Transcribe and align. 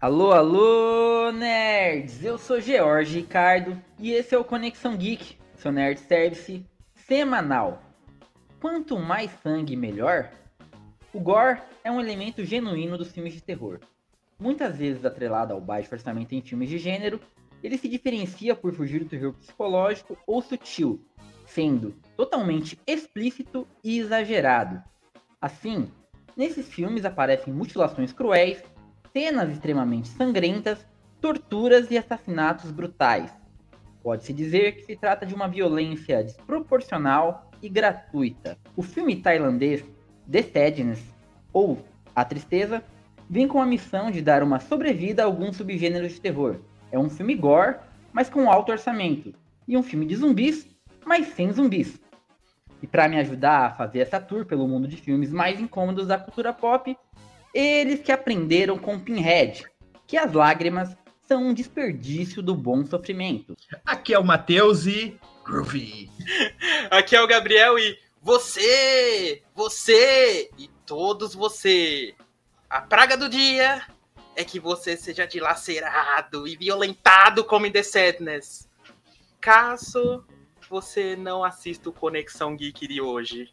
Alô, 0.00 0.32
alô, 0.32 1.30
nerds! 1.30 2.24
Eu 2.24 2.36
sou 2.36 2.60
George 2.60 3.20
Ricardo 3.20 3.80
e 4.00 4.10
esse 4.12 4.34
é 4.34 4.38
o 4.38 4.44
Conexão 4.44 4.96
Geek, 4.96 5.38
seu 5.54 5.70
nerd 5.70 6.00
service 6.00 6.66
semanal. 6.94 7.80
Quanto 8.60 8.98
mais 8.98 9.30
sangue, 9.44 9.76
melhor? 9.76 10.28
O 11.12 11.20
gore 11.20 11.60
é 11.84 11.90
um 11.90 12.00
elemento 12.00 12.44
genuíno 12.44 12.98
dos 12.98 13.12
filmes 13.12 13.32
de 13.32 13.40
terror. 13.40 13.78
Muitas 14.40 14.76
vezes 14.76 15.04
atrelado 15.04 15.52
ao 15.54 15.60
baixo 15.60 15.94
orçamento 15.94 16.34
em 16.34 16.42
filmes 16.42 16.68
de 16.68 16.78
gênero, 16.78 17.20
ele 17.62 17.78
se 17.78 17.88
diferencia 17.88 18.56
por 18.56 18.74
fugir 18.74 19.04
do 19.04 19.08
terror 19.08 19.34
psicológico 19.34 20.18
ou 20.26 20.42
sutil, 20.42 21.00
sendo 21.44 21.94
totalmente 22.16 22.76
explícito 22.88 23.68
e 23.84 24.00
exagerado. 24.00 24.82
Assim, 25.40 25.88
nesses 26.36 26.68
filmes 26.68 27.04
aparecem 27.04 27.52
mutilações 27.52 28.12
cruéis, 28.12 28.62
cenas 29.12 29.50
extremamente 29.50 30.08
sangrentas, 30.08 30.86
torturas 31.20 31.90
e 31.90 31.98
assassinatos 31.98 32.70
brutais. 32.70 33.30
Pode-se 34.02 34.32
dizer 34.32 34.76
que 34.76 34.84
se 34.84 34.96
trata 34.96 35.26
de 35.26 35.34
uma 35.34 35.48
violência 35.48 36.22
desproporcional 36.22 37.50
e 37.62 37.68
gratuita. 37.68 38.56
O 38.76 38.82
filme 38.82 39.16
tailandês 39.16 39.84
The 40.30 40.42
Sadness, 40.42 41.02
ou 41.52 41.84
A 42.14 42.24
Tristeza, 42.24 42.82
vem 43.28 43.46
com 43.46 43.60
a 43.60 43.66
missão 43.66 44.10
de 44.10 44.22
dar 44.22 44.42
uma 44.42 44.60
sobrevida 44.60 45.22
a 45.22 45.26
alguns 45.26 45.56
subgêneros 45.56 46.12
de 46.12 46.20
terror. 46.20 46.60
É 46.90 46.98
um 46.98 47.10
filme 47.10 47.34
gore, 47.34 47.76
mas 48.12 48.30
com 48.30 48.50
alto 48.50 48.72
orçamento, 48.72 49.34
e 49.68 49.76
um 49.76 49.82
filme 49.82 50.06
de 50.06 50.16
zumbis, 50.16 50.66
mas 51.04 51.26
sem 51.28 51.52
zumbis. 51.52 52.00
E 52.82 52.86
para 52.86 53.08
me 53.08 53.18
ajudar 53.18 53.66
a 53.66 53.74
fazer 53.74 54.00
essa 54.00 54.20
tour 54.20 54.44
pelo 54.44 54.68
mundo 54.68 54.86
de 54.86 54.96
filmes 54.96 55.30
mais 55.30 55.58
incômodos 55.58 56.06
da 56.06 56.18
cultura 56.18 56.52
pop, 56.52 56.96
eles 57.54 58.00
que 58.00 58.12
aprenderam 58.12 58.78
com 58.78 58.98
Pinhead, 58.98 59.64
que 60.06 60.16
as 60.16 60.32
lágrimas 60.32 60.96
são 61.26 61.48
um 61.48 61.54
desperdício 61.54 62.42
do 62.42 62.54
bom 62.54 62.84
sofrimento. 62.84 63.56
Aqui 63.84 64.14
é 64.14 64.18
o 64.18 64.24
Matheus 64.24 64.86
e 64.86 65.18
Groovy. 65.44 66.10
Aqui 66.90 67.16
é 67.16 67.22
o 67.22 67.26
Gabriel 67.26 67.78
e 67.78 67.98
você, 68.22 69.42
você 69.54 70.50
e 70.58 70.68
todos 70.84 71.34
você. 71.34 72.14
A 72.68 72.80
praga 72.80 73.16
do 73.16 73.28
dia 73.28 73.82
é 74.36 74.44
que 74.44 74.60
você 74.60 74.96
seja 74.96 75.26
dilacerado 75.26 76.46
e 76.46 76.56
violentado 76.56 77.44
como 77.44 77.66
em 77.66 77.72
The 77.72 77.82
Sadness. 77.82 78.68
Caso 79.40 80.24
você 80.68 81.16
não 81.16 81.44
assista 81.44 81.88
o 81.88 81.92
Conexão 81.92 82.56
Geek 82.56 82.86
de 82.86 83.00
hoje. 83.00 83.52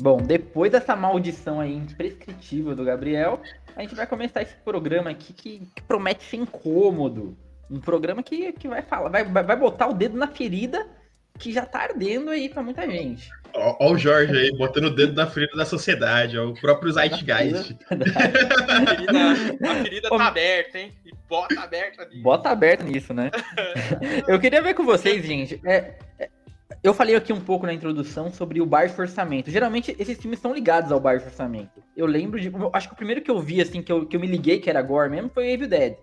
Bom, 0.00 0.16
depois 0.16 0.72
dessa 0.72 0.96
maldição 0.96 1.60
aí 1.60 1.72
imprescritível 1.72 2.74
do 2.74 2.84
Gabriel, 2.84 3.40
a 3.76 3.82
gente 3.82 3.94
vai 3.94 4.06
começar 4.06 4.42
esse 4.42 4.56
programa 4.56 5.10
aqui 5.10 5.32
que, 5.32 5.58
que 5.74 5.82
promete 5.82 6.24
ser 6.24 6.38
incômodo. 6.38 7.36
Um 7.70 7.80
programa 7.80 8.22
que, 8.22 8.52
que 8.52 8.68
vai 8.68 8.82
falar, 8.82 9.08
vai, 9.08 9.24
vai 9.24 9.56
botar 9.56 9.86
o 9.86 9.94
dedo 9.94 10.16
na 10.16 10.26
ferida 10.26 10.86
que 11.38 11.52
já 11.52 11.64
tá 11.64 11.82
ardendo 11.82 12.30
aí 12.30 12.48
pra 12.48 12.62
muita 12.62 12.88
gente. 12.88 13.30
Ó, 13.54 13.76
ó 13.80 13.92
o 13.92 13.98
Jorge 13.98 14.36
aí, 14.36 14.56
botando 14.56 14.86
o 14.86 14.94
dedo 14.94 15.14
na 15.14 15.26
ferida 15.26 15.56
da 15.56 15.64
sociedade, 15.64 16.38
ó, 16.38 16.48
o 16.48 16.54
próprio 16.54 16.92
Zeitgeist. 16.92 17.76
A 17.90 18.86
ferida, 18.86 19.70
a 19.70 19.74
ferida 19.82 20.08
tá 20.08 20.26
aberta, 20.26 20.78
hein? 20.78 20.92
E 21.04 21.10
bota 21.28 21.60
aberta 21.60 22.04
nisso. 22.06 22.22
Bota 22.22 22.50
aberto 22.50 22.84
nisso, 22.84 23.14
né? 23.14 23.30
Eu 24.26 24.40
queria 24.40 24.62
ver 24.62 24.74
com 24.74 24.84
vocês, 24.84 25.24
gente. 25.24 25.60
é, 25.64 25.96
é, 26.18 26.28
eu 26.82 26.92
falei 26.92 27.14
aqui 27.14 27.32
um 27.32 27.40
pouco 27.40 27.64
na 27.64 27.72
introdução 27.72 28.32
sobre 28.32 28.60
o 28.60 28.66
baixo 28.66 29.00
orçamento. 29.00 29.50
Geralmente 29.50 29.94
esses 29.98 30.18
filmes 30.18 30.40
são 30.40 30.52
ligados 30.52 30.90
ao 30.90 30.98
baixo 30.98 31.26
orçamento. 31.26 31.82
Eu 31.96 32.06
lembro 32.06 32.40
de. 32.40 32.50
Acho 32.72 32.88
que 32.88 32.94
o 32.94 32.96
primeiro 32.96 33.20
que 33.20 33.30
eu 33.30 33.40
vi, 33.40 33.60
assim, 33.60 33.82
que 33.82 33.92
eu, 33.92 34.04
que 34.04 34.16
eu 34.16 34.20
me 34.20 34.26
liguei 34.26 34.58
que 34.58 34.68
era 34.68 34.82
gore 34.82 35.08
mesmo, 35.08 35.30
foi 35.32 35.50
Evil 35.50 35.68
Dead. 35.68 35.94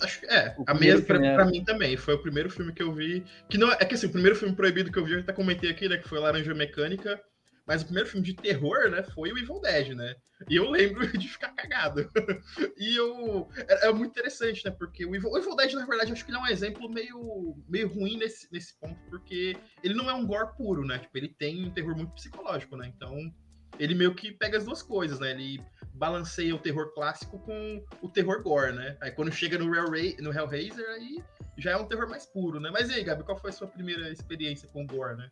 Acho 0.00 0.20
que 0.20 0.26
é, 0.26 0.54
O 0.58 0.64
a 0.66 0.74
mesma 0.74 1.06
pra, 1.06 1.18
pra 1.18 1.44
mim 1.46 1.64
também. 1.64 1.96
Foi 1.96 2.14
o 2.14 2.22
primeiro 2.22 2.50
filme 2.50 2.72
que 2.72 2.82
eu 2.82 2.92
vi. 2.92 3.24
Que 3.48 3.56
não 3.56 3.70
é 3.72 3.76
que 3.84 3.94
assim, 3.94 4.06
o 4.06 4.12
primeiro 4.12 4.36
filme 4.36 4.54
proibido 4.54 4.92
que 4.92 4.98
eu 4.98 5.04
vi, 5.04 5.14
eu 5.14 5.20
até 5.20 5.32
comentei 5.32 5.70
aqui, 5.70 5.88
né? 5.88 5.96
Que 5.96 6.08
foi 6.08 6.18
Laranja 6.18 6.54
Mecânica. 6.54 7.20
Mas 7.66 7.82
o 7.82 7.86
primeiro 7.86 8.08
filme 8.08 8.24
de 8.24 8.34
terror, 8.34 8.90
né? 8.90 9.02
Foi 9.02 9.32
o 9.32 9.38
Evil 9.38 9.60
Dead, 9.60 9.88
né? 9.88 10.14
E 10.48 10.56
eu 10.56 10.70
lembro 10.70 11.06
de 11.18 11.28
ficar 11.28 11.48
cagado. 11.52 12.08
e 12.78 12.96
eu. 12.96 13.48
É, 13.56 13.88
é 13.88 13.92
muito 13.92 14.10
interessante, 14.10 14.64
né? 14.64 14.70
Porque 14.70 15.04
o 15.04 15.16
Evil, 15.16 15.30
o 15.30 15.38
Evil 15.38 15.56
Dead, 15.56 15.72
na 15.72 15.86
verdade, 15.86 16.12
acho 16.12 16.24
que 16.24 16.30
ele 16.30 16.38
é 16.38 16.42
um 16.42 16.46
exemplo 16.46 16.88
meio, 16.88 17.56
meio 17.68 17.88
ruim 17.88 18.18
nesse, 18.18 18.50
nesse 18.52 18.78
ponto, 18.78 18.98
porque 19.10 19.56
ele 19.82 19.94
não 19.94 20.08
é 20.08 20.14
um 20.14 20.26
gore 20.26 20.56
puro, 20.56 20.86
né? 20.86 20.98
Tipo, 20.98 21.18
ele 21.18 21.28
tem 21.28 21.66
um 21.66 21.70
terror 21.70 21.96
muito 21.96 22.12
psicológico, 22.12 22.76
né? 22.76 22.92
Então, 22.94 23.34
ele 23.78 23.94
meio 23.94 24.14
que 24.14 24.32
pega 24.32 24.58
as 24.58 24.64
duas 24.64 24.82
coisas, 24.82 25.20
né? 25.20 25.30
Ele 25.30 25.62
balanceia 25.94 26.54
o 26.54 26.58
terror 26.58 26.92
clássico 26.94 27.38
com 27.38 27.84
o 28.02 28.08
terror 28.08 28.42
gore, 28.42 28.72
né? 28.72 28.96
Aí 29.00 29.10
quando 29.10 29.32
chega 29.32 29.58
no, 29.58 29.66
no 29.66 29.74
Hellraiser, 30.32 30.88
aí 30.90 31.22
já 31.56 31.72
é 31.72 31.76
um 31.76 31.86
terror 31.86 32.08
mais 32.08 32.26
puro, 32.26 32.60
né? 32.60 32.70
Mas 32.72 32.90
e 32.90 32.94
aí, 32.94 33.04
Gabi, 33.04 33.22
qual 33.24 33.38
foi 33.38 33.50
a 33.50 33.52
sua 33.52 33.66
primeira 33.66 34.10
experiência 34.10 34.68
com 34.68 34.86
gore, 34.86 35.16
né? 35.16 35.30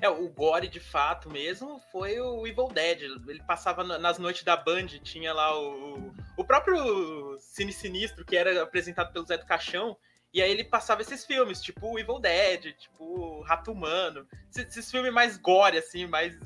É, 0.00 0.08
o 0.08 0.28
Gore, 0.28 0.68
de 0.68 0.80
fato, 0.80 1.30
mesmo, 1.30 1.80
foi 1.90 2.20
o 2.20 2.46
Evil 2.46 2.68
Dead. 2.68 3.02
Ele 3.26 3.42
passava 3.44 3.82
na- 3.82 3.98
nas 3.98 4.18
noites 4.18 4.42
da 4.44 4.56
Band, 4.56 4.86
tinha 5.02 5.32
lá 5.32 5.58
o, 5.58 6.12
o 6.36 6.44
próprio 6.44 7.36
Cine 7.38 7.72
Sinistro, 7.72 8.24
que 8.24 8.36
era 8.36 8.62
apresentado 8.62 9.12
pelo 9.12 9.26
Zé 9.26 9.38
do 9.38 9.46
Caixão, 9.46 9.96
e 10.32 10.42
aí 10.42 10.50
ele 10.50 10.62
passava 10.62 11.00
esses 11.00 11.24
filmes, 11.24 11.62
tipo 11.62 11.90
o 11.90 11.98
Evil 11.98 12.20
Dead, 12.20 12.74
tipo 12.76 13.40
Rato 13.42 13.72
Humano. 13.72 14.26
Esses, 14.50 14.66
esses 14.76 14.90
filmes 14.90 15.12
mais 15.12 15.38
gore, 15.38 15.78
assim, 15.78 16.06
mais 16.06 16.38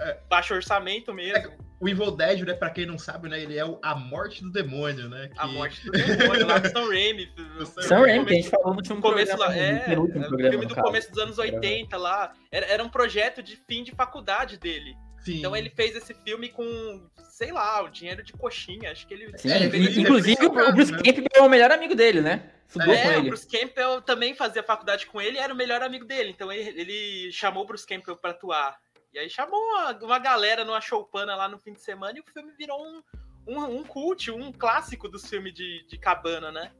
É. 0.00 0.18
baixo 0.28 0.54
orçamento 0.54 1.12
mesmo. 1.12 1.52
O 1.80 1.88
Evil 1.88 2.10
Dead, 2.10 2.40
né, 2.42 2.52
pra 2.52 2.68
quem 2.68 2.84
não 2.84 2.98
sabe, 2.98 3.26
né, 3.28 3.40
ele 3.40 3.56
é 3.56 3.64
o, 3.64 3.78
a 3.82 3.94
morte 3.94 4.42
do 4.42 4.52
demônio, 4.52 5.08
né? 5.08 5.30
A 5.38 5.46
que- 5.48 5.54
morte 5.54 5.82
do 5.84 5.92
demônio 5.92 6.46
lá 6.46 6.58
do 6.58 6.68
Sam 6.68 6.88
Raimi. 6.88 7.32
Sam 7.88 8.00
Raimi, 8.00 8.26
que 8.26 8.32
a 8.32 8.36
gente 8.36 8.50
falou 8.50 8.70
no 8.70 8.76
último 8.76 9.00
começo 9.00 9.34
programa, 9.36 9.54
lá, 9.54 9.56
é, 9.58 9.72
no 9.72 9.84
penúltimo 9.86 10.24
é, 10.24 10.28
programa, 10.28 10.50
filme 10.50 10.66
do 10.66 10.74
caso. 10.74 10.86
começo 10.86 11.10
dos 11.10 11.18
anos 11.22 11.38
80 11.38 11.96
lá. 11.96 12.32
Era, 12.52 12.66
era 12.66 12.84
um 12.84 12.88
projeto 12.90 13.42
de 13.42 13.56
fim 13.56 13.82
de 13.82 13.92
faculdade 13.92 14.58
dele. 14.58 14.94
Sim. 15.20 15.38
Então 15.38 15.56
ele 15.56 15.70
fez 15.70 15.96
esse 15.96 16.12
filme 16.12 16.50
com, 16.50 17.08
sei 17.30 17.50
lá, 17.50 17.82
o 17.82 17.88
dinheiro 17.88 18.22
de 18.22 18.32
coxinha. 18.34 18.90
Acho 18.90 19.06
que 19.06 19.14
ele. 19.14 19.32
Sim, 19.38 19.50
É, 19.50 19.56
ele 19.56 19.70
fez 19.70 19.86
esse 19.88 20.00
inclusive 20.02 20.46
o 20.46 20.50
Bruce 20.72 20.92
né? 20.92 20.98
Campbell 20.98 21.28
é 21.34 21.40
o 21.42 21.48
melhor 21.48 21.70
amigo 21.70 21.94
dele, 21.94 22.20
né? 22.20 22.50
Estudou 22.68 22.92
é, 22.94 23.02
com 23.02 23.08
o 23.08 23.12
ele. 23.12 23.28
Bruce 23.28 23.48
Campbell 23.48 24.02
também 24.02 24.34
fazia 24.34 24.62
faculdade 24.62 25.06
com 25.06 25.20
ele 25.20 25.36
e 25.36 25.40
era 25.40 25.52
o 25.52 25.56
melhor 25.56 25.82
amigo 25.82 26.04
dele. 26.04 26.30
Então 26.30 26.52
ele, 26.52 26.78
ele 26.78 27.32
chamou 27.32 27.64
o 27.64 27.66
Bruce 27.66 27.86
Campbell 27.86 28.16
pra 28.16 28.30
atuar. 28.32 28.76
E 29.12 29.18
aí 29.18 29.28
chamou 29.28 29.58
uma, 29.58 29.92
uma 30.02 30.18
galera 30.18 30.64
numa 30.64 30.80
choupana 30.80 31.34
lá 31.34 31.48
no 31.48 31.58
fim 31.58 31.72
de 31.72 31.80
semana 31.80 32.16
e 32.16 32.20
o 32.20 32.24
filme 32.32 32.52
virou 32.56 32.80
um, 32.80 33.02
um, 33.46 33.78
um 33.78 33.84
cult, 33.84 34.30
um 34.30 34.52
clássico 34.52 35.08
dos 35.08 35.28
filmes 35.28 35.52
de, 35.52 35.84
de 35.88 35.98
cabana, 35.98 36.52
né? 36.52 36.70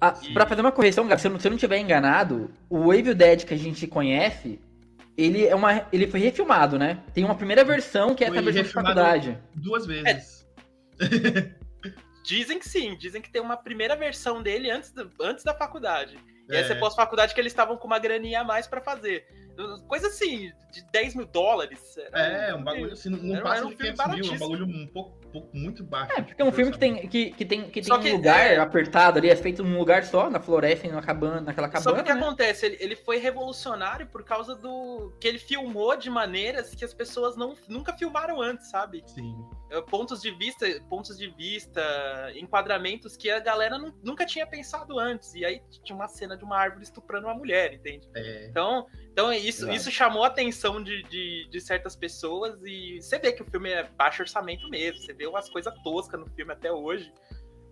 Ah, 0.00 0.12
pra 0.34 0.44
fazer 0.46 0.60
uma 0.60 0.72
correção, 0.72 1.06
Gabi, 1.06 1.20
se 1.20 1.28
eu 1.28 1.32
não, 1.32 1.38
se 1.40 1.46
eu 1.46 1.50
não 1.50 1.58
tiver 1.58 1.78
enganado, 1.78 2.50
o 2.68 2.92
Evil 2.92 3.14
Dead 3.14 3.44
que 3.44 3.54
a 3.54 3.58
gente 3.58 3.86
conhece, 3.86 4.60
ele, 5.16 5.46
é 5.46 5.54
uma, 5.54 5.86
ele 5.92 6.06
foi 6.08 6.20
refilmado, 6.20 6.78
né? 6.78 7.02
Tem 7.14 7.24
uma 7.24 7.34
primeira 7.36 7.64
versão 7.64 8.14
que 8.14 8.24
é 8.24 8.26
essa 8.26 8.34
Foi 8.42 8.52
versão 8.52 8.62
de 8.64 8.72
faculdade. 8.72 9.38
Duas 9.54 9.86
vezes. 9.86 10.46
Dizem 12.24 12.58
que 12.58 12.68
sim, 12.68 12.94
dizem 12.98 13.22
que 13.22 13.30
tem 13.30 13.40
uma 13.40 13.56
primeira 13.56 13.96
versão 13.96 14.42
dele 14.42 14.70
antes, 14.70 14.90
do- 14.92 15.10
antes 15.22 15.42
da 15.44 15.54
faculdade. 15.54 16.18
E 16.50 16.54
É. 16.54 16.60
essa 16.60 16.74
é 16.74 16.76
pós-faculdade 16.78 17.32
que 17.34 17.40
eles 17.40 17.52
estavam 17.52 17.78
com 17.78 17.86
uma 17.86 17.98
graninha 17.98 18.42
a 18.42 18.44
mais 18.44 18.66
pra 18.66 18.82
fazer. 18.82 19.26
Coisa 19.88 20.06
assim, 20.08 20.52
de 20.70 20.82
10 20.92 21.14
mil 21.16 21.26
dólares. 21.26 21.96
É, 22.12 22.54
um 22.54 22.62
bagulho 22.62 22.92
assim, 22.92 23.08
não 23.10 23.34
Era- 23.34 23.42
passa 23.42 23.56
era 23.56 23.66
um 23.66 23.70
de 23.70 23.76
filme 23.76 23.96
500 23.96 24.20
mil, 24.20 24.32
é 24.32 24.36
um 24.36 24.38
bagulho 24.38 24.64
um 24.66 24.86
pouco, 24.86 25.18
pouco- 25.32 25.56
muito 25.56 25.82
baixo. 25.82 26.12
É, 26.16 26.22
porque 26.22 26.40
é 26.40 26.44
um 26.44 26.52
filme 26.52 26.70
que 26.72 26.78
tem, 26.78 27.08
que, 27.08 27.30
que 27.32 27.44
tem, 27.44 27.62
que 27.64 27.80
tem 27.80 27.84
Só 27.84 27.96
um 27.96 28.00
que, 28.00 28.12
lugar 28.12 28.38
é- 28.46 28.56
apertado 28.58 29.18
ali, 29.18 29.28
é 29.28 29.36
feito 29.36 29.64
num 29.64 29.76
lugar 29.78 30.04
só, 30.04 30.30
na 30.30 30.38
floresta, 30.38 30.86
numa 30.88 31.02
cabana, 31.02 31.40
naquela 31.40 31.66
Só 31.68 31.72
que 31.72 31.84
cabana, 31.84 32.02
o 32.02 32.06
que 32.06 32.14
né? 32.14 32.20
acontece? 32.20 32.66
Ele, 32.66 32.76
ele 32.80 32.96
foi 32.96 33.18
revolucionário 33.18 34.06
por 34.06 34.22
causa 34.24 34.54
do. 34.54 35.12
que 35.20 35.26
ele 35.26 35.38
filmou 35.38 35.96
de 35.96 36.08
maneiras 36.08 36.74
que 36.74 36.84
as 36.84 36.94
pessoas 36.94 37.36
não, 37.36 37.54
nunca 37.68 37.92
filmaram 37.96 38.40
antes, 38.40 38.70
sabe? 38.70 39.02
Sim. 39.06 39.34
Eh, 39.70 39.80
Pontos 39.82 40.22
de 40.22 40.30
vista, 40.30 40.66
pontos 40.88 41.18
de 41.18 41.28
vista, 41.30 41.82
enquadramentos 42.36 43.16
que 43.16 43.30
a 43.30 43.40
galera 43.40 43.76
nu- 43.78 43.94
nunca 44.02 44.24
tinha 44.24 44.46
pensado 44.46 44.98
antes. 44.98 45.34
E 45.34 45.44
aí 45.44 45.60
tinha 45.84 45.96
uma 45.96 46.08
cena 46.08 46.36
de 46.36 46.44
uma 46.44 46.56
árvore 46.56 46.84
estuprando 46.84 47.26
uma 47.26 47.34
mulher, 47.34 47.72
entende? 47.74 48.08
É. 48.14 48.46
Então, 48.46 48.86
então 49.18 49.32
isso, 49.32 49.64
Exato. 49.64 49.76
isso 49.76 49.90
chamou 49.90 50.22
a 50.22 50.28
atenção 50.28 50.80
de, 50.80 51.02
de, 51.02 51.48
de 51.50 51.60
certas 51.60 51.96
pessoas 51.96 52.62
e 52.62 53.02
você 53.02 53.18
vê 53.18 53.32
que 53.32 53.42
o 53.42 53.44
filme 53.44 53.68
é 53.68 53.82
baixo 53.82 54.22
orçamento 54.22 54.68
mesmo, 54.68 55.02
você 55.02 55.12
vê 55.12 55.26
umas 55.26 55.48
coisas 55.48 55.74
toscas 55.82 56.20
no 56.20 56.26
filme 56.36 56.52
até 56.52 56.70
hoje. 56.70 57.12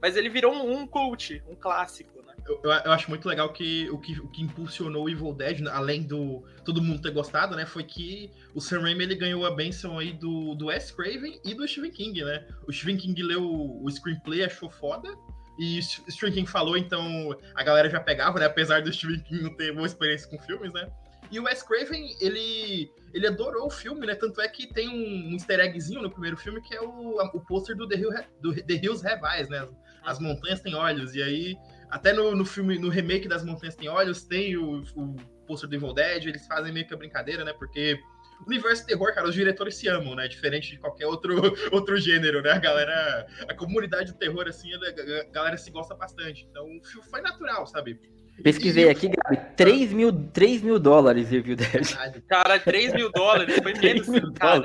Mas 0.03 0.17
ele 0.17 0.29
virou 0.29 0.53
um, 0.53 0.77
um 0.77 0.87
cult, 0.89 1.41
um 1.49 1.55
clássico, 1.55 2.21
né? 2.23 2.35
Eu, 2.45 2.61
eu, 2.65 2.93
acho 2.93 3.09
muito 3.09 3.29
legal 3.29 3.53
que 3.53 3.89
o, 3.91 3.99
que 3.99 4.21
o 4.21 4.29
que 4.29 4.43
impulsionou 4.43 5.05
o 5.05 5.09
Evil 5.09 5.33
Dead, 5.33 5.65
além 5.69 6.03
do 6.03 6.45
todo 6.65 6.83
mundo 6.83 7.01
ter 7.01 7.13
gostado, 7.13 7.55
né? 7.55 7.65
Foi 7.65 7.85
que 7.85 8.29
o 8.53 8.61
Sam 8.61 8.81
Raimi 8.81 9.05
ele 9.05 9.15
ganhou 9.15 9.47
a 9.47 9.51
benção 9.53 10.01
aí 10.01 10.13
do, 10.13 10.57
do 10.57 10.67
Wes 10.67 10.91
Craven 10.91 11.41
e 11.45 11.55
do 11.55 11.67
Stephen 11.67 11.93
King, 11.93 12.25
né? 12.25 12.45
O 12.67 12.73
Stephen 12.73 12.97
King 12.97 13.23
leu 13.23 13.43
o 13.45 13.89
screenplay, 13.89 14.45
achou 14.45 14.69
foda. 14.69 15.09
E 15.59 15.79
o 15.79 15.83
Stephen 16.11 16.35
King 16.35 16.51
falou, 16.51 16.77
então 16.77 17.35
a 17.55 17.63
galera 17.63 17.89
já 17.89 18.01
pegava, 18.01 18.39
né? 18.41 18.47
Apesar 18.47 18.83
do 18.83 18.93
Stephen 18.93 19.21
King 19.21 19.43
não 19.45 19.57
ter 19.57 19.73
boa 19.73 19.87
experiência 19.87 20.29
com 20.29 20.39
filmes, 20.41 20.73
né? 20.73 20.91
E 21.37 21.39
o 21.39 21.43
Wes 21.43 21.63
Craven, 21.63 22.17
ele, 22.19 22.91
ele 23.13 23.27
adorou 23.27 23.67
o 23.67 23.71
filme, 23.71 24.07
né? 24.07 24.15
Tanto 24.15 24.41
é 24.41 24.49
que 24.49 24.73
tem 24.73 24.89
um, 24.89 25.29
um 25.29 25.33
easter 25.35 25.61
eggzinho 25.61 26.01
no 26.01 26.11
primeiro 26.11 26.35
filme 26.35 26.63
que 26.63 26.75
é 26.75 26.81
o, 26.81 27.21
o 27.21 27.41
pôster 27.41 27.77
do, 27.77 27.87
The, 27.87 27.95
Hill, 27.95 28.11
do 28.41 28.55
The 28.55 28.73
Hills 28.73 29.05
Eyes, 29.07 29.51
né? 29.51 29.69
As 30.03 30.19
montanhas 30.19 30.63
têm 30.63 30.75
olhos. 30.75 31.15
E 31.15 31.23
aí, 31.23 31.55
até 31.91 32.15
no, 32.15 32.35
no 32.35 32.47
filme, 32.47 32.79
no 32.79 32.89
remake 32.89 33.29
das 33.29 33.45
montanhas 33.45 33.77
têm 33.77 33.87
olhos, 33.87 34.25
tem 34.25 34.57
o, 34.57 34.83
o 34.97 35.15
pôster 35.47 35.69
do 35.69 35.77
Evil 35.77 35.93
Dead, 35.93 36.25
eles 36.25 36.47
fazem 36.47 36.73
meio 36.73 36.87
que 36.87 36.95
a 36.95 36.97
brincadeira, 36.97 37.45
né? 37.45 37.53
Porque 37.53 38.01
o 38.41 38.47
universo 38.47 38.87
terror, 38.87 39.15
cara, 39.15 39.29
os 39.29 39.35
diretores 39.35 39.77
se 39.77 39.89
amam, 39.89 40.15
né? 40.15 40.29
Diferente 40.29 40.71
de 40.71 40.79
qualquer 40.79 41.07
outro, 41.07 41.37
outro 41.71 41.99
gênero, 41.99 42.41
né? 42.41 42.53
A 42.53 42.59
galera, 42.59 43.27
a 43.47 43.53
comunidade 43.53 44.13
do 44.13 44.19
terror, 44.19 44.49
assim, 44.49 44.71
a 44.73 45.31
galera 45.33 45.59
se 45.59 45.71
gosta 45.71 45.95
bastante. 45.95 46.47
Então, 46.51 46.67
foi 47.11 47.21
natural, 47.21 47.67
sabe? 47.67 48.01
Pesquisei 48.43 48.89
aqui, 48.89 49.09
Gabi, 49.09 49.55
3 49.57 49.93
mil, 49.93 50.13
3 50.31 50.63
mil 50.63 50.79
dólares 50.79 51.33
Evil 51.33 51.57
Dead. 51.57 52.23
Cara, 52.29 52.59
3 52.61 52.93
mil 52.93 53.11
dólares, 53.11 53.57
foi 53.63 53.73
menos. 53.81 54.09
Mil 54.09 54.33
cara, 54.35 54.63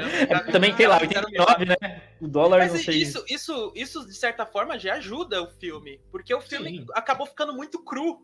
Também, 0.51 0.75
sei 0.75 0.87
lá, 0.87 0.99
89, 0.99 1.65
né? 1.65 1.75
O 2.19 2.27
dólar 2.27 2.59
Mas 2.59 2.73
não 2.73 2.79
sei. 2.79 3.01
Isso, 3.01 3.23
isso, 3.29 3.71
isso, 3.75 4.05
de 4.05 4.15
certa 4.15 4.45
forma, 4.45 4.77
já 4.77 4.95
ajuda 4.95 5.41
o 5.41 5.47
filme. 5.47 6.01
Porque 6.11 6.33
o 6.33 6.41
filme 6.41 6.79
Sim. 6.79 6.85
acabou 6.93 7.25
ficando 7.25 7.53
muito 7.53 7.83
cru. 7.83 8.21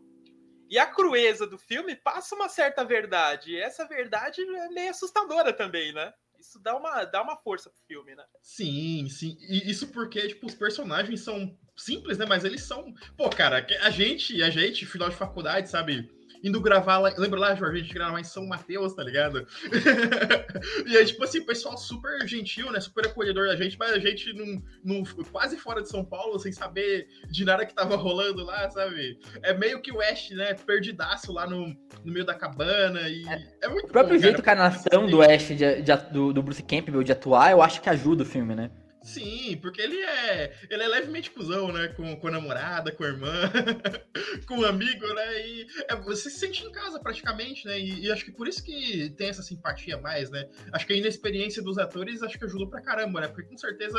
E 0.70 0.78
a 0.78 0.86
crueza 0.86 1.46
do 1.46 1.56
filme 1.56 1.96
passa 1.96 2.34
uma 2.34 2.48
certa 2.48 2.84
verdade. 2.84 3.52
E 3.52 3.60
essa 3.60 3.86
verdade 3.86 4.42
é 4.42 4.68
meio 4.68 4.90
assustadora 4.90 5.52
também, 5.52 5.92
né? 5.94 6.12
Isso 6.38 6.60
dá 6.62 6.76
uma, 6.76 7.04
dá 7.04 7.22
uma 7.22 7.36
força 7.36 7.70
pro 7.70 7.80
filme, 7.86 8.14
né? 8.14 8.24
Sim, 8.42 9.08
sim. 9.08 9.36
E 9.40 9.68
isso 9.68 9.88
porque, 9.88 10.28
tipo, 10.28 10.46
os 10.46 10.54
personagens 10.54 11.22
são 11.22 11.56
simples, 11.78 12.18
né? 12.18 12.26
Mas 12.28 12.44
eles 12.44 12.62
são. 12.62 12.92
Pô, 13.16 13.30
cara, 13.30 13.66
a 13.82 13.90
gente, 13.90 14.42
a 14.42 14.50
gente, 14.50 14.84
final 14.84 15.08
de 15.08 15.16
faculdade, 15.16 15.70
sabe? 15.70 16.10
Indo 16.42 16.60
gravar 16.60 16.98
lá. 16.98 17.12
Lembra 17.16 17.40
lá, 17.40 17.54
Jorge? 17.54 17.80
A 17.80 17.82
gente 17.82 17.94
gravava 17.94 18.20
em 18.20 18.24
São 18.24 18.46
Mateus, 18.46 18.94
tá 18.94 19.02
ligado? 19.02 19.46
e 20.86 20.96
aí, 20.96 21.04
tipo 21.04 21.24
assim, 21.24 21.44
pessoal 21.44 21.76
super 21.76 22.26
gentil, 22.28 22.70
né? 22.70 22.78
Super 22.78 23.06
acolhedor 23.06 23.48
da 23.48 23.56
gente, 23.56 23.76
mas 23.76 23.90
a 23.90 23.98
gente 23.98 24.32
não, 24.34 24.62
não, 24.84 25.02
quase 25.32 25.56
fora 25.56 25.82
de 25.82 25.88
São 25.88 26.04
Paulo, 26.04 26.38
sem 26.38 26.52
saber 26.52 27.08
de 27.28 27.44
nada 27.44 27.66
que 27.66 27.74
tava 27.74 27.96
rolando 27.96 28.44
lá, 28.44 28.70
sabe? 28.70 29.18
É 29.42 29.52
meio 29.52 29.82
que 29.82 29.90
o 29.90 29.96
West, 29.96 30.30
né? 30.30 30.54
Perdidaço 30.54 31.32
lá 31.32 31.44
no, 31.44 31.76
no 32.04 32.12
meio 32.12 32.24
da 32.24 32.34
cabana. 32.34 33.08
E 33.08 33.28
é, 33.28 33.56
é 33.62 33.68
muito 33.68 33.86
O 33.86 33.92
próprio 33.92 34.16
bom, 34.16 34.22
jeito 34.22 34.42
cara, 34.42 34.56
que 34.56 34.62
a 34.62 34.64
nação 34.70 35.06
do 35.08 35.18
West 35.18 35.48
de, 35.48 35.82
de, 35.82 35.96
do, 36.12 36.32
do 36.32 36.42
Bruce 36.42 36.62
Campbell 36.62 37.02
de 37.02 37.10
atuar, 37.10 37.50
eu 37.50 37.60
acho 37.60 37.80
que 37.80 37.90
ajuda 37.90 38.22
o 38.22 38.26
filme, 38.26 38.54
né? 38.54 38.70
Sim, 39.08 39.56
porque 39.62 39.80
ele 39.80 39.98
é. 39.98 40.54
Ele 40.68 40.82
é 40.82 40.86
levemente 40.86 41.30
cuzão, 41.30 41.72
né? 41.72 41.88
Com, 41.88 42.14
com 42.14 42.28
a 42.28 42.30
namorada, 42.30 42.92
com 42.92 43.04
a 43.04 43.06
irmã, 43.06 43.30
com 44.46 44.58
o 44.58 44.60
um 44.60 44.64
amigo, 44.66 45.06
né? 45.14 45.46
E 45.48 45.66
é, 45.88 45.96
você 45.96 46.28
se 46.28 46.38
sente 46.38 46.62
em 46.62 46.70
casa 46.70 47.00
praticamente, 47.00 47.66
né? 47.66 47.80
E, 47.80 48.04
e, 48.04 48.12
acho 48.12 48.22
que 48.22 48.30
por 48.30 48.46
isso 48.46 48.62
que 48.62 49.08
tem 49.16 49.30
essa 49.30 49.42
simpatia 49.42 49.96
mais, 49.96 50.30
né? 50.30 50.46
Acho 50.72 50.86
que 50.86 50.92
a 50.92 50.96
inexperiência 50.96 51.62
dos 51.62 51.78
atores 51.78 52.22
acho 52.22 52.38
que 52.38 52.44
ajudou 52.44 52.68
pra 52.68 52.82
caramba, 52.82 53.22
né? 53.22 53.28
Porque 53.28 53.48
com 53.48 53.56
certeza 53.56 53.98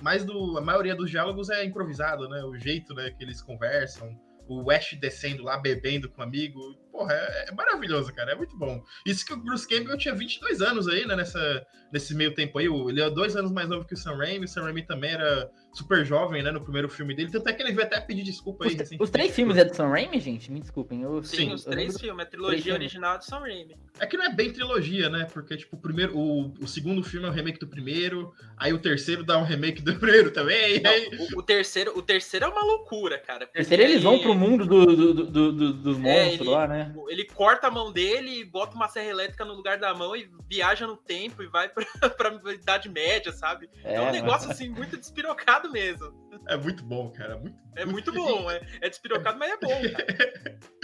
mais 0.00 0.24
do. 0.24 0.56
A 0.58 0.60
maioria 0.60 0.94
dos 0.94 1.10
diálogos 1.10 1.50
é 1.50 1.64
improvisado, 1.64 2.28
né? 2.28 2.44
O 2.44 2.56
jeito 2.56 2.94
né, 2.94 3.10
que 3.10 3.24
eles 3.24 3.42
conversam 3.42 4.16
o 4.48 4.70
Ash 4.70 4.96
descendo 5.00 5.42
lá, 5.42 5.58
bebendo 5.58 6.08
com 6.08 6.20
um 6.20 6.24
amigo. 6.24 6.60
Porra, 6.96 7.12
é, 7.12 7.46
é, 7.50 7.52
maravilhoso, 7.52 8.10
cara. 8.14 8.32
É 8.32 8.34
muito 8.34 8.56
bom. 8.56 8.82
Isso 9.04 9.26
que 9.26 9.34
o 9.34 9.36
Bruce 9.36 9.68
Campbell 9.68 9.98
tinha 9.98 10.14
22 10.14 10.62
anos 10.62 10.88
aí, 10.88 11.06
né? 11.06 11.14
Nessa, 11.14 11.66
nesse 11.92 12.14
meio 12.14 12.34
tempo 12.34 12.58
aí. 12.58 12.64
Ele 12.64 13.02
é 13.02 13.10
dois 13.10 13.36
anos 13.36 13.52
mais 13.52 13.68
novo 13.68 13.84
que 13.84 13.92
o 13.92 13.96
Sam 13.98 14.16
Raimi. 14.16 14.46
O 14.46 14.48
Sam 14.48 14.62
Raimi 14.62 14.82
também 14.82 15.10
era 15.10 15.50
super 15.74 16.06
jovem, 16.06 16.42
né, 16.42 16.50
no 16.50 16.62
primeiro 16.62 16.88
filme 16.88 17.14
dele. 17.14 17.30
Tanto 17.30 17.46
é 17.50 17.52
que 17.52 17.62
ele 17.62 17.72
veio 17.72 17.86
até 17.86 18.00
pedir 18.00 18.22
desculpa 18.22 18.64
aí. 18.64 18.74
Os, 18.74 18.80
assim, 18.80 18.96
os 18.98 19.10
três 19.10 19.34
filmes 19.34 19.58
é 19.58 19.64
do 19.64 19.74
Sam 19.74 19.88
Raimi, 19.88 20.18
gente? 20.20 20.50
Me 20.50 20.58
desculpem. 20.58 21.02
Eu, 21.02 21.22
Sim, 21.22 21.52
os 21.52 21.64
três 21.64 21.88
lembro... 21.88 22.00
filmes. 22.00 22.26
A 22.26 22.28
trilogia 22.30 22.72
original 22.72 23.16
é 23.16 23.18
do 23.18 23.24
Sam 23.24 23.40
Raimi. 23.40 23.76
É 24.00 24.06
que 24.06 24.16
não 24.16 24.24
é 24.24 24.32
bem 24.32 24.50
trilogia, 24.50 25.10
né? 25.10 25.26
Porque, 25.30 25.54
tipo, 25.54 25.76
o, 25.76 25.78
primeiro, 25.78 26.16
o, 26.16 26.54
o 26.60 26.66
segundo 26.66 27.02
filme 27.02 27.26
é 27.26 27.30
um 27.30 27.32
remake 27.32 27.58
do 27.58 27.68
primeiro, 27.68 28.32
aí 28.56 28.72
o 28.72 28.78
terceiro 28.78 29.22
dá 29.22 29.36
um 29.38 29.44
remake 29.44 29.82
do 29.82 29.94
primeiro 29.96 30.30
também. 30.30 30.80
Não, 30.80 30.90
aí... 30.90 31.10
o, 31.34 31.40
o, 31.40 31.42
terceiro, 31.42 31.96
o 31.96 32.00
terceiro 32.00 32.46
é 32.46 32.48
uma 32.48 32.64
loucura, 32.64 33.18
cara. 33.18 33.44
O 33.44 33.48
terceiro 33.48 33.82
eles 33.82 34.02
vão 34.02 34.18
pro 34.18 34.34
mundo 34.34 34.64
do, 34.64 34.86
do, 34.86 35.14
do, 35.26 35.52
do 35.52 35.72
dos 35.74 35.98
é, 35.98 36.00
monstros 36.00 36.40
ele, 36.40 36.50
lá, 36.50 36.66
né? 36.66 36.85
Ele 37.08 37.24
corta 37.24 37.66
a 37.66 37.70
mão 37.70 37.92
dele, 37.92 38.44
bota 38.44 38.74
uma 38.74 38.88
serra 38.88 39.08
elétrica 39.08 39.44
no 39.44 39.54
lugar 39.54 39.78
da 39.78 39.94
mão 39.94 40.16
e 40.16 40.30
viaja 40.48 40.86
no 40.86 40.96
tempo 40.96 41.42
e 41.42 41.46
vai 41.46 41.68
pra, 41.70 42.10
pra 42.10 42.52
Idade 42.52 42.88
Média, 42.88 43.32
sabe? 43.32 43.68
É, 43.84 43.94
é 43.94 44.00
um 44.00 44.10
negócio, 44.10 44.50
assim, 44.50 44.68
muito 44.68 44.96
despirocado 44.96 45.70
mesmo. 45.70 46.14
É 46.46 46.56
muito 46.56 46.84
bom, 46.84 47.10
cara. 47.10 47.36
Muito, 47.38 47.58
é 47.74 47.84
muito, 47.84 48.12
bom. 48.12 48.50
É, 48.50 48.62
é 48.82 48.88
despirocado, 48.88 49.38
mas 49.38 49.50
é 49.50 49.56
bom, 49.56 49.82
cara. 49.92 50.58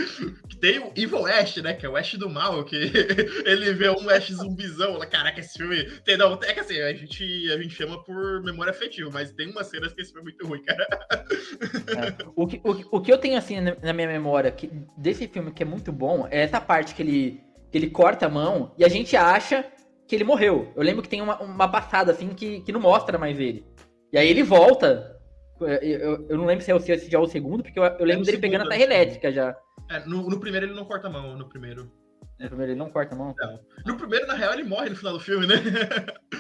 Tem 0.63 0.79
o 0.79 0.93
Evil 0.95 1.23
West, 1.23 1.57
né? 1.57 1.75
Que 1.75 1.85
é 1.85 1.89
o 1.89 1.95
West 1.95 2.15
do 2.15 2.31
mal, 2.31 2.63
que 2.63 2.77
ele 3.45 3.73
vê 3.73 3.91
um 3.91 4.07
West 4.07 4.31
zumbizão. 4.31 4.97
Caraca, 5.11 5.41
esse 5.41 5.59
filme. 5.59 5.85
Tem, 6.05 6.17
não, 6.17 6.35
é 6.35 6.55
que 6.55 6.61
assim, 6.61 6.81
a 6.81 6.95
gente, 6.95 7.51
a 7.51 7.61
gente 7.61 7.75
chama 7.75 8.01
por 8.05 8.41
memória 8.45 8.71
afetiva, 8.71 9.11
mas 9.13 9.33
tem 9.33 9.51
umas 9.51 9.67
cenas 9.67 9.93
que 9.93 10.01
esse 10.01 10.13
filme 10.13 10.31
é 10.31 10.33
muito 10.33 10.47
ruim, 10.47 10.63
cara. 10.63 10.87
É. 11.11 12.25
O, 12.37 12.47
que, 12.47 12.61
o, 12.63 12.97
o 12.97 13.01
que 13.01 13.13
eu 13.13 13.19
tenho, 13.19 13.37
assim, 13.37 13.57
na 13.61 13.93
minha 13.93 14.07
memória 14.07 14.53
que, 14.53 14.71
desse 14.97 15.27
filme 15.27 15.51
que 15.51 15.65
é 15.65 15.67
muito 15.67 15.91
bom 15.91 16.29
é 16.31 16.43
essa 16.43 16.61
parte 16.61 16.95
que 16.95 17.03
ele, 17.03 17.41
que 17.69 17.77
ele 17.77 17.91
corta 17.91 18.27
a 18.27 18.31
mão 18.31 18.73
e 18.79 18.85
a 18.85 18.89
gente 18.89 19.17
acha 19.17 19.65
que 20.07 20.15
ele 20.15 20.23
morreu. 20.23 20.73
Eu 20.77 20.85
lembro 20.85 21.03
que 21.03 21.09
tem 21.09 21.21
uma, 21.21 21.43
uma 21.43 21.67
passada, 21.67 22.13
assim, 22.13 22.29
que, 22.29 22.61
que 22.61 22.71
não 22.71 22.81
mostra 22.81 23.19
mais 23.19 23.37
ele. 23.41 23.67
E 24.13 24.17
aí 24.17 24.29
ele 24.29 24.45
volta 24.45 25.13
é, 25.61 25.85
eu, 25.85 26.27
eu 26.29 26.39
não 26.39 26.45
lembro 26.45 26.65
se 26.65 26.71
é 26.71 26.75
o, 26.75 26.81
se 26.81 27.15
é 27.15 27.19
o 27.19 27.27
segundo, 27.27 27.65
porque 27.65 27.79
eu, 27.79 27.85
eu 27.85 28.05
lembro 28.05 28.23
é 28.23 28.27
dele 28.27 28.27
segundo, 28.27 28.41
pegando 28.41 28.65
a 28.65 28.69
terra 28.69 28.83
elétrica 28.83 29.33
já. 29.33 29.57
É, 29.89 30.01
no, 30.07 30.29
no, 30.29 30.41
primeiro 30.41 30.67
ele 30.67 30.75
não 30.75 30.85
corta 30.85 31.09
a 31.09 31.11
mão, 31.11 31.37
no 31.37 31.49
primeiro. 31.49 31.91
No 32.39 32.49
primeiro 32.49 32.73
ele 32.73 32.79
não 32.79 32.91
corta 32.91 33.15
a 33.15 33.19
mão? 33.19 33.35
Não. 33.39 33.61
No 33.87 33.97
primeiro, 33.97 34.27
na 34.27 34.35
real, 34.35 34.53
ele 34.53 34.65
morre 34.65 34.91
no 34.91 34.97
final 34.97 35.13
do 35.13 35.21
filme, 35.21 35.47
né? 35.47 35.55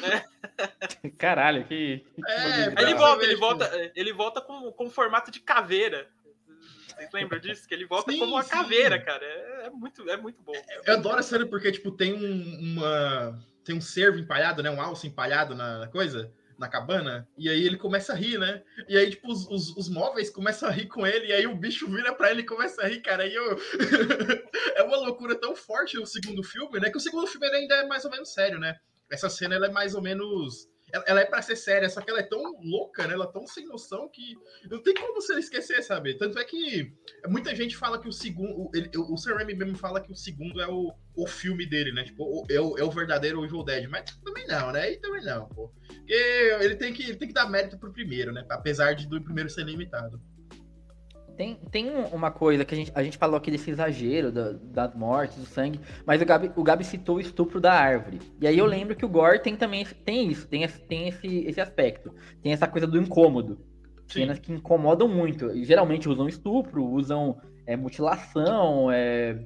É. 0.02 1.10
Caralho, 1.18 1.64
que. 1.64 2.04
É, 2.26 2.82
ele 2.82 2.94
volta, 2.94 3.24
ele 3.24 3.36
volta, 3.36 3.92
ele 3.94 4.12
volta 4.12 4.40
com, 4.40 4.72
com 4.72 4.90
formato 4.90 5.30
de 5.30 5.40
caveira. 5.40 6.08
Vocês 6.88 7.10
lembram 7.12 7.38
disso? 7.40 7.66
Que 7.68 7.74
ele 7.74 7.86
volta 7.86 8.10
sim, 8.10 8.18
como 8.18 8.32
uma 8.32 8.42
sim. 8.42 8.50
caveira, 8.50 8.98
cara. 8.98 9.24
É, 9.24 9.66
é, 9.66 9.70
muito, 9.70 10.08
é 10.08 10.16
muito 10.16 10.42
bom. 10.42 10.52
Eu 10.84 10.94
adoro 10.94 11.18
a 11.18 11.22
cena 11.22 11.46
porque, 11.46 11.70
tipo, 11.72 11.90
tem 11.92 12.14
um, 12.14 12.72
uma. 12.72 13.38
Tem 13.64 13.76
um 13.76 13.80
cervo 13.80 14.18
empalhado, 14.18 14.62
né? 14.62 14.70
Um 14.70 14.82
alce 14.82 15.06
empalhado 15.06 15.54
na 15.54 15.86
coisa 15.88 16.32
na 16.62 16.68
cabana, 16.68 17.28
e 17.36 17.48
aí 17.50 17.66
ele 17.66 17.76
começa 17.76 18.12
a 18.12 18.16
rir, 18.16 18.38
né? 18.38 18.62
E 18.88 18.96
aí, 18.96 19.10
tipo, 19.10 19.30
os, 19.30 19.46
os, 19.48 19.76
os 19.76 19.88
móveis 19.88 20.30
começam 20.30 20.68
a 20.68 20.72
rir 20.72 20.86
com 20.86 21.04
ele, 21.04 21.26
e 21.26 21.32
aí 21.32 21.46
o 21.46 21.56
bicho 21.56 21.90
vira 21.90 22.14
pra 22.14 22.30
ele 22.30 22.42
e 22.42 22.46
começa 22.46 22.82
a 22.82 22.86
rir, 22.86 23.00
cara. 23.00 23.26
E 23.26 23.34
eu... 23.34 23.58
é 24.76 24.82
uma 24.84 24.96
loucura 24.96 25.34
tão 25.34 25.56
forte 25.56 25.98
o 25.98 26.06
segundo 26.06 26.42
filme, 26.44 26.78
né? 26.78 26.88
Que 26.88 26.96
o 26.96 27.00
segundo 27.00 27.26
filme 27.26 27.46
ainda 27.48 27.74
é 27.74 27.86
mais 27.86 28.04
ou 28.04 28.10
menos 28.12 28.32
sério, 28.32 28.60
né? 28.60 28.76
Essa 29.10 29.28
cena 29.28 29.56
ela 29.56 29.66
é 29.66 29.70
mais 29.70 29.94
ou 29.94 30.00
menos 30.00 30.68
ela, 30.92 31.20
é 31.20 31.24
para 31.24 31.40
ser 31.40 31.56
séria, 31.56 31.88
só 31.88 32.00
que 32.00 32.10
ela 32.10 32.20
é 32.20 32.22
tão 32.22 32.40
louca, 32.62 33.06
né? 33.06 33.14
Ela 33.14 33.24
é 33.24 33.32
tão 33.32 33.46
sem 33.46 33.66
noção 33.66 34.08
que 34.08 34.36
não 34.70 34.82
tem 34.82 34.94
como 34.94 35.14
você 35.14 35.38
esquecer, 35.38 35.82
sabe? 35.82 36.14
Tanto 36.18 36.38
é 36.38 36.44
que 36.44 36.92
muita 37.28 37.54
gente 37.54 37.76
fala 37.76 38.00
que 38.00 38.08
o 38.08 38.12
segundo. 38.12 38.70
Ele, 38.74 38.90
o 38.96 39.16
Sam 39.16 39.34
Raimi 39.34 39.54
mesmo 39.54 39.76
fala 39.76 40.00
que 40.00 40.12
o 40.12 40.16
segundo 40.16 40.60
é 40.60 40.68
o, 40.68 40.92
o 41.16 41.26
filme 41.26 41.64
dele, 41.66 41.92
né? 41.92 42.04
Tipo, 42.04 42.24
o, 42.24 42.46
é, 42.50 42.60
o, 42.60 42.76
é 42.76 42.84
o 42.84 42.90
verdadeiro 42.90 43.44
Evil 43.44 43.64
Dead. 43.64 43.88
Mas 43.88 44.04
também 44.22 44.46
não, 44.46 44.70
né? 44.70 44.92
E 44.92 44.96
também 44.98 45.24
não, 45.24 45.48
pô. 45.48 45.72
Porque 45.86 46.12
ele 46.60 46.76
tem 46.76 46.92
que, 46.92 47.02
ele 47.04 47.16
tem 47.16 47.28
que 47.28 47.34
dar 47.34 47.48
mérito 47.48 47.78
pro 47.78 47.92
primeiro, 47.92 48.32
né? 48.32 48.44
Apesar 48.50 48.94
de 48.94 49.06
do 49.06 49.22
primeiro 49.22 49.48
ser 49.48 49.64
limitado. 49.64 50.20
Tem, 51.36 51.56
tem 51.70 51.90
uma 52.12 52.30
coisa 52.30 52.64
que 52.64 52.74
a 52.74 52.76
gente, 52.76 52.92
a 52.94 53.02
gente 53.02 53.16
falou 53.16 53.36
aqui 53.36 53.50
desse 53.50 53.70
exagero 53.70 54.30
da, 54.30 54.52
das 54.52 54.94
mortes, 54.94 55.38
do 55.38 55.46
sangue, 55.46 55.80
mas 56.06 56.20
o 56.20 56.26
Gabi, 56.26 56.52
o 56.54 56.62
Gabi 56.62 56.84
citou 56.84 57.16
o 57.16 57.20
estupro 57.20 57.60
da 57.60 57.72
árvore. 57.72 58.20
E 58.40 58.46
aí 58.46 58.58
eu 58.58 58.66
lembro 58.66 58.94
que 58.94 59.04
o 59.04 59.08
Gore 59.08 59.40
tem 59.40 59.56
também 59.56 59.84
tem 60.04 60.28
isso, 60.28 60.46
tem, 60.46 60.62
esse, 60.62 60.80
tem 60.80 61.08
esse, 61.08 61.44
esse 61.44 61.60
aspecto. 61.60 62.14
Tem 62.42 62.52
essa 62.52 62.66
coisa 62.66 62.86
do 62.86 62.98
incômodo. 62.98 63.58
Sim. 64.08 64.20
Cenas 64.20 64.38
que 64.38 64.52
incomodam 64.52 65.08
muito. 65.08 65.50
E 65.52 65.64
geralmente 65.64 66.08
usam 66.08 66.28
estupro, 66.28 66.84
usam 66.84 67.40
é, 67.66 67.76
mutilação, 67.76 68.90
é, 68.90 69.38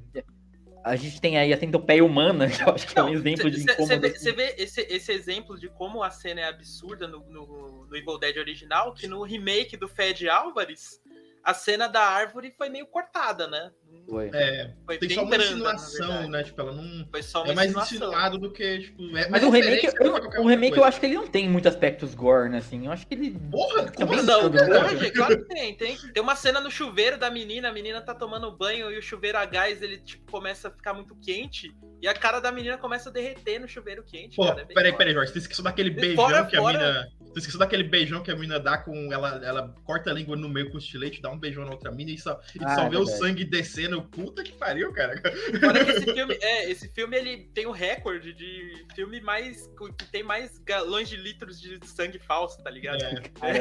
a 0.86 0.94
gente 0.94 1.20
tem 1.20 1.36
aí 1.36 1.52
a 1.52 1.58
centopeia 1.58 2.04
humana, 2.04 2.46
que 2.48 2.62
eu 2.62 2.72
acho 2.72 2.86
que 2.86 2.96
é 2.96 3.02
um 3.02 3.08
exemplo 3.08 3.50
de 3.50 3.60
incômodo. 3.60 4.08
Você 4.08 4.32
vê, 4.32 4.52
vê, 4.52 4.62
esse, 4.62 4.80
esse 4.82 5.12
exemplo 5.12 5.58
de 5.58 5.68
como 5.68 6.00
a 6.00 6.10
cena 6.10 6.42
é 6.42 6.44
absurda 6.44 7.08
no, 7.08 7.28
no, 7.28 7.86
no 7.86 7.96
Evil 7.96 8.16
Dead 8.18 8.36
original, 8.36 8.94
que 8.94 9.08
no 9.08 9.22
remake 9.24 9.76
do 9.76 9.88
Fed 9.88 10.28
Álvares, 10.28 11.00
a 11.46 11.54
cena 11.54 11.86
da 11.86 12.00
árvore 12.02 12.52
foi 12.58 12.68
meio 12.68 12.86
cortada, 12.86 13.46
né? 13.46 13.70
Foi. 14.08 14.30
É, 14.34 14.72
Foi 14.84 14.98
tem 14.98 15.08
bem 15.08 15.16
só 15.16 15.22
uma 15.24 15.30
branda, 15.30 15.44
na 15.44 15.74
insinuação, 15.74 16.28
né? 16.28 16.42
Tipo, 16.44 16.60
ela 16.60 16.72
não. 16.72 17.08
Foi 17.10 17.22
só 17.22 17.42
uma 17.42 17.52
É 17.52 17.54
mais 17.54 17.70
insinuação. 17.70 17.96
insinuado 17.96 18.38
do 18.38 18.52
que, 18.52 18.78
tipo. 18.80 19.16
É 19.16 19.28
Mas 19.28 19.42
o 19.42 19.50
remake, 19.50 19.86
eu, 20.00 20.42
o 20.42 20.46
remake 20.46 20.76
eu 20.76 20.84
acho 20.84 21.00
que 21.00 21.06
ele 21.06 21.14
não 21.14 21.26
tem 21.26 21.48
muitos 21.48 21.72
aspectos 21.72 22.14
gore, 22.14 22.48
né, 22.48 22.58
assim. 22.58 22.86
Eu 22.86 22.92
acho 22.92 23.06
que 23.06 23.14
ele. 23.14 23.38
Porra, 23.50 23.90
como 23.92 24.12
assim? 24.14 24.26
Não, 24.26 24.50
cara? 24.50 24.86
hoje, 24.86 25.10
claro 25.12 25.38
que 25.38 25.44
tem, 25.54 25.74
tem. 25.76 25.96
Tem 25.96 26.22
uma 26.22 26.36
cena 26.36 26.60
no 26.60 26.70
chuveiro 26.70 27.16
da 27.16 27.30
menina, 27.30 27.68
a 27.68 27.72
menina 27.72 28.00
tá 28.00 28.14
tomando 28.14 28.50
banho 28.56 28.90
e 28.90 28.98
o 28.98 29.02
chuveiro 29.02 29.38
a 29.38 29.44
gás, 29.44 29.80
ele 29.82 29.98
tipo, 29.98 30.30
começa 30.30 30.68
a 30.68 30.70
ficar 30.70 30.94
muito 30.94 31.16
quente 31.16 31.72
e 32.02 32.06
a 32.06 32.14
cara 32.14 32.38
da 32.40 32.52
menina 32.52 32.76
começa 32.78 33.08
a 33.08 33.12
derreter 33.12 33.58
no 33.60 33.66
chuveiro 33.68 34.04
quente, 34.04 34.36
Pô, 34.36 34.46
cara. 34.46 34.62
é 34.62 34.64
peraí, 34.66 34.92
peraí, 34.92 35.14
Jorge. 35.14 35.32
Você 35.32 35.38
esqueceu 35.38 35.64
daquele 35.64 35.90
beijão 35.90 36.16
fora- 36.24 36.44
que 36.44 36.56
a 36.56 36.60
fora- 36.60 36.78
mina. 36.78 37.08
Você 37.32 37.40
esqueceu 37.40 37.58
daquele 37.58 37.82
beijão 37.82 38.22
que 38.22 38.30
a 38.30 38.36
mina 38.36 38.58
dá 38.60 38.78
com. 38.78 39.12
Ela, 39.12 39.40
ela 39.44 39.74
corta 39.84 40.10
a 40.10 40.12
língua 40.14 40.36
no 40.36 40.48
meio 40.48 40.70
com 40.70 40.76
o 40.76 40.78
estilete, 40.78 41.20
dá 41.20 41.28
um 41.30 41.35
beijão 41.38 41.64
na 41.64 41.70
outra 41.72 41.90
mina 41.90 42.10
e 42.10 42.18
só, 42.18 42.40
e 42.54 42.58
Ah, 42.64 42.74
só 42.74 42.82
é 42.82 42.88
vê 42.90 42.96
o 42.96 43.06
sangue 43.06 43.44
descendo. 43.44 44.02
Puta 44.02 44.42
que 44.42 44.52
pariu, 44.52 44.92
cara. 44.92 45.20
Fora 45.60 45.84
que 45.84 45.90
esse 45.92 46.04
filme, 46.14 46.38
é, 46.40 46.70
esse 46.70 46.88
filme 46.88 47.16
ele 47.16 47.48
tem 47.54 47.66
o 47.66 47.70
recorde 47.70 48.32
de 48.32 48.84
filme 48.94 49.20
mais 49.20 49.68
que 49.98 50.04
tem 50.10 50.22
mais 50.22 50.58
galões 50.58 51.08
de 51.08 51.16
litros 51.16 51.60
de 51.60 51.78
sangue 51.86 52.18
falso, 52.18 52.62
tá 52.62 52.70
ligado? 52.70 53.02
É. 53.02 53.16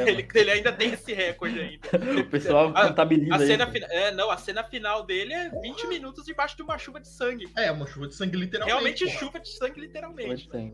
Ele, 0.16 0.26
ele 0.34 0.50
ainda 0.50 0.72
tem 0.72 0.92
esse 0.92 1.12
recorde 1.12 1.58
ainda. 1.60 1.88
O 2.20 2.30
pessoal 2.30 2.72
A- 2.76 2.88
contabiliza 2.88 3.34
A 3.34 3.38
cena, 3.38 3.66
fina- 3.66 3.86
é, 3.90 4.10
não, 4.10 4.30
a 4.30 4.36
cena 4.36 4.62
final 4.64 5.04
dele 5.04 5.32
é 5.32 5.50
20 5.60 5.86
minutos 5.86 6.24
debaixo 6.24 6.56
de 6.56 6.62
uma 6.62 6.78
chuva 6.78 7.00
de 7.00 7.08
sangue. 7.08 7.48
É, 7.56 7.70
uma 7.70 7.86
chuva 7.86 8.06
de 8.08 8.14
sangue, 8.14 8.36
literalmente. 8.36 8.72
Realmente 8.74 9.04
porra. 9.06 9.18
chuva 9.18 9.40
de 9.40 9.48
sangue, 9.50 9.80
literalmente. 9.80 10.48
Sim. 10.50 10.72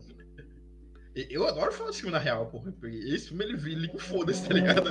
Eu 1.15 1.47
adoro 1.47 1.71
falar 1.71 1.89
desse 1.89 2.01
filme 2.01 2.13
na 2.13 2.19
real, 2.19 2.47
porra. 2.47 2.71
porque 2.71 2.95
Esse 2.95 3.27
filme 3.27 3.45
ele 3.45 3.71
ele 3.71 3.99
foda-se, 3.99 4.47
tá 4.47 4.53
ligado? 4.53 4.89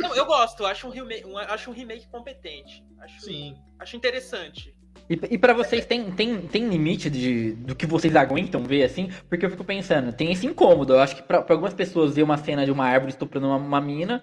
Não, 0.00 0.14
eu 0.14 0.24
gosto, 0.24 0.60
eu 0.62 0.66
acho 0.66 0.86
um 0.86 0.90
remake, 0.90 1.26
um, 1.26 1.36
acho 1.36 1.70
um 1.70 1.74
remake 1.74 2.08
competente. 2.08 2.82
Acho, 2.98 3.20
Sim. 3.20 3.56
acho 3.78 3.96
interessante. 3.96 4.74
E, 5.10 5.34
e 5.34 5.38
pra 5.38 5.52
vocês, 5.52 5.84
tem, 5.84 6.10
tem, 6.12 6.40
tem 6.42 6.68
limite 6.68 7.10
de, 7.10 7.52
do 7.52 7.74
que 7.74 7.86
vocês 7.86 8.14
aguentam 8.16 8.64
ver, 8.64 8.84
assim? 8.84 9.10
Porque 9.28 9.44
eu 9.44 9.50
fico 9.50 9.64
pensando, 9.64 10.12
tem 10.12 10.32
esse 10.32 10.46
incômodo. 10.46 10.94
Eu 10.94 11.00
acho 11.00 11.16
que 11.16 11.22
pra, 11.22 11.42
pra 11.42 11.54
algumas 11.54 11.74
pessoas 11.74 12.14
ver 12.14 12.22
uma 12.22 12.38
cena 12.38 12.64
de 12.64 12.70
uma 12.70 12.86
árvore 12.86 13.10
estuprando 13.10 13.46
uma, 13.48 13.56
uma 13.56 13.80
mina, 13.80 14.22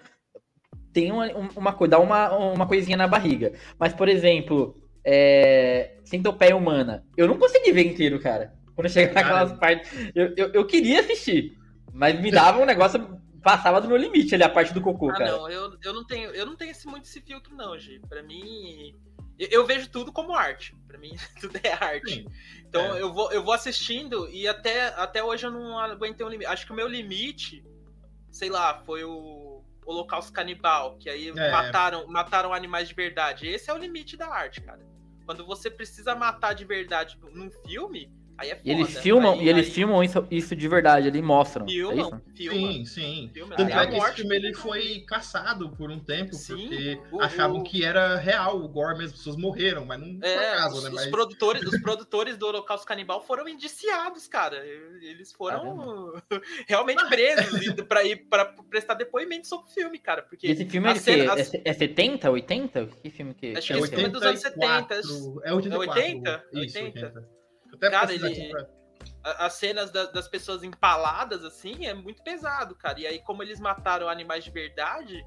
tem 0.92 1.12
uma, 1.12 1.28
uma 1.56 1.74
coisa, 1.74 1.92
dá 1.92 2.00
uma, 2.00 2.36
uma 2.36 2.68
coisinha 2.68 2.98
na 2.98 3.08
barriga. 3.08 3.54
Mas, 3.78 3.94
por 3.94 4.08
exemplo, 4.08 4.82
é, 5.04 5.98
Centopeia 6.04 6.56
Humana, 6.56 7.06
eu 7.16 7.28
não 7.28 7.38
consegui 7.38 7.72
ver 7.72 7.86
inteiro, 7.86 8.20
cara. 8.20 8.54
Quando 8.80 8.90
chega 8.90 9.14
naquelas 9.14 9.52
partes. 9.60 9.92
Eu, 10.16 10.34
eu, 10.38 10.54
eu 10.54 10.66
queria 10.66 11.02
assistir, 11.02 11.58
mas 11.92 12.18
me 12.22 12.32
dava 12.32 12.60
um 12.60 12.66
negócio, 12.66 13.20
passava 13.44 13.82
do 13.82 13.90
meu 13.90 13.98
limite 13.98 14.34
ali, 14.34 14.44
a 14.44 14.48
parte 14.50 14.74
do 14.74 14.80
cocô, 14.80 15.10
Ah, 15.10 15.16
cara. 15.16 15.32
não, 15.34 15.50
eu, 15.50 15.78
eu 15.84 15.94
não 15.94 16.06
tenho, 16.06 16.30
eu 16.30 16.46
não 16.46 16.56
tenho 16.56 16.72
esse, 16.72 16.88
muito 16.88 17.04
esse 17.04 17.20
filtro, 17.20 17.54
não, 17.54 17.78
Gi. 17.78 18.00
Pra 18.08 18.24
mim. 18.24 18.96
Eu, 19.38 19.48
eu 19.52 19.66
vejo 19.66 19.90
tudo 19.90 20.14
como 20.14 20.34
arte. 20.34 20.74
Pra 20.88 20.98
mim, 20.98 21.12
tudo 21.42 21.60
é 21.62 21.74
arte. 21.74 22.10
Sim. 22.10 22.26
Então 22.70 22.96
É. 22.96 23.02
eu, 23.02 23.12
vou, 23.14 23.30
eu 23.34 23.44
vou 23.44 23.54
assistindo 23.54 24.30
e 24.30 24.48
até, 24.48 24.88
até 24.96 25.22
hoje 25.22 25.46
eu 25.46 25.52
não 25.52 25.78
aguentei 25.78 26.26
um 26.26 26.30
limite. 26.30 26.50
Acho 26.50 26.66
que 26.66 26.72
o 26.72 26.76
meu 26.76 26.88
limite, 26.88 27.62
sei 28.32 28.50
lá, 28.50 28.82
foi 28.86 29.04
o 29.04 29.62
Holocausto 29.86 30.32
Canibal, 30.32 30.96
que 30.98 31.10
aí 31.10 31.30
É. 31.36 31.52
mataram, 31.52 32.08
mataram 32.08 32.54
animais 32.54 32.88
de 32.88 32.96
verdade. 32.96 33.46
Esse 33.46 33.70
é 33.70 33.74
o 33.74 33.78
limite 33.78 34.16
da 34.16 34.28
arte, 34.30 34.62
cara. 34.62 34.88
Quando 35.26 35.46
você 35.46 35.70
precisa 35.70 36.16
matar 36.16 36.54
de 36.54 36.64
verdade 36.64 37.18
num 37.34 37.52
filme, 37.68 38.10
aí 38.40 38.50
é 38.52 38.56
foda. 38.56 38.62
E 38.70 38.72
eles 38.72 38.98
filmam, 39.00 39.34
Aí- 39.34 39.44
e 39.46 39.50
eles 39.50 39.66
aí 39.68 39.72
filmam 39.72 40.04
isso, 40.04 40.28
isso 40.32 40.56
de 40.56 40.68
verdade, 40.68 41.08
ali 41.08 41.22
mostram. 41.22 41.66
é 41.66 41.70
Filmam, 41.70 41.98
isso? 42.00 42.22
filmam. 42.36 42.72
Sim, 42.74 42.86
sim. 42.86 43.32
filmam. 43.34 43.58
Tanto 43.58 43.70
é 43.72 43.74
a 43.74 43.88
que 43.88 43.96
esse 43.98 44.14
filme 44.14 44.36
ele 44.36 44.54
foi 44.54 45.00
caçado 45.08 45.70
por 45.72 45.92
um 45.92 46.00
tempo, 46.00 46.34
Sim, 46.36 46.56
porque 46.56 47.00
o- 47.12 47.22
achavam 47.22 47.60
o- 47.60 47.64
que 47.64 47.84
era 47.84 48.16
real 48.16 48.58
o 48.58 48.68
gore 48.68 48.98
mesmo, 48.98 49.12
as 49.14 49.18
pessoas 49.20 49.36
morreram, 49.36 49.86
mas 49.86 50.00
não 50.00 50.20
É, 50.22 50.56
caso, 50.56 50.78
os, 50.78 50.84
né? 50.84 50.90
os 50.90 50.96
Mas 50.96 51.08
produtores, 51.08 51.64
os 51.64 51.70
produtores 51.84 52.38
do 52.38 52.48
Holocausto 52.48 52.86
Canibal 52.88 53.22
foram 53.26 53.48
indiciados, 53.48 54.28
cara. 54.28 54.66
Eles 55.02 55.32
foram 55.34 56.14
realmente 56.68 57.06
presos 57.08 57.74
pra 57.88 58.04
ir 58.04 58.28
para 58.30 58.46
prestar 58.70 58.94
depoimento 58.96 59.48
sobre 59.48 59.70
o 59.70 59.74
filme, 59.74 60.00
cara. 60.00 60.22
Porque 60.22 60.48
esse 60.48 60.66
filme 60.66 60.90
é, 60.90 60.94
de 60.94 61.00
cena- 61.00 61.34
É 61.40 61.44
se- 61.44 61.62
é 61.64 61.74
70, 61.74 62.30
80? 62.32 62.88
Que 63.02 63.10
filme 63.10 63.34
que 63.34 63.56
Acho 63.58 63.68
que 63.68 63.74
é 63.74 63.78
esse 63.80 63.90
filme 63.90 64.06
é 64.06 64.10
dos 64.10 64.22
anos 64.24 64.40
70. 64.40 64.96
84, 64.96 65.42
É 65.44 65.54
84. 65.54 66.02
80? 66.02 66.44
Isso, 66.54 66.60
80. 66.60 67.06
80. 67.08 67.39
Até 67.80 67.90
Cara, 67.90 68.14
ele- 68.14 68.50
pra- 68.50 68.68
a- 69.24 69.46
as 69.46 69.54
cenas 69.54 69.90
da- 69.92 70.06
das 70.06 70.28
pessoas 70.28 70.64
empaladas, 70.64 71.44
assim, 71.44 71.86
é 71.86 71.94
muito 71.94 72.22
pesado, 72.24 72.76
cara. 72.76 73.00
E 73.00 73.08
aí, 73.08 73.20
como 73.24 73.42
eles 73.44 73.60
mataram 73.60 74.08
animais 74.10 74.44
de 74.44 74.52
verdade, 74.52 75.24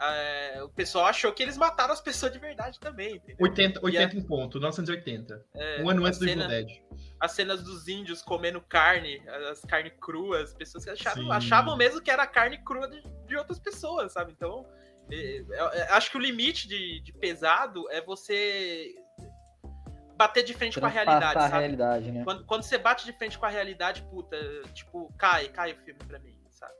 é, 0.00 0.62
o 0.62 0.68
pessoal 0.68 1.06
achou 1.06 1.32
que 1.32 1.42
eles 1.42 1.56
mataram 1.56 1.92
as 1.92 2.00
pessoas 2.00 2.30
de 2.32 2.38
verdade 2.38 2.78
também, 2.78 3.16
entendeu? 3.16 3.36
80, 3.40 3.80
E 3.80 3.84
80 3.84 4.16
em 4.16 4.22
ponto, 4.22 4.58
1980. 4.58 5.44
É, 5.54 5.82
um 5.82 5.88
ano 5.90 6.04
a 6.04 6.08
antes 6.08 6.18
do 6.20 6.26
cena- 6.26 6.44
Evil 6.44 6.66
Dead. 6.66 6.82
as 7.20 7.32
cenas 7.32 7.62
dos 7.62 7.88
índios 7.88 8.20
comendo 8.22 8.60
carne, 8.60 9.22
as 9.50 9.60
carnes 9.62 9.92
cruas, 10.00 10.52
pessoas 10.54 10.84
que 10.84 10.90
acharam, 10.90 11.22
Sim. 11.22 11.30
achavam 11.32 11.76
mesmo 11.76 12.00
que 12.02 12.10
era 12.10 12.26
carne 12.26 12.58
crua 12.62 12.88
de, 12.88 13.02
de 13.26 13.36
outras 13.36 13.58
pessoas, 13.58 14.12
sabe? 14.12 14.32
Então, 14.32 14.66
é, 15.10 15.16
é, 15.38 15.78
é, 15.80 15.92
acho 15.92 16.10
que 16.10 16.16
o 16.18 16.20
limite 16.20 16.68
de, 16.68 17.00
de 17.00 17.12
pesado 17.14 17.88
é 17.90 18.00
você 18.02 18.94
bater 20.16 20.42
de 20.42 20.54
frente 20.54 20.80
com 20.80 20.86
a 20.86 20.88
realidade, 20.88 21.38
a 21.38 21.42
sabe? 21.42 21.58
realidade, 21.60 22.10
né? 22.10 22.24
Quando, 22.24 22.44
quando 22.44 22.62
você 22.62 22.78
bate 22.78 23.04
de 23.04 23.12
frente 23.12 23.38
com 23.38 23.46
a 23.46 23.50
realidade, 23.50 24.02
puta, 24.10 24.36
tipo, 24.72 25.12
cai, 25.18 25.48
cai 25.48 25.72
o 25.72 25.76
filme 25.76 26.00
pra 26.06 26.18
mim, 26.18 26.34
sabe? 26.50 26.72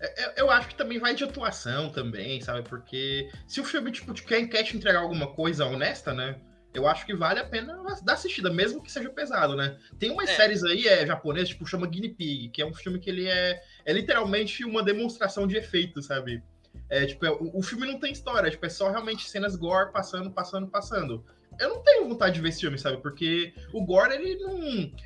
É, 0.00 0.22
é, 0.24 0.34
Eu 0.40 0.50
acho 0.50 0.68
que 0.68 0.74
também 0.74 0.98
vai 0.98 1.14
de 1.14 1.24
atuação 1.24 1.90
também, 1.90 2.40
sabe? 2.40 2.68
Porque 2.68 3.30
se 3.46 3.60
o 3.60 3.64
filme, 3.64 3.92
tipo, 3.92 4.12
te- 4.14 4.22
quer, 4.24 4.46
quer 4.48 4.62
te 4.62 4.76
entregar 4.76 5.00
alguma 5.00 5.32
coisa 5.34 5.66
honesta, 5.66 6.12
né? 6.14 6.40
Eu 6.74 6.86
acho 6.88 7.04
que 7.04 7.14
vale 7.14 7.38
a 7.38 7.44
pena 7.44 7.82
dar 8.02 8.14
assistida, 8.14 8.50
mesmo 8.50 8.82
que 8.82 8.90
seja 8.90 9.10
pesado, 9.10 9.54
né? 9.54 9.78
Tem 9.98 10.10
umas 10.10 10.30
É. 10.30 10.34
séries 10.36 10.64
aí, 10.64 10.88
é, 10.88 11.06
japonesas, 11.06 11.50
tipo, 11.50 11.66
chama 11.66 11.86
Guinea 11.86 12.14
Pig, 12.14 12.48
que 12.48 12.62
é 12.62 12.66
um 12.66 12.72
filme 12.72 12.98
que 12.98 13.10
ele 13.10 13.28
é, 13.28 13.62
é 13.84 13.92
literalmente 13.92 14.64
uma 14.64 14.82
demonstração 14.82 15.46
de 15.46 15.56
efeito, 15.58 16.00
sabe? 16.00 16.42
É, 16.88 17.04
tipo, 17.04 17.26
é, 17.26 17.30
o, 17.30 17.58
o 17.58 17.62
filme 17.62 17.86
não 17.86 18.00
tem 18.00 18.10
história, 18.12 18.50
tipo, 18.50 18.64
é 18.64 18.70
só 18.70 18.90
realmente 18.90 19.28
cenas 19.28 19.54
gore 19.54 19.92
passando, 19.92 20.30
passando, 20.30 20.66
passando. 20.68 21.22
Eu 21.58 21.68
não 21.68 21.82
tenho 21.82 22.08
vontade 22.08 22.34
de 22.34 22.40
ver 22.40 22.48
esse 22.48 22.60
filme, 22.60 22.78
sabe? 22.78 22.98
Porque 23.02 23.54
o 23.72 23.84
gore, 23.84 24.14
ele 24.14 24.36
não. 24.36 24.58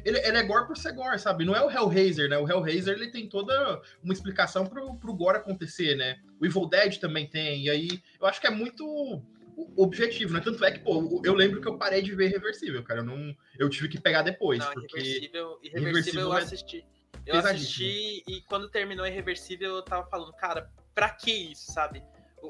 Ele, 0.04 0.18
ele 0.18 0.38
é 0.38 0.42
gore 0.42 0.66
por 0.66 0.76
ser 0.76 0.92
gore, 0.92 1.18
sabe? 1.18 1.44
Não 1.44 1.54
é 1.54 1.62
o 1.62 1.70
Hellraiser, 1.70 2.28
né? 2.28 2.38
O 2.38 2.48
Hellraiser, 2.48 2.94
ele 2.94 3.10
tem 3.10 3.28
toda 3.28 3.80
uma 4.02 4.12
explicação 4.12 4.66
pro, 4.66 4.94
pro 4.96 5.14
gore 5.14 5.38
acontecer, 5.38 5.96
né? 5.96 6.18
O 6.40 6.46
Evil 6.46 6.66
Dead 6.66 6.98
também 6.98 7.26
tem, 7.26 7.64
e 7.64 7.70
aí 7.70 7.88
eu 8.20 8.26
acho 8.26 8.40
que 8.40 8.46
é 8.46 8.50
muito 8.50 9.22
objetivo, 9.76 10.34
né? 10.34 10.40
Tanto 10.40 10.64
é 10.64 10.70
que, 10.70 10.80
pô, 10.80 11.20
eu 11.24 11.34
lembro 11.34 11.60
que 11.60 11.68
eu 11.68 11.78
parei 11.78 12.02
de 12.02 12.14
ver 12.14 12.28
Irreversível, 12.28 12.82
cara. 12.82 13.00
Eu, 13.00 13.04
não, 13.04 13.36
eu 13.58 13.68
tive 13.70 13.88
que 13.88 14.00
pegar 14.00 14.22
depois, 14.22 14.58
Não, 14.58 14.72
porque. 14.72 14.98
irreversível, 14.98 15.58
irreversível 15.62 15.80
Irreversível 15.82 16.22
eu 16.22 16.34
é 16.34 16.42
assisti. 16.42 16.86
Eu 17.26 17.36
assisti 17.38 18.22
e 18.28 18.40
quando 18.42 18.68
terminou 18.68 19.06
Irreversível 19.06 19.76
eu 19.76 19.82
tava 19.82 20.08
falando, 20.08 20.32
cara, 20.34 20.70
pra 20.94 21.10
que 21.10 21.52
isso, 21.52 21.72
sabe? 21.72 22.02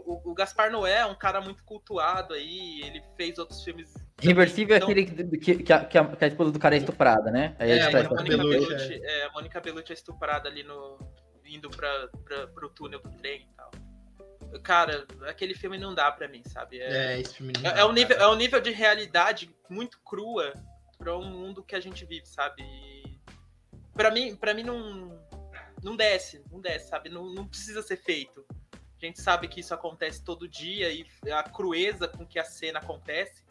O, 0.04 0.30
o- 0.30 0.34
Gaspar 0.34 0.70
Noé 0.70 0.98
é 0.98 1.06
um 1.06 1.14
cara 1.14 1.40
muito 1.40 1.64
cultuado 1.64 2.34
aí, 2.34 2.80
ele 2.82 3.02
fez 3.16 3.38
outros 3.38 3.62
filmes. 3.64 3.92
Reversível 4.20 4.74
é 4.74 4.78
Então- 4.78 4.90
aquele 4.90 5.06
que, 5.06 5.38
que, 5.38 5.62
que 5.64 5.72
a, 5.72 5.84
que 5.84 5.98
a- 5.98 6.16
que 6.16 6.24
a 6.24 6.28
esposa 6.28 6.50
do 6.50 6.58
cara 6.58 6.74
é 6.74 6.78
estuprada, 6.78 7.30
né? 7.30 7.54
Aí 7.58 7.70
É, 7.70 7.82
a 7.82 7.90
É, 7.90 8.00
a 8.06 8.08
Mônica 8.08 8.36
Bellucci, 8.36 8.66
Bellucci, 8.68 9.00
é, 9.04 9.24
a 9.26 9.30
Mônica 9.32 9.60
Bellucci 9.60 9.92
é 9.92 9.94
estuprada 9.94 10.48
ali 10.48 10.62
no. 10.62 10.98
indo 11.44 11.70
pra, 11.70 12.08
pra, 12.24 12.46
pro 12.48 12.68
túnel 12.70 13.00
do 13.00 13.10
trem 13.18 13.42
e 13.42 13.54
tal. 13.56 13.70
Cara, 14.62 15.06
aquele 15.28 15.54
filme 15.54 15.78
não 15.78 15.94
dá 15.94 16.10
pra 16.10 16.26
mim, 16.28 16.42
sabe? 16.44 16.80
É, 16.80 17.14
É, 17.14 17.20
esse 17.20 17.34
filme 17.34 17.52
não 17.60 17.70
é, 17.70 17.74
dá, 17.74 17.80
é 17.80 17.84
um 17.84 17.92
nível, 17.92 18.16
é 18.16 18.28
um 18.28 18.34
nível 18.34 18.60
de 18.60 18.70
realidade 18.70 19.54
muito 19.68 20.00
crua 20.04 20.52
pra 20.98 21.16
um 21.16 21.24
mundo 21.24 21.62
que 21.62 21.74
a 21.76 21.80
gente 21.80 22.04
vive, 22.04 22.26
sabe? 22.26 22.62
E 22.62 23.18
pra 23.94 24.10
mim, 24.10 24.34
pra 24.34 24.54
mim 24.54 24.62
não, 24.62 25.20
não 25.82 25.94
desce, 25.96 26.42
não 26.50 26.60
desce, 26.60 26.88
sabe? 26.88 27.08
Não, 27.10 27.26
não 27.32 27.46
precisa 27.46 27.82
ser 27.82 27.96
feito. 27.96 28.44
A 29.06 29.08
gente 29.08 29.22
sabe 29.22 29.48
que 29.48 29.60
isso 29.60 29.72
acontece 29.72 30.22
todo 30.22 30.48
dia 30.48 30.90
e 30.90 31.06
a 31.30 31.42
crueza 31.42 32.08
com 32.08 32.26
que 32.26 32.38
a 32.38 32.44
cena 32.44 32.80
acontece. 32.80 33.42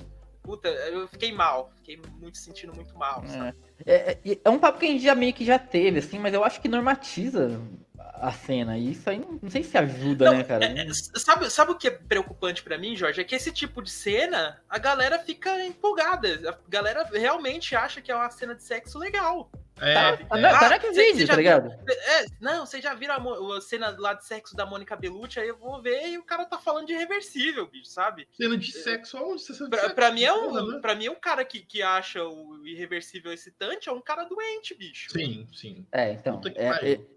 Puta, 0.43 0.67
eu 0.67 1.07
fiquei 1.07 1.31
mal, 1.31 1.71
fiquei 1.77 1.99
muito 2.19 2.37
sentindo 2.37 2.73
muito 2.75 2.95
mal, 2.95 3.23
sabe? 3.27 3.57
É, 3.85 4.11
é, 4.11 4.39
é 4.43 4.49
um 4.49 4.59
papo 4.59 4.79
que 4.79 4.85
a 4.85 4.89
gente 4.89 5.03
já 5.03 5.15
meio 5.15 5.33
que 5.33 5.43
já 5.43 5.57
teve, 5.57 5.99
assim, 5.99 6.19
mas 6.19 6.33
eu 6.33 6.43
acho 6.43 6.61
que 6.61 6.67
normatiza 6.67 7.59
a 7.97 8.31
cena. 8.31 8.77
E 8.77 8.91
isso 8.91 9.09
aí 9.09 9.17
não, 9.17 9.39
não 9.41 9.49
sei 9.49 9.63
se 9.63 9.77
ajuda, 9.77 10.25
Não, 10.25 10.37
né, 10.37 10.43
cara? 10.43 10.65
É, 10.65 10.87
é, 10.87 10.93
sabe, 11.15 11.49
sabe 11.49 11.71
o 11.71 11.75
que 11.75 11.87
é 11.87 11.91
preocupante 11.91 12.61
pra 12.61 12.77
mim, 12.77 12.95
Jorge? 12.95 13.21
É 13.21 13.23
que 13.23 13.35
esse 13.35 13.51
tipo 13.51 13.81
de 13.81 13.89
cena, 13.89 14.61
a 14.69 14.77
galera 14.77 15.17
fica 15.19 15.63
empolgada. 15.65 16.49
A 16.49 16.69
galera 16.69 17.03
realmente 17.11 17.75
acha 17.75 18.01
que 18.01 18.11
é 18.11 18.15
uma 18.15 18.29
cena 18.29 18.53
de 18.53 18.63
sexo 18.63 18.99
legal. 18.99 19.49
É, 19.81 19.93
Tá, 19.93 19.99
é. 20.09 20.17
tá, 20.17 20.37
não, 20.37 20.49
tá 20.49 20.65
Ah, 20.65 20.69
na 20.69 20.79
que 20.79 20.87
você- 20.87 20.93
você 20.93 21.11
vídeo, 21.11 21.27
já 21.27 21.33
tá 21.33 21.37
ligado? 21.37 21.71
É, 21.89 22.25
não, 22.39 22.65
vocês 22.65 22.81
já 22.81 22.93
viram 22.93 23.15
a, 23.15 23.57
a 23.57 23.61
cena 23.61 23.93
lá 23.99 24.13
de 24.13 24.25
sexo 24.25 24.55
da 24.55 24.65
Mônica 24.65 24.95
Bellucci? 24.95 25.39
Aí 25.39 25.47
eu 25.49 25.57
vou 25.57 25.81
ver 25.81 26.07
e 26.07 26.17
o 26.17 26.23
cara 26.23 26.45
tá 26.45 26.57
falando 26.57 26.87
de 26.87 26.93
reversível, 26.93 27.67
bicho, 27.67 27.89
sabe? 27.89 28.27
Cena 28.31 28.57
de 28.57 28.71
sexo 28.71 29.17
aonde? 29.17 29.43
De 29.45 29.69
Pra, 29.69 29.79
sexo? 29.79 29.95
pra 29.95 30.11
mim 30.11 30.23
é 30.23 30.31
Porra, 30.33 30.61
um, 30.63 30.71
né? 30.71 30.79
pra 30.79 30.95
mim, 30.95 31.09
um 31.09 31.15
cara 31.15 31.43
que, 31.43 31.59
que 31.59 31.81
acha 31.81 32.23
o 32.23 32.65
irreversível 32.65 33.33
excitante 33.33 33.89
é 33.89 33.91
um 33.91 34.01
cara 34.01 34.23
doente, 34.23 34.73
bicho. 34.73 35.11
Sim, 35.11 35.45
sim. 35.53 35.85
É, 35.91 36.11
então. 36.13 36.39
É- 36.55 36.69
pariu. 36.71 37.15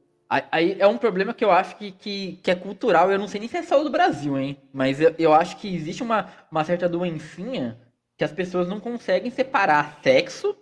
Aí 0.52 0.76
é 0.78 0.86
um 0.86 0.98
problema 0.98 1.32
que 1.32 1.42
eu 1.42 1.50
acho 1.50 1.76
que, 1.78 1.90
que, 1.90 2.36
que, 2.42 2.50
é 2.50 2.54
cultural. 2.54 3.10
Eu 3.10 3.18
não 3.18 3.26
sei 3.26 3.40
nem 3.40 3.48
se 3.48 3.56
é 3.56 3.62
só 3.62 3.82
do 3.82 3.88
Brasil, 3.88 4.36
hein? 4.36 4.60
Mas 4.74 5.00
eu, 5.00 5.14
eu 5.18 5.32
acho 5.32 5.56
que 5.56 5.74
existe 5.74 6.02
uma, 6.02 6.30
uma 6.50 6.62
certa 6.64 6.86
doencinha 6.86 7.80
que 8.14 8.22
as 8.24 8.30
pessoas 8.32 8.68
não 8.68 8.78
conseguem 8.78 9.30
separar 9.30 10.00
sexo 10.02 10.54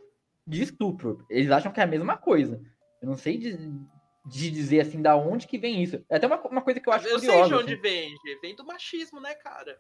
de 0.47 0.63
estupro. 0.63 1.25
Eles 1.29 1.51
acham 1.51 1.73
que 1.73 1.81
é 1.81 1.83
a 1.83 1.87
mesma 1.87 2.17
coisa. 2.17 2.61
Eu 3.03 3.09
não 3.09 3.17
sei 3.17 3.37
de, 3.37 3.57
de 4.27 4.51
dizer 4.51 4.81
assim 4.81 5.03
da 5.03 5.17
onde 5.17 5.47
que 5.47 5.59
vem 5.59 5.83
isso. 5.83 6.03
É 6.09 6.17
até 6.17 6.27
uma, 6.27 6.41
uma 6.43 6.63
coisa 6.63 6.81
que 6.81 6.89
eu 6.89 6.93
acho 6.93 7.07
Eu 7.07 7.19
curiosa, 7.19 7.39
sei 7.39 7.49
de 7.49 7.55
onde 7.55 7.73
assim. 7.75 7.83
vem, 7.83 8.15
vem 8.41 8.57
do 8.57 8.65
machismo, 8.65 9.21
né, 9.21 9.35
cara? 9.35 9.79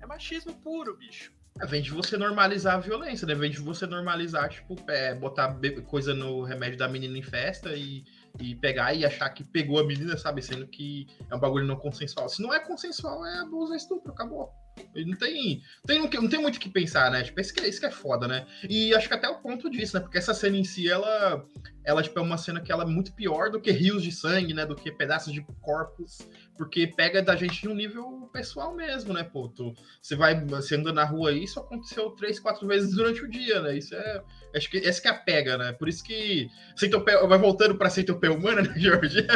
É 0.00 0.06
machismo 0.06 0.54
puro, 0.62 0.96
bicho. 0.96 1.32
É, 1.60 1.66
vem 1.66 1.82
de 1.82 1.90
você 1.90 2.16
normalizar 2.16 2.76
a 2.76 2.80
violência, 2.80 3.26
né? 3.26 3.34
Vem 3.34 3.50
de 3.50 3.60
você 3.60 3.86
normalizar, 3.86 4.48
tipo, 4.48 4.74
é, 4.88 5.14
botar 5.14 5.56
coisa 5.86 6.14
no 6.14 6.42
remédio 6.42 6.78
da 6.78 6.88
menina 6.88 7.18
em 7.18 7.22
festa 7.22 7.74
e, 7.74 8.04
e 8.40 8.54
pegar 8.54 8.94
e 8.94 9.04
achar 9.04 9.28
que 9.30 9.44
pegou 9.44 9.78
a 9.78 9.84
menina, 9.84 10.16
sabe? 10.16 10.42
Sendo 10.42 10.66
que 10.66 11.06
é 11.30 11.34
um 11.34 11.38
bagulho 11.38 11.66
não 11.66 11.76
consensual. 11.76 12.28
Se 12.28 12.42
não 12.42 12.52
é 12.52 12.60
consensual, 12.60 13.24
é 13.26 13.40
abuso, 13.40 13.74
é 13.74 13.76
estupro, 13.76 14.12
acabou. 14.12 14.50
Não 14.94 15.16
tem, 15.16 15.62
tem, 15.86 15.98
não 15.98 16.28
tem 16.28 16.40
muito 16.40 16.56
o 16.56 16.60
que 16.60 16.70
pensar, 16.70 17.10
né? 17.10 17.22
Tipo, 17.22 17.40
isso 17.40 17.52
que, 17.52 17.66
isso 17.66 17.80
que 17.80 17.86
é 17.86 17.90
foda, 17.90 18.26
né? 18.26 18.46
E 18.68 18.94
acho 18.94 19.06
que 19.06 19.14
até 19.14 19.28
o 19.28 19.40
ponto 19.40 19.70
disso, 19.70 19.96
né? 19.96 20.02
Porque 20.02 20.18
essa 20.18 20.32
cena 20.32 20.56
em 20.56 20.64
si, 20.64 20.88
ela, 20.88 21.44
ela 21.84 22.02
tipo, 22.02 22.18
é 22.18 22.22
uma 22.22 22.38
cena 22.38 22.60
que 22.60 22.70
ela 22.70 22.84
é 22.84 22.86
muito 22.86 23.12
pior 23.12 23.50
do 23.50 23.60
que 23.60 23.70
rios 23.70 24.02
de 24.02 24.12
sangue, 24.12 24.54
né? 24.54 24.64
Do 24.64 24.74
que 24.74 24.90
pedaços 24.90 25.32
de 25.32 25.44
corpos. 25.60 26.26
Porque 26.56 26.86
pega 26.86 27.22
da 27.22 27.34
gente 27.34 27.66
num 27.66 27.74
nível 27.74 28.28
pessoal 28.32 28.74
mesmo, 28.74 29.12
né, 29.12 29.24
pô? 29.24 29.48
Tu, 29.48 29.74
você 30.00 30.14
vai, 30.14 30.44
você 30.44 30.76
anda 30.76 30.92
na 30.92 31.04
rua 31.04 31.30
aí, 31.30 31.44
isso 31.44 31.58
aconteceu 31.58 32.10
três, 32.10 32.38
quatro 32.38 32.66
vezes 32.66 32.94
durante 32.94 33.24
o 33.24 33.28
dia, 33.28 33.60
né? 33.60 33.76
Isso 33.76 33.94
é. 33.94 34.22
Acho 34.54 34.70
que 34.70 34.78
essa 34.78 35.00
que 35.00 35.08
é 35.08 35.10
a 35.10 35.14
pega, 35.14 35.58
né? 35.58 35.72
Por 35.72 35.88
isso 35.88 36.04
que 36.04 36.48
Centopé, 36.76 37.16
vai 37.26 37.38
voltando 37.38 37.76
pra 37.76 37.90
Centopé 37.90 38.28
humana, 38.28 38.62
né, 38.62 38.74
Jorge? 38.78 39.26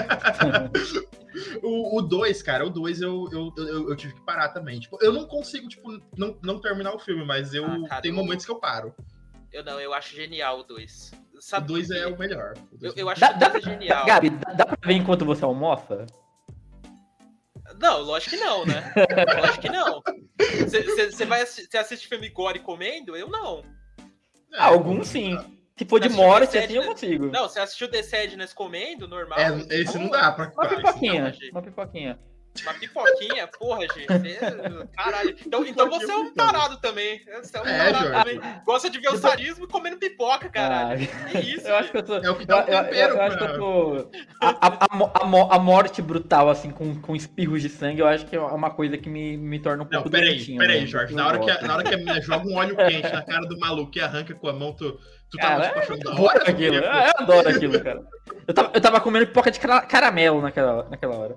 o 1.62 2.00
2, 2.02 2.42
cara, 2.42 2.66
o 2.66 2.70
2 2.70 3.00
eu, 3.00 3.28
eu, 3.32 3.52
eu, 3.56 3.90
eu, 3.90 3.96
tive 3.96 4.14
que 4.14 4.20
parar 4.24 4.48
também. 4.50 4.78
Tipo, 4.78 4.98
eu 5.02 5.12
não 5.12 5.26
consigo, 5.26 5.68
tipo, 5.68 6.00
não, 6.16 6.38
não 6.42 6.60
terminar 6.60 6.94
o 6.94 6.98
filme, 6.98 7.24
mas 7.24 7.54
eu 7.54 7.64
Ah, 7.64 7.88
cara, 7.88 8.02
tem 8.02 8.12
momentos 8.12 8.44
que 8.44 8.52
eu 8.52 8.60
paro. 8.60 8.94
Eu 9.52 9.64
não, 9.64 9.80
eu 9.80 9.94
acho 9.94 10.14
genial 10.14 10.60
o 10.60 10.64
2. 10.64 11.12
O 11.36 11.40
Sabe 11.42 11.66
2 11.68 11.88
por 11.88 11.94
quê? 11.94 12.00
é 12.00 12.06
o 12.06 12.18
melhor. 12.18 12.54
O 12.72 12.74
Eu, 12.74 12.78
dois 12.78 12.96
eu 12.96 13.08
acho 13.10 13.20
Dá, 13.20 13.32
que 13.32 13.38
dá 13.38 13.48
o 13.48 13.52
2 13.52 13.62
pra, 13.64 13.72
é 13.72 13.74
genial. 13.78 14.06
Gabi, 14.06 14.30
dá, 14.30 14.66
pra 14.66 14.78
ver 14.84 14.94
enquanto 14.94 15.24
você 15.24 15.44
almoça? 15.44 16.06
Não, 17.78 18.00
lógico 18.00 18.36
que 18.36 18.42
não, 18.42 18.64
né? 18.64 18.92
lógico 19.40 19.60
que 19.60 19.68
não. 19.68 20.02
Você 20.68 21.24
vai 21.26 21.42
assi- 21.42 21.68
cê 21.70 21.78
assiste 21.78 22.08
filme 22.08 22.28
gore 22.30 22.60
comendo? 22.60 23.16
Eu 23.16 23.28
não. 23.28 23.62
é, 24.52 24.56
Ah, 24.56 24.66
alguns 24.66 25.08
sim. 25.08 25.36
Se 25.76 25.84
for 25.84 26.00
de 26.00 26.08
morte, 26.08 26.56
assim 26.56 26.72
eu 26.74 26.84
consigo. 26.84 27.26
Não, 27.26 27.42
você 27.48 27.60
assistiu 27.60 27.90
The 27.90 28.02
Sadness 28.02 28.54
comendo, 28.54 29.06
normal? 29.06 29.38
É, 29.38 29.48
esse 29.74 29.98
não 29.98 30.08
dá 30.08 30.32
pra. 30.32 30.50
Uma 30.54 30.68
pipoquinha, 30.68 31.34
uma 31.52 31.60
pipoquinha. 31.62 32.18
Uma 32.62 32.74
pipoquinha? 32.74 33.46
Porra, 33.58 33.80
gente. 33.82 34.06
cê- 34.06 34.86
Caralho. 34.96 35.36
Então, 35.46 35.64
então 35.66 35.88
você 35.90 36.10
é 36.10 36.16
um 36.16 36.32
tarado 36.32 36.76
também. 36.78 37.20
Você 37.42 37.56
é 37.56 37.60
um 37.62 37.66
É, 37.66 37.78
tarado 37.92 38.08
Jorge. 38.08 38.38
também. 38.38 38.60
Gosta 38.64 38.90
de 38.90 38.98
ver 39.00 39.08
o 39.08 39.16
sarismo 39.16 39.64
e 39.64 39.68
comendo 39.68 39.96
pipoca, 39.98 40.48
caralho. 40.48 41.08
Ah, 41.26 41.28
Que 41.30 41.38
isso, 41.38 41.66
eu 41.68 41.76
acho 41.76 41.90
que 41.90 41.96
eu 41.98 42.02
tô. 42.02 42.16
É 42.16 42.30
o 42.30 42.36
que 42.36 42.50
Eu, 42.50 42.56
eu- 42.56 42.64
eu- 42.66 43.08
eu 43.16 43.22
acho 43.22 43.38
que 43.38 43.44
eu 43.44 43.58
tô. 43.58 44.10
A, 44.40 44.48
a- 44.66 44.86
a 44.90 44.96
mo- 44.96 45.10
a 45.14 45.24
mo- 45.24 45.48
a 45.52 45.58
morte 45.58 46.00
brutal, 46.02 46.48
assim, 46.48 46.70
com, 46.70 46.94
com 47.00 47.14
espirros 47.16 47.62
de 47.62 47.68
sangue, 47.68 48.00
eu 48.00 48.06
acho 48.06 48.26
que 48.26 48.36
é 48.36 48.40
uma 48.40 48.70
coisa 48.70 48.96
que 48.98 49.08
me, 49.08 49.36
me 49.36 49.58
torna 49.58 49.82
um 49.82 49.86
Não, 49.86 49.90
pouco 49.92 50.10
peraí, 50.10 50.30
doentinho, 50.36 50.58
peraí, 50.58 50.80
né? 50.80 50.86
Jorge. 50.86 51.12
Eu 51.12 51.16
Na 51.16 51.26
hora, 51.28 51.38
que 51.38 51.50
a, 51.50 51.62
na 51.62 51.74
hora 51.74 51.84
que 51.84 51.94
a 51.94 51.96
menina 51.96 52.20
joga 52.20 52.48
um 52.48 52.56
óleo 52.56 52.76
quente 52.76 53.12
na 53.12 53.22
cara 53.22 53.46
do 53.46 53.58
maluco 53.58 53.92
e 53.96 54.00
arranca 54.00 54.34
com 54.34 54.48
a 54.48 54.52
mão, 54.52 54.72
tu, 54.72 54.98
tu 55.30 55.38
tava 55.38 55.62
Cara, 55.62 55.80
tipo, 55.80 55.94
é 55.94 55.98
da 55.98 56.20
hora. 56.20 56.50
aquilo. 56.50 56.80
pô. 56.80 56.86
Eu 56.86 57.12
adoro 57.18 57.48
aquilo, 57.48 57.80
cara. 57.82 58.02
Eu 58.46 58.54
tava, 58.54 58.70
eu 58.74 58.80
tava 58.80 59.00
comendo 59.00 59.26
pipoca 59.26 59.50
de 59.50 59.58
cara- 59.58 59.80
caramelo 59.82 60.40
naquela, 60.40 60.88
naquela 60.88 61.16
hora. 61.16 61.36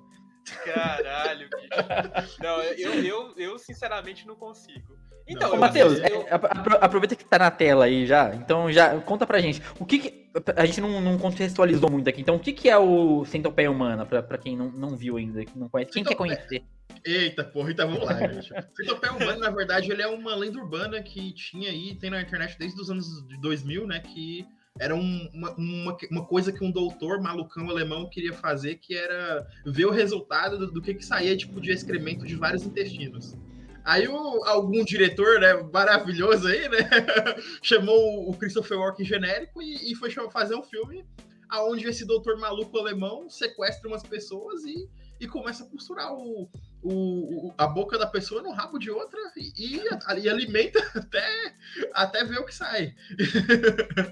Caralho, 0.65 1.49
bicho. 1.49 2.37
Não, 2.41 2.61
eu, 2.61 2.93
eu, 3.03 3.33
eu 3.37 3.59
sinceramente 3.59 4.25
não 4.27 4.35
consigo. 4.35 4.97
Então, 5.27 5.55
Matheus, 5.57 5.99
eu- 5.99 6.23
é, 6.27 6.33
apro- 6.33 6.77
aproveita 6.81 7.15
que 7.15 7.23
tá 7.23 7.37
na 7.37 7.51
tela 7.51 7.85
aí 7.85 8.05
já. 8.07 8.33
Então 8.33 8.71
já 8.71 8.99
conta 9.01 9.27
pra 9.27 9.39
gente. 9.39 9.61
O 9.79 9.85
que, 9.85 9.99
que- 9.99 10.29
a 10.55 10.65
gente 10.65 10.81
não, 10.81 10.99
não 11.01 11.17
contextualizou 11.19 11.89
muito 11.91 12.09
aqui. 12.09 12.21
Então 12.21 12.35
o 12.35 12.39
que, 12.39 12.51
que 12.51 12.67
é 12.69 12.77
o 12.77 13.23
Centopeia 13.25 13.69
Humana 13.69 14.05
pra, 14.05 14.23
pra 14.23 14.37
quem 14.39 14.57
não, 14.57 14.71
não 14.71 14.95
viu 14.97 15.17
ainda, 15.17 15.45
que 15.45 15.57
não 15.57 15.69
conhece? 15.69 15.91
Quem 15.91 16.03
quer 16.03 16.15
conhecer? 16.15 16.63
Eita, 17.05 17.43
porra, 17.43 17.71
então 17.71 17.87
vamos 17.91 18.05
lá, 18.05 18.13
gente. 18.27 18.51
Centopeia 18.75 19.13
humano, 19.13 19.39
na 19.39 19.51
verdade, 19.51 19.91
ele 19.91 20.01
é 20.01 20.07
uma 20.07 20.35
lenda 20.35 20.57
urbana 20.59 21.01
que 21.01 21.31
tinha 21.33 21.69
aí, 21.69 21.95
tem 21.95 22.09
na 22.09 22.21
internet 22.21 22.57
desde 22.57 22.81
os 22.81 22.89
anos 22.89 23.05
de 23.27 23.39
2000, 23.39 23.85
né? 23.85 23.99
Que 23.99 24.45
era 24.79 24.95
um- 24.95 25.29
uma, 25.33 25.51
uma, 25.55 25.97
uma 26.09 26.25
coisa 26.25 26.51
que 26.51 26.63
um 26.63 26.71
doutor 26.71 27.21
malucão 27.21 27.69
alemão 27.69 28.09
queria 28.09 28.33
fazer, 28.33 28.75
que 28.75 28.95
era 28.95 29.45
ver 29.65 29.85
o 29.85 29.91
resultado 29.91 30.57
do, 30.57 30.71
do 30.71 30.81
que, 30.81 30.93
que 30.93 31.05
saía, 31.05 31.35
tipo, 31.35 31.59
de 31.59 31.71
excremento 31.71 32.25
de 32.25 32.35
vários 32.35 32.63
intestinos. 32.65 33.35
Aí 33.83 34.07
o- 34.07 34.43
algum 34.45 34.83
diretor, 34.85 35.39
né, 35.39 35.53
maravilhoso 35.73 36.47
aí, 36.47 36.69
né, 36.69 36.77
chamou 37.61 38.29
o 38.29 38.33
Christopher 38.37 38.77
Walken 38.79 39.05
genérico 39.05 39.61
e, 39.61 39.91
e 39.91 39.95
foi 39.95 40.09
fazer 40.31 40.55
um 40.55 40.63
filme 40.63 41.03
aonde 41.49 41.87
esse 41.87 42.05
doutor 42.05 42.37
maluco 42.39 42.77
alemão 42.77 43.27
sequestra 43.29 43.87
umas 43.87 44.03
pessoas 44.03 44.63
e, 44.63 44.87
e 45.19 45.27
começa 45.27 45.63
a 45.63 45.67
costurar 45.67 46.13
o, 46.13 46.49
o, 46.81 47.47
o- 47.49 47.53
a 47.57 47.67
boca 47.67 47.97
da 47.97 48.07
pessoa 48.07 48.41
no 48.41 48.51
rabo 48.51 48.79
de 48.79 48.89
outra 48.89 49.19
e, 49.35 49.77
e, 49.77 49.81
e 50.21 50.29
alimenta 50.29 50.79
até, 50.95 51.53
até 51.93 52.23
ver 52.23 52.39
o 52.39 52.45
que 52.45 52.55
sai. 52.55 52.95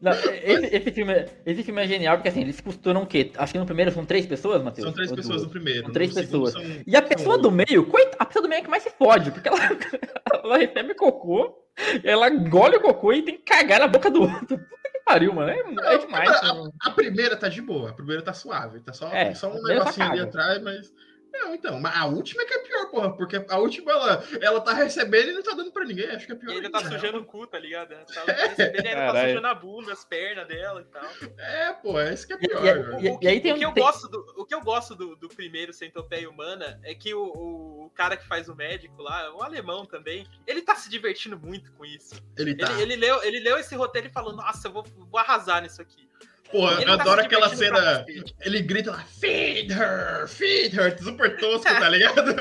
Não, 0.00 0.12
esse, 0.12 0.76
esse 0.76 0.92
filme, 0.92 1.12
é- 1.12 1.28
esse 1.46 1.62
filme 1.62 1.82
é 1.82 1.88
genial 1.88 2.16
porque 2.16 2.28
assim, 2.28 2.40
eles 2.42 2.60
costuram 2.60 3.02
o 3.02 3.06
quê? 3.06 3.32
Acho 3.36 3.52
que 3.52 3.58
no 3.58 3.66
primeiro 3.66 3.90
são 3.90 4.04
três 4.04 4.26
pessoas, 4.26 4.62
Matheus? 4.62 4.86
São 4.86 4.94
três 4.94 5.10
Ou 5.10 5.16
pessoas 5.16 5.36
duas? 5.36 5.46
no 5.46 5.50
primeiro. 5.50 5.82
São 5.84 5.92
três 5.92 6.14
no 6.14 6.20
pessoas. 6.20 6.52
são- 6.52 6.62
E 6.86 6.96
a 6.96 7.02
pessoa 7.02 7.38
do 7.38 7.50
meio, 7.50 7.86
coita, 7.86 8.16
a 8.18 8.24
pessoa 8.26 8.42
do 8.42 8.48
meio 8.48 8.60
é 8.60 8.62
que 8.62 8.70
mais 8.70 8.82
se 8.82 8.90
fode, 8.90 9.30
porque 9.30 9.48
ela, 9.48 9.58
ela 10.44 10.58
recebe 10.58 10.94
cocô, 10.94 11.58
ela 12.04 12.28
engole 12.28 12.76
o 12.76 12.80
cocô 12.80 13.12
e 13.12 13.22
tem 13.22 13.36
que 13.36 13.42
cagar 13.42 13.80
na 13.80 13.88
boca 13.88 14.10
do 14.10 14.22
outro. 14.22 14.58
Puta 14.58 14.95
pariu, 15.06 15.32
mano. 15.32 15.50
É, 15.50 15.94
é 15.94 15.98
demais. 15.98 16.30
A, 16.42 16.52
mano. 16.52 16.72
a 16.82 16.90
primeira 16.90 17.36
tá 17.36 17.48
de 17.48 17.62
boa, 17.62 17.90
a 17.90 17.94
primeira 17.94 18.20
tá 18.20 18.34
suave, 18.34 18.80
tá 18.80 18.92
só, 18.92 19.08
É, 19.12 19.32
só 19.34 19.46
a 19.46 19.54
um 19.54 19.58
só 19.58 19.68
negocinho 19.68 20.10
ali 20.10 20.20
atrás, 20.20 20.60
mas. 20.62 20.92
Não, 21.38 21.54
então, 21.54 21.78
mas 21.80 21.94
a 21.96 22.06
última 22.06 22.42
é 22.42 22.46
que 22.46 22.54
é 22.54 22.58
pior, 22.60 22.90
porra, 22.90 23.12
porque 23.16 23.44
a 23.48 23.58
última 23.58 23.92
ela, 23.92 24.24
ela 24.40 24.60
tá 24.60 24.72
recebendo 24.72 25.30
e 25.30 25.32
não 25.34 25.42
tá 25.42 25.52
dando 25.54 25.70
pra 25.70 25.84
ninguém, 25.84 26.08
acho 26.10 26.26
que 26.26 26.32
é 26.32 26.34
pior. 26.34 26.50
E 26.50 26.54
ainda 26.56 26.66
ainda, 26.68 26.80
tá 26.80 26.88
sujando 26.90 27.18
o 27.18 27.24
cu, 27.24 27.46
tá 27.46 27.58
ligado? 27.58 27.90
Tá, 28.06 28.22
tá 28.22 28.32
recebendo 28.32 28.84
e 28.84 28.88
ainda 28.88 29.12
tá 29.12 29.20
sujando 29.26 29.46
a 29.46 29.54
bunda, 29.54 29.92
as 29.92 30.04
pernas 30.04 30.48
dela 30.48 30.80
e 30.80 30.84
tal. 30.84 31.04
É, 31.38 31.72
pô, 31.74 32.00
é 32.00 32.12
isso 32.14 32.26
que 32.26 32.32
é 32.32 32.36
E, 32.36 32.38
pior. 32.48 32.60
e- 32.60 32.72
velho. 32.72 33.00
e- 33.00 33.24
e 33.24 33.28
aí 33.28 33.40
tem 33.40 33.52
o, 33.52 33.58
que 33.58 33.66
um. 33.66 33.68
eu 33.70 33.74
gosto 33.74 34.08
do, 34.08 34.18
o 34.36 34.44
que 34.44 34.54
eu 34.54 34.60
gosto 34.62 34.94
do, 34.94 35.14
do 35.16 35.28
primeiro 35.28 35.72
Centopeia 35.72 36.28
Humana 36.28 36.80
é 36.82 36.94
que 36.94 37.14
o, 37.14 37.22
o, 37.22 37.86
o 37.86 37.90
cara 37.90 38.16
que 38.16 38.26
faz 38.26 38.48
o 38.48 38.54
médico 38.54 39.02
lá, 39.02 39.34
o 39.34 39.42
alemão 39.42 39.84
também, 39.84 40.26
ele 40.46 40.62
tá 40.62 40.74
se 40.74 40.88
divertindo 40.88 41.38
muito 41.38 41.72
com 41.72 41.84
isso. 41.84 42.14
Ele 42.36 42.54
tá. 42.56 42.72
Ele, 42.72 42.82
ele, 42.82 42.96
leu, 42.96 43.22
ele 43.22 43.40
leu 43.40 43.58
esse 43.58 43.74
roteiro 43.74 44.08
e 44.08 44.10
falou: 44.10 44.32
Nossa, 44.34 44.68
eu 44.68 44.72
vou, 44.72 44.84
vou 44.96 45.20
arrasar 45.20 45.62
nisso 45.62 45.80
aqui. 45.82 46.08
Pô, 46.50 46.70
Ele 46.72 46.84
eu 46.84 46.92
adoro 46.92 47.20
aquela 47.20 47.48
cena. 47.54 48.04
Ele 48.40 48.60
grita 48.62 48.92
lá, 48.92 48.98
feed 49.04 49.72
her, 49.72 50.28
feed 50.28 50.76
her, 50.78 50.96
super 51.02 51.36
tosco, 51.38 51.64
tá 51.64 51.88
ligado? 51.90 52.34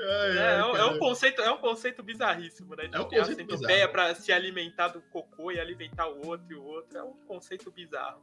Ai, 0.00 0.38
É, 0.38 0.40
ai, 0.40 0.58
é, 0.60 0.64
um, 0.64 0.76
é 0.76 0.84
um 0.86 0.98
conceito, 0.98 1.42
é 1.42 1.50
um 1.50 1.58
conceito 1.58 2.02
bizarríssimo, 2.02 2.74
né? 2.76 2.86
De 2.86 2.96
É 2.96 3.00
um 3.00 3.04
ter 3.04 3.16
a 3.16 3.18
conceito 3.20 3.38
centopeia 3.38 3.74
bizarro. 3.86 3.92
pra 3.92 4.14
se 4.14 4.32
alimentar 4.32 4.88
do 4.88 5.00
cocô 5.12 5.50
e 5.50 5.58
alimentar 5.58 6.08
o 6.08 6.26
outro 6.26 6.46
e 6.50 6.54
o 6.54 6.62
outro. 6.62 6.96
É 6.96 7.02
um 7.02 7.14
conceito 7.26 7.70
bizarro. 7.70 8.22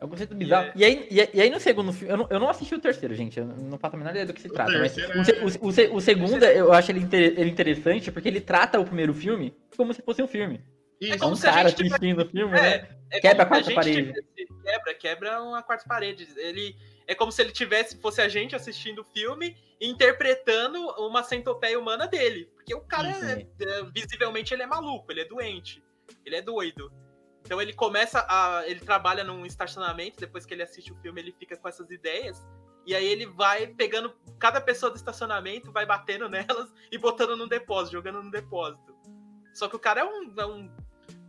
É 0.00 0.04
um 0.04 0.08
conceito 0.08 0.34
bizarro. 0.34 0.72
E, 0.74 0.82
aí, 0.84 1.06
e, 1.10 1.20
aí- 1.20 1.28
e 1.34 1.40
aí 1.42 1.50
no 1.50 1.60
segundo 1.60 1.92
filme, 1.92 2.12
eu 2.12 2.16
não, 2.16 2.26
eu 2.30 2.40
não 2.40 2.48
assisti 2.48 2.74
o 2.74 2.78
terceiro, 2.80 3.14
gente. 3.14 3.38
Eu 3.38 3.44
não 3.46 3.78
faço 3.78 3.96
a 3.96 3.98
menor 3.98 4.10
ideia 4.10 4.24
do 4.26 4.32
que 4.32 4.40
se 4.40 4.48
trata. 4.48 4.72
Mas 4.78 4.96
o, 4.96 5.24
se- 5.24 5.58
o, 5.60 5.68
o, 5.68 5.72
se- 5.72 5.88
o 5.92 6.00
segundo, 6.00 6.42
eu 6.44 6.72
acho 6.72 6.90
ele, 6.90 7.00
inter- 7.00 7.34
ele 7.38 7.50
interessante 7.50 8.10
porque 8.10 8.28
ele 8.28 8.40
trata 8.40 8.80
o 8.80 8.84
primeiro 8.84 9.12
filme 9.12 9.54
como 9.76 9.92
se 9.92 10.00
fosse 10.00 10.22
um 10.22 10.26
filme. 10.28 10.64
Isso. 11.00 11.14
É 11.14 11.18
como 11.18 11.32
um 11.32 11.36
se 11.36 11.46
a 11.48 11.52
cara 11.52 11.68
gente 11.68 11.76
tivesse- 11.78 11.94
assistindo 11.94 12.22
o 12.22 12.28
filme, 12.30 12.58
É, 12.58 12.60
né? 12.82 12.96
é 13.10 13.20
Quebra 13.20 13.42
a 13.42 13.46
quarta 13.46 13.64
gente 13.64 13.74
parede. 13.74 14.12
tivesse- 14.12 14.62
Quebra, 14.62 14.94
quebra 14.94 15.42
uma 15.42 15.62
quarta 15.62 15.84
parede. 15.88 16.28
Ele 16.36 16.76
é 17.06 17.14
como 17.14 17.32
se 17.32 17.40
ele 17.42 17.50
tivesse, 17.52 18.00
fosse 18.00 18.20
a 18.20 18.28
gente 18.28 18.54
assistindo 18.54 19.00
o 19.00 19.04
filme 19.04 19.56
e 19.80 19.88
interpretando 19.88 20.78
uma 20.98 21.22
centopeia 21.22 21.78
humana 21.78 22.06
dele. 22.06 22.50
Porque 22.54 22.74
o 22.74 22.80
cara, 22.82 23.08
é- 23.08 23.40
é- 23.42 23.84
visivelmente, 23.94 24.52
ele 24.52 24.62
é 24.62 24.66
maluco, 24.66 25.10
ele 25.10 25.22
é 25.22 25.24
doente, 25.24 25.82
ele 26.24 26.36
é 26.36 26.42
doido. 26.42 26.92
Então 27.42 27.60
ele 27.60 27.72
começa 27.72 28.24
a. 28.28 28.62
Ele 28.66 28.80
trabalha 28.80 29.24
num 29.24 29.46
estacionamento, 29.46 30.20
depois 30.20 30.44
que 30.44 30.52
ele 30.52 30.62
assiste 30.62 30.92
o 30.92 30.96
filme, 30.96 31.20
ele 31.22 31.32
fica 31.32 31.56
com 31.56 31.66
essas 31.66 31.90
ideias. 31.90 32.46
E 32.86 32.94
aí 32.94 33.06
ele 33.06 33.26
vai 33.26 33.66
pegando 33.68 34.14
cada 34.38 34.60
pessoa 34.60 34.90
do 34.90 34.96
estacionamento, 34.96 35.72
vai 35.72 35.86
batendo 35.86 36.28
nelas 36.68 36.70
e 36.92 36.98
botando 36.98 37.34
no 37.36 37.48
depósito, 37.48 37.92
jogando 37.96 38.22
no 38.22 38.30
depósito. 38.30 38.94
Só 39.54 39.68
que 39.68 39.74
o 39.74 39.78
cara 39.80 40.02
é 40.02 40.04
um, 40.04 40.32
é 40.38 40.46
um 40.46 40.70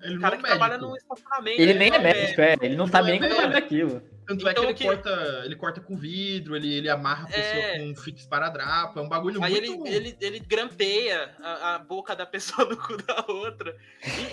Ele 0.04 0.14
não 0.16 0.22
cara 0.22 0.36
é 0.36 0.38
que 0.38 0.44
trabalha 0.44 0.74
médico. 0.74 0.90
num 0.90 0.96
estacionamento. 0.98 1.62
Ele 1.62 1.74
nem 1.74 1.90
não 1.90 1.98
é 1.98 2.00
médico, 2.00 2.42
é. 2.42 2.54
Ele 2.62 2.76
não 2.76 2.86
Ele 2.86 2.92
sabe 2.92 3.08
não 3.08 3.16
é 3.16 3.20
nem 3.20 3.30
como 3.30 3.36
fazer 3.36 3.48
médico. 3.48 3.66
aquilo. 3.66 4.02
Tanto 4.28 4.48
é 4.48 4.54
que 4.54 4.60
Então, 4.60 4.64
ele 4.70 4.74
que- 4.74 4.84
corta, 4.86 5.42
ele 5.46 5.56
corta 5.56 5.82
com 5.82 5.96
vidro, 5.98 6.56
ele, 6.56 6.74
ele 6.74 6.90
amarra 6.90 7.24
a 7.26 7.28
pessoa 7.28 7.44
É. 7.64 7.80
com 7.80 7.86
um 7.90 7.96
fita 7.96 8.20
esparadrapo, 8.20 9.00
é 9.00 9.02
um 9.02 9.10
bagulho 9.10 9.44
Aí 9.44 9.52
muito... 9.62 9.88
ele, 9.88 9.96
ele, 10.10 10.18
ele 10.22 10.40
grampeia 10.40 11.36
a, 11.42 11.76
a 11.76 11.80
boca 11.80 12.16
da 12.16 12.26
pessoa 12.28 12.68
no 12.68 12.78
cu 12.78 12.98
da 12.98 13.26
outra. 13.28 13.76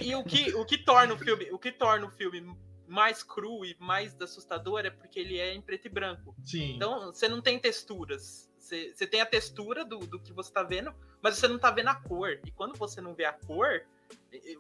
E, 0.01 0.11
e 0.11 0.15
o, 0.15 0.23
que, 0.23 0.55
o 0.55 0.65
que 0.65 0.79
torna 0.79 1.15
o 1.15 1.19
filme, 1.19 1.49
o 1.51 1.59
que 1.59 1.73
torna 1.73 2.07
o 2.07 2.11
filme 2.11 2.45
mais 2.87 3.23
cru 3.23 3.65
e 3.65 3.77
mais 3.79 4.19
assustador 4.21 4.81
é 4.87 4.91
porque 4.91 5.19
ele 5.21 5.39
é 5.39 5.53
em 5.55 5.61
preto 5.61 5.87
e 5.87 5.89
branco. 5.91 6.35
Sim. 6.45 6.75
Então, 6.77 7.07
você 7.13 7.29
não 7.29 7.41
tem 7.43 7.59
texturas. 7.59 8.49
Você, 8.59 8.93
você 8.95 9.07
tem 9.07 9.21
a 9.21 9.27
textura 9.27 9.85
do, 9.85 9.99
do 9.99 10.19
que 10.21 10.33
você 10.33 10.53
tá 10.53 10.63
vendo, 10.63 10.95
mas 11.23 11.37
você 11.37 11.49
não 11.49 11.59
tá 11.59 11.71
vendo 11.71 11.89
a 11.89 11.95
cor. 11.95 12.39
E 12.45 12.51
quando 12.51 12.77
você 12.77 13.01
não 13.01 13.15
vê 13.15 13.25
a 13.25 13.33
cor, 13.33 13.83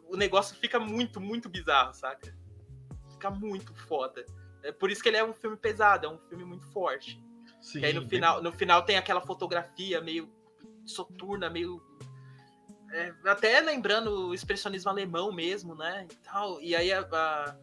o 0.08 0.16
negócio 0.16 0.56
fica 0.56 0.78
muito, 0.78 1.20
muito 1.20 1.48
bizarro, 1.48 1.92
saca? 1.94 2.34
Fica 3.12 3.30
muito 3.30 3.74
foda. 3.74 4.24
É 4.62 4.72
por 4.72 4.90
isso 4.90 5.02
que 5.02 5.08
ele 5.08 5.16
é 5.16 5.24
um 5.24 5.32
filme 5.32 5.56
pesado, 5.56 6.06
é 6.06 6.11
um 6.11 6.18
filme 6.18 6.44
muito 6.44 6.66
forte. 6.72 7.22
Sim, 7.61 7.80
que 7.80 7.87
aí 7.87 7.92
no 7.92 8.08
final, 8.08 8.42
no 8.42 8.52
final 8.52 8.82
tem 8.84 8.96
aquela 8.96 9.20
fotografia 9.20 10.00
meio 10.00 10.32
soturna, 10.84 11.50
meio. 11.50 11.82
é, 12.92 13.12
até 13.24 13.61
lembrando 13.61 14.28
o 14.28 14.34
expressionismo 14.34 14.90
alemão 14.90 15.32
mesmo, 15.32 15.74
né? 15.74 16.06
E, 16.11 16.16
tal. 16.16 16.61
e 16.61 16.74
aí 16.74 16.92
a, 16.92 17.00
a, 17.00 17.56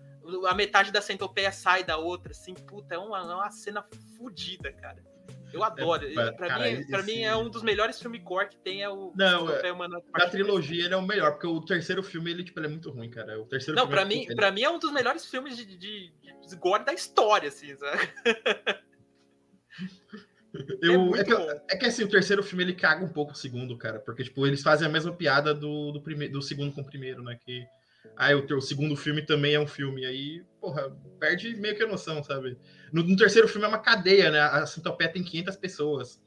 a 0.49 0.53
metade 0.53 0.91
da 0.91 1.01
centopeia 1.01 1.51
sai 1.51 1.83
da 1.83 1.97
outra, 1.97 2.31
assim, 2.31 2.53
puta, 2.53 2.95
é 2.95 2.97
uma, 2.97 3.19
é 3.19 3.35
uma 3.35 3.51
cena 3.51 3.85
fodida, 4.17 4.71
cara. 4.73 5.03
Eu 5.55 5.63
adoro. 5.63 6.05
É, 6.07 6.31
pra 6.31 6.47
cara, 6.47 6.69
mim, 6.71 6.85
pra 6.87 7.03
mim 7.03 7.21
é 7.21 7.35
um 7.35 7.49
dos 7.49 7.63
melhores 7.63 7.99
filmes 7.99 8.21
core 8.23 8.49
que 8.49 8.57
tem, 8.57 8.81
é 8.83 8.89
o 8.89 9.11
Não, 9.15 9.45
Da 9.45 10.01
Parte 10.11 10.31
trilogia, 10.31 10.85
ele 10.85 10.93
é 10.93 10.97
o 10.97 11.01
melhor, 11.01 11.31
porque 11.31 11.47
o 11.47 11.61
terceiro 11.61 12.03
filme, 12.03 12.29
ele, 12.31 12.43
tipo, 12.43 12.59
ele 12.59 12.67
é 12.67 12.69
muito 12.69 12.89
ruim, 12.91 13.09
cara. 13.09 13.39
O 13.41 13.45
terceiro 13.45 13.75
Não, 13.79 13.87
filme 13.87 13.95
pra 13.95 14.01
é- 14.01 14.05
mim, 14.05 14.23
ele- 14.25 14.35
pra 14.35 14.51
mim 14.51 14.61
é 14.63 14.69
um 14.69 14.77
dos 14.79 14.91
melhores 14.91 15.25
filmes 15.25 15.55
de, 15.57 15.65
de, 15.65 16.11
de 16.47 16.55
gore 16.57 16.83
da 16.83 16.93
história, 16.93 17.47
assim, 17.49 17.75
sabe? 17.75 17.99
eu- 20.81 21.15
é 21.15 21.19
é, 21.19 21.23
que, 21.23 21.33
é 21.33 21.77
que, 21.77 21.85
assim, 21.85 22.03
o 22.03 22.09
terceiro 22.09 22.43
filme, 22.43 22.63
ele 22.63 22.73
caga 22.73 23.03
um 23.03 23.09
pouco 23.11 23.33
o 23.33 23.35
segundo, 23.35 23.77
cara. 23.77 23.99
Porque, 23.99 24.23
tipo, 24.23 24.45
eles 24.45 24.61
fazem 24.61 24.87
a 24.87 24.91
mesma 24.91 25.13
piada 25.13 25.53
do, 25.53 25.91
do, 25.91 26.01
prime, 26.01 26.27
do 26.29 26.41
segundo 26.41 26.73
com 26.73 26.81
o 26.81 26.85
primeiro, 26.85 27.23
né? 27.23 27.37
Que, 27.45 27.65
aí 28.15 28.33
o, 28.35 28.45
teu- 28.45 28.61
segundo 28.61 28.95
filme 28.95 29.21
também 29.21 29.53
é 29.55 29.59
um 29.59 29.67
filme. 29.67 30.05
Aí, 30.05 30.43
porra, 30.59 30.89
perde 31.19 31.55
meio 31.55 31.75
que 31.75 31.83
a 31.83 31.87
noção, 31.87 32.23
sabe? 32.23 32.57
No, 32.91 33.03
no 33.03 33.15
terceiro 33.15 33.47
filme 33.47 33.65
é 33.65 33.69
uma 33.69 33.79
cadeia, 33.79 34.31
né? 34.31 34.39
A 34.39 34.65
centopeia 34.65 35.11
tem 35.11 35.23
500 35.23 35.55
pessoas. 35.57 36.21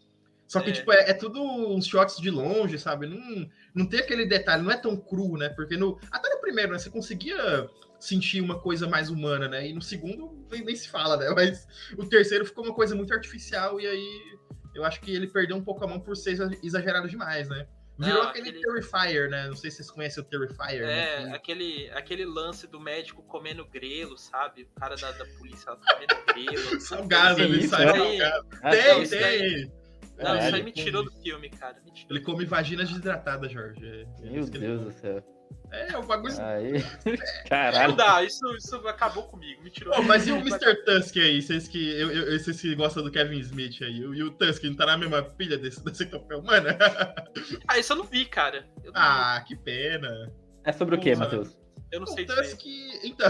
Só 0.47 0.61
que, 0.61 0.71
É. 0.71 0.73
tipo, 0.73 0.91
é, 0.93 1.11
é 1.11 1.13
tudo 1.15 1.43
uns 1.43 1.87
shots 1.87 2.17
de 2.21 2.31
longe, 2.31 2.79
sabe? 2.79 3.07
Não, 3.07 3.51
não 3.75 3.87
tem 3.87 4.01
aquele 4.01 4.25
detalhe, 4.25 4.63
não 4.63 4.71
é 4.71 4.77
tão 4.79 4.97
cru, 4.97 5.37
né? 5.37 5.51
Porque 5.51 5.77
no, 5.77 5.99
até 6.11 6.29
no 6.31 6.41
primeiro, 6.41 6.73
né? 6.73 6.79
Você 6.79 6.89
conseguia 6.91 7.69
sentir 8.01 8.41
uma 8.41 8.59
coisa 8.59 8.87
mais 8.89 9.11
humana, 9.11 9.47
né? 9.49 9.69
E 9.69 9.73
no 9.75 9.83
segundo 9.83 10.47
nem, 10.51 10.65
nem 10.65 10.75
se 10.77 10.89
fala, 10.89 11.17
né? 11.17 11.29
Mas 11.37 11.67
o 11.99 12.07
terceiro 12.09 12.47
ficou 12.47 12.65
uma 12.65 12.75
coisa 12.75 12.95
muito 12.95 13.13
artificial 13.13 13.79
e 13.81 13.87
aí 13.87 14.39
eu 14.75 14.85
acho 14.85 15.01
que 15.01 15.11
ele 15.15 15.27
perdeu 15.27 15.57
um 15.57 15.65
pouco 15.65 15.85
a 15.85 15.89
mão 15.89 16.01
por 16.01 16.17
ser 16.17 16.31
exa- 16.33 16.51
exagerado 16.63 17.09
demais, 17.09 17.49
né? 17.49 17.67
Virou 17.99 18.23
Não, 18.23 18.29
aquele, 18.31 18.51
aquele- 18.51 18.63
Terrifier, 18.65 19.29
né? 19.29 19.49
Não 19.49 19.57
sei 19.57 19.71
se 19.71 19.79
vocês 19.79 19.91
conhecem 19.91 20.23
o 20.23 20.27
Terrifier. 20.27 20.83
É, 20.89 21.25
né? 21.25 21.35
aquele, 21.35 21.91
aquele 21.91 22.25
lance 22.25 22.67
do 22.69 22.81
médico 22.81 23.23
comendo 23.25 23.65
grelo, 23.67 24.17
sabe? 24.17 24.63
O 24.77 24.81
cara 24.81 24.95
da, 24.95 25.11
da 25.13 25.25
polícia 25.37 25.73
lá 25.73 25.77
comendo 25.79 26.25
grelo. 26.27 26.81
Salgado, 26.81 27.41
ele 27.43 27.59
isso, 27.59 27.71
sai 27.71 27.87
é? 27.87 27.93
salgado. 27.97 28.49
Tem, 28.71 29.09
tem! 29.09 29.73
Não, 30.17 30.35
É, 30.35 30.47
isso 30.47 30.57
aí 30.57 30.63
me 30.63 30.73
come- 30.73 30.85
tirou 30.85 31.05
do 31.05 31.11
filme, 31.23 31.51
cara. 31.51 31.77
Me 31.85 31.93
tirou 31.93 32.11
Ele 32.17 32.21
come 32.25 32.45
vagina 32.45 32.85
desidratada, 32.85 33.49
Jorge. 33.49 33.85
É, 33.85 34.27
é 34.27 34.31
Meu 34.31 34.45
Deus 34.47 34.81
do 34.83 34.93
céu. 34.93 35.25
É, 35.71 35.97
o 35.99 36.03
bagulho. 36.03 36.35
Aí. 36.41 36.73
Não 37.05 37.17
Caralho. 37.49 37.95
dá, 37.95 38.23
isso, 38.23 38.41
isso 38.57 38.77
acabou 38.89 39.25
comigo, 39.25 39.63
me 39.63 39.71
tirou. 39.71 39.95
Pô, 39.95 40.03
mas 40.03 40.27
e 40.27 40.33
o 40.33 40.37
Mr. 40.41 40.77
Tusk 40.85 41.17
aí? 41.19 41.43
Vocês 41.43 41.69
que, 41.69 41.91
eu, 42.01 42.11
eu, 42.11 42.39
vocês 42.39 42.59
que 42.61 42.75
gostam 42.75 43.03
do 43.03 43.11
Kevin 43.11 43.39
Smith 43.41 43.83
aí? 43.83 43.99
E 43.99 44.23
o 44.23 44.31
Tusk 44.31 44.65
não 44.65 44.75
tá 44.77 44.87
na 44.87 44.97
mesma 44.97 45.23
pilha 45.23 45.59
desse, 45.59 45.85
desse 45.85 46.07
campeão, 46.07 46.43
mano? 46.43 46.69
Ah, 47.69 47.79
isso 47.79 47.93
eu 47.93 47.97
não 47.97 48.05
vi, 48.05 48.25
cara. 48.25 48.67
Eu 48.83 48.93
não, 48.93 49.01
ah, 49.01 49.45
que 49.47 49.55
pena. 49.57 50.33
É 50.65 50.73
sobre 50.73 50.95
o 50.95 50.99
que, 51.01 51.11
Porra. 51.13 51.25
Matheus? 51.25 51.59
eu 51.93 52.01
não 52.01 52.07
O 52.07 52.11
sei 52.11 52.25
dizer. 52.25 52.43
Tusk. 52.43 52.61
Então. 53.05 53.29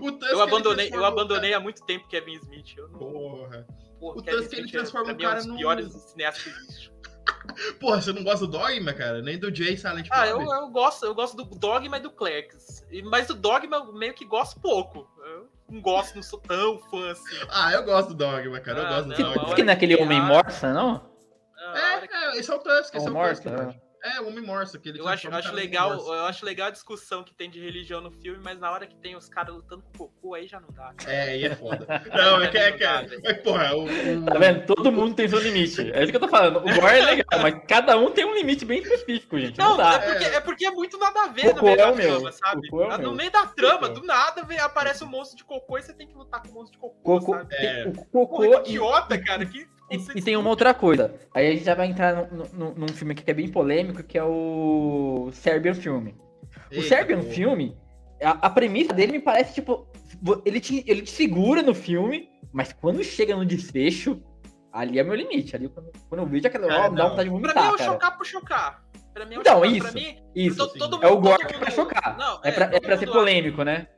o 0.00 0.12
Tusk. 0.12 0.30
Eu 0.30 0.36
ele 0.38 0.42
abandonei, 0.42 0.90
eu 0.92 1.00
o 1.00 1.04
abandonei 1.04 1.52
há 1.54 1.60
muito 1.60 1.84
tempo 1.84 2.08
Kevin 2.08 2.36
Smith. 2.36 2.74
Eu 2.76 2.88
não, 2.88 2.98
Porra. 2.98 3.66
porra, 3.98 4.18
o 4.18 4.22
Kevin 4.22 4.36
Tusk, 4.38 4.52
ele 4.54 4.60
Smith 4.62 4.74
é- 4.74 4.78
transforma 4.78 5.04
pra 5.06 5.14
o 5.14 5.16
mim, 5.18 5.22
é 5.24 5.26
um 5.26 5.30
cara 5.30 5.40
dos 5.40 5.46
num- 5.46 5.56
piores 5.58 5.92
cineastas 5.92 6.42
que 6.42 6.50
existe. 6.50 6.92
Porra, 7.80 8.00
você 8.00 8.12
não 8.12 8.22
gosta 8.24 8.46
do 8.46 8.52
Dogma, 8.52 8.92
cara? 8.92 9.20
Nem 9.22 9.38
do 9.38 9.54
Jay 9.54 9.76
Silent 9.76 10.08
Ah, 10.10 10.26
Bob? 10.26 10.44
eu, 10.44 10.52
eu 10.52 10.68
gosto, 10.70 11.04
eu 11.04 11.14
gosto 11.14 11.36
do 11.36 11.44
Dogma 11.44 11.96
e 11.96 12.00
do 12.00 12.10
Clerks. 12.10 12.86
E- 12.90 13.02
Mas 13.02 13.26
do 13.26 13.34
Dogma 13.34 13.76
eu 13.76 13.92
meio 13.92 14.14
que 14.14 14.24
gosto 14.24 14.60
pouco. 14.60 15.06
Eu 15.24 15.48
não 15.70 15.80
gosto, 15.80 16.14
não 16.16 16.22
sou 16.22 16.40
tão 16.40 16.78
fã 16.90 17.10
assim. 17.12 17.36
Ah, 17.50 17.72
eu 17.72 17.82
gosto 17.84 18.08
do 18.08 18.14
Dogma, 18.14 18.60
cara. 18.60 18.78
Eu 18.80 18.84
Ah, 18.86 18.88
gosto 18.88 19.02
do 19.04 19.08
não, 19.10 19.16
Dogma. 19.16 19.28
a 19.30 19.34
Isso 19.34 19.44
hora 19.46 19.54
que 19.56 19.62
não 19.62 19.70
é 19.72 19.76
aquele 19.76 19.96
que 19.96 20.02
homem 20.02 20.20
morsa, 20.20 20.72
não? 20.72 21.10
Ah, 21.58 22.00
que- 22.00 22.14
É, 22.14 22.24
é, 22.36 22.38
esse 22.38 22.50
é 22.50 22.54
o 22.54 22.58
Tusk, 22.58 22.94
esse 22.94 22.96
é 22.96 22.98
o 22.98 23.02
Tusk, 23.02 23.12
morsa, 23.12 23.50
Jorge. 23.50 23.80
É, 24.02 24.20
o 24.20 24.28
Homem 24.28 24.42
Morsa. 24.44 24.78
Que 24.78 24.88
ele 24.88 25.00
Eu 25.00 25.06
acho, 25.08 25.28
legal, 25.52 25.92
eu 25.92 26.24
acho 26.24 26.44
legal 26.44 26.68
a 26.68 26.70
discussão 26.70 27.22
que 27.22 27.34
tem 27.34 27.50
de 27.50 27.60
religião 27.60 28.00
no 28.00 28.10
filme, 28.10 28.38
mas 28.42 28.58
na 28.58 28.70
hora 28.70 28.86
que 28.86 28.96
tem 28.96 29.14
os 29.16 29.28
caras 29.28 29.54
lutando 29.54 29.82
com 29.82 30.06
cocô, 30.06 30.34
aí 30.34 30.46
já 30.46 30.58
não 30.60 30.68
dá. 30.70 30.92
cara. 30.96 31.12
É, 31.12 31.22
aí 31.30 31.44
é 31.44 31.54
foda. 31.54 31.86
Não, 32.12 32.40
é 32.42 32.48
que 32.50 32.58
é. 32.58 32.72
Que 32.72 32.84
é, 32.84 33.06
é 33.24 33.34
porra, 33.34 33.74
o, 33.74 33.84
o- 33.84 34.24
Tá 34.26 34.38
vendo? 34.38 34.66
Todo 34.66 34.90
mundo 34.90 35.14
tem 35.14 35.28
seu 35.28 35.38
limite. 35.40 35.90
É 35.92 36.02
isso 36.02 36.10
que 36.10 36.16
eu 36.16 36.20
tô 36.20 36.28
falando. 36.28 36.58
O 36.58 36.62
gore 36.62 36.98
é 36.98 37.04
legal, 37.04 37.40
mas 37.42 37.54
cada 37.68 37.96
um 37.98 38.10
tem 38.10 38.24
um 38.24 38.34
limite 38.34 38.64
bem 38.64 38.80
específico, 38.80 39.38
gente. 39.38 39.58
Não, 39.58 39.70
Não, 39.70 39.76
dá. 39.76 39.94
é 39.94 39.98
porque, 40.10 40.24
é 40.24 40.40
porque 40.40 40.66
é 40.66 40.70
muito 40.70 40.98
nada 40.98 41.24
a 41.24 41.28
ver 41.28 41.42
Cocô 41.54 41.56
no 41.56 41.62
meio 41.64 41.74
é 41.74 41.76
da 41.76 41.90
o 41.92 41.96
meu, 41.96 42.10
trama, 42.14 42.32
sabe? 42.32 42.68
cocô 42.68 42.82
é 42.82 42.86
o 42.86 42.90
no 42.92 42.98
meu. 42.98 43.12
meio 43.14 43.30
da 43.30 43.46
trama, 43.46 43.88
Cocô. 43.88 44.00
do 44.00 44.06
nada 44.06 44.42
vem, 44.44 44.58
aparece 44.58 45.04
um 45.04 45.08
monstro 45.08 45.36
de 45.36 45.44
cocô 45.44 45.78
e 45.78 45.82
você 45.82 45.92
tem 45.92 46.06
que 46.06 46.14
lutar 46.14 46.42
com 46.42 46.48
um 46.48 46.52
monstro 46.52 46.72
de 46.72 46.78
cocô, 46.78 47.00
Cocô, 47.20 47.32
sabe? 47.36 47.54
É. 47.56 47.84
cocô 48.12 48.36
Porra, 48.38 48.60
que 48.62 48.70
idiota, 48.70 49.18
cara. 49.22 49.44
Que 49.46 49.66
e- 49.90 50.18
e 50.18 50.22
tem 50.22 50.36
uma 50.36 50.48
outra 50.50 50.72
coisa. 50.74 51.14
Aí 51.34 51.48
a 51.48 51.50
gente 51.52 51.64
já 51.64 51.74
vai 51.74 51.86
entrar 51.88 52.30
num, 52.32 52.44
num- 52.52 52.74
num 52.74 52.88
filme 52.88 53.12
aqui 53.12 53.22
que 53.24 53.30
é 53.30 53.34
bem 53.34 53.48
polêmico, 53.48 54.02
que 54.02 54.16
é 54.18 54.24
o 54.24 55.30
Serbian 55.32 55.74
Filme. 55.74 56.16
O 56.70 56.74
Eita, 56.74 56.88
Serbian 56.88 57.18
porra. 57.20 57.30
Filme, 57.32 57.76
a, 58.22 58.30
a 58.46 58.50
premissa 58.50 58.92
dele 58.92 59.12
me 59.12 59.20
parece, 59.20 59.54
tipo, 59.54 59.86
ele 60.44 60.60
te, 60.60 60.84
ele 60.86 61.02
te 61.02 61.10
segura 61.10 61.62
no 61.62 61.74
filme, 61.74 62.28
mas 62.52 62.72
quando 62.72 63.02
chega 63.02 63.34
no 63.36 63.44
desfecho, 63.44 64.20
ali 64.72 64.98
é 64.98 65.02
meu 65.02 65.14
limite. 65.14 65.54
Ali 65.56 65.68
quando, 65.68 65.90
quando 66.08 66.20
eu 66.22 66.26
vejo 66.26 66.46
aquela, 66.46 66.72
É, 66.72 66.78
ó, 66.86 66.90
me 66.90 66.96
dá 66.96 67.08
vontade 67.08 67.28
de 67.28 67.40
Pra 67.40 67.52
mim 67.54 67.58
é 67.58 67.62
vomitar, 67.62 67.74
o 67.74 67.76
cara. 67.76 67.90
chocar 67.92 68.16
por 68.16 68.26
chocar. 68.26 68.84
Pra 69.12 69.26
mim 69.26 69.34
é 69.34 69.38
o 69.38 69.40
Então, 69.40 69.54
chocar. 69.56 69.70
isso. 69.72 69.82
Pra 69.82 69.92
mim, 69.92 70.16
Isso. 70.36 70.56
to- 70.68 70.78
todo 70.78 71.02
É 71.02 71.08
o 71.08 71.14
mundo- 71.14 71.20
gore 71.22 71.38
todo 71.38 71.48
que 71.48 71.54
é 71.54 71.58
pra 71.58 71.66
mundo- 71.68 71.74
chocar. 71.74 72.16
Não, 72.16 72.40
É 72.44 72.52
pra, 72.52 72.64
é 72.66 72.70
todo 72.70 72.82
pra 72.82 72.96
ser 72.98 73.06
mundo- 73.06 73.18
polêmico, 73.18 73.64
né? 73.64 73.88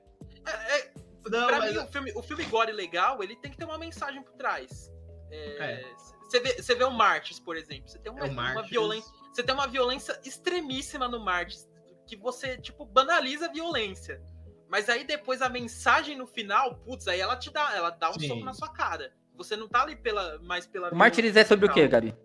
É, 0.47 0.51
é, 0.79 0.91
Não, 1.31 1.47
pra 1.47 1.59
mas- 1.59 1.73
mim, 1.73 1.79
o 1.79 1.87
filme, 1.87 2.13
o 2.17 2.23
filme 2.23 2.45
gore 2.45 2.73
legal, 2.73 3.23
ele 3.23 3.37
tem 3.37 3.51
que 3.51 3.57
ter 3.59 3.65
uma 3.65 3.77
mensagem 3.79 4.23
por 4.23 4.33
trás. 4.33 4.91
É. 5.33 5.95
Você 6.23 6.41
vê, 6.41 6.63
você 6.63 6.75
vê 6.75 6.85
o 6.85 6.91
Martyrs, 6.91 7.41
por 7.41 7.57
exemplo. 7.57 7.89
Você 7.89 7.99
tem 7.99 8.11
uma, 8.13 8.27
É 8.27 8.31
uma 8.31 8.63
violência. 8.63 9.13
Você 9.33 9.43
tem 9.43 9.55
uma 9.55 9.67
violência 9.67 10.19
extremíssima 10.25 11.09
no 11.09 11.21
Martyrs. 11.21 11.69
Que 12.07 12.17
você, 12.17 12.57
tipo, 12.59 12.85
banaliza 12.85 13.47
a 13.47 13.53
violência. 13.53 14.23
Mas 14.69 14.89
aí 14.89 15.05
depois 15.05 15.43
a 15.43 15.49
mensagem 15.49 16.17
no 16.17 16.27
final, 16.27 16.77
putz, 16.79 17.07
aí 17.07 17.21
ela 17.21 17.37
te 17.37 17.51
dá, 17.51 17.75
ela 17.75 17.91
dá 17.91 18.11
um 18.11 18.19
Sim. 18.19 18.29
soco 18.29 18.45
na 18.45 18.55
sua 18.55 18.73
cara. 18.73 19.15
Você 19.35 19.57
não 19.57 19.69
tá 19.69 19.83
ali 19.83 19.97
pela, 19.97 20.39
mais 20.41 20.67
pela 20.67 20.91
O 20.91 20.97
Martyrs 20.97 21.37
é 21.37 21.45
sobre 21.45 21.67
o 21.67 21.69
quê, 21.73 21.87
violência 21.87 21.89
Gabi? 21.89 22.17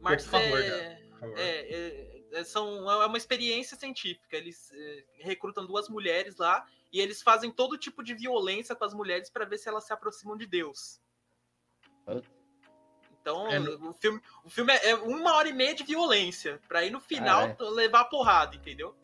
Por 0.00 0.20
favor, 0.20 0.60
é, 0.62 0.68
Gabi, 0.70 1.08
por 1.10 1.18
favor. 1.20 1.38
é, 1.38 1.60
é- 1.60 2.22
é- 2.32 2.44
são, 2.44 2.90
é 2.90 3.06
uma 3.06 3.16
experiência 3.18 3.76
científica. 3.76 4.36
Eles 4.36 4.72
é, 4.72 5.04
recrutam 5.20 5.66
duas 5.66 5.88
mulheres 5.88 6.36
lá 6.36 6.66
e 6.92 7.00
eles 7.00 7.22
fazem 7.22 7.50
todo 7.50 7.78
tipo 7.78 8.02
de 8.02 8.14
violência 8.14 8.74
com 8.74 8.84
as 8.84 8.94
mulheres 8.94 9.30
para 9.30 9.44
ver 9.44 9.58
se 9.58 9.68
elas 9.68 9.84
se 9.84 9.92
aproximam 9.92 10.36
de 10.36 10.46
Deus. 10.46 11.00
Então, 13.24 13.50
É, 13.50 13.58
o 13.58 13.94
filme, 13.94 14.20
o 14.44 14.50
filme 14.50 14.70
é, 14.70 14.90
é 14.90 14.94
uma 14.96 15.34
hora 15.34 15.48
e 15.48 15.52
meia 15.54 15.74
de 15.74 15.82
violência, 15.82 16.60
pra 16.68 16.80
aí 16.80 16.90
no 16.90 17.00
final 17.00 17.56
Ah, 17.58 17.70
levar 17.70 18.00
a 18.00 18.04
porrada, 18.04 18.54
entendeu? 18.54 18.94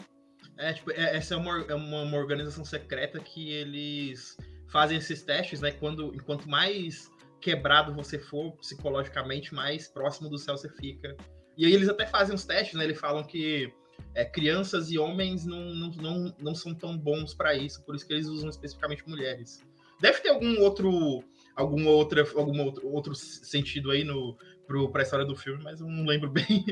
É, 0.59 0.75
tipo, 0.75 0.91
é- 0.91 1.17
essa 1.17 1.33
é 1.33 1.37
uma, 1.39 1.65
é 1.67 1.75
uma, 1.75 2.03
uma 2.03 2.19
organização 2.19 2.63
secreta 2.63 3.19
que 3.19 3.51
eles 3.51 4.37
fazem 4.69 4.99
esses 4.99 5.23
testes, 5.23 5.63
né? 5.63 5.71
Quando, 5.71 6.15
enquanto 6.15 6.47
mais 6.47 7.11
quebrado 7.41 7.95
você 7.95 8.19
for 8.19 8.53
psicologicamente, 8.59 9.55
mais 9.55 9.89
próximo 9.89 10.29
do 10.29 10.37
céu 10.37 10.55
você 10.55 10.69
fica. 10.69 11.17
E 11.57 11.65
aí 11.65 11.73
eles 11.73 11.89
até 11.89 12.07
fazem 12.07 12.35
os 12.35 12.45
testes, 12.45 12.75
né? 12.75 12.85
Eles 12.85 13.01
falam 13.01 13.25
que 13.25 13.73
é, 14.15 14.23
crianças 14.23 14.91
e 14.91 14.99
homens 14.99 15.47
não, 15.47 15.75
não, 15.75 15.89
não, 15.93 16.37
não 16.39 16.55
são 16.55 16.75
tão 16.75 16.95
bons 16.99 17.33
para 17.33 17.55
isso, 17.55 17.83
por 17.85 17.95
isso 17.95 18.07
que 18.07 18.13
eles 18.13 18.27
usam 18.27 18.51
especificamente 18.51 19.09
mulheres. 19.09 19.63
Deve 19.99 20.21
ter 20.21 20.29
algum 20.29 20.61
outro 20.61 21.25
algum 21.57 21.87
outra, 21.89 22.27
algum 22.35 22.61
outro, 22.65 22.89
outro 22.89 23.15
sentido 23.15 23.91
aí 23.91 24.05
no 24.05 24.37
para 24.93 25.01
a 25.01 25.03
história 25.03 25.25
do 25.27 25.35
filme, 25.35 25.61
mas 25.65 25.81
eu 25.81 25.89
não 25.89 26.05
lembro 26.07 26.31
bem. 26.31 26.65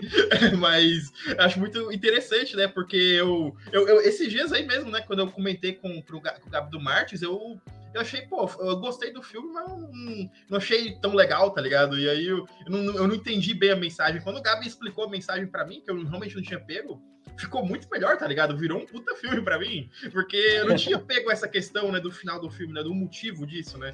mas 0.59 1.11
acho 1.39 1.59
muito 1.59 1.93
interessante, 1.93 2.55
né? 2.57 2.69
Porque 2.69 2.97
eu, 2.97 3.55
eu, 3.73 3.89
eu- 3.89 4.01
esses 4.01 4.31
dias 4.31 4.53
aí 4.53 4.65
mesmo, 4.67 4.91
né? 4.91 5.01
Quando 5.01 5.19
eu 5.21 5.31
comentei 5.31 5.73
com, 5.73 6.01
pro, 6.03 6.21
com 6.21 6.47
o 6.47 6.51
Gabi 6.51 6.71
do 6.71 6.81
Martins, 6.81 7.23
eu, 7.23 7.61
eu 7.93 8.01
achei, 8.01 8.23
pô, 8.23 8.49
eu 8.61 8.77
gostei 8.77 9.13
do 9.13 9.23
filme, 9.23 9.53
mas 9.53 9.69
não, 9.69 10.31
não 10.51 10.59
achei 10.59 10.95
tão 11.01 11.13
legal, 11.15 11.51
tá 11.51 11.61
ligado? 11.61 11.99
E 11.99 12.09
aí 12.09 12.27
eu, 12.27 12.47
eu, 12.67 12.71
não, 12.71 12.95
eu 12.95 13.09
não 13.09 13.15
entendi 13.17 13.53
bem 13.53 13.71
a 13.73 13.77
mensagem. 13.77 14.21
Quando 14.23 14.37
o 14.39 14.43
Gabi 14.43 14.67
explicou 14.69 15.05
a 15.05 15.11
mensagem 15.11 15.47
para 15.49 15.67
mim, 15.67 15.81
que 15.81 15.91
eu 15.91 16.01
realmente 16.05 16.37
não 16.37 16.43
tinha 16.43 16.61
pego, 16.61 17.03
ficou 17.37 17.65
muito 17.65 17.89
melhor, 17.91 18.17
tá 18.17 18.27
ligado? 18.29 18.57
Virou 18.57 18.79
um 18.79 18.87
puta 18.87 19.15
filme 19.17 19.43
para 19.43 19.59
mim. 19.59 19.91
Porque 20.13 20.37
eu 20.37 20.69
não 20.69 20.77
tinha 20.77 20.99
pego 20.99 21.31
essa 21.33 21.49
questão, 21.49 21.91
né, 21.91 21.99
do 21.99 22.13
final 22.13 22.41
do 22.41 22.49
filme, 22.51 22.73
né? 22.73 22.83
Do 22.83 22.95
motivo 22.95 23.45
disso, 23.47 23.77
né? 23.77 23.93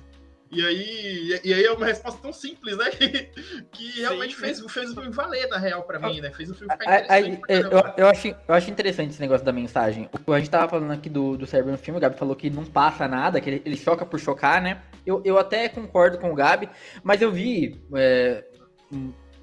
E 0.51 0.65
aí, 0.65 1.41
e 1.43 1.53
aí 1.53 1.65
é 1.65 1.73
uma 1.73 1.87
resposta 1.87 2.21
tão 2.21 2.33
simples, 2.33 2.77
né? 2.77 2.91
Que, 2.95 3.93
que 3.93 4.01
realmente 4.01 4.37
fez, 4.37 4.61
fez 4.61 4.91
o 4.91 4.95
filme 4.95 5.11
valer, 5.11 5.49
na 5.49 5.59
real, 5.59 5.83
pra 5.83 5.99
mim, 5.99 6.21
né? 6.21 6.31
Fez 6.31 6.51
o 6.51 6.55
filme 6.55 6.73
ficar 6.73 6.85
interessante. 6.85 7.43
Aí, 7.49 7.61
eu, 7.61 7.71
eu, 7.97 8.09
acho, 8.09 8.29
eu 8.29 8.55
acho 8.55 8.71
interessante 8.71 9.11
esse 9.11 9.21
negócio 9.21 9.45
da 9.45 9.53
mensagem. 9.53 10.09
A 10.27 10.39
gente 10.39 10.51
tava 10.51 10.69
falando 10.69 10.93
aqui 10.93 11.09
do, 11.09 11.37
do 11.37 11.47
cérebro 11.47 11.73
no 11.73 11.79
filme, 11.79 11.99
o 11.99 12.01
Gabi 12.01 12.17
falou 12.17 12.37
que 12.37 12.51
não 12.51 12.65
passa 12.65 13.09
nada, 13.09 13.41
que 13.41 13.51
ele, 13.51 13.63
ele 13.65 13.77
choca 13.77 14.07
por 14.07 14.21
chocar, 14.21 14.63
né? 14.63 14.83
Eu, 15.05 15.21
eu 15.25 15.39
até 15.39 15.69
concordo 15.69 16.19
com 16.19 16.31
o 16.31 16.35
Gabi, 16.35 16.69
mas 17.03 17.21
eu 17.21 17.33
vi 17.33 17.83
é, 17.95 18.45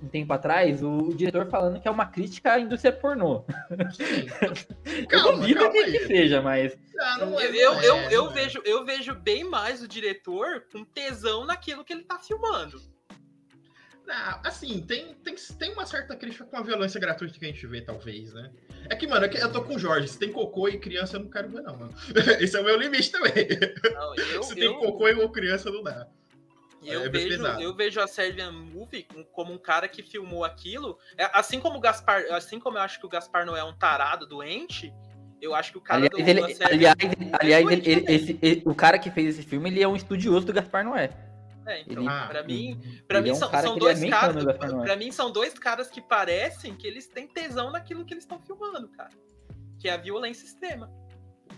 um 0.01 0.07
tempo 0.07 0.33
atrás, 0.33 0.81
o 0.81 1.13
diretor 1.13 1.47
falando 1.47 1.79
que 1.79 1.87
é 1.87 1.91
uma 1.91 2.05
crítica 2.05 2.53
à 2.53 2.59
indústria 2.59 2.91
pornô. 2.91 3.45
eu 5.11 5.23
duvido 5.23 5.69
que, 5.69 5.83
que, 5.91 6.07
seja, 6.07 6.41
mas. 6.41 6.77
Não, 6.93 7.39
é, 7.39 7.45
eu, 7.47 7.73
eu, 7.73 7.95
é, 7.95 8.13
eu, 8.13 8.29
vejo, 8.31 8.61
eu 8.65 8.85
vejo 8.85 9.13
bem 9.13 9.43
mais 9.43 9.81
o 9.81 9.87
diretor 9.87 10.65
com 10.71 10.83
tesão 10.83 11.45
naquilo 11.45 11.85
que 11.85 11.93
ele 11.93 12.03
tá 12.03 12.17
filmando. 12.19 12.81
Não, 14.05 14.41
assim, 14.43 14.81
tem, 14.81 15.13
tem, 15.15 15.35
tem 15.57 15.71
uma 15.73 15.85
certa 15.85 16.15
crítica 16.15 16.43
com 16.43 16.57
a 16.57 16.63
violência 16.63 16.99
gratuita 16.99 17.37
que 17.37 17.45
a 17.45 17.47
gente 17.47 17.65
vê, 17.67 17.81
talvez, 17.81 18.33
né? 18.33 18.51
É 18.89 18.95
que, 18.95 19.07
mano, 19.07 19.25
é 19.25 19.43
eu 19.43 19.51
tô 19.51 19.63
com 19.63 19.75
o 19.75 19.79
Jorge. 19.79 20.07
Se 20.07 20.19
tem 20.19 20.31
cocô 20.31 20.67
e 20.67 20.79
criança, 20.79 21.17
eu 21.17 21.21
não 21.21 21.29
quero 21.29 21.49
ver, 21.49 21.61
não, 21.61 21.77
mano. 21.77 21.93
Esse 22.41 22.57
é 22.57 22.59
o 22.59 22.63
meu 22.63 22.77
limite 22.77 23.11
também. 23.11 23.47
Não, 23.93 24.15
eu, 24.33 24.43
Se 24.43 24.55
tem 24.55 24.73
cocô 24.73 25.07
e 25.07 25.29
criança, 25.29 25.71
não 25.71 25.83
dá. 25.83 26.07
E 26.81 26.89
eu, 26.89 27.05
é 27.05 27.09
vejo, 27.09 27.45
eu 27.45 27.75
vejo 27.75 28.01
a 28.01 28.07
Serbian 28.07 28.51
Movie 28.51 29.07
como 29.31 29.53
um 29.53 29.57
cara 29.57 29.87
que 29.87 30.01
filmou 30.01 30.43
aquilo. 30.43 30.97
É, 31.15 31.29
assim 31.31 31.59
como 31.59 31.77
o 31.77 31.79
Gaspar, 31.79 32.23
assim 32.31 32.59
como 32.59 32.77
eu 32.77 32.81
acho 32.81 32.99
que 32.99 33.05
o 33.05 33.09
Gaspar 33.09 33.45
não 33.45 33.55
é 33.55 33.63
um 33.63 33.73
tarado 33.73 34.25
doente, 34.25 34.91
eu 35.39 35.53
acho 35.53 35.71
que 35.71 35.77
o 35.77 35.81
cara 35.81 36.05
aliás, 36.05 36.11
do 36.11 36.29
ele, 36.29 36.57
aliás, 36.63 36.95
aliás 37.39 37.71
ele, 37.71 37.89
ele, 37.89 38.05
esse, 38.11 38.39
ele, 38.41 38.63
o 38.65 38.73
cara 38.73 38.97
que 38.97 39.11
fez 39.11 39.37
esse 39.37 39.47
filme, 39.47 39.69
ele 39.69 39.83
é 39.83 39.87
um 39.87 39.95
estudioso 39.95 40.45
do 40.47 40.53
Gaspar 40.53 40.83
Noé. 40.83 41.11
É, 41.67 41.81
então, 41.81 42.03
ele, 42.03 42.27
pra 42.27 42.43
mim, 42.43 43.03
pra 43.07 43.21
mim 43.21 43.29
é 43.29 43.33
um 43.33 43.35
são, 43.35 43.51
são 43.51 43.77
dois 43.77 44.03
caras. 44.03 44.43
Pra 44.83 44.95
mim, 44.95 45.11
são 45.11 45.31
dois 45.31 45.53
caras 45.59 45.89
que 45.89 46.01
parecem 46.01 46.75
que 46.75 46.87
eles 46.87 47.07
têm 47.07 47.27
tesão 47.27 47.71
naquilo 47.71 48.03
que 48.03 48.13
eles 48.13 48.23
estão 48.23 48.39
filmando, 48.39 48.87
cara. 48.89 49.11
Que 49.79 49.87
é 49.87 49.93
a 49.93 49.97
violência 49.97 50.45
extrema. 50.45 50.91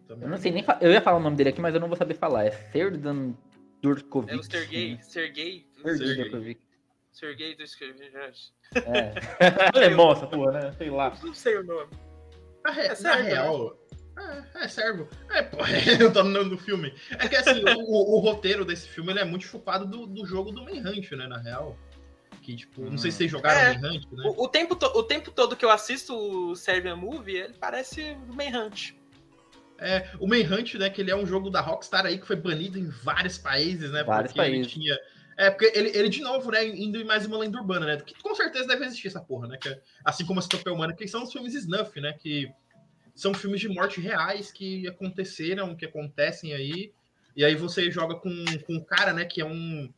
Eu 0.09 0.27
não 0.27 0.38
sei 0.38 0.51
nem. 0.51 0.65
Eu 0.81 0.91
ia 0.91 1.01
falar 1.01 1.17
o 1.17 1.21
nome 1.21 1.38
dele 1.38 1.49
aqui, 1.49 1.62
mas 1.62 1.73
eu 1.73 1.79
não 1.79 1.88
vou 1.88 1.97
saber 1.97 2.15
falar. 2.15 2.45
É 2.45 2.51
Serdan 2.51 3.33
Durkovic. 3.84 4.34
É 4.34 4.36
o 4.38 4.43
Sergei. 4.43 4.98
Sergei. 5.02 5.67
Sergei 5.84 6.15
Durkovic. 6.15 6.62
Sergei 7.12 7.56
Durkovic. 7.56 8.54
É. 8.76 9.13
Alemão 9.76 10.13
essa 10.13 10.26
porra, 10.26 10.52
né? 10.54 10.72
Sei 10.78 10.89
lá. 10.89 11.13
Não 11.22 11.34
sei 11.34 11.58
o 11.58 11.63
nome. 11.63 11.91
É 12.65 13.02
na 13.02 13.15
real. 13.15 13.78
Né? 14.15 14.48
É, 14.56 14.63
é 14.63 14.67
servo. 14.69 15.10
É, 15.30 15.41
pô, 15.41 15.58
eu 16.00 16.13
tô 16.13 16.24
no 16.24 16.30
nome 16.30 16.52
do 16.52 16.58
filme. 16.58 16.93
É 17.19 17.28
que 17.28 17.36
assim, 17.36 17.62
o, 17.62 18.15
o, 18.15 18.19
roteiro 18.19 18.63
desse 18.63 18.88
filme 18.88 19.12
ele 19.12 19.19
é 19.19 19.26
muito 19.26 19.46
chupado 19.46 19.86
do, 19.86 20.08
do 20.08 20.26
jogo 20.26 20.52
do 20.52 20.63
Manhunt, 20.63 21.12
né? 21.12 21.28
Na 21.28 21.39
real. 21.39 21.78
Que, 22.41 22.56
tipo, 22.56 22.84
não 22.89 22.98
sei 22.98 23.12
se 23.12 23.17
vocês 23.17 23.32
jogaram 23.32 23.60
é, 23.60 23.78
Manhunt, 23.78 24.06
né? 24.12 24.24
O, 24.26 24.43
o, 24.43 24.48
tempo 24.48 24.76
o 24.76 25.04
tempo 25.04 25.30
todo 25.30 25.58
que 25.58 25.65
eu 25.65 25.69
assisto 25.69 26.15
o 26.15 26.56
Serbian 26.56 26.96
Movie, 26.96 27.36
ele 27.36 27.56
parece 27.60 28.15
o 28.30 28.34
Manhunt. 28.34 28.93
É, 29.84 30.10
o 30.19 30.28
Manhunt, 30.28 30.76
né, 30.76 30.89
que 30.89 31.02
ele 31.02 31.12
é 31.12 31.15
um 31.15 31.26
jogo 31.26 31.50
da 31.50 31.60
Rockstar 31.60 32.06
aí 32.06 32.17
que 32.17 32.26
foi 32.26 32.38
banido 32.38 32.80
em 32.80 32.88
vários 32.88 33.38
países, 33.38 33.91
né? 33.91 34.04
Vários 34.04 34.32
porque 34.32 34.41
países. 34.41 34.74
ele 34.74 34.82
tinha. 34.82 34.98
É, 35.38 35.50
porque 35.50 35.72
ele, 35.78 35.89
ele, 35.98 36.10
de 36.10 36.22
novo, 36.22 36.52
né, 36.52 36.65
indo 36.65 36.98
em 36.98 37.04
mais 37.04 37.26
uma 37.26 37.38
lenda 37.38 37.58
urbana, 37.58 37.86
né? 37.86 37.98
Que 37.98 38.13
com 38.22 38.34
certeza 38.34 38.67
deve 38.67 38.86
existir 38.86 39.08
essa 39.08 39.19
porra, 39.19 39.48
né? 39.48 39.58
Que, 39.62 39.69
é, 39.69 39.82
assim 40.06 40.26
como 40.26 40.39
a 40.39 40.41
Citopia 40.41 40.72
Humana, 40.72 40.93
que 40.93 41.08
são 41.08 41.24
os 41.24 41.32
filmes 41.32 41.54
Snuff, 41.54 42.00
né? 42.00 42.13
Que 42.13 42.50
são 43.13 43.34
filmes 43.34 43.60
de 43.60 43.67
morte 43.67 44.00
reais 44.00 44.52
que 44.52 44.88
aconteceram, 44.88 45.76
que 45.76 45.86
acontecem 45.86 46.54
aí. 46.54 46.93
E 47.36 47.43
aí 47.43 47.56
você 47.56 47.91
joga 47.91 48.15
com, 48.15 48.30
com 48.65 48.76
um 48.76 48.84
cara, 48.84 49.12
né, 49.12 49.26
que 49.26 49.41
é 49.41 49.46
um 49.46 49.91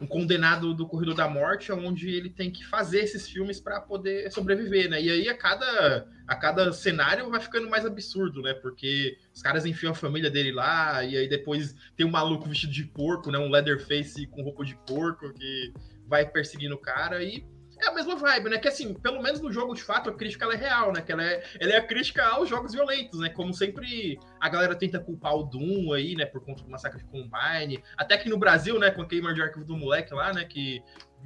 um 0.00 0.06
condenado 0.06 0.72
do 0.72 0.86
corredor 0.86 1.14
da 1.14 1.28
morte, 1.28 1.70
onde 1.70 2.08
ele 2.08 2.30
tem 2.30 2.50
que 2.50 2.64
fazer 2.64 3.00
esses 3.00 3.28
filmes 3.28 3.60
para 3.60 3.80
poder 3.80 4.32
sobreviver, 4.32 4.88
né? 4.88 5.00
E 5.00 5.10
aí 5.10 5.28
a 5.28 5.36
cada, 5.36 6.08
a 6.26 6.34
cada 6.34 6.72
cenário 6.72 7.28
vai 7.28 7.38
ficando 7.38 7.68
mais 7.68 7.84
absurdo, 7.84 8.40
né? 8.40 8.54
Porque 8.54 9.18
os 9.34 9.42
caras 9.42 9.66
enfiam 9.66 9.92
a 9.92 9.94
família 9.94 10.30
dele 10.30 10.52
lá, 10.52 11.04
e 11.04 11.18
aí 11.18 11.28
depois 11.28 11.74
tem 11.96 12.06
um 12.06 12.10
maluco 12.10 12.48
vestido 12.48 12.72
de 12.72 12.84
porco, 12.84 13.30
né? 13.30 13.38
Um 13.38 13.50
Leatherface 13.50 14.26
com 14.28 14.42
roupa 14.42 14.64
de 14.64 14.74
porco 14.86 15.34
que 15.34 15.72
vai 16.06 16.26
perseguindo 16.26 16.74
o 16.74 16.78
cara 16.78 17.22
e 17.22 17.44
é 17.82 17.88
a 17.88 17.94
mesma 17.94 18.16
vibe, 18.16 18.50
né? 18.50 18.58
Que 18.58 18.68
assim, 18.68 18.94
pelo 18.94 19.22
menos 19.22 19.40
no 19.40 19.52
jogo 19.52 19.74
de 19.74 19.82
fato, 19.82 20.10
a 20.10 20.14
crítica 20.14 20.44
ela 20.44 20.54
é 20.54 20.56
real, 20.56 20.92
né? 20.92 21.00
Que 21.00 21.12
ela 21.12 21.24
é, 21.24 21.42
ela 21.58 21.72
é 21.72 21.76
a 21.76 21.86
crítica 21.86 22.24
aos 22.24 22.48
jogos 22.48 22.72
violentos, 22.72 23.20
né? 23.20 23.28
Como 23.28 23.52
sempre 23.52 24.18
a 24.40 24.48
galera 24.48 24.74
tenta 24.74 24.98
culpar 24.98 25.34
o 25.34 25.42
Doom 25.44 25.92
aí, 25.92 26.14
né? 26.14 26.26
Por 26.26 26.44
conta 26.44 26.62
do 26.62 26.70
massacre 26.70 26.98
de 26.98 27.04
Combine. 27.06 27.82
Até 27.96 28.16
que 28.16 28.28
no 28.28 28.38
Brasil, 28.38 28.78
né? 28.78 28.90
Com 28.90 29.02
a 29.02 29.06
queima 29.06 29.34
de 29.34 29.42
arquivo 29.42 29.64
do 29.64 29.76
moleque 29.76 30.14
lá, 30.14 30.32
né? 30.32 30.44
Que 30.44 30.82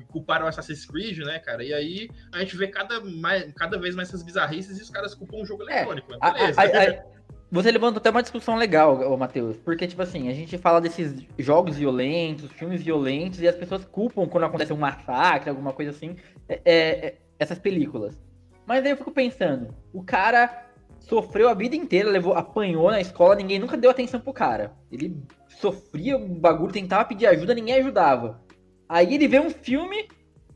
culparam 0.08 0.46
Assassin's 0.46 0.86
Creed, 0.86 1.18
né, 1.18 1.38
cara? 1.38 1.62
E 1.62 1.72
aí 1.72 2.10
a 2.32 2.40
gente 2.40 2.56
vê 2.56 2.66
cada, 2.68 3.00
mais, 3.00 3.52
cada 3.52 3.78
vez 3.78 3.94
mais 3.94 4.08
essas 4.08 4.22
bizarrices 4.22 4.78
e 4.78 4.82
os 4.82 4.90
caras 4.90 5.14
culpam 5.14 5.38
o 5.38 5.46
jogo 5.46 5.68
é, 5.68 5.82
eletrônico. 5.82 6.12
É, 6.14 6.32
Beleza. 6.32 6.60
A, 6.60 6.64
a, 6.64 7.00
a, 7.00 7.04
você 7.50 7.70
levantou 7.70 7.98
até 7.98 8.10
uma 8.10 8.22
discussão 8.22 8.56
legal, 8.56 9.16
Matheus, 9.16 9.56
porque, 9.58 9.86
tipo 9.86 10.02
assim, 10.02 10.28
a 10.28 10.34
gente 10.34 10.58
fala 10.58 10.80
desses 10.80 11.14
jogos 11.38 11.76
violentos, 11.76 12.50
filmes 12.52 12.82
violentos, 12.82 13.40
e 13.40 13.48
as 13.48 13.54
pessoas 13.54 13.84
culpam 13.84 14.26
quando 14.26 14.44
acontece 14.44 14.72
um 14.72 14.76
massacre, 14.76 15.50
alguma 15.50 15.72
coisa 15.72 15.90
assim, 15.90 16.16
é, 16.48 16.60
é, 16.64 17.06
é, 17.06 17.14
essas 17.38 17.58
películas. 17.58 18.20
Mas 18.66 18.84
aí 18.84 18.90
eu 18.90 18.96
fico 18.96 19.12
pensando, 19.12 19.74
o 19.92 20.02
cara 20.02 20.64
sofreu 20.98 21.48
a 21.48 21.54
vida 21.54 21.76
inteira, 21.76 22.10
levou, 22.10 22.34
apanhou 22.34 22.90
na 22.90 23.00
escola, 23.00 23.34
ninguém 23.34 23.58
nunca 23.58 23.76
deu 23.76 23.90
atenção 23.90 24.20
pro 24.20 24.32
cara. 24.32 24.72
Ele 24.90 25.16
sofria 25.48 26.16
o 26.16 26.26
bagulho, 26.26 26.72
tentava 26.72 27.04
pedir 27.04 27.26
ajuda, 27.26 27.54
ninguém 27.54 27.74
ajudava. 27.76 28.42
Aí 28.88 29.14
ele 29.14 29.28
vê 29.28 29.38
um 29.38 29.50
filme 29.50 30.08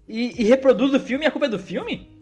e, 0.09 0.41
e 0.41 0.45
reproduz 0.45 0.95
o 0.95 1.01
filme 1.01 1.25
e 1.25 1.29
a 1.29 1.31
culpa 1.31 1.47
é 1.47 1.51
do 1.51 1.59
filme? 1.59 2.18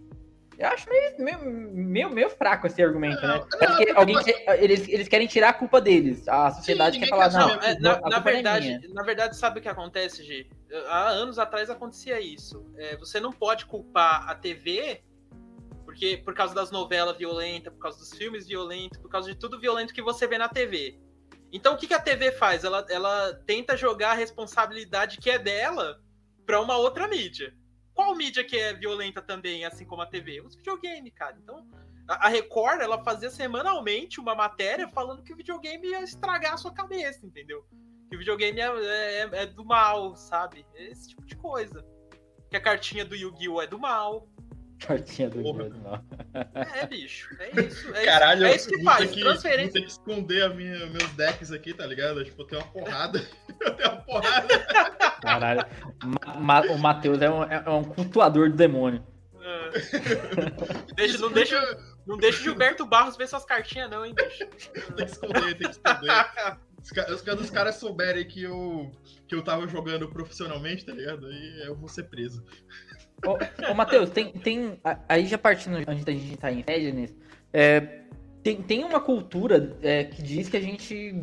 Eu 0.59 0.69
acho 0.69 0.89
meio, 0.89 1.19
meio, 1.19 1.39
meio, 1.45 2.11
meio 2.11 2.31
fraco 2.31 2.67
esse 2.67 2.83
argumento, 2.83 3.21
né? 3.21 3.29
não, 3.29 3.41
né? 3.41 3.49
Não, 3.61 3.81
é 3.81 3.91
alguém 3.93 4.17
eles, 4.59 4.89
eles 4.89 5.07
querem 5.07 5.27
tirar 5.27 5.51
a 5.51 5.53
culpa 5.53 5.81
deles. 5.81 6.27
A 6.27 6.51
sociedade 6.51 6.95
Sim, 6.95 7.03
quer 7.03 7.09
falar, 7.11 7.31
não. 7.31 7.51
É, 7.63 7.79
na, 7.79 8.01
na 8.01 8.17
é 8.17 8.21
verdade, 8.21 8.69
é 8.83 8.89
na 8.89 9.03
verdade, 9.03 9.37
sabe 9.37 9.59
o 9.59 9.63
que 9.63 9.69
acontece, 9.69 10.25
Gi? 10.25 10.49
Há 10.89 11.09
anos 11.11 11.39
atrás 11.39 11.69
acontecia 11.69 12.19
isso. 12.21 12.67
É, 12.77 12.97
você 12.97 13.21
não 13.21 13.33
pode 13.33 13.67
culpar 13.67 14.29
a 14.31 14.35
TV 14.35 15.03
porque 15.85 16.17
por 16.19 16.35
causa 16.35 16.55
das 16.55 16.71
novelas 16.71 17.17
violentas, 17.17 17.73
por 17.73 17.79
causa 17.79 17.99
dos 17.99 18.13
filmes 18.13 18.47
violentos, 18.47 18.99
por 18.99 19.09
causa 19.09 19.33
de 19.33 19.39
tudo 19.39 19.61
violento 19.61 19.95
que 19.95 20.03
você 20.03 20.27
vê 20.27 20.37
na 20.37 20.49
TV. 20.49 20.99
Então 21.53 21.75
o 21.75 21.77
que, 21.77 21.87
que 21.87 21.95
a 21.95 22.01
TV 22.01 22.33
faz? 22.33 22.65
Ela, 22.65 22.85
ela 22.91 23.33
tenta 23.47 23.77
jogar 23.77 24.11
a 24.11 24.15
responsabilidade 24.15 25.19
que 25.19 25.31
é 25.31 25.39
dela 25.39 26.01
para 26.45 26.61
uma 26.61 26.77
outra 26.77 27.07
mídia. 27.07 27.55
Qual 27.97 28.15
mídia 28.15 28.45
que 28.45 28.59
é 28.59 28.75
violenta 28.75 29.23
também, 29.23 29.65
assim 29.65 29.87
como 29.87 30.03
a 30.03 30.07
TV? 30.07 30.43
Os 30.43 30.55
videogames, 30.55 31.15
cara. 31.15 31.35
Então, 31.43 31.67
a 32.07 32.29
Record, 32.29 32.83
ela 32.83 33.03
fazia 33.03 33.31
semanalmente 33.31 34.21
uma 34.21 34.35
matéria 34.35 34.87
falando 34.87 35.23
que 35.23 35.33
o 35.33 35.37
videogame 35.37 35.89
ia 35.89 36.03
estragar 36.03 36.53
a 36.53 36.57
sua 36.59 36.75
cabeça, 36.75 37.25
entendeu? 37.25 37.67
Que 38.11 38.17
o 38.17 38.19
videogame 38.19 38.61
é, 38.61 38.67
é, 38.67 39.29
é 39.33 39.47
do 39.47 39.65
mal, 39.65 40.15
sabe? 40.15 40.67
Esse 40.75 41.09
tipo 41.09 41.25
de 41.25 41.35
coisa. 41.37 41.83
Que 42.51 42.59
a 42.59 42.61
cartinha 42.61 43.03
do 43.03 43.17
Yu-Gi-Oh! 43.17 43.63
é 43.63 43.67
do 43.67 43.79
mal. 43.79 44.29
Cartinha 44.79 45.31
do 45.31 45.41
Yu-Gi-Oh! 45.41 45.99
É, 46.75 46.87
bicho. 46.87 47.35
É 47.41 47.61
isso. 47.61 47.95
É 47.95 48.05
Caralho, 48.05 48.47
isso, 48.47 48.53
é 48.53 48.57
isso 48.57 48.69
que 48.69 48.83
faz. 48.83 49.11
Que, 49.11 49.21
transferência. 49.21 49.73
Ter 49.73 49.81
que 49.83 49.91
esconder 49.91 50.43
a 50.43 50.49
minha, 50.51 50.87
meus 50.87 51.11
decks 51.13 51.51
aqui, 51.51 51.73
tá 51.73 51.87
ligado? 51.87 52.25
Tipo, 52.25 52.43
eu 52.43 52.47
tenho 52.47 52.63
uma 52.63 52.71
porrada. 52.71 53.27
eu 53.61 53.75
tenho 53.75 53.91
uma 53.91 54.01
porrada. 54.03 54.59
Caralho. 55.23 55.67
Ma 56.39 56.61
o 56.63 56.79
Matheus 56.79 57.21
é 57.23 57.31
um, 57.31 57.43
é 57.45 57.71
um 57.71 57.85
cultuador 57.85 58.51
do 58.51 58.57
demônio. 58.57 59.05
É. 59.41 59.71
deixa, 60.95 61.19
não, 61.19 61.33
deixa, 61.33 61.79
não 62.07 62.19
deixa 62.19 62.41
o 62.41 62.43
Gilberto 62.43 62.85
Barros 62.85 63.17
ver 63.17 63.29
suas 63.29 63.45
cartinhas, 63.45 63.91
não, 63.91 64.05
hein, 64.05 64.15
bicho. 64.15 64.47
tem 64.95 65.07
que 65.07 65.13
esconder, 65.13 65.55
tem 65.57 65.69
que 65.69 65.75
esconder. 65.75 66.27
Os, 67.13 67.23
quando 67.23 67.41
os 67.41 67.51
caras 67.51 67.77
souberem 67.77 68.27
que 68.27 68.43
eu, 68.43 68.93
que 69.27 69.35
eu 69.35 69.43
tava 69.43 69.67
jogando 69.67 70.09
profissionalmente, 70.09 70.85
tá 70.85 70.93
ligado? 70.93 71.27
Aí 71.27 71.67
eu 71.67 71.75
vou 71.75 71.89
ser 71.89 72.05
preso. 72.05 72.45
Ô, 73.25 73.71
ô 73.71 73.75
Matheus, 73.75 74.11
tem, 74.11 74.33
tem. 74.33 74.79
Aí 75.09 75.27
já 75.27 75.39
partindo 75.39 75.77
antes 75.77 76.05
da 76.05 76.13
gente 76.13 76.35
estar 76.35 76.53
em 76.53 76.63
Fednes, 76.63 77.15
é, 77.53 78.01
tem, 78.43 78.63
tem 78.63 78.85
uma 78.85 79.01
cultura 79.01 79.77
é, 79.83 80.05
que 80.05 80.23
diz 80.23 80.49
que 80.49 80.57
a 80.57 80.61
gente 80.61 81.15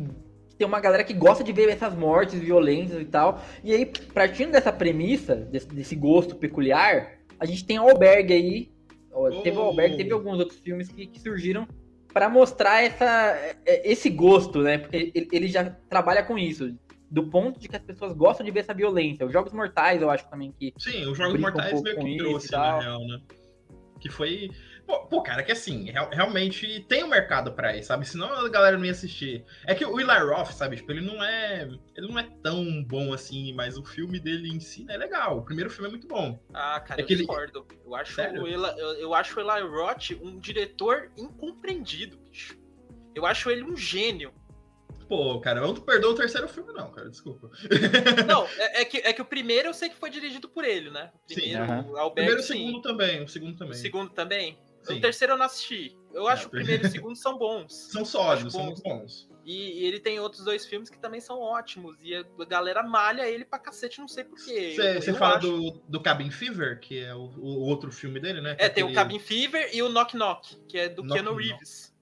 tem 0.58 0.66
uma 0.66 0.80
galera 0.80 1.04
que 1.04 1.12
gosta 1.12 1.42
de 1.42 1.52
ver 1.52 1.68
essas 1.68 1.94
mortes 1.94 2.38
violentas 2.38 3.00
e 3.00 3.04
tal. 3.04 3.40
E 3.62 3.72
aí, 3.72 3.86
partindo 3.86 4.52
dessa 4.52 4.72
premissa, 4.72 5.34
desse, 5.34 5.68
desse 5.68 5.96
gosto 5.96 6.36
peculiar, 6.36 7.18
a 7.38 7.46
gente 7.46 7.64
tem 7.64 7.78
o 7.78 7.88
Albergue 7.88 8.32
aí. 8.32 8.70
Oh. 9.12 9.42
Teve 9.42 9.58
o 9.58 9.62
Albergue, 9.62 9.96
teve 9.96 10.12
alguns 10.12 10.38
outros 10.38 10.58
filmes 10.58 10.88
que, 10.88 11.06
que 11.06 11.20
surgiram 11.20 11.66
para 12.12 12.28
mostrar 12.28 12.82
essa, 12.82 13.36
é, 13.66 13.90
esse 13.90 14.08
gosto, 14.08 14.62
né? 14.62 14.78
Porque 14.78 15.12
ele, 15.14 15.48
já 15.48 15.70
trabalha 15.88 16.22
com 16.22 16.38
isso. 16.38 16.76
Do 17.14 17.30
ponto 17.30 17.60
de 17.60 17.68
que 17.68 17.76
as 17.76 17.82
pessoas 17.82 18.12
gostam 18.12 18.44
de 18.44 18.50
ver 18.50 18.60
essa 18.60 18.74
violência. 18.74 19.24
Os 19.24 19.32
Jogos 19.32 19.52
Mortais, 19.52 20.02
eu 20.02 20.10
acho 20.10 20.28
também 20.28 20.50
que. 20.50 20.74
Sim, 20.78 21.06
os 21.06 21.16
Jogos 21.16 21.40
Mortais 21.40 21.78
um 21.78 21.82
meio 21.82 21.98
que 22.00 22.16
trouxe, 22.16 22.50
na 22.50 22.80
real, 22.80 23.06
né? 23.06 23.20
Que 24.00 24.08
foi 24.10 24.50
Pô, 24.86 25.22
cara, 25.22 25.42
que 25.42 25.50
assim, 25.50 25.90
real- 25.90 26.10
realmente 26.12 26.84
tem 26.88 27.02
um 27.04 27.08
mercado 27.08 27.52
pra 27.52 27.74
isso, 27.74 27.88
sabe? 27.88 28.06
Senão 28.06 28.30
a 28.34 28.48
galera 28.50 28.76
não 28.76 28.84
ia 28.84 28.90
assistir. 28.90 29.42
É 29.66 29.74
que 29.74 29.82
o 29.84 29.98
Eli 29.98 30.10
Roth, 30.18 30.50
sabe? 30.50 30.76
Tipo, 30.76 30.92
ele 30.92 31.00
não 31.00 31.22
é. 31.24 31.62
Ele 31.96 32.08
não 32.08 32.18
é 32.18 32.28
tão 32.42 32.84
bom 32.84 33.12
assim, 33.14 33.54
mas 33.54 33.78
o 33.78 33.84
filme 33.84 34.20
dele 34.20 34.48
em 34.50 34.60
si 34.60 34.84
né, 34.84 34.94
é 34.94 34.98
legal. 34.98 35.38
O 35.38 35.42
primeiro 35.42 35.70
filme 35.70 35.88
é 35.88 35.90
muito 35.90 36.06
bom. 36.06 36.38
Ah, 36.52 36.80
cara, 36.80 37.00
É 37.00 37.02
eu 37.02 37.06
que 37.06 37.14
ele- 37.14 37.20
discordo. 37.22 37.64
Eu 37.82 37.94
acho, 37.94 38.14
Sério? 38.14 38.42
o 38.42 38.46
Eli, 38.48 38.78
eu, 38.78 38.88
eu 38.94 39.14
acho 39.14 39.38
o 39.38 39.40
Eli 39.40 39.66
Roth 39.66 40.10
um 40.20 40.38
diretor 40.38 41.10
incompreendido, 41.16 42.18
bicho. 42.18 42.58
Eu 43.14 43.24
acho 43.24 43.48
ele 43.50 43.62
um 43.62 43.76
gênio. 43.76 44.32
Pô, 45.08 45.38
cara, 45.40 45.60
eu 45.60 45.66
não 45.66 45.74
perdoo 45.74 46.12
o 46.12 46.14
terceiro 46.14 46.48
filme, 46.48 46.72
não, 46.72 46.90
cara. 46.90 47.10
Desculpa. 47.10 47.50
Não, 48.26 48.46
é, 48.58 48.80
é 48.82 48.84
que, 48.84 48.98
é 48.98 49.12
que 49.12 49.20
o 49.20 49.24
primeiro 49.24 49.68
eu 49.68 49.74
sei 49.74 49.88
que 49.90 49.96
foi 49.96 50.08
dirigido 50.08 50.48
por 50.48 50.64
ele, 50.64 50.90
né? 50.90 51.12
O 51.14 51.28
Sim, 51.28 51.40
primeiro, 51.40 51.62
aham. 51.64 51.86
o 51.90 51.96
Alberto, 51.98 52.14
Primeiro 52.14 52.40
e 52.40 52.42
o 52.42 52.46
sim. 52.46 52.52
segundo 52.66 52.80
também. 52.82 53.22
O 53.22 53.28
segundo 53.28 53.54
O 53.54 53.58
também. 53.58 53.74
segundo 53.74 54.10
também? 54.10 54.58
Sim. 54.82 54.98
O 54.98 55.00
terceiro 55.00 55.34
eu 55.34 55.36
não 55.38 55.44
assisti. 55.46 55.96
Eu 56.12 56.26
acho 56.28 56.42
É, 56.42 56.44
que 56.44 56.46
o 56.48 56.50
primeiro 56.50 56.84
e 56.84 56.86
o 56.86 56.90
segundo 56.90 57.16
são 57.16 57.36
bons. 57.38 57.72
São 57.92 58.04
sólidos, 58.04 58.54
Acho 58.54 58.56
são 58.56 58.60
bons. 58.60 58.66
muito 58.66 58.82
bons. 58.82 59.28
E, 59.44 59.82
e 59.82 59.84
ele 59.84 60.00
tem 60.00 60.18
outros 60.18 60.42
dois 60.42 60.64
filmes 60.64 60.88
que 60.88 60.98
também 60.98 61.20
são 61.20 61.38
ótimos. 61.38 61.96
E 62.02 62.14
a 62.14 62.24
galera 62.48 62.82
malha 62.82 63.28
ele 63.28 63.44
pra 63.44 63.58
cacete, 63.58 63.98
não 64.00 64.08
sei 64.08 64.24
porquê. 64.24 64.74
Você 64.74 65.12
fala 65.12 65.36
acho. 65.36 65.46
do, 65.50 65.82
do 65.86 66.00
Cabin 66.02 66.30
Fever, 66.30 66.80
que 66.80 66.98
é 67.02 67.14
o, 67.14 67.30
o 67.36 67.60
outro 67.66 67.92
filme 67.92 68.18
dele, 68.18 68.40
né? 68.40 68.56
É, 68.58 68.70
tem 68.70 68.82
o 68.82 68.86
Aquele- 68.86 68.94
Cabin 68.94 69.18
Fever 69.18 69.68
e 69.74 69.82
o 69.82 69.90
Knock 69.90 70.16
Knock, 70.16 70.56
que 70.66 70.78
é 70.78 70.88
do 70.88 71.02
Knock 71.02 71.12
Keanu 71.22 71.32
Knock. 71.38 71.93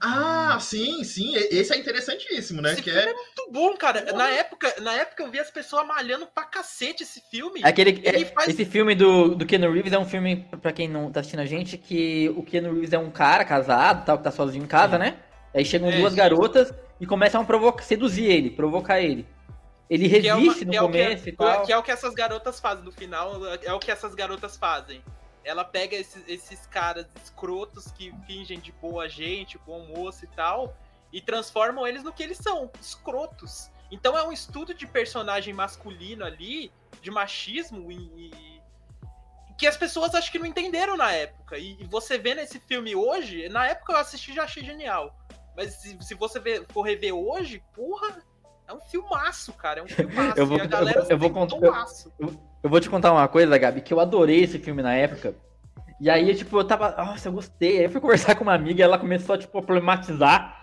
Ah, 0.00 0.54
ah, 0.54 0.60
sim, 0.60 1.02
sim. 1.02 1.34
e- 1.36 1.48
Esse 1.58 1.72
é 1.74 1.76
interessantíssimo, 1.78 2.62
né? 2.62 2.72
Esse 2.74 2.82
Que 2.82 2.90
filme 2.92 3.08
é. 3.10 3.12
Muito 3.12 3.50
bom, 3.50 3.76
cara. 3.76 4.02
Porra. 4.02 4.16
Na 4.18 4.28
época, 4.30 4.74
na 4.80 4.92
época 4.94 5.22
eu 5.24 5.30
vi 5.30 5.40
as 5.40 5.50
pessoas 5.50 5.86
malhando 5.86 6.26
pra 6.26 6.44
cacete 6.44 7.02
esse 7.02 7.20
filme. 7.30 7.60
Aquele, 7.64 8.00
Ele 8.04 8.22
é- 8.22 8.24
faz- 8.26 8.48
Esse 8.48 8.64
filme 8.64 8.94
do, 8.94 9.34
do 9.34 9.44
Keanu 9.44 9.72
Reeves 9.72 9.92
é 9.92 9.98
um 9.98 10.04
filme, 10.04 10.48
pra 10.60 10.72
quem 10.72 10.88
não 10.88 11.10
tá 11.10 11.20
assistindo 11.20 11.40
a 11.40 11.46
gente, 11.46 11.76
que 11.76 12.28
o 12.36 12.42
Keanu 12.44 12.72
Reeves 12.72 12.92
é 12.92 12.98
um 12.98 13.10
cara 13.10 13.44
casado, 13.44 14.04
tal, 14.04 14.16
que 14.18 14.24
tá 14.24 14.30
sozinho 14.30 14.64
em 14.64 14.68
casa, 14.68 14.96
né? 14.98 15.16
Aí 15.54 15.64
chegam 15.64 15.90
É, 15.90 15.98
duas 15.98 16.12
sim. 16.12 16.16
garotas 16.18 16.72
e 17.00 17.06
começam 17.06 17.40
a 17.40 17.44
provocar, 17.44 17.82
seduzir 17.82 18.24
ele, 18.24 18.50
provocar 18.50 19.00
ele. 19.00 19.26
Ele 19.90 20.26
é, 20.26 20.32
uma- 20.34 20.40
resiste 20.40 20.64
no 20.64 20.70
que 20.70 20.76
é 20.78 20.82
o 20.82 20.88
que- 20.90 20.98
começo 21.02 21.28
e 21.28 21.32
tal. 21.32 21.66
que 21.66 21.72
é 21.72 21.76
o 21.76 21.82
que 21.82 21.90
essas 21.90 22.14
garotas 22.14 22.58
fazem 22.60 22.84
no 22.84 22.92
final, 22.92 23.42
é 23.62 23.72
o 23.74 23.78
que 23.78 23.90
essas 23.90 24.14
garotas 24.14 24.56
fazem. 24.56 25.02
Ela 25.44 25.64
pega 25.64 25.96
esses, 25.96 26.22
esses 26.28 26.66
caras 26.66 27.06
escrotos 27.22 27.90
que 27.90 28.14
fingem 28.26 28.60
de 28.60 28.72
boa 28.72 29.08
gente, 29.08 29.58
bom 29.58 29.86
moço 29.86 30.24
e 30.24 30.28
tal, 30.28 30.76
e 31.12 31.20
transformam 31.20 31.86
eles 31.86 32.02
no 32.02 32.12
que 32.12 32.22
eles 32.22 32.38
são, 32.38 32.70
escrotos. 32.80 33.70
Então 33.90 34.16
é 34.16 34.26
um 34.26 34.32
estudo 34.32 34.72
de 34.72 34.86
personagem 34.86 35.52
masculino 35.52 36.24
ali, 36.24 36.72
de 37.00 37.10
machismo 37.10 37.90
e. 37.90 38.60
que 39.58 39.66
as 39.66 39.76
pessoas 39.76 40.14
acho 40.14 40.32
que 40.32 40.38
não 40.38 40.46
entenderam 40.46 40.96
na 40.96 41.12
época. 41.12 41.58
E, 41.58 41.76
e 41.80 41.84
você 41.84 42.16
vê 42.16 42.34
nesse 42.34 42.58
filme 42.60 42.96
hoje, 42.96 43.48
na 43.48 43.66
época 43.66 43.92
eu 43.92 43.98
assisti 43.98 44.32
já 44.34 44.44
achei 44.44 44.64
genial. 44.64 45.14
Mas 45.54 45.74
se, 45.74 45.98
se 46.00 46.14
você 46.14 46.40
ver- 46.40 46.66
for 46.68 46.82
rever 46.82 47.14
hoje, 47.14 47.62
porra, 47.74 48.22
é 48.68 48.72
um 48.72 48.80
filmaço, 48.80 49.52
cara. 49.52 49.80
É 49.80 49.82
um 49.82 49.86
filmaço. 49.88 50.38
Eu 50.38 50.46
vou- 50.46 50.58
e 50.58 50.60
a 50.60 50.66
galera 50.66 51.00
eu- 51.00 51.06
eu 51.10 51.18
vou 51.18 51.30
contar- 51.30 51.58
laço. 51.58 52.12
Eu 52.18 52.70
vou 52.70 52.80
te 52.80 52.88
contar 52.88 53.12
uma 53.12 53.26
coisa, 53.28 53.58
Gabi, 53.58 53.80
que 53.80 53.92
eu 53.92 54.00
adorei 54.00 54.42
esse 54.44 54.58
filme 54.58 54.82
na 54.82 54.94
época. 54.94 55.34
E 56.00 56.08
aí, 56.10 56.34
tipo, 56.34 56.56
eu 56.58 56.64
tava, 56.64 56.90
nossa, 56.96 57.28
eu 57.28 57.32
gostei. 57.32 57.78
Aí 57.78 57.84
eu 57.84 57.90
fui 57.90 58.00
conversar 58.00 58.34
com 58.36 58.42
uma 58.44 58.54
amiga 58.54 58.80
e 58.80 58.82
ela 58.82 58.98
começou, 58.98 59.36
tipo, 59.38 59.58
a 59.58 59.62
problematizar. 59.62 60.62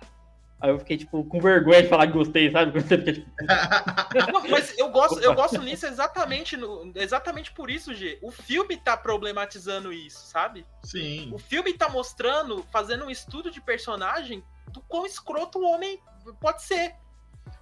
Aí 0.62 0.70
eu 0.72 0.80
fiquei, 0.80 0.98
tipo, 0.98 1.24
com 1.24 1.40
vergonha 1.40 1.82
de 1.82 1.88
falar 1.88 2.06
que 2.08 2.12
gostei, 2.14 2.52
sabe? 2.52 2.74
Tipo, 2.84 4.32
Não, 4.34 4.46
mas 4.50 4.78
eu 4.78 4.90
gosto, 4.90 5.18
eu 5.22 5.34
gosto 5.34 5.62
nisso 5.62 5.86
exatamente, 5.86 6.58
no- 6.58 6.92
exatamente 6.96 7.54
por 7.54 7.70
isso, 7.70 7.94
G. 7.94 8.20
O 8.22 8.30
filme 8.30 8.76
tá 8.76 8.98
problematizando 8.98 9.94
isso, 9.94 10.20
sabe? 10.28 10.66
Sim. 10.84 11.32
O 11.34 11.38
filme 11.38 11.74
tá 11.74 11.88
mostrando, 11.88 12.62
fazendo 12.74 13.06
um 13.06 13.10
estudo 13.10 13.50
de 13.50 13.62
personagem 13.62 14.44
do 14.74 14.82
quão 14.82 15.06
escroto 15.06 15.60
o 15.60 15.64
homem 15.72 15.98
pode 16.42 16.62
ser. 16.64 16.94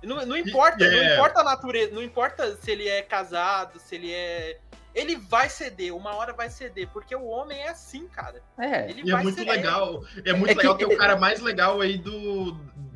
Não, 0.04 0.26
não 0.26 0.38
importa, 0.38 0.78
não 0.89 0.97
é. 0.97 1.13
importa 1.15 1.41
a 1.41 1.43
natureza, 1.43 1.93
não 1.93 2.02
importa 2.04 2.56
se 2.58 2.71
ele 2.71 2.88
é 2.88 3.02
casado, 3.02 3.80
se 3.80 3.95
ele 3.95 4.12
é. 4.13 4.60
Ele 4.95 5.15
vai 5.15 5.47
ceder, 5.47 5.95
uma 5.95 6.15
hora 6.15 6.34
vai 6.34 6.50
ceder, 6.50 6.88
porque 6.91 7.15
o 7.15 7.26
homem 7.28 7.60
é 7.60 7.69
assim, 7.69 8.08
cara. 8.08 8.41
é. 8.58 8.89
Ele 8.89 9.04
E 9.06 9.10
é 9.10 9.13
vai 9.13 9.23
muito 9.23 9.38
ceder. 9.38 9.54
legal. 9.54 10.04
É 10.26 10.34
muito 10.34 10.50
É 10.52 10.54
que- 10.56 10.60
legal 10.62 10.76
ter 10.78 10.86
o 10.86 10.97
cara 10.97 11.15
mais 11.15 11.39
legal 11.39 11.80
aí 11.82 11.97
do, 12.00 12.54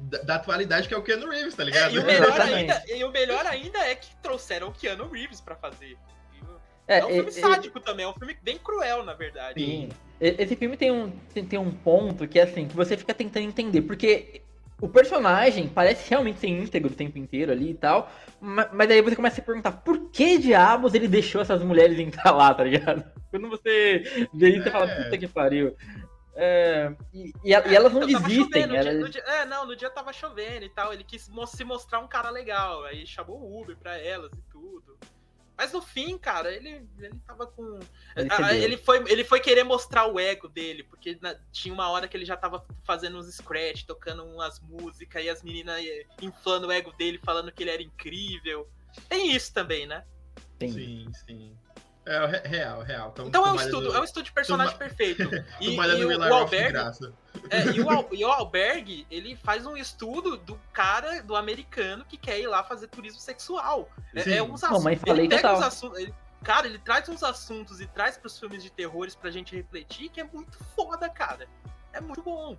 da, 0.10 0.18
da 0.24 0.36
atualidade, 0.36 0.88
que 0.88 0.94
é 0.96 0.98
o 0.98 1.04
Keanu 1.04 1.30
Reeves, 1.30 1.54
tá 1.54 1.62
É, 1.62 1.66
ligado? 1.66 1.94
e, 1.94 2.00
o 2.00 2.04
melhor 2.06 2.28
Exatamente. 2.30 2.56
ainda, 2.72 2.84
e 2.88 3.04
o 3.04 3.12
melhor 3.12 3.46
ainda 3.46 3.78
é 3.88 3.94
que 3.96 4.16
trouxeram 4.16 4.70
o 4.70 4.72
Keanu 4.72 5.08
Reeves 5.10 5.40
pra 5.42 5.56
fazer. 5.56 5.96
É, 6.88 7.00
É 7.00 7.06
um 7.06 7.10
filme 7.10 7.32
sádico 7.32 7.80
também, 7.80 8.04
é 8.06 8.10
um 8.10 8.14
filme 8.14 8.36
bem 8.42 8.58
cruel, 8.58 9.04
na 9.04 9.14
verdade. 9.14 9.64
Sim. 9.64 9.90
Esse 10.20 10.56
filme 10.56 10.76
tem 10.76 10.92
um, 10.92 11.12
tem, 11.34 11.46
tem 11.46 11.60
um 11.60 11.72
ponto 11.72 12.28
que 12.28 12.40
é 12.40 12.44
assim, 12.44 12.68
que 12.68 12.76
você 12.76 12.98
fica 12.98 13.14
tentando 13.14 13.46
entender, 13.46 13.84
porque 13.84 14.42
o 14.82 14.90
personagem 14.90 15.70
parece 15.70 16.10
realmente 16.10 16.40
ser 16.40 16.48
íntegro 16.48 16.92
o 16.92 16.96
tempo 16.96 17.18
inteiro 17.18 17.52
ali 17.52 17.70
e 17.72 17.76
tal, 17.76 18.12
ma- 18.42 18.68
mas 18.74 18.90
aí 18.90 19.02
você 19.02 19.16
começa 19.16 19.36
a 19.36 19.40
se 19.40 19.46
perguntar 19.46 19.72
por 19.72 20.10
que 20.10 20.38
diabos 20.40 20.94
ele 20.94 21.08
deixou 21.08 21.40
essas 21.42 21.62
mulheres 21.64 21.98
entrar 22.00 22.32
lá, 22.32 22.54
tá 22.54 22.64
ligado? 22.64 23.04
Quando 23.32 23.48
você 23.50 24.28
vê 24.34 24.50
isso, 24.50 24.64
você 24.64 24.72
fala, 24.72 24.92
É. 24.92 25.04
puta 25.04 25.18
que 25.18 25.28
pariu. 25.28 25.76
É, 26.36 26.94
e, 27.14 27.30
e 27.44 27.50
e 27.50 27.54
elas 27.54 27.94
não 27.94 28.04
Então, 28.04 28.22
desistem, 28.22 28.64
chovendo, 28.64 28.68
no 28.74 28.80
dia- 28.82 28.90
elas- 28.92 29.02
no 29.02 29.10
dia- 29.10 29.24
é, 29.28 29.46
não, 29.46 29.66
no 29.68 29.76
dia 29.76 29.90
tava 29.90 30.12
chovendo 30.14 30.66
e 30.66 30.70
tal. 30.70 30.94
Ele 30.94 31.04
quis 31.04 31.30
se 31.48 31.64
mostrar 31.64 32.00
um 32.00 32.08
cara 32.08 32.30
legal. 32.30 32.84
Aí 32.86 33.06
chamou 33.06 33.38
o 33.38 33.62
Uber 33.62 33.78
pra 33.78 33.98
elas 33.98 34.32
e 34.34 34.42
tudo. 34.50 34.98
Mas 35.62 35.72
no 35.74 35.80
fim, 35.80 36.18
cara, 36.18 36.52
ele, 36.52 36.90
ele 36.98 37.14
tava 37.28 37.46
com. 37.46 37.78
Ele 38.16 38.28
Ah, 38.32 38.52
ele, 38.56 38.78
foi, 38.78 38.98
ele 39.12 39.24
foi 39.24 39.40
querer 39.40 39.64
mostrar 39.64 40.08
o 40.08 40.20
ego 40.20 40.48
dele, 40.48 40.84
porque 40.84 41.20
na- 41.22 41.36
tinha 41.52 41.72
uma 41.72 41.88
hora 41.88 42.08
que 42.08 42.18
ele 42.18 42.26
já 42.26 42.36
tava 42.36 42.66
fazendo 42.84 43.20
uns 43.20 43.32
scratch, 43.32 43.84
tocando 43.84 44.26
umas 44.26 44.60
músicas, 44.60 45.24
e 45.24 45.30
as 45.30 45.44
meninas 45.44 45.80
inflando 46.20 46.66
o 46.66 46.72
ego 46.72 46.92
dele, 46.94 47.20
falando 47.24 47.52
que 47.52 47.62
ele 47.62 47.70
era 47.70 47.84
incrível. 47.84 48.68
Tem 49.08 49.36
isso 49.36 49.54
também, 49.54 49.86
né? 49.86 50.04
Tem. 50.58 50.72
Sim, 50.72 51.12
sim. 51.28 51.56
É 52.04 52.26
re- 52.26 52.42
real, 52.48 52.82
real. 52.82 53.14
Então 53.20 53.46
é 53.46 53.52
um 53.52 53.56
estudo, 53.56 53.90
no- 53.90 53.96
é 53.96 54.02
um 54.02 54.04
estudo 54.04 54.24
de 54.26 54.32
personagem 54.32 54.76
perfeito. 54.78 55.30
tu 55.30 55.36
E, 55.64 55.76
e 55.76 56.06
o, 56.06 56.34
Albergue. 56.34 56.80
É, 57.50 57.64
e, 57.76 57.82
o, 57.82 57.90
Al- 57.92 58.10
e 58.12 58.26
o 58.26 58.32
Alberg, 58.32 59.06
ele 59.12 59.36
faz 59.36 59.66
um 59.68 59.78
estudo 59.78 60.36
do 60.38 60.60
cara, 60.74 61.22
do 61.22 61.36
americano, 61.36 62.04
que 62.04 62.18
quer 62.18 62.40
ir 62.40 62.48
lá 62.48 62.64
fazer 62.64 62.88
turismo 62.88 63.20
sexual. 63.20 63.88
É, 64.16 64.24
Sim. 64.24 64.34
é 64.34 64.42
uns 64.42 64.48
Não, 64.62 64.70
assuntos. 64.70 64.84
mas 64.84 65.00
falei 65.00 65.26
ele 65.26 65.36
pega 65.36 65.54
uns 65.54 65.62
assuntos. 65.64 66.00
ele- 66.00 66.14
cara, 66.44 66.66
ele 66.66 66.80
traz 66.80 67.08
uns 67.08 67.22
assuntos 67.22 67.80
e 67.80 67.86
traz 67.86 68.18
pros 68.18 68.40
filmes 68.40 68.64
de 68.64 68.72
terrores 68.72 69.14
pra 69.14 69.30
gente 69.30 69.56
refletir, 69.56 70.10
que 70.10 70.20
é 70.20 70.24
muito 70.24 70.58
foda, 70.76 71.08
cara. 71.08 71.48
É 71.94 72.02
muito 72.02 72.24
bom. 72.24 72.58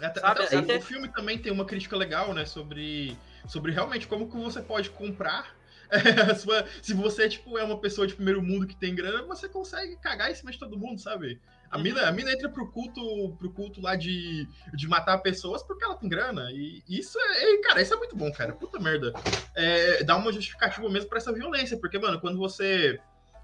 Até- 0.00 0.20
Sabe, 0.20 0.42
até- 0.44 0.56
até- 0.56 0.76
O 0.78 0.80
filme 0.82 1.08
também 1.08 1.38
tem 1.38 1.50
uma 1.52 1.64
crítica 1.64 1.96
legal, 1.96 2.32
né? 2.32 2.44
Sobre, 2.44 3.16
sobre 3.48 3.72
realmente 3.72 4.06
como 4.06 4.28
que 4.30 4.36
você 4.36 4.60
pode 4.62 4.90
comprar. 4.90 5.54
a 6.30 6.34
sua- 6.34 6.64
se 6.80 6.94
você 6.94 7.28
tipo, 7.28 7.58
é 7.58 7.62
uma 7.62 7.78
pessoa 7.78 8.06
de 8.06 8.14
primeiro 8.14 8.42
mundo 8.42 8.66
que 8.66 8.74
tem 8.76 8.94
grana, 8.94 9.22
você 9.22 9.48
consegue 9.48 9.96
cagar 9.96 10.30
em 10.30 10.34
cima 10.34 10.50
de 10.50 10.58
todo 10.58 10.78
mundo, 10.78 10.98
sabe? 11.00 11.40
A, 11.70 11.76
Uhum. 11.76 11.82
mina, 11.84 12.02
a 12.06 12.12
mina 12.12 12.32
entra 12.32 12.48
pro 12.50 12.70
culto, 12.70 13.34
pro 13.38 13.50
culto 13.50 13.80
lá 13.80 13.96
de, 13.96 14.46
de 14.74 14.86
matar 14.88 15.18
pessoas 15.18 15.62
porque 15.62 15.84
ela 15.84 15.94
tem 15.94 16.08
grana. 16.08 16.50
E 16.52 16.82
isso 16.88 17.18
é. 17.18 17.56
Cara, 17.62 17.80
isso 17.80 17.94
é 17.94 17.96
muito 17.96 18.14
bom, 18.16 18.30
cara. 18.32 18.52
Puta 18.52 18.78
merda. 18.78 19.12
É, 19.54 20.02
dá 20.04 20.16
uma 20.16 20.32
justificativa 20.32 20.88
mesmo 20.90 21.08
pra 21.08 21.18
essa 21.18 21.32
violência. 21.32 21.76
Porque, 21.78 21.98
mano, 21.98 22.20
quando 22.20 22.36
você. 22.38 23.00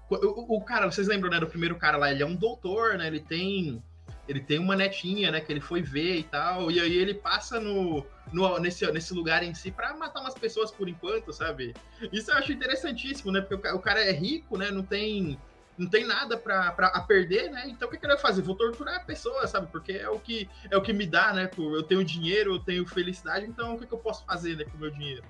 O, 0.09 0.15
o- 0.15 0.57
o 0.57 0.61
cara, 0.61 0.85
vocês 0.91 1.07
lembram, 1.07 1.29
né, 1.31 1.39
do 1.39 1.47
primeiro 1.47 1.75
cara 1.75 1.97
lá, 1.97 2.11
ele 2.11 2.21
é 2.21 2.25
um 2.25 2.35
doutor, 2.35 2.97
né? 2.99 3.07
Ele 3.07 3.19
tem. 3.19 3.81
Ele 4.29 4.39
tem 4.39 4.59
uma 4.59 4.75
netinha, 4.75 5.31
né? 5.31 5.41
Que 5.41 5.51
ele 5.51 5.59
foi 5.59 5.81
ver 5.81 6.17
e 6.17 6.23
tal. 6.23 6.69
E 6.69 6.79
aí 6.79 6.95
ele 6.95 7.15
passa 7.15 7.59
no, 7.59 8.05
no- 8.31 8.59
nesse, 8.59 8.89
nesse 8.91 9.11
lugar 9.13 9.41
em 9.43 9.55
si 9.55 9.71
pra 9.71 9.95
matar 9.97 10.21
umas 10.21 10.35
pessoas 10.35 10.69
por 10.69 10.87
enquanto, 10.87 11.33
sabe? 11.33 11.73
Isso 12.13 12.29
eu 12.29 12.35
acho 12.37 12.51
interessantíssimo, 12.53 13.31
né? 13.31 13.41
Porque 13.41 13.55
o, 13.55 13.59
ca- 13.59 13.75
o 13.75 13.79
cara 13.79 14.01
é 14.05 14.11
rico, 14.11 14.55
né? 14.57 14.69
Não 14.69 14.83
tem. 14.83 15.39
Não 15.75 15.89
tem 15.89 16.05
nada 16.05 16.37
pra 16.37 16.67
a 16.77 17.01
perder, 17.01 17.49
né? 17.49 17.63
Então 17.69 17.87
o 17.87 17.91
que, 17.91 17.97
que 17.97 18.05
ele 18.05 18.13
vai 18.13 18.21
fazer? 18.21 18.41
Vou 18.41 18.53
torturar 18.53 18.97
a 18.97 18.99
pessoa, 18.99 19.47
sabe? 19.47 19.71
Porque 19.71 19.93
é 19.93 20.09
o 20.09 20.19
que, 20.19 20.47
é 20.69 20.75
o 20.77 20.81
que 20.81 20.91
me 20.93 21.05
dá, 21.07 21.33
né? 21.33 21.49
Eu 21.57 21.81
tenho 21.83 22.03
dinheiro, 22.03 22.55
eu 22.55 22.59
tenho 22.59 22.85
felicidade, 22.85 23.45
então 23.45 23.75
o 23.75 23.79
que, 23.79 23.87
que 23.87 23.93
eu 23.93 23.97
posso 23.97 24.25
fazer 24.25 24.57
né, 24.57 24.65
com 24.65 24.75
o 24.77 24.79
meu 24.81 24.91
dinheiro? 24.91 25.23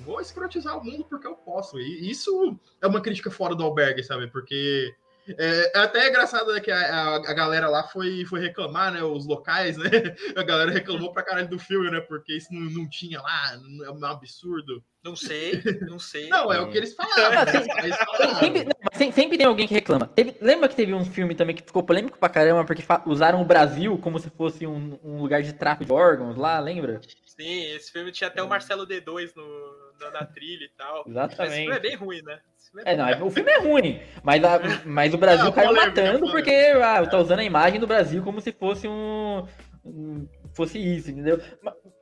Vou 0.00 0.20
escrotizar 0.20 0.76
o 0.76 0.84
mundo 0.84 1.04
porque 1.04 1.26
eu 1.26 1.36
posso. 1.36 1.78
E 1.78 2.10
isso 2.10 2.58
é 2.80 2.86
uma 2.88 3.00
crítica 3.00 3.30
fora 3.30 3.54
do 3.54 3.62
albergue, 3.62 4.02
sabe? 4.02 4.26
Porque 4.26 4.92
é, 5.28 5.72
é 5.74 5.78
até 5.80 6.08
engraçado 6.08 6.52
né, 6.52 6.60
que 6.60 6.70
a, 6.70 6.78
a, 6.78 7.14
a 7.16 7.32
galera 7.34 7.68
lá 7.68 7.84
foi, 7.84 8.24
foi 8.24 8.40
reclamar, 8.40 8.92
né? 8.92 9.02
Os 9.02 9.26
locais, 9.26 9.76
né? 9.76 9.88
A 10.36 10.42
galera 10.42 10.70
reclamou 10.70 11.12
pra 11.12 11.22
caralho 11.22 11.48
do 11.48 11.58
filme, 11.58 11.90
né? 11.90 12.00
Porque 12.00 12.36
isso 12.36 12.48
não, 12.52 12.60
não 12.62 12.88
tinha 12.88 13.20
lá, 13.20 13.58
é 13.84 13.90
um 13.90 14.04
absurdo. 14.04 14.82
Não 15.04 15.16
sei, 15.16 15.60
não 15.88 15.98
sei. 15.98 16.28
Não, 16.28 16.52
é 16.52 16.60
o 16.60 16.70
que 16.70 16.76
eles 16.78 16.94
falaram. 16.94 17.30
né? 17.52 17.84
Eles 17.84 17.96
Tem- 17.96 18.06
falaram. 18.06 18.38
Sempre, 18.38 18.64
não, 18.64 19.12
sempre 19.12 19.38
tem 19.38 19.46
alguém 19.46 19.66
que 19.66 19.74
reclama. 19.74 20.06
Teve- 20.06 20.36
lembra 20.40 20.68
que 20.68 20.76
teve 20.76 20.94
um 20.94 21.04
filme 21.04 21.34
também 21.34 21.56
que 21.56 21.62
ficou 21.62 21.82
polêmico 21.82 22.18
pra 22.18 22.28
caramba 22.28 22.64
porque 22.64 22.84
usaram 23.06 23.42
o 23.42 23.44
Brasil 23.44 23.98
como 23.98 24.18
se 24.20 24.30
fosse 24.30 24.64
um, 24.66 24.98
um 25.02 25.20
lugar 25.20 25.42
de 25.42 25.52
tráfico 25.52 25.84
de 25.84 25.92
órgãos 25.92 26.36
lá, 26.36 26.60
lembra? 26.60 27.00
Sim, 27.36 27.74
esse 27.74 27.90
filme 27.90 28.12
tinha 28.12 28.28
até 28.28 28.42
o 28.42 28.48
Marcelo 28.48 28.86
D2 28.86 29.32
no, 29.34 29.94
da, 29.98 30.10
da 30.10 30.26
trilha 30.26 30.64
e 30.64 30.70
tal. 30.76 31.04
Exatamente. 31.06 31.38
Mas 31.38 31.48
o 31.48 31.54
filme 31.54 31.76
é 31.76 31.80
bem 31.80 31.96
ruim, 31.96 32.22
né? 32.22 32.40
É, 32.84 32.96
não, 32.96 33.08
é, 33.08 33.22
o 33.22 33.30
filme 33.30 33.50
é 33.50 33.58
ruim, 33.58 34.02
mas, 34.22 34.44
a, 34.44 34.60
mas 34.84 35.14
o 35.14 35.18
Brasil 35.18 35.44
não, 35.46 35.52
caiu 35.52 35.74
matando 35.74 36.30
porque 36.30 36.72
ah, 36.82 37.06
tá 37.06 37.18
usando 37.18 37.40
a 37.40 37.44
imagem 37.44 37.80
do 37.80 37.86
Brasil 37.86 38.22
como 38.22 38.40
se 38.40 38.52
fosse 38.52 38.86
um. 38.86 39.46
um 39.84 40.28
fosse 40.54 40.78
isso, 40.78 41.10
entendeu? 41.10 41.40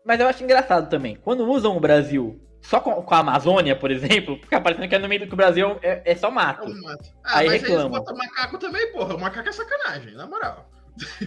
Mas 0.05 0.18
eu 0.18 0.26
acho 0.26 0.42
engraçado 0.42 0.88
também. 0.88 1.16
Quando 1.16 1.48
usam 1.48 1.76
o 1.76 1.80
Brasil 1.80 2.40
só 2.61 2.80
com, 2.80 3.02
com, 3.02 3.14
a 3.14 3.18
Amazônia, 3.18 3.76
por 3.76 3.90
exemplo, 3.90 4.36
fica 4.42 4.61
parecendo 4.61 4.88
que 4.88 4.94
é 4.94 4.98
no 4.98 5.09
meio 5.09 5.22
do 5.22 5.26
que 5.28 5.34
o 5.34 5.36
Brasil 5.36 5.78
é, 5.82 6.02
é 6.05 6.14
só 6.16 6.30
mato. 6.30 6.68
É 6.68 6.72
um 6.72 6.80
mato. 6.82 7.09
Ah, 7.24 7.38
aí 7.38 7.46
mas 7.46 7.62
reclama. 7.62 7.82
eles 7.82 7.98
botam 7.98 8.16
macaco 8.16 8.59
também, 8.59 8.92
porra. 8.92 9.14
O 9.14 9.20
macaco 9.20 9.48
é 9.48 9.52
sacanagem, 9.52 10.14
na 10.14 10.26
moral. 10.26 10.68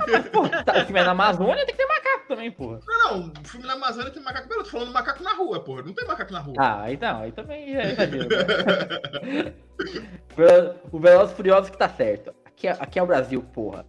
Mas, 0.08 0.30
porra, 0.30 0.64
tá, 0.64 0.82
o 0.82 0.86
filme 0.86 1.00
é 1.00 1.04
na 1.04 1.12
Amazônia, 1.12 1.66
tem 1.66 1.76
que 1.76 1.82
ter 1.82 1.88
macaco 1.88 2.28
também, 2.28 2.52
porra. 2.52 2.80
Não, 2.86 2.98
não, 2.98 3.34
o 3.42 3.48
filme 3.48 3.66
na 3.66 3.74
Amazônia 3.74 4.12
tem 4.12 4.24
macaco. 4.24 4.54
Eu 4.54 4.64
tô 4.64 4.70
falando 4.70 4.92
macaco 4.92 5.24
na 5.24 5.34
rua, 5.34 5.64
porra. 5.64 5.84
Não 5.84 5.94
tem 5.94 6.06
macaco 6.06 6.32
na 6.32 6.40
rua. 6.40 6.56
Ah, 6.58 6.92
então, 6.92 7.22
aí 7.22 7.32
também 7.32 7.76
é 7.76 7.92
exagero. 7.92 8.28
o 10.92 11.00
Veloz 11.00 11.32
Furioso 11.32 11.72
que 11.72 11.78
tá 11.78 11.90
certo. 11.90 12.34
Aqui 12.46 12.68
é, 12.68 12.72
aqui 12.72 13.00
é 13.00 13.04
o 13.04 13.08
Brasil, 13.08 13.42
porra. 13.42 13.86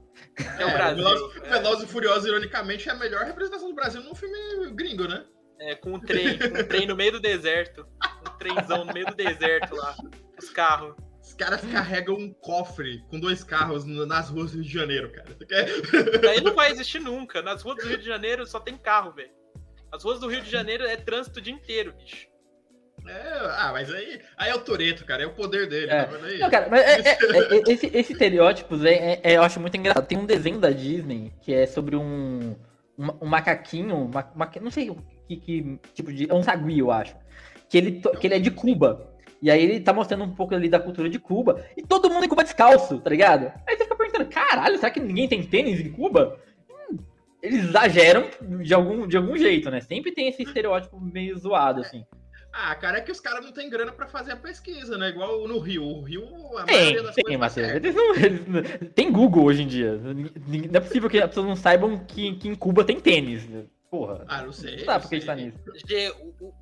É 0.58 0.66
o 0.66 0.72
Brasil. 0.72 1.32
É, 1.44 1.60
Veloz, 1.60 1.80
é. 1.80 1.84
e 1.84 1.88
Furioso, 1.88 2.28
ironicamente, 2.28 2.88
é 2.88 2.92
a 2.92 2.96
melhor 2.96 3.24
representação 3.24 3.68
do 3.68 3.74
Brasil 3.74 4.02
num 4.02 4.14
filme 4.14 4.70
gringo, 4.72 5.06
né? 5.06 5.24
É, 5.60 5.74
com 5.76 5.94
um 5.94 6.00
trem, 6.00 6.38
com 6.38 6.58
um 6.58 6.64
trem 6.64 6.86
no 6.86 6.96
meio 6.96 7.12
do 7.12 7.20
deserto. 7.20 7.86
Um 8.26 8.38
trenzão 8.38 8.84
no 8.84 8.92
meio 8.92 9.06
do 9.06 9.14
deserto 9.14 9.74
lá. 9.74 9.94
Os 10.38 10.50
carros. 10.50 10.94
Os 11.24 11.32
caras 11.32 11.62
carregam 11.72 12.16
um 12.16 12.30
cofre 12.34 13.02
com 13.08 13.18
dois 13.18 13.42
carros 13.42 13.86
nas 13.86 14.28
ruas 14.28 14.52
do 14.52 14.58
Rio 14.58 14.66
de 14.66 14.72
Janeiro, 14.72 15.10
cara. 15.10 15.36
Aí 16.30 16.40
não 16.42 16.54
vai 16.54 16.70
existir 16.70 17.00
nunca. 17.00 17.40
Nas 17.40 17.62
ruas 17.62 17.78
do 17.78 17.88
Rio 17.88 17.96
de 17.96 18.04
Janeiro 18.04 18.46
só 18.46 18.60
tem 18.60 18.76
carro, 18.76 19.10
velho. 19.12 19.30
As 19.90 20.04
ruas 20.04 20.20
do 20.20 20.28
Rio 20.28 20.42
de 20.42 20.50
Janeiro 20.50 20.84
é 20.84 20.96
trânsito 20.96 21.38
o 21.38 21.42
dia 21.42 21.54
inteiro, 21.54 21.94
bicho. 21.94 22.26
É, 23.06 23.38
ah, 23.58 23.70
mas 23.72 23.92
aí, 23.92 24.20
aí 24.36 24.50
é 24.50 24.54
o 24.54 24.60
Toreto, 24.60 25.04
cara, 25.04 25.22
é 25.22 25.26
o 25.26 25.34
poder 25.34 25.68
dele. 25.68 25.90
É. 25.90 26.06
Né? 26.06 26.38
Não, 26.38 26.50
cara, 26.50 26.68
mas 26.70 26.82
é, 26.82 27.00
é, 27.00 27.12
é, 27.12 27.56
é 27.56 27.62
esse, 27.68 27.86
esse 27.86 28.12
estereótipos 28.12 28.84
é, 28.84 29.20
eu 29.24 29.42
acho 29.42 29.60
muito 29.60 29.76
engraçado. 29.76 30.06
Tem 30.06 30.18
um 30.18 30.26
desenho 30.26 30.58
da 30.58 30.70
Disney 30.70 31.32
que 31.40 31.54
é 31.54 31.66
sobre 31.66 31.96
um, 31.96 32.54
um, 32.98 33.08
um 33.22 33.26
macaquinho, 33.26 33.96
uma, 33.96 34.30
uma, 34.34 34.50
não 34.60 34.70
sei 34.70 34.90
o 34.90 34.96
que, 35.26 35.36
que, 35.36 35.80
tipo 35.94 36.12
de. 36.12 36.30
É 36.30 36.34
um 36.34 36.42
saguio, 36.42 36.86
eu 36.86 36.90
acho. 36.90 37.16
Que 37.68 37.78
ele, 37.78 38.02
que 38.20 38.26
ele 38.26 38.34
é 38.34 38.38
de 38.38 38.50
Cuba. 38.50 39.13
E 39.44 39.50
aí 39.50 39.62
ele 39.62 39.78
tá 39.78 39.92
mostrando 39.92 40.24
um 40.24 40.34
pouco 40.34 40.54
ali 40.54 40.70
da 40.70 40.80
cultura 40.80 41.06
de 41.06 41.18
Cuba. 41.18 41.62
E 41.76 41.82
todo 41.82 42.08
mundo 42.08 42.24
em 42.24 42.28
Cuba 42.30 42.42
descalço, 42.42 42.98
tá 42.98 43.10
ligado? 43.10 43.52
Aí 43.68 43.76
você 43.76 43.82
fica 43.82 43.94
perguntando, 43.94 44.30
caralho, 44.30 44.78
será 44.78 44.90
que 44.90 44.98
ninguém 44.98 45.28
tem 45.28 45.42
tênis 45.42 45.80
em 45.80 45.92
Cuba? 45.92 46.40
Hum, 46.70 46.96
eles 47.42 47.64
exageram 47.64 48.24
de 48.40 48.72
algum, 48.72 49.06
de 49.06 49.18
algum 49.18 49.36
jeito, 49.36 49.70
né? 49.70 49.82
Sempre 49.82 50.12
tem 50.12 50.28
esse 50.28 50.44
estereótipo 50.44 50.98
meio 50.98 51.36
zoado, 51.36 51.82
assim. 51.82 52.06
Ah, 52.50 52.74
cara, 52.74 52.96
é 52.96 53.00
que 53.02 53.12
os 53.12 53.20
caras 53.20 53.44
não 53.44 53.52
têm 53.52 53.68
grana 53.68 53.92
para 53.92 54.06
fazer 54.06 54.32
a 54.32 54.36
pesquisa, 54.36 54.96
né? 54.96 55.10
Igual 55.10 55.46
no 55.46 55.58
Rio. 55.58 55.84
O 55.84 56.00
Rio, 56.00 56.24
a 56.56 56.64
tem, 56.64 56.76
maioria 56.76 57.02
das 57.02 57.14
tem, 57.14 57.24
coisas. 57.24 57.54
Tá 57.54 57.76
eles 57.76 57.94
não, 57.94 58.14
eles 58.14 58.48
não, 58.48 58.62
tem 58.94 59.12
Google 59.12 59.44
hoje 59.44 59.64
em 59.64 59.66
dia. 59.66 59.92
Não 59.92 60.78
é 60.78 60.80
possível 60.80 61.10
que 61.10 61.18
as 61.18 61.28
pessoas 61.28 61.46
não 61.46 61.56
saibam 61.56 61.98
que, 61.98 62.34
que 62.36 62.48
em 62.48 62.54
Cuba 62.54 62.82
tem 62.82 62.98
tênis. 62.98 63.46
Porra. 63.94 64.24
Ah, 64.26 64.42
não 64.42 64.50
sei. 64.50 64.78
Não 64.78 64.86
dá 64.86 64.98
pra 64.98 65.06
acreditar 65.06 65.36
nisso. 65.36 65.56
G, 65.86 66.12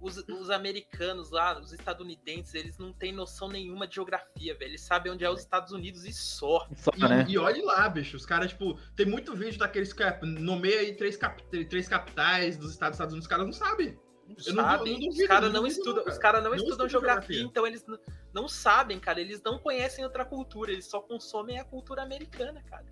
os, 0.03 0.18
os, 0.18 0.51
americanos 0.51 1.30
lá, 1.30 1.59
os 1.59 1.72
estadunidenses, 1.72 2.53
eles 2.53 2.76
não 2.76 2.93
têm 2.93 3.11
noção 3.11 3.49
nenhuma 3.49 3.89
de 3.89 3.95
geografia, 3.95 4.55
velho. 4.55 4.72
Eles 4.72 4.83
sabem 4.83 5.11
onde 5.11 5.24
é 5.24 5.30
os 5.30 5.41
Estados 5.41 5.72
Unidos 5.72 6.05
e 6.05 6.12
só. 6.12 6.68
só 6.76 6.91
e, 6.95 7.01
né? 7.01 7.24
e 7.26 7.39
olhe 7.39 7.62
lá, 7.62 7.89
bicho. 7.89 8.18
Os 8.18 8.26
caras, 8.26 8.51
tipo, 8.51 8.78
tem 8.95 9.07
muito 9.07 9.35
vídeo 9.35 9.59
daqueles 9.59 9.95
que 9.95 10.05
nomeia 10.22 10.80
aí 10.80 10.95
três, 10.95 11.16
cap, 11.16 11.43
três 11.70 11.89
capitais 11.89 12.59
dos 12.59 12.72
Estados, 12.72 12.97
Estados 12.97 13.14
Unidos, 13.14 13.24
os 13.24 13.30
caras 13.30 13.47
não 13.47 13.53
sabem. 13.55 13.99
Não 14.28 14.55
sabem, 14.55 15.01
não, 15.01 15.09
os 15.09 15.26
caras 15.26 15.53
não, 15.53 15.66
estudam, 15.66 16.05
os 16.07 16.18
cara 16.18 16.41
não, 16.43 16.51
não 16.51 16.57
estudam 16.57 16.89
geografia, 16.89 17.37
geografia, 17.37 17.43
então 17.43 17.66
eles 17.66 17.85
não 18.33 18.47
sabem, 18.47 19.01
cara. 19.01 19.20
Eles 19.22 19.43
não 19.43 19.59
conhecem 19.59 20.05
outra 20.05 20.24
cultura, 20.24 20.70
eles 20.70 20.85
só 20.85 21.01
consomem 21.01 21.59
a 21.59 21.64
cultura 21.64 22.03
americana, 22.03 22.62
cara. 22.68 22.85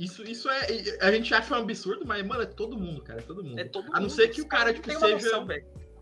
Isso, 0.00 0.22
isso 0.22 0.48
é. 0.48 0.66
A 1.02 1.12
gente 1.12 1.34
acha 1.34 1.54
um 1.54 1.58
absurdo, 1.58 2.06
mas, 2.06 2.26
mano, 2.26 2.42
é 2.42 2.46
todo 2.46 2.78
mundo, 2.78 3.02
cara. 3.02 3.20
É 3.20 3.22
todo 3.22 3.44
mundo. 3.44 3.60
É 3.60 3.64
todo 3.64 3.86
a 3.88 3.96
não 3.96 4.02
mundo, 4.02 4.10
ser 4.10 4.28
que 4.28 4.40
o 4.40 4.48
cara, 4.48 4.72
tipo, 4.72 4.90
seja. 4.90 5.14
Noção, 5.14 5.46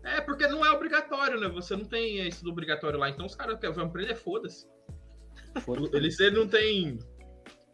é, 0.05 0.21
porque 0.21 0.47
não 0.47 0.65
é 0.65 0.71
obrigatório, 0.71 1.37
né? 1.37 1.49
Você 1.49 1.75
não 1.75 1.83
tem 1.83 2.25
isso 2.25 2.47
obrigatório 2.49 2.97
lá. 2.97 3.09
Então 3.09 3.25
os 3.25 3.35
caras 3.35 3.59
vão 3.75 3.87
aprender, 3.87 4.15
foda-se. 4.15 4.65
Foda 5.65 5.97
eles, 5.97 6.17
eles 6.17 6.39
não 6.39 6.47
tem. 6.47 6.97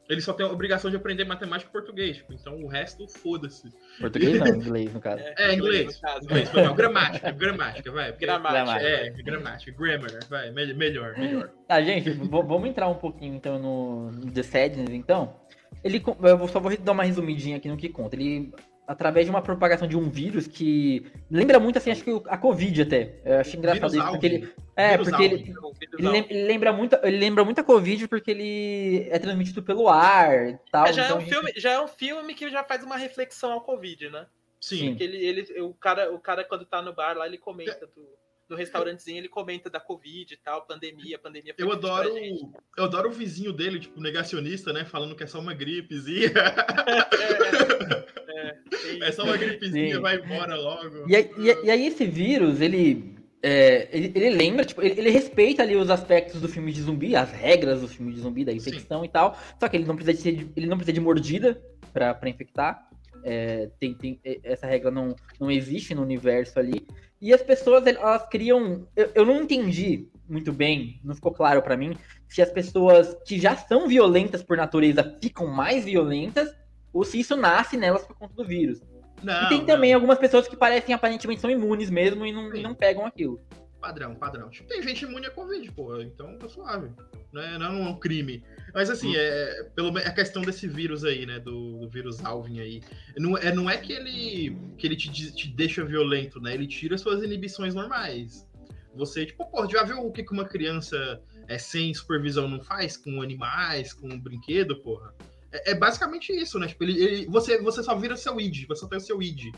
Ele 0.10 0.22
só 0.22 0.34
tem 0.34 0.46
a 0.46 0.50
obrigação 0.50 0.90
de 0.90 0.98
aprender 0.98 1.26
matemática 1.26 1.70
e 1.70 1.72
português. 1.72 2.18
Tipo, 2.18 2.34
então 2.34 2.60
o 2.60 2.68
resto, 2.68 3.08
foda-se. 3.08 3.70
Português 4.00 4.40
não, 4.40 4.48
inglês, 4.58 4.92
no 4.92 5.00
caso. 5.00 5.22
É, 5.22 5.34
é 5.38 5.54
inglês. 5.54 6.02
inglês 6.24 6.52
não, 6.54 6.76
gramática, 6.76 7.32
gramática, 7.32 7.92
vai. 7.92 8.12
Gramática. 8.14 8.82
É, 8.82 9.10
gramática, 9.12 9.72
grammar, 9.72 10.10
vai, 10.28 10.52
melhor, 10.52 11.16
melhor. 11.18 11.52
Tá, 11.68 11.82
gente, 11.84 12.10
vamos 12.10 12.68
entrar 12.68 12.88
um 12.88 12.96
pouquinho 12.96 13.36
então 13.36 13.60
no, 13.60 14.12
no 14.12 14.32
The 14.32 14.44
Sadness, 14.44 14.90
então. 14.90 15.45
Ele, 15.86 16.04
eu 16.24 16.48
só 16.48 16.60
vou 16.60 16.76
dar 16.76 16.94
uma 16.94 17.04
resumidinha 17.04 17.58
aqui 17.58 17.70
no 17.70 17.78
que 17.78 17.90
conta. 17.90 18.16
Ele, 18.16 18.52
através 18.88 19.28
de 19.28 19.30
uma 19.30 19.44
propagação 19.44 19.88
de 19.88 19.96
um 19.96 20.10
vírus 20.10 20.48
que 20.48 21.06
lembra 21.30 21.60
muito, 21.60 21.78
assim, 21.78 21.92
acho 21.92 22.04
que 22.04 22.10
a 22.26 22.36
Covid 22.40 22.82
até. 22.82 23.20
Eu 23.24 23.40
achei 23.40 23.60
engraçado 23.60 23.96
isso, 23.96 24.08
porque 24.08 24.26
ele. 24.26 24.54
É, 24.76 24.98
porque 24.98 25.24
ele, 25.24 25.56
ele, 26.00 26.44
lembra 26.48 26.74
muito, 26.74 26.98
ele 27.04 27.18
lembra 27.18 27.46
muito 27.46 27.62
a 27.62 27.64
Covid 27.64 28.08
porque 28.08 28.32
ele 28.32 29.08
é 29.12 29.20
transmitido 29.20 29.62
pelo 29.62 29.88
ar 29.88 30.50
e 30.50 30.58
tal. 30.72 30.88
É, 30.88 30.94
já, 30.94 31.06
então 31.06 31.20
é 31.20 31.22
um 31.22 31.28
filme, 31.28 31.54
já 31.56 31.72
é 31.74 31.80
um 31.80 31.88
filme 31.88 32.34
que 32.34 32.50
já 32.50 32.64
faz 32.64 32.84
uma 32.84 32.98
reflexão 32.98 33.52
ao 33.52 33.62
Covid, 33.62 34.10
né? 34.10 34.26
Sim. 34.60 34.90
Porque 34.90 35.04
ele, 35.04 35.18
ele, 35.18 35.62
o, 35.62 35.72
cara, 35.76 36.12
o 36.12 36.20
cara, 36.20 36.44
quando 36.44 36.66
tá 36.66 36.82
no 36.82 36.94
bar 36.94 37.16
lá, 37.16 37.28
ele 37.28 37.38
comenta 37.38 37.88
do 38.48 38.54
no 38.54 38.56
restaurantezinho 38.56 39.18
ele 39.18 39.30
comenta 39.30 39.70
da 39.70 39.80
Covid 39.80 40.34
e 40.34 40.38
tal, 40.38 40.66
pandemia, 40.66 41.18
pandemia. 41.18 41.54
Eu 41.58 41.72
adoro, 41.72 42.14
eu 42.78 42.84
adoro 42.84 43.10
o 43.10 43.14
vizinho 43.14 43.52
dele, 43.52 43.80
tipo, 43.80 44.00
negacionista, 44.00 44.72
né? 44.72 44.86
Falando 44.86 45.16
que 45.16 45.24
é 45.24 45.28
só 45.28 45.40
uma 45.40 45.54
gripezinha. 45.54 46.32
É, 48.38 48.58
é, 49.06 49.08
é 49.08 49.12
só 49.14 49.24
uma 49.24 49.38
gripezinha, 49.38 49.96
Sim. 49.96 50.02
vai 50.02 50.18
embora 50.18 50.56
logo. 50.56 51.10
E 51.10 51.16
aí, 51.16 51.32
e, 51.64 51.72
aí 51.72 51.88
esse 51.88 52.06
vírus, 52.06 52.60
ele, 52.60 53.16
é, 53.42 53.88
ele, 53.96 54.12
ele, 54.14 54.30
lembra, 54.32 54.66
tipo, 54.66 54.82
ele, 54.82 55.00
ele, 55.00 55.10
respeita 55.10 55.64
ali 55.64 55.76
os 55.76 55.90
aspectos 55.90 56.42
do 56.42 56.50
filme 56.50 56.72
de 56.74 56.82
zumbi, 56.82 57.16
as 57.16 57.32
regras 57.32 57.80
do 57.80 57.88
filme 57.88 58.14
de 58.14 58.20
zumbi, 58.20 58.44
da 58.44 58.52
infecção 58.52 59.00
Sim. 59.00 59.06
e 59.06 59.10
tal. 59.10 59.38
Só 59.58 59.70
que 59.70 59.78
ele 59.78 59.86
não 59.86 59.96
precisa 59.96 60.34
de, 60.34 60.52
ele 60.56 60.68
não 60.68 60.76
precisa 60.76 60.94
de 60.94 61.00
mordida 61.00 61.62
para 61.94 62.30
infectar. 62.30 62.90
É, 63.24 63.70
tem, 63.80 63.96
tem, 63.96 64.20
essa 64.44 64.68
regra 64.68 64.92
não, 64.92 65.16
não 65.40 65.50
existe 65.50 65.96
no 65.96 66.02
universo 66.02 66.60
ali. 66.60 66.86
E 67.26 67.34
as 67.34 67.42
pessoas, 67.42 67.84
elas 67.88 68.24
criam. 68.30 68.88
Eu, 68.96 69.12
eu 69.16 69.26
não 69.26 69.42
entendi 69.42 70.08
muito 70.30 70.54
bem, 70.54 71.00
não 71.04 71.16
ficou 71.16 71.32
claro 71.32 71.60
para 71.60 71.76
mim, 71.76 71.98
se 72.28 72.40
as 72.40 72.52
pessoas 72.52 73.18
que 73.26 73.40
já 73.40 73.56
são 73.56 73.88
violentas 73.88 74.44
por 74.44 74.56
natureza 74.56 75.18
ficam 75.20 75.48
mais 75.48 75.86
violentas 75.86 76.56
ou 76.94 77.04
se 77.04 77.20
isso 77.20 77.36
nasce 77.36 77.78
nelas 77.78 78.06
por 78.06 78.16
conta 78.16 78.36
do 78.36 78.46
vírus. 78.46 78.80
Não, 79.24 79.44
e 79.44 79.50
tem 79.50 79.66
também 79.66 79.90
não. 79.90 79.98
algumas 79.98 80.20
pessoas 80.20 80.48
que 80.48 80.56
parecem 80.56 80.94
aparentemente 80.94 81.42
são 81.42 81.50
imunes 81.50 81.90
mesmo 81.90 82.28
e 82.28 82.32
não, 82.32 82.48
não 82.50 82.76
pegam 82.76 83.08
aquilo. 83.08 83.42
Padrão, 83.86 84.16
padrão. 84.16 84.50
Tipo, 84.50 84.68
tem 84.68 84.82
gente 84.82 85.06
imune 85.06 85.28
a 85.28 85.30
Covid, 85.30 85.72
pô, 85.74 86.02
então 86.02 86.40
tá 86.40 86.50
suave. 86.50 86.90
Não 87.32 87.40
é, 87.40 87.60
não 87.60 87.66
é 87.86 87.90
um 87.90 88.00
crime. 88.00 88.44
Mas 88.74 88.90
assim, 88.90 89.12
hum. 89.12 89.16
é, 89.16 89.64
pelo, 89.76 89.96
a 89.96 90.10
questão 90.10 90.42
desse 90.42 90.68
vírus 90.68 91.06
aí, 91.06 91.24
né? 91.24 91.40
Do, 91.40 91.78
do, 91.78 91.88
vírus 91.88 92.26
Alvin 92.26 92.60
aí. 92.60 92.82
Não 93.16 93.38
é, 93.38 93.54
não 93.54 93.70
é 93.70 93.78
que 93.78 93.94
ele, 93.94 94.58
que 94.76 94.88
ele 94.88 94.96
te, 94.96 95.12
te 95.12 95.48
deixa 95.50 95.86
violento, 95.86 96.42
né? 96.42 96.56
Ele 96.56 96.66
tira 96.66 96.98
suas 96.98 97.22
inibições 97.22 97.76
normais. 97.76 98.50
Você, 98.96 99.24
tipo, 99.24 99.46
pô, 99.52 99.70
já 99.70 99.84
viu 99.84 100.00
o 100.00 100.12
que 100.12 100.26
uma 100.32 100.46
criança 100.46 101.22
é, 101.48 101.60
sem 101.60 101.94
supervisão 101.94 102.48
não 102.48 102.64
faz 102.64 102.98
com 102.98 103.22
animais, 103.22 103.94
com 103.94 104.12
um 104.12 104.20
brinquedo, 104.20 104.78
porra? 104.78 105.14
É, 105.52 105.74
é 105.74 105.76
basicamente 105.76 106.34
isso, 106.34 106.58
né? 106.58 106.68
Tipo, 106.68 106.86
ele, 106.86 107.04
ele, 107.04 107.26
você, 107.28 107.62
você 107.62 107.84
só 107.84 107.96
vira 107.96 108.18
seu 108.18 108.42
id, 108.42 108.66
você 108.66 108.82
só 108.82 108.88
tem 108.88 108.98
o 108.98 109.02
seu 109.02 109.22
id 109.22 109.54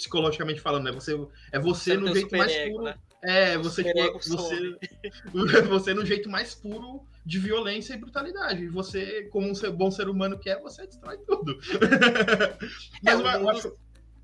psicologicamente 0.00 0.60
falando, 0.60 0.84
né? 0.84 0.92
Você 0.92 1.12
é 1.52 1.58
você, 1.58 1.96
você 1.96 1.96
no 1.96 2.14
jeito 2.14 2.36
mais 2.36 2.56
puro. 2.56 2.84
Né? 2.84 2.94
É, 3.22 3.58
você, 3.58 3.84
tipo, 3.84 4.18
você, 4.18 4.78
você 5.68 5.94
no 5.94 6.06
jeito 6.06 6.28
mais 6.28 6.54
puro 6.54 7.06
de 7.24 7.38
violência 7.38 7.94
e 7.94 7.98
brutalidade. 7.98 8.64
E 8.64 8.68
você, 8.68 9.24
como 9.30 9.48
um 9.48 9.72
bom 9.72 9.90
ser 9.90 10.08
humano 10.08 10.38
que 10.38 10.48
é, 10.48 10.58
você 10.58 10.86
destrói 10.86 11.18
tudo. 11.18 11.58
Mas 13.02 13.20
é, 13.20 13.22
eu, 13.22 13.48
acho, 13.48 13.76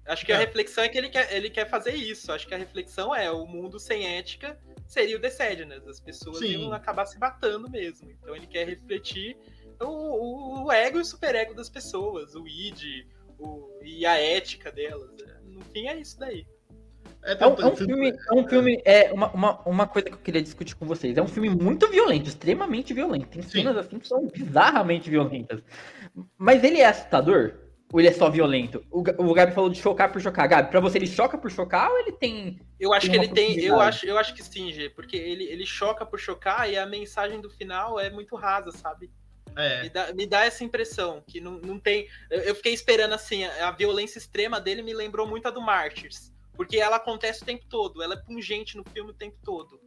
acho 0.06 0.26
que 0.26 0.32
é. 0.32 0.36
a 0.36 0.38
reflexão 0.38 0.84
é 0.84 0.88
que 0.88 0.96
ele 0.96 1.10
quer, 1.10 1.32
ele 1.34 1.50
quer 1.50 1.68
fazer 1.68 1.94
isso. 1.94 2.32
Acho 2.32 2.46
que 2.46 2.54
a 2.54 2.58
reflexão 2.58 3.14
é 3.14 3.30
o 3.30 3.46
mundo 3.46 3.78
sem 3.78 4.16
ética 4.16 4.58
seria 4.86 5.16
o 5.16 5.20
The 5.20 5.64
né? 5.66 5.80
As 5.88 6.00
pessoas 6.00 6.38
Sim. 6.38 6.62
iam 6.62 6.72
acabar 6.72 7.06
se 7.06 7.18
batendo 7.18 7.68
mesmo. 7.68 8.10
Então 8.10 8.34
ele 8.34 8.46
quer 8.46 8.66
refletir 8.66 9.36
o, 9.80 9.84
o, 9.84 10.64
o 10.64 10.72
ego 10.72 10.98
e 10.98 11.02
o 11.02 11.04
superego 11.04 11.54
das 11.54 11.68
pessoas, 11.68 12.34
o 12.34 12.46
id, 12.46 13.06
o, 13.38 13.78
e 13.82 14.06
a 14.06 14.16
ética 14.16 14.70
delas. 14.70 15.10
Né? 15.12 15.35
No 15.56 15.64
fim 15.64 15.88
é 15.88 15.98
isso 15.98 16.18
daí. 16.18 16.46
É, 17.24 17.32
é, 17.32 17.46
um, 17.46 17.54
é, 17.54 17.66
um, 17.66 17.76
filme, 17.76 18.10
é 18.10 18.34
um 18.34 18.48
filme, 18.48 18.82
é 18.84 19.12
uma, 19.12 19.30
uma, 19.32 19.60
uma 19.62 19.86
coisa 19.86 20.08
que 20.08 20.14
eu 20.14 20.18
queria 20.18 20.42
discutir 20.42 20.76
com 20.76 20.86
vocês. 20.86 21.16
É 21.16 21.22
um 21.22 21.26
filme 21.26 21.48
muito 21.48 21.88
violento, 21.88 22.28
extremamente 22.28 22.92
violento. 22.92 23.26
Tem 23.28 23.42
cenas 23.42 23.74
Sim. 23.74 23.80
assim 23.80 23.98
que 23.98 24.06
são 24.06 24.28
bizarramente 24.28 25.08
violentas. 25.08 25.62
Mas 26.36 26.62
ele 26.62 26.80
é 26.80 26.86
assustador? 26.86 27.54
Ou 27.92 28.00
ele 28.00 28.08
é 28.08 28.12
só 28.12 28.28
violento? 28.28 28.84
O, 28.90 28.98
o 29.00 29.34
Gabi 29.34 29.52
falou 29.52 29.70
de 29.70 29.80
chocar 29.80 30.12
por 30.12 30.20
chocar. 30.20 30.46
Gabi, 30.46 30.70
pra 30.70 30.80
você 30.80 30.98
ele 30.98 31.06
choca 31.06 31.38
por 31.38 31.50
chocar 31.50 31.90
ou 31.90 31.98
ele 31.98 32.12
tem. 32.12 32.60
Eu 32.78 32.92
acho 32.92 33.10
tem 33.10 33.18
que 33.18 33.26
ele 33.26 33.34
tem. 33.34 33.58
Eu 33.60 33.80
acho, 33.80 34.06
eu 34.06 34.18
acho 34.18 34.34
que 34.34 34.42
sim, 34.42 34.72
G, 34.72 34.90
porque 34.90 35.16
ele, 35.16 35.44
ele 35.44 35.64
choca 35.64 36.04
por 36.04 36.20
chocar 36.20 36.70
e 36.70 36.76
a 36.76 36.84
mensagem 36.86 37.40
do 37.40 37.48
final 37.48 37.98
é 37.98 38.10
muito 38.10 38.36
rasa, 38.36 38.70
sabe? 38.72 39.10
É. 39.54 39.82
Me 39.82 39.90
dá, 39.90 40.12
me 40.12 40.26
dá 40.26 40.44
essa 40.44 40.64
impressão 40.64 41.22
que 41.26 41.40
não, 41.40 41.52
não 41.58 41.78
tem. 41.78 42.08
Eu, 42.30 42.54
fiquei 42.54 42.72
esperando 42.72 43.12
assim, 43.12 43.44
a, 43.44 43.68
a 43.68 43.70
violência 43.70 44.18
extrema 44.18 44.60
dele 44.60 44.82
me 44.82 44.92
lembrou 44.92 45.26
muito 45.26 45.46
a 45.46 45.50
do 45.50 45.60
Martyrs. 45.60 46.32
Porque 46.54 46.78
ela 46.78 46.96
acontece 46.96 47.42
o 47.42 47.46
tempo 47.46 47.66
todo, 47.68 48.02
ela 48.02 48.14
é 48.14 48.16
pungente 48.16 48.76
no 48.76 48.84
filme 48.90 49.10
o 49.10 49.14
tempo 49.14 49.36
todo. 49.44 49.78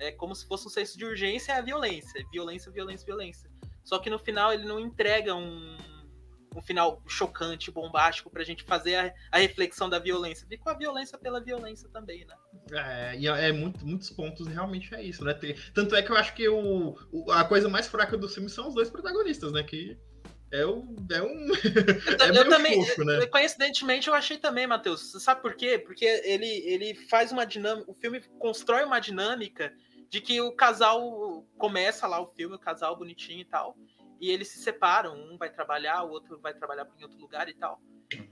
É 0.00 0.10
como 0.12 0.34
se 0.34 0.46
fosse 0.46 0.66
um 0.66 0.70
senso 0.70 0.98
de 0.98 1.04
urgência 1.04 1.52
é 1.52 1.58
a 1.58 1.62
violência. 1.62 2.24
Violência, 2.30 2.70
violência, 2.70 3.06
violência. 3.06 3.50
Só 3.84 3.98
que 3.98 4.10
no 4.10 4.18
final 4.18 4.52
ele 4.52 4.64
não 4.64 4.80
entrega 4.80 5.34
um, 5.34 5.76
um 6.56 6.62
final 6.62 7.02
chocante, 7.06 7.70
bombástico, 7.70 8.30
pra 8.30 8.42
gente 8.42 8.64
fazer 8.64 8.96
a, 8.96 9.14
a 9.30 9.38
reflexão 9.38 9.88
da 9.88 9.98
violência. 9.98 10.46
Fica 10.48 10.70
a 10.70 10.74
violência 10.74 11.18
pela 11.18 11.40
violência 11.40 11.88
também, 11.90 12.24
né? 12.24 12.34
É, 12.72 13.16
e 13.18 13.28
é 13.28 13.52
muito, 13.52 13.86
muitos 13.86 14.10
pontos 14.10 14.46
realmente 14.46 14.94
é 14.94 15.02
isso, 15.02 15.22
né? 15.24 15.34
Tem- 15.34 15.54
tanto 15.74 15.94
é 15.94 16.02
que 16.02 16.10
eu 16.10 16.16
acho 16.16 16.34
que 16.34 16.48
o, 16.48 16.96
o- 17.12 17.30
a 17.30 17.44
coisa 17.44 17.68
mais 17.68 17.86
fraca 17.86 18.16
do 18.16 18.28
filme 18.28 18.48
são 18.48 18.68
os 18.68 18.74
dois 18.74 18.88
protagonistas, 18.90 19.52
né? 19.52 19.62
Que 19.62 19.98
é, 20.50 20.64
o, 20.64 20.94
é 21.12 21.22
um. 21.22 21.48
É 22.20 22.38
eu 22.38 22.48
também, 22.48 22.84
fofo, 22.84 23.04
né? 23.04 23.26
coincidentemente, 23.26 24.08
eu 24.08 24.14
achei 24.14 24.38
também, 24.38 24.66
Matheus. 24.66 25.12
Sabe 25.22 25.42
por 25.42 25.54
quê? 25.54 25.78
Porque 25.78 26.04
ele, 26.04 26.46
ele 26.46 26.94
faz 26.94 27.32
uma 27.32 27.44
dinâmica. 27.44 27.90
O 27.90 27.94
filme 27.94 28.20
constrói 28.38 28.84
uma 28.84 29.00
dinâmica 29.00 29.72
de 30.08 30.20
que 30.20 30.40
o 30.40 30.52
casal 30.52 31.44
começa 31.58 32.06
lá 32.06 32.20
o 32.20 32.28
filme, 32.28 32.54
o 32.54 32.60
casal 32.60 32.96
bonitinho 32.96 33.40
e 33.40 33.44
tal. 33.44 33.76
E 34.20 34.30
eles 34.30 34.48
se 34.48 34.58
separam, 34.58 35.14
um 35.14 35.36
vai 35.36 35.50
trabalhar, 35.50 36.02
o 36.02 36.10
outro 36.10 36.38
vai 36.40 36.54
trabalhar 36.54 36.86
em 36.98 37.02
outro 37.02 37.18
lugar 37.18 37.48
e 37.48 37.54
tal. 37.54 37.80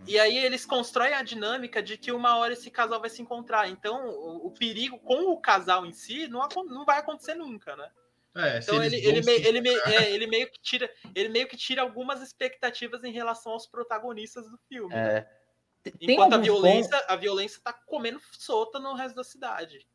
E 0.07 0.19
aí 0.19 0.39
eles 0.39 0.65
constroem 0.65 1.15
a 1.15 1.23
dinâmica 1.23 1.83
de 1.83 1.97
que 1.97 2.13
uma 2.13 2.37
hora 2.37 2.53
esse 2.53 2.71
casal 2.71 3.01
vai 3.01 3.11
se 3.11 3.21
encontrar. 3.21 3.69
Então, 3.69 4.09
o, 4.09 4.47
o 4.47 4.51
perigo 4.53 4.99
com 4.99 5.33
o 5.33 5.41
casal 5.41 5.85
em 5.85 5.93
si 5.93 6.29
não, 6.29 6.47
não 6.67 6.85
vai 6.85 6.99
acontecer 6.99 7.35
nunca, 7.35 7.77
né? 7.77 7.91
É, 8.37 8.59
Então 8.59 8.83
ele, 8.83 8.97
ele, 8.97 9.23
se 9.23 9.27
meio, 9.27 9.47
ele, 9.47 9.61
meio, 9.61 9.81
é, 9.87 10.11
ele 10.11 10.27
meio 10.27 10.51
que 10.51 10.61
tira 10.61 10.91
ele 11.15 11.29
meio 11.29 11.47
que 11.47 11.57
tira 11.57 11.83
algumas 11.83 12.21
expectativas 12.21 13.05
em 13.05 13.13
relação 13.13 13.53
aos 13.53 13.65
protagonistas 13.65 14.51
do 14.51 14.59
filme. 14.69 14.93
né? 14.93 15.19
É, 15.19 15.45
tem 15.85 16.15
Enquanto 16.15 16.35
a 16.35 16.39
violência, 16.39 17.05
a 17.09 17.15
violência 17.15 17.61
tá 17.63 17.73
comendo 17.73 18.21
solta 18.33 18.81
no 18.81 18.95
resto 18.95 19.15
da 19.15 19.25
cidade. 19.25 19.87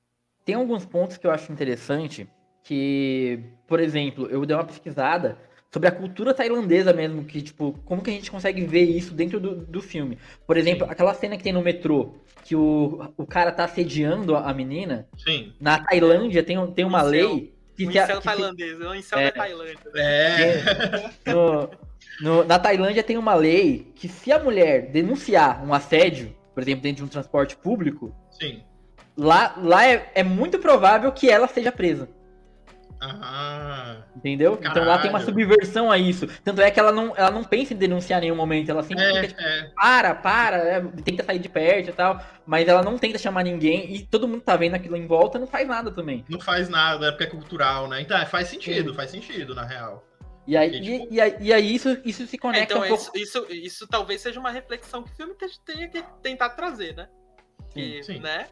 Tem 0.45 0.55
alguns 0.55 0.85
pontos 0.85 1.17
que 1.17 1.27
eu 1.27 1.31
acho 1.31 1.51
interessante, 1.51 2.29
que, 2.63 3.43
por 3.67 3.79
exemplo, 3.79 4.27
eu 4.27 4.45
dei 4.45 4.55
uma 4.55 4.65
pesquisada 4.65 5.37
sobre 5.72 5.88
a 5.88 5.91
cultura 5.91 6.34
tailandesa 6.34 6.91
mesmo, 6.93 7.24
que, 7.24 7.41
tipo, 7.41 7.74
como 7.86 8.01
que 8.01 8.09
a 8.09 8.13
gente 8.13 8.32
consegue 8.32 8.65
ver 8.65 8.84
isso 8.86 9.13
dentro 9.13 9.39
do, 9.39 9.55
do 9.55 9.82
filme. 9.82 10.17
Por 10.47 10.57
exemplo, 10.57 10.86
Sim. 10.86 10.91
aquela 10.91 11.13
cena 11.13 11.38
que 11.38 11.43
tem 11.43 11.53
no 11.53 11.61
metrô, 11.61 12.15
que 12.43 12.55
o, 12.55 13.11
o 13.15 13.26
cara 13.26 13.51
tá 13.51 13.65
assediando 13.65 14.36
a 14.36 14.51
menina, 14.53 15.07
Sim. 15.17 15.53
na 15.59 15.78
Tailândia 15.84 16.41
tem, 16.43 16.57
um- 16.57 16.72
tem 16.72 16.86
uma 16.86 16.99
Incel. 17.01 17.09
lei 17.11 17.53
que, 17.76 17.86
se 17.86 17.99
a- 17.99 18.03
incel 18.03 18.17
que 18.17 18.30
se- 18.30 18.36
tailandês, 18.36 18.80
o 18.82 18.95
incel 18.95 19.20
É. 19.20 19.26
da 19.26 19.32
Tailândia. 19.32 19.78
É. 19.95 21.32
no- 21.32 21.70
no- 22.22 22.43
na 22.45 22.57
Tailândia 22.57 23.03
tem 23.03 23.17
uma 23.17 23.36
lei 23.36 23.91
que 23.95 24.07
se 24.07 24.32
a 24.32 24.39
mulher 24.39 24.89
denunciar 24.91 25.63
um 25.63 25.72
assédio, 25.74 26.36
por 26.53 26.63
exemplo, 26.63 26.82
dentro 26.82 26.97
de 26.97 27.03
um 27.03 27.07
transporte 27.07 27.55
público, 27.55 28.11
Sim. 28.32 28.63
lá, 29.15 29.53
lá 29.61 29.86
é, 29.88 30.11
é 30.15 30.24
muito 30.24 30.57
provável 30.57 31.11
que 31.11 31.30
ela 31.30 31.47
seja 31.47 31.72
presa. 31.72 32.09
Ah. 33.01 33.97
Entendeu? 34.15 34.59
Então 34.61 34.83
lá 34.85 34.97
tem 34.99 35.09
uma 35.09 35.19
Caralho. 35.19 35.25
subversão 35.25 35.91
a 35.91 35.97
isso. 35.97 36.27
Tanto 36.43 36.61
é 36.61 36.69
que 36.69 36.79
ela 36.79 36.91
não, 36.91 37.15
ela 37.15 37.31
não 37.31 37.43
pensa 37.43 37.73
em 37.73 37.77
denunciar 37.77 38.19
em 38.19 38.23
nenhum 38.25 38.35
momento. 38.35 38.69
Ela 38.69 38.83
sempre 38.83 39.05
fica, 39.05 39.27
tipo, 39.27 39.41
É, 39.41 39.59
é. 39.59 39.63
para, 39.75 40.15
para, 40.15 40.57
é, 40.57 40.81
tenta 41.03 41.23
sair 41.23 41.39
de 41.39 41.47
perto 41.49 41.89
e 41.89 41.93
tal. 41.93 42.21
Mas 42.45 42.67
ela 42.67 42.83
não 42.83 42.97
tenta 42.97 43.17
chamar 43.17 43.43
ninguém. 43.43 43.93
E 43.95 44.05
todo 44.05 44.27
mundo 44.27 44.41
tá 44.41 44.55
vendo 44.57 44.75
aquilo 44.75 44.97
em 44.97 45.07
volta 45.07 45.39
não 45.39 45.47
faz 45.47 45.67
nada 45.67 45.91
também. 45.91 46.25
Não 46.29 46.39
faz 46.39 46.67
nada, 46.67 47.07
é 47.07 47.11
porque 47.11 47.23
é 47.23 47.27
cultural, 47.27 47.87
né? 47.87 48.01
Então, 48.01 48.17
é, 48.17 48.25
faz 48.25 48.47
sentido, 48.49 48.89
Sim. 48.91 48.95
faz 48.95 49.11
sentido, 49.11 49.55
na 49.55 49.63
real. 49.65 50.05
E 50.47 50.57
aí, 50.57 50.71
E, 50.71 50.77
e, 50.77 50.99
tipo- 50.99 51.13
e 51.13 51.21
aí, 51.21 51.35
e 51.39 51.53
aí 51.53 51.75
isso, 51.75 51.97
isso 52.03 52.25
se 52.25 52.35
É, 52.35 52.39
conecta 52.39 52.73
então 52.73 52.83
um 52.83 52.87
pouco. 52.87 53.03
isso, 53.17 53.37
isso, 53.39 53.53
isso 53.53 53.87
talvez 53.87 54.19
seja 54.19 54.39
uma 54.39 54.49
reflexão 54.49 55.03
que 55.03 55.11
o 55.11 55.15
filme 55.15 55.35
te- 55.35 55.59
tenha 55.63 55.87
que 55.87 56.03
tentar 56.23 56.49
trazer, 56.49 56.95
né? 56.95 57.07
Que, 57.71 58.01
sim. 58.03 58.19
né? 58.19 58.47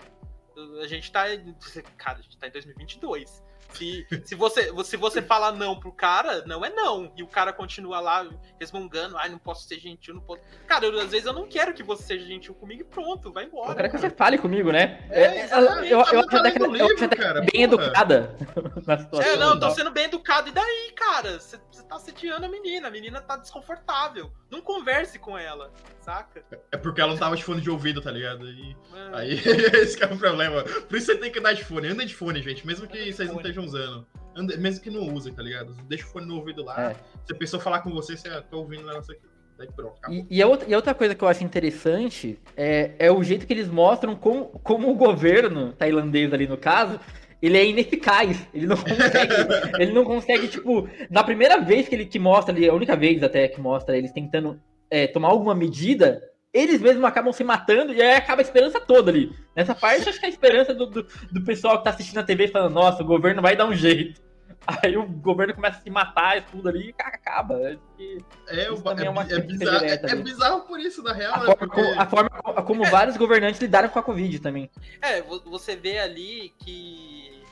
A 0.81 0.87
gente 0.87 1.11
tá. 1.11 1.33
em- 1.33 1.55
Cara, 1.97 2.19
a 2.19 2.21
gente 2.21 2.37
tá 2.37 2.47
em 2.47 2.51
2022. 2.51 3.43
Se, 3.73 4.05
se, 4.25 4.35
você, 4.35 4.71
se 4.83 4.97
você 4.97 5.21
fala 5.21 5.51
não 5.51 5.79
pro 5.79 5.91
cara, 5.91 6.43
não 6.45 6.63
é 6.65 6.69
não. 6.69 7.11
E 7.15 7.23
o 7.23 7.27
cara 7.27 7.51
continua 7.53 7.99
lá 7.99 8.25
resmungando, 8.59 9.17
ai, 9.17 9.29
não 9.29 9.37
posso 9.37 9.67
ser 9.67 9.79
gentil, 9.79 10.15
não 10.15 10.21
posso. 10.21 10.41
Cara, 10.65 10.85
eu, 10.85 10.99
às 10.99 11.11
vezes 11.11 11.25
eu 11.25 11.33
não 11.33 11.47
quero 11.47 11.73
que 11.73 11.83
você 11.83 12.03
seja 12.03 12.25
gentil 12.25 12.53
comigo 12.55 12.81
e 12.81 12.85
pronto, 12.85 13.31
vai 13.31 13.45
embora. 13.45 13.71
Eu 13.71 13.75
quero 13.75 13.89
que 13.91 13.97
você 13.97 14.09
fale 14.09 14.37
comigo, 14.37 14.71
né? 14.71 15.05
É, 15.09 15.21
É, 15.23 15.43
exatamente, 15.43 15.91
eu, 15.91 15.99
eu, 15.99 16.05
tá 16.05 16.13
eu 16.13 16.19
acho 16.21 16.37
até 16.37 16.51
que 16.51 16.61
eu 16.63 17.09
cara, 17.09 17.41
bem 17.41 17.69
porra. 17.69 17.83
educada 17.85 18.35
na 18.85 18.97
situação. 18.97 19.31
É, 19.31 19.35
não, 19.37 19.47
eu 19.49 19.53
tô 19.55 19.59
tal. 19.59 19.71
sendo 19.71 19.91
bem 19.91 20.05
educado. 20.05 20.49
E 20.49 20.51
daí, 20.51 20.91
cara? 20.95 21.39
Você 21.39 21.57
tá 21.87 21.95
assediando 21.97 22.45
a 22.45 22.49
menina. 22.49 22.87
A 22.87 22.91
menina 22.91 23.21
tá 23.21 23.37
desconfortável. 23.37 24.31
Não 24.49 24.61
converse 24.61 25.19
com 25.19 25.37
ela, 25.37 25.71
saca? 25.99 26.43
É 26.71 26.77
porque 26.77 27.01
ela 27.01 27.11
não 27.11 27.19
tava 27.19 27.35
de 27.35 27.43
fone 27.43 27.59
de 27.61 27.69
ouvido, 27.69 28.01
tá 28.01 28.09
ligado? 28.11 28.49
E 28.49 28.75
É. 28.93 29.17
aí, 29.17 29.31
esse 29.81 29.97
que 29.97 30.03
é 30.03 30.07
o 30.07 30.17
problema. 30.17 30.63
Por 30.63 30.97
isso 30.97 31.07
você 31.07 31.17
tem 31.17 31.31
que 31.31 31.39
dar 31.39 31.53
de 31.53 31.63
fone. 31.65 31.87
Anda 31.89 32.05
de 32.05 32.15
fone, 32.15 32.41
gente, 32.41 32.65
mesmo 32.65 32.87
que 32.87 33.11
vocês 33.11 33.29
não 33.29 33.35
fone. 33.41 33.43
Estejam 33.57 33.65
usando. 33.65 34.05
Anda- 34.35 34.57
mesmo 34.57 34.81
que 34.81 34.89
não 34.89 35.13
usem, 35.13 35.33
tá 35.33 35.41
ligado? 35.41 35.73
Deixa 35.87 36.05
o 36.05 36.09
fone 36.09 36.27
no 36.27 36.35
ouvido 36.35 36.63
lá. 36.63 36.91
É. 36.91 36.95
Se 37.25 37.33
a 37.33 37.35
pessoa 37.35 37.61
falar 37.61 37.81
com 37.81 37.91
você, 37.91 38.15
você 38.15 38.29
tá 38.29 38.43
ouvindo 38.55 38.83
o 38.83 38.87
negócio 38.87 39.13
aqui. 39.13 39.25
Daí 39.57 39.67
pronto, 39.75 39.97
acabou. 39.97 40.17
E, 40.17 40.27
e 40.29 40.41
a 40.41 40.47
outra, 40.47 40.69
e 40.69 40.73
a 40.73 40.77
outra 40.77 40.93
coisa 40.93 41.15
que 41.15 41.23
eu 41.23 41.27
acho 41.27 41.43
interessante 41.43 42.39
é, 42.55 42.91
é 42.99 43.11
o 43.11 43.23
jeito 43.23 43.47
que 43.47 43.53
eles 43.53 43.67
mostram 43.67 44.15
como, 44.15 44.45
como 44.63 44.89
o 44.91 44.95
governo 44.95 45.73
tailandês 45.73 46.31
ali 46.31 46.47
no 46.47 46.57
caso, 46.57 46.99
ele 47.41 47.57
é 47.57 47.65
ineficaz. 47.65 48.47
Ele 48.53 48.67
não 48.67 48.77
consegue, 48.77 49.33
ele 49.79 49.91
não 49.93 50.05
consegue, 50.05 50.47
tipo, 50.47 50.87
na 51.09 51.23
primeira 51.23 51.59
vez 51.59 51.87
que 51.87 51.95
ele 51.95 52.05
que 52.05 52.19
mostra 52.19 52.53
ali, 52.53 52.69
a 52.69 52.73
única 52.73 52.95
vez 52.95 53.23
até 53.23 53.47
que 53.47 53.59
mostra 53.59 53.97
eles 53.97 54.11
tentando 54.11 54.61
é, 54.91 55.07
tomar 55.07 55.29
alguma 55.29 55.55
medida, 55.55 56.21
eles 56.57 56.81
mesmos 56.81 57.03
acabam 57.03 57.31
se 57.33 57.43
matando 57.43 57.93
e 57.93 58.01
aí 58.01 58.15
acaba 58.15 58.41
a 58.41 58.43
esperança 58.43 58.79
toda 58.79 59.11
ali. 59.11 59.35
Nessa 59.55 59.75
parte, 59.75 60.07
acho 60.09 60.19
que 60.19 60.25
é 60.25 60.29
a 60.29 60.31
esperança 60.31 60.73
do, 60.73 60.85
do, 60.85 61.07
do 61.31 61.41
pessoal 61.43 61.77
que 61.77 61.83
tá 61.83 61.89
assistindo 61.91 62.17
a 62.19 62.23
TV 62.23 62.47
falando, 62.47 62.73
nossa, 62.73 63.03
o 63.03 63.05
governo 63.05 63.41
vai 63.41 63.55
dar 63.55 63.65
um 63.65 63.73
jeito. 63.73 64.21
Aí 64.83 64.97
o 64.97 65.05
governo 65.07 65.53
começa 65.53 65.77
a 65.79 65.81
se 65.81 65.89
matar 65.89 66.37
e 66.37 66.41
tudo 66.41 66.67
ali 66.67 66.89
e 66.89 67.01
acaba. 67.01 67.57
Que 67.95 68.17
É, 68.47 68.63
Isso 68.63 68.73
o- 68.73 68.81
também 68.81 69.05
é, 69.05 69.07
é 69.07 69.09
uma 69.11 69.21
é 69.23 69.39
bizarro, 69.39 69.79
direta 69.79 70.07
é, 70.07 70.11
é 70.11 70.15
bizarro 70.15 70.61
por 70.61 70.79
isso, 70.79 71.01
na 71.03 71.13
real. 71.13 71.33
A 71.35 71.39
né? 71.39 71.45
forma, 71.45 71.55
Porque- 71.57 71.81
como, 71.81 72.01
a 72.01 72.05
forma 72.05 72.29
co- 72.29 72.63
como 72.63 72.83
vários 72.85 73.15
governantes 73.15 73.61
lidaram 73.61 73.87
com 73.89 73.99
a 73.99 74.03
Covid 74.03 74.39
também. 74.39 74.69
É, 75.01 75.21
vo- 75.21 75.41
você 75.45 75.75
vê 75.75 75.99
ali 75.99 76.53
que 76.59 77.43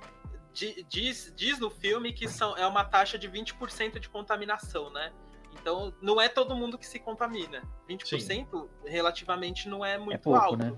di- 0.53 0.86
diz, 0.89 1.32
diz 1.38 1.58
no 1.60 1.70
filme 1.70 2.12
que 2.12 2.28
são, 2.28 2.58
é 2.58 2.66
uma 2.68 2.84
taxa 2.84 3.18
de 3.18 3.30
20% 3.30 3.99
de 3.99 4.10
contaminação, 4.10 4.89
né? 4.91 5.12
Então 5.60 5.93
não 6.01 6.20
é 6.22 6.28
todo 6.30 6.56
mundo 6.56 6.78
que 6.78 6.86
se 6.86 6.99
contamina. 6.99 7.64
20% 7.89 8.70
relativamente 8.86 9.68
não 9.70 9.84
é 9.86 9.97
muito 9.97 10.22
pouco, 10.22 10.39
alto. 10.39 10.58
né? 10.58 10.78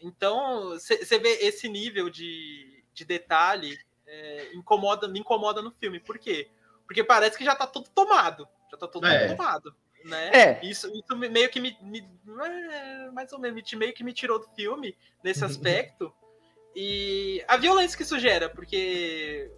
Então 0.00 0.70
você 0.70 1.18
vê 1.18 1.30
esse 1.42 1.68
nível 1.68 2.08
de, 2.10 2.84
de 2.92 3.04
detalhe 3.04 3.78
é, 4.06 4.54
incomoda, 4.54 5.06
me 5.08 5.20
incomoda 5.20 5.62
no 5.62 5.70
filme. 5.72 6.00
Por 6.00 6.18
quê? 6.18 6.50
Porque 6.86 7.04
parece 7.04 7.36
que 7.38 7.44
já 7.44 7.54
tá 7.54 7.66
tudo 7.66 7.88
tomado. 7.90 8.48
Já 8.70 8.76
tá 8.76 8.88
tudo 8.88 9.06
É. 9.06 9.28
tomado. 9.34 9.74
Né? 10.04 10.30
É. 10.34 10.66
Isso, 10.66 10.90
isso 10.94 11.14
me- 11.16 11.28
meio 11.28 11.50
que 11.50 11.60
me, 11.60 11.76
me- 11.82 12.08
é, 12.72 13.10
mais 13.10 13.30
ou 13.32 13.38
menos 13.38 13.62
me- 13.72 13.78
meio 13.78 13.92
que 13.92 14.02
me 14.02 14.14
tirou 14.14 14.38
do 14.38 14.48
filme 14.54 14.96
nesse 15.22 15.44
aspecto 15.44 16.10
e 16.74 17.44
a 17.46 17.56
violência 17.58 17.96
que 17.96 18.02
isso 18.02 18.18
gera 18.18 18.48
porque 18.48 19.50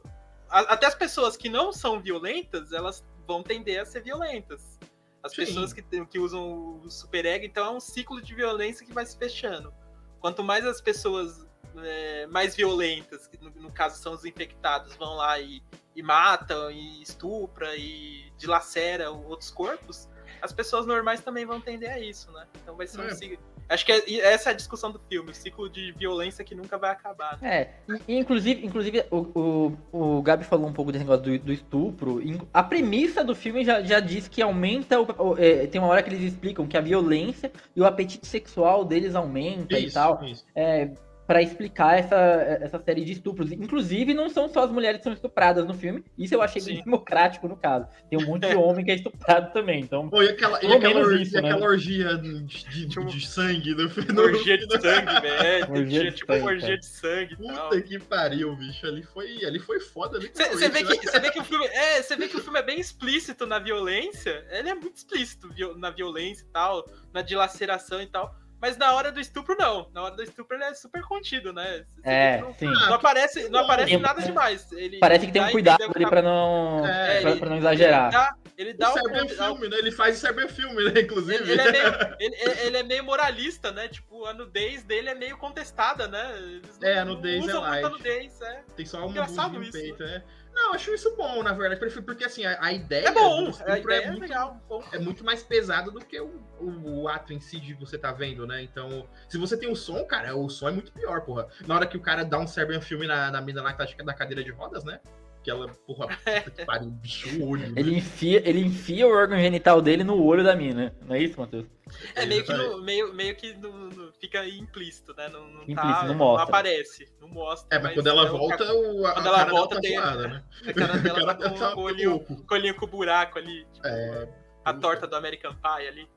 até 0.52 0.86
as 0.86 0.94
pessoas 0.94 1.36
que 1.36 1.48
não 1.48 1.72
são 1.72 2.00
violentas 2.00 2.72
elas 2.72 3.04
vão 3.26 3.42
tender 3.42 3.80
a 3.80 3.84
ser 3.84 4.02
violentas 4.02 4.78
as 5.22 5.32
Sim. 5.32 5.44
pessoas 5.44 5.72
que, 5.72 5.82
que 6.06 6.18
usam 6.18 6.80
o 6.84 6.90
super 6.90 7.24
ego 7.24 7.44
então 7.44 7.64
é 7.66 7.70
um 7.70 7.80
ciclo 7.80 8.20
de 8.20 8.34
violência 8.34 8.86
que 8.86 8.92
vai 8.92 9.06
se 9.06 9.16
fechando 9.16 9.72
quanto 10.20 10.42
mais 10.42 10.66
as 10.66 10.80
pessoas 10.80 11.46
é, 11.82 12.26
mais 12.26 12.54
violentas 12.54 13.26
que 13.26 13.42
no, 13.42 13.50
no 13.50 13.72
caso 13.72 14.00
são 14.02 14.12
os 14.12 14.24
infectados 14.24 14.94
vão 14.96 15.14
lá 15.14 15.40
e, 15.40 15.62
e 15.96 16.02
matam 16.02 16.70
e 16.70 17.02
estupra 17.02 17.74
e 17.76 18.30
dilacera 18.36 19.10
outros 19.10 19.50
corpos 19.50 20.08
as 20.42 20.52
pessoas 20.52 20.86
normais 20.86 21.20
também 21.20 21.46
vão 21.46 21.60
tender 21.60 21.88
a 21.92 22.00
isso, 22.00 22.32
né? 22.32 22.48
Então 22.60 22.76
vai 22.76 22.84
ser 22.88 23.00
um 23.00 23.04
É. 23.04 23.14
ciclo. 23.14 23.38
Acho 23.68 23.86
que 23.86 23.92
é- 23.92 24.02
e 24.08 24.20
essa 24.20 24.50
é 24.50 24.52
a 24.52 24.56
discussão 24.56 24.90
do 24.90 25.00
filme, 25.08 25.30
o 25.30 25.34
ciclo 25.34 25.68
de 25.68 25.92
violência 25.92 26.44
que 26.44 26.54
nunca 26.54 26.76
vai 26.76 26.90
acabar. 26.90 27.38
Né? 27.40 27.54
É, 27.62 27.70
e, 28.08 28.14
e 28.14 28.18
inclusive, 28.18 28.64
inclusive 28.66 29.04
o, 29.10 29.76
o, 29.92 30.16
o 30.18 30.22
Gabi 30.22 30.44
falou 30.44 30.66
um 30.68 30.72
pouco 30.72 30.92
desse 30.92 31.04
negócio 31.04 31.22
do, 31.24 31.38
do 31.38 31.52
estupro. 31.52 32.20
e 32.22 32.40
A 32.52 32.62
premissa 32.62 33.24
do 33.24 33.34
filme 33.34 33.64
já, 33.64 33.82
já 33.82 34.00
diz 34.00 34.28
que 34.28 34.42
aumenta. 34.42 35.00
O, 35.00 35.06
o- 35.32 35.38
é, 35.38 35.66
tem 35.66 35.80
uma 35.80 35.88
hora 35.90 36.02
que 36.02 36.10
eles 36.10 36.32
explicam 36.32 36.66
que 36.66 36.76
a 36.76 36.80
violência 36.80 37.50
e 37.74 37.80
o 37.80 37.86
apetite 37.86 38.26
sexual 38.26 38.84
deles 38.84 39.14
aumenta 39.14 39.78
e 39.78 39.86
Isso, 39.86 39.94
tal. 39.94 40.22
isso. 40.24 40.44
É, 40.54 40.90
para 41.26 41.40
explicar 41.40 41.98
essa, 41.98 42.16
essa 42.60 42.78
série 42.82 43.04
de 43.04 43.12
estupros. 43.12 43.52
Inclusive, 43.52 44.12
não 44.12 44.28
são 44.28 44.48
só 44.48 44.64
as 44.64 44.70
mulheres 44.70 44.98
que 44.98 45.04
são 45.04 45.12
estupradas 45.12 45.66
no 45.66 45.74
filme. 45.74 46.04
Isso 46.18 46.34
eu 46.34 46.42
achei 46.42 46.60
Sim. 46.60 46.74
bem 46.74 46.84
democrático 46.84 47.48
no 47.48 47.56
caso. 47.56 47.86
Tem 48.10 48.18
um 48.18 48.26
monte 48.26 48.48
de 48.48 48.54
homem 48.56 48.84
que 48.84 48.90
é 48.90 48.94
estuprado 48.94 49.52
também. 49.52 49.80
Então, 49.80 50.08
Pô, 50.08 50.22
e 50.22 50.28
aquela, 50.28 50.62
e 50.64 50.72
aquela, 50.72 51.00
orgia, 51.00 51.22
isso, 51.22 51.38
e 51.38 51.40
né? 51.40 51.50
aquela 51.50 51.66
orgia 51.66 52.18
de, 52.18 52.42
de, 52.42 52.88
tipo, 52.88 53.06
de 53.06 53.26
sangue 53.26 53.74
no 53.74 53.88
final. 53.88 54.24
Orgia 54.32 54.58
de 54.58 54.80
sangue, 54.80 55.20
velho. 55.20 55.70
Orgia 55.70 56.04
de 56.04 56.12
tipo 56.12 56.32
sangue, 56.32 56.46
orgia 56.46 56.78
de 56.78 56.86
sangue. 56.86 57.36
Puta 57.36 57.54
tal. 57.54 57.82
que 57.82 57.98
pariu, 57.98 58.56
bicho. 58.56 58.86
Ali 58.86 59.02
foi, 59.02 59.44
ali 59.44 59.58
foi 59.58 59.80
foda. 59.80 60.18
Você 60.18 60.68
vê, 60.68 60.84
que, 60.84 61.20
vê 61.20 61.30
que 61.30 61.40
o 61.40 61.44
filme. 61.44 61.66
É, 61.66 62.02
você 62.02 62.16
vê 62.16 62.28
que 62.28 62.36
o 62.36 62.42
filme 62.42 62.58
é 62.58 62.62
bem 62.62 62.80
explícito 62.80 63.46
na 63.46 63.58
violência. 63.58 64.44
Ele 64.50 64.68
é 64.68 64.74
muito 64.74 64.96
explícito 64.96 65.48
na 65.76 65.90
violência 65.90 66.44
e 66.44 66.52
tal, 66.52 66.88
na 67.12 67.22
dilaceração 67.22 68.00
e 68.00 68.06
tal. 68.06 68.34
Mas 68.62 68.76
na 68.76 68.92
hora 68.92 69.10
do 69.10 69.18
estupro, 69.18 69.56
não. 69.58 69.90
Na 69.92 70.04
hora 70.04 70.14
do 70.14 70.22
estupro, 70.22 70.56
ele 70.56 70.62
é 70.62 70.72
super 70.72 71.02
contido, 71.02 71.52
né? 71.52 71.84
Você 71.96 72.08
é, 72.08 72.40
não, 72.40 72.54
sim. 72.54 72.66
Não 72.66 72.94
aparece, 72.94 73.48
não 73.48 73.58
aparece 73.58 73.96
nada 73.96 74.22
demais. 74.22 74.70
Ele, 74.70 75.00
Parece 75.00 75.26
que 75.26 75.32
tem 75.32 75.42
um 75.42 75.50
cuidado 75.50 75.82
ali 75.82 76.06
pra 76.06 76.22
não, 76.22 76.86
é, 76.86 77.20
pra, 77.20 77.30
ele, 77.32 77.40
pra, 77.40 77.50
não 77.50 77.56
exagerar. 77.56 78.04
Ele 78.04 78.12
dá, 78.12 78.36
ele 78.56 78.72
dá 78.74 79.20
o, 79.22 79.24
o 79.24 79.28
filme, 79.28 79.68
né? 79.68 79.78
Ele 79.78 79.90
faz 79.90 80.16
o 80.16 80.20
cyberfilme, 80.24 80.92
né? 80.92 81.00
Inclusive. 81.00 81.42
Ele, 81.42 81.52
ele, 81.54 81.60
é 81.60 81.72
meio, 81.72 81.86
ele, 82.20 82.36
ele, 82.60 82.76
é 82.76 82.82
meio 82.84 83.02
moralista, 83.02 83.72
né? 83.72 83.88
Tipo, 83.88 84.26
a 84.26 84.32
nudez 84.32 84.84
dele 84.84 85.08
é 85.08 85.14
meio 85.16 85.36
contestada, 85.38 86.06
né? 86.06 86.32
Eles 86.36 86.78
é, 86.80 87.00
a 87.00 87.04
nudez 87.04 87.48
é 87.48 87.54
light. 87.54 87.90
Nudez, 87.90 88.40
é. 88.42 88.62
Tem 88.76 88.86
só 88.86 89.04
um 89.04 89.10
Engraçado 89.10 89.58
no 89.58 89.72
peito, 89.72 90.04
é. 90.04 90.22
Não, 90.54 90.74
acho 90.74 90.92
isso 90.92 91.16
bom, 91.16 91.42
na 91.42 91.52
verdade, 91.52 91.80
porque 92.02 92.24
assim, 92.24 92.44
a, 92.44 92.58
a 92.62 92.72
ideia, 92.72 93.08
é, 93.08 93.12
bom, 93.12 93.50
a 93.66 93.78
ideia 93.78 94.02
é, 94.02 94.06
muito, 94.08 94.20
legal, 94.20 94.60
bom. 94.68 94.84
é 94.92 94.98
muito 94.98 95.24
mais 95.24 95.42
pesado 95.42 95.90
do 95.90 96.00
que 96.00 96.20
o, 96.20 96.42
o, 96.60 97.02
o, 97.02 97.08
ato 97.08 97.32
em 97.32 97.40
si 97.40 97.58
de 97.58 97.74
você 97.74 97.96
tá 97.96 98.12
vendo, 98.12 98.46
né? 98.46 98.62
Então, 98.62 99.08
se 99.28 99.38
você 99.38 99.56
tem 99.56 99.70
o 99.70 99.76
som, 99.76 100.04
cara, 100.04 100.36
o 100.36 100.48
som 100.50 100.68
é 100.68 100.72
muito 100.72 100.92
pior, 100.92 101.22
porra. 101.22 101.48
Na 101.66 101.74
hora 101.74 101.86
que 101.86 101.96
o 101.96 102.00
cara 102.00 102.24
dá 102.24 102.38
um 102.38 102.46
Serbian 102.46 102.80
filme 102.80 103.06
na, 103.06 103.30
na 103.30 103.40
mina 103.40 103.62
lá 103.62 103.72
que 103.72 103.96
tá 103.96 104.04
da 104.04 104.14
cadeira 104.14 104.44
de 104.44 104.50
rodas, 104.50 104.84
né? 104.84 105.00
Que 105.42 105.50
ela, 105.50 105.68
porra, 105.86 106.06
que 106.54 106.64
pariu, 106.64 106.90
bicho, 106.90 107.42
o 107.42 107.48
olho. 107.48 107.72
Ele 107.76 107.96
enfia, 107.96 108.42
ele 108.48 108.60
enfia 108.60 109.06
o 109.06 109.10
órgão 109.10 109.38
genital 109.38 109.82
dele 109.82 110.04
no 110.04 110.22
olho 110.22 110.44
da 110.44 110.54
mina, 110.54 110.94
não 111.06 111.16
é 111.16 111.20
isso, 111.20 111.38
Matheus? 111.38 111.66
É, 112.14 112.24
meio 112.24 112.44
que, 112.44 112.52
no, 112.52 112.82
meio, 112.82 113.12
meio 113.12 113.36
que 113.36 113.52
no, 113.54 113.90
no, 113.90 114.12
fica 114.12 114.46
implícito, 114.46 115.14
né? 115.14 115.28
Não, 115.28 115.46
não, 115.46 115.62
implícito, 115.62 115.82
tá, 115.82 116.04
não, 116.04 116.14
mostra. 116.14 116.44
não 116.44 116.48
aparece, 116.48 117.12
não 117.20 117.28
mostra. 117.28 117.76
É, 117.76 117.82
mas, 117.82 117.84
mas 117.84 117.94
quando 117.94 118.06
ela 118.06 118.26
é 118.26 118.28
volta, 118.28 118.72
o, 118.72 119.06
a, 119.06 119.12
quando 119.14 119.26
ela 119.26 119.44
volta, 119.44 119.74
tá 119.74 119.80
tem, 119.80 119.98
zoada, 119.98 120.28
né? 120.28 120.44
A 120.66 120.72
cara 120.72 120.98
dela 120.98 121.34
tá 121.34 121.50
com, 121.50 121.54
tá 121.54 121.72
com 121.72 121.80
o 121.80 121.84
olhinho, 121.84 122.20
com, 122.20 122.36
com 122.46 122.86
buraco 122.86 123.38
ali. 123.38 123.66
Tipo, 123.72 123.86
é... 123.86 124.28
A 124.64 124.72
torta 124.72 125.06
do 125.06 125.16
American 125.16 125.54
Pie 125.54 125.88
ali. 125.88 126.08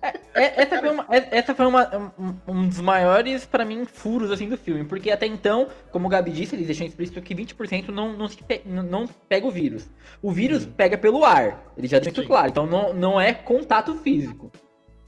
É, 0.00 0.08
é, 0.34 0.62
essa 0.62 0.78
foi, 0.78 0.90
uma, 0.90 1.06
é, 1.10 1.38
essa 1.38 1.54
foi 1.54 1.66
uma, 1.66 2.12
um, 2.18 2.34
um, 2.46 2.68
dos 2.68 2.80
maiores, 2.80 3.44
para 3.44 3.64
mim, 3.64 3.84
furos 3.84 4.30
assim 4.30 4.48
do 4.48 4.56
filme. 4.56 4.84
Porque 4.84 5.10
até 5.10 5.26
então, 5.26 5.68
como 5.90 6.06
o 6.06 6.10
Gabi 6.10 6.30
disse, 6.30 6.54
eles 6.54 6.66
deixam 6.66 6.86
explícito 6.86 7.20
que 7.20 7.34
20% 7.34 7.88
não, 7.88 8.16
não, 8.16 8.28
se 8.28 8.42
pe, 8.42 8.62
não 8.64 9.06
pega 9.28 9.46
o 9.46 9.50
vírus. 9.50 9.88
O 10.22 10.30
vírus 10.30 10.64
uhum. 10.64 10.72
pega 10.72 10.96
pelo 10.96 11.24
ar. 11.24 11.72
Ele 11.76 11.88
já 11.88 11.98
deixa 11.98 12.22
claro. 12.22 12.48
Então 12.48 12.66
não, 12.66 12.94
não 12.94 13.20
é 13.20 13.32
contato 13.32 13.94
físico. 13.96 14.52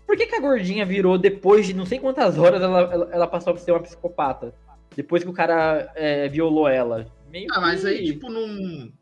Por 0.07 0.17
que, 0.17 0.27
que 0.27 0.35
a 0.35 0.41
gordinha 0.41 0.85
virou, 0.85 1.17
depois 1.17 1.67
de 1.67 1.75
não 1.75 1.87
sei 1.87 2.01
quantas 2.01 2.37
horas, 2.37 2.61
ela, 2.61 2.81
ela, 2.81 3.09
ela 3.13 3.27
passou 3.29 3.55
a 3.55 3.57
ser 3.57 3.71
uma 3.71 3.81
psicopata? 3.81 4.53
Depois 4.97 5.23
que 5.23 5.31
o 5.31 5.33
cara 5.33 5.93
é, 5.95 6.29
violou 6.29 6.69
ela. 6.69 7.07
Meio 7.31 7.47
ah, 7.53 7.61
mas 7.61 7.85
aí, 7.85 8.07
tipo, 8.07 8.29
não. 8.29 8.93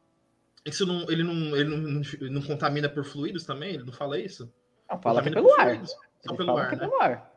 Isso 0.67 0.85
não. 0.85 1.11
Ele 1.11 1.25
não. 1.25 1.57
Ele 1.57 1.65
não, 1.65 1.79
não, 1.79 2.03
não 2.31 2.43
contamina 2.43 2.91
por 2.91 3.07
fluidos 3.07 3.45
também? 3.45 3.75
Ele 3.75 3.85
não 3.85 3.93
fala 3.93 4.21
isso? 4.21 4.53
Não, 4.91 5.01
fala 5.01 5.23
que 5.23 5.29
é 5.29 5.33
pelo 5.33 5.53
ar. 5.61 5.81
Só 6.21 6.35
pelo 6.35 6.57
ar, 6.57 6.73
é 6.73 6.77
né? 6.77 6.79
pelo 6.79 7.03
ar. 7.03 7.33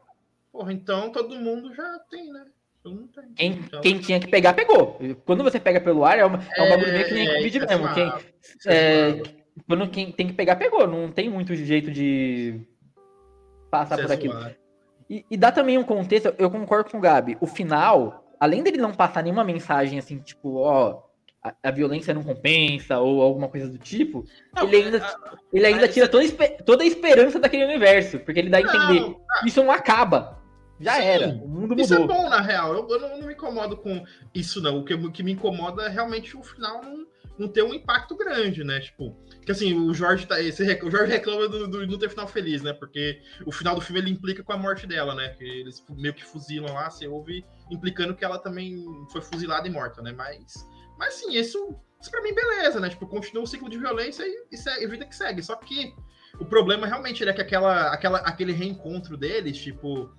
Porra, 0.51 0.73
então 0.73 1.11
todo 1.11 1.35
mundo 1.35 1.73
já 1.73 1.99
tem, 2.09 2.31
né? 2.31 2.45
Tem. 2.83 3.09
Quem, 3.35 3.51
então... 3.51 3.81
quem, 3.81 3.99
tinha 3.99 4.19
que 4.19 4.27
pegar, 4.27 4.53
pegou. 4.53 4.99
Quando 5.25 5.43
você 5.43 5.59
pega 5.59 5.79
pelo 5.79 6.03
ar, 6.03 6.17
é, 6.17 6.25
uma, 6.25 6.39
é 6.55 6.63
um 6.63 6.69
bagulho 6.69 6.91
meio 6.91 7.05
que 7.05 7.13
nem 7.13 7.27
é, 7.27 7.35
Covid 7.35 7.57
é 7.57 7.67
mesmo. 7.67 7.93
Quem, 7.93 8.13
é, 8.65 9.23
quando 9.67 9.89
quem 9.89 10.11
tem 10.11 10.27
que 10.27 10.33
pegar, 10.33 10.55
pegou. 10.55 10.87
Não 10.87 11.11
tem 11.11 11.29
muito 11.29 11.53
jeito 11.55 11.91
de 11.91 12.59
passar 13.69 13.97
por 13.97 14.11
aquilo. 14.11 14.35
E, 15.07 15.25
e, 15.29 15.37
dá 15.37 15.51
também 15.51 15.77
um 15.77 15.83
contexto, 15.83 16.33
eu 16.37 16.49
concordo 16.49 16.89
com 16.89 16.97
o 16.97 17.01
Gabi. 17.01 17.37
O 17.39 17.45
final, 17.45 18.25
além 18.39 18.63
dele 18.63 18.77
não 18.77 18.93
passar 18.93 19.21
nenhuma 19.21 19.43
mensagem 19.43 19.99
assim, 19.99 20.17
tipo, 20.19 20.55
ó, 20.55 21.03
a, 21.43 21.53
a, 21.63 21.71
violência 21.71 22.13
não 22.13 22.23
compensa 22.23 22.99
ou 22.99 23.21
alguma 23.21 23.47
coisa 23.47 23.67
do 23.67 23.77
tipo, 23.77 24.25
não, 24.55 24.67
ele 24.67 24.75
ainda, 24.77 25.03
a, 25.03 25.37
ele 25.51 25.65
ainda 25.65 25.87
tira 25.87 26.07
toda, 26.07 26.25
toda 26.65 26.83
a 26.83 26.87
esperança 26.87 27.39
daquele 27.39 27.65
universo, 27.65 28.19
porque 28.19 28.39
ele 28.39 28.49
dá 28.49 28.57
a 28.57 28.61
entender 28.61 28.99
não, 28.99 29.19
isso 29.45 29.63
não 29.63 29.71
acaba. 29.71 30.41
Já 30.81 30.95
Sim, 30.95 31.01
era, 31.01 31.27
o 31.27 31.47
mundo 31.47 31.69
mudou. 31.69 31.85
Isso 31.85 31.93
é 31.93 32.07
bom, 32.07 32.27
na 32.27 32.41
real. 32.41 32.73
Eu, 32.73 32.87
eu 32.89 32.99
não, 32.99 33.19
não, 33.19 33.27
me 33.27 33.33
incomodo 33.33 33.77
com 33.77 34.03
isso, 34.33 34.59
não. 34.61 34.79
O 34.79 34.83
que, 34.83 34.95
o 34.95 35.11
que 35.11 35.21
me 35.21 35.31
incomoda 35.31 35.83
é 35.83 35.89
realmente 35.89 36.35
o 36.35 36.41
final 36.41 36.81
não, 36.81 37.05
não 37.37 37.47
ter 37.47 37.63
um 37.63 37.71
impacto 37.71 38.15
grande, 38.17 38.63
né? 38.63 38.79
Tipo, 38.79 39.15
que 39.45 39.51
assim, 39.51 39.77
o 39.77 39.93
Jorge 39.93 40.25
tá. 40.25 40.41
Esse, 40.41 40.63
o 40.83 40.89
Jorge 40.89 41.11
reclama 41.11 41.47
do, 41.47 41.67
do, 41.67 41.85
não 41.85 41.99
ter 41.99 42.09
final 42.09 42.27
feliz, 42.27 42.63
né? 42.63 42.73
Porque 42.73 43.21
o 43.45 43.51
final 43.51 43.75
do 43.75 43.81
filme 43.81 44.01
ele 44.01 44.09
implica 44.09 44.43
com 44.43 44.53
a 44.53 44.57
morte 44.57 44.87
dela, 44.87 45.13
né? 45.13 45.29
Que 45.29 45.43
eles 45.43 45.85
meio 45.91 46.15
que 46.15 46.25
fuzilam 46.25 46.73
lá, 46.73 46.89
você 46.89 47.07
ouve 47.07 47.45
implicando 47.69 48.15
que 48.15 48.25
ela 48.25 48.39
também 48.39 48.83
foi 49.11 49.21
fuzilada 49.21 49.67
e 49.67 49.71
morta, 49.71 50.01
né? 50.01 50.11
Mas 50.11 50.67
mas 51.01 51.15
sim, 51.15 51.33
isso, 51.33 51.75
isso 51.99 52.11
pra 52.11 52.21
mim, 52.21 52.31
beleza, 52.31 52.79
né? 52.79 52.87
Tipo, 52.87 53.07
continua 53.07 53.43
o 53.43 53.47
ciclo 53.47 53.67
de 53.67 53.79
violência 53.79 54.23
e, 54.23 54.45
e, 54.51 54.55
segue, 54.55 54.85
vida 54.85 55.03
que 55.03 55.15
segue. 55.15 55.41
Só 55.41 55.55
que 55.55 55.95
o 56.39 56.45
problema 56.45 56.85
realmente 56.85 57.27
é 57.27 57.33
que 57.33 57.41
aquela, 57.41 57.91
aquela, 57.91 58.19
aquele 58.19 58.51
reencontro 58.51 59.17
deles, 59.17 59.57
tipo, 59.57 60.15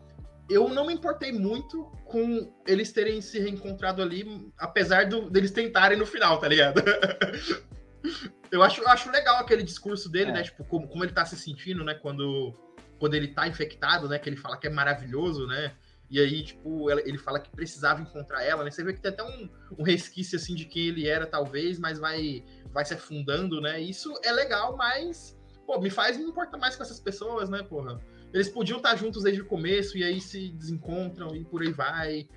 eu 0.50 0.68
não 0.68 0.88
me 0.88 0.94
importei 0.94 1.30
muito 1.30 1.84
com 2.04 2.52
eles 2.66 2.90
terem 2.90 3.20
se 3.20 3.38
reencontrado 3.38 4.02
ali, 4.02 4.52
apesar 4.58 5.06
do, 5.06 5.30
deles 5.30 5.52
tentarem 5.52 5.96
no 5.96 6.04
final, 6.04 6.40
tá 6.40 6.48
ligado? 6.48 6.82
eu 8.50 8.60
acho, 8.60 8.84
acho 8.88 9.08
legal 9.08 9.36
aquele 9.36 9.62
discurso 9.62 10.10
dele, 10.10 10.30
é. 10.30 10.34
né? 10.34 10.42
Tipo, 10.42 10.64
como, 10.64 10.88
como 10.88 11.04
ele 11.04 11.12
tá 11.12 11.24
se 11.24 11.36
sentindo, 11.36 11.84
né? 11.84 11.94
Quando, 11.94 12.52
quando 12.98 13.14
ele 13.14 13.28
tá 13.28 13.46
infectado, 13.46 14.08
né? 14.08 14.18
Que 14.18 14.28
ele 14.28 14.36
fala 14.36 14.58
que 14.58 14.66
é 14.66 14.70
maravilhoso, 14.70 15.46
né? 15.46 15.76
E 16.12 16.20
aí, 16.20 16.44
tipo, 16.44 16.90
ele 16.90 17.16
fala 17.16 17.40
que 17.40 17.50
precisava 17.50 18.02
encontrar 18.02 18.44
ela, 18.44 18.62
né? 18.62 18.70
Você 18.70 18.84
vê 18.84 18.92
que 18.92 19.00
tem 19.00 19.10
até 19.10 19.24
um, 19.24 19.48
um 19.78 19.82
resquício, 19.82 20.36
assim, 20.36 20.54
de 20.54 20.66
quem 20.66 20.88
ele 20.88 21.08
era, 21.08 21.26
talvez, 21.26 21.78
mas 21.78 21.98
vai, 21.98 22.44
vai 22.70 22.84
se 22.84 22.92
afundando, 22.92 23.62
né? 23.62 23.80
Isso 23.80 24.12
é 24.22 24.30
legal, 24.30 24.76
mas, 24.76 25.34
pô, 25.66 25.80
me 25.80 25.88
faz 25.88 26.18
me 26.18 26.24
importar 26.24 26.58
mais 26.58 26.76
com 26.76 26.82
essas 26.82 27.00
pessoas, 27.00 27.48
né, 27.48 27.62
porra? 27.62 27.98
Eles 28.30 28.50
podiam 28.50 28.76
estar 28.76 28.94
juntos 28.94 29.22
desde 29.22 29.40
o 29.40 29.46
começo 29.46 29.96
e 29.96 30.04
aí 30.04 30.20
se 30.20 30.50
desencontram 30.50 31.34
e 31.34 31.46
por 31.46 31.62
aí 31.62 31.72
vai. 31.72 32.28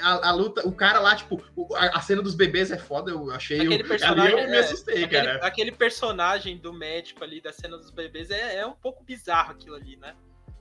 A, 0.00 0.30
a, 0.30 0.32
luta, 0.32 0.66
o 0.66 0.72
cara 0.72 0.98
lá, 0.98 1.14
tipo, 1.14 1.42
a, 1.74 1.98
a, 1.98 2.00
cena 2.00 2.22
dos 2.22 2.34
bebês 2.34 2.70
é 2.70 2.78
foda, 2.78 3.10
eu 3.10 3.30
achei. 3.30 3.60
Aquele 3.60 3.84
personagem, 3.84 4.40
eu 4.40 4.50
me 4.50 4.56
assustei, 4.56 5.04
é, 5.04 5.08
cara. 5.08 5.34
Aquele, 5.34 5.46
aquele, 5.46 5.72
personagem 5.72 6.56
do 6.56 6.72
médico 6.72 7.22
ali 7.22 7.38
da 7.38 7.52
cena 7.52 7.76
dos 7.76 7.90
bebês 7.90 8.30
é, 8.30 8.60
é 8.60 8.66
um 8.66 8.72
pouco 8.72 9.04
bizarro 9.04 9.52
aquilo 9.52 9.76
ali, 9.76 9.94
né? 9.96 10.14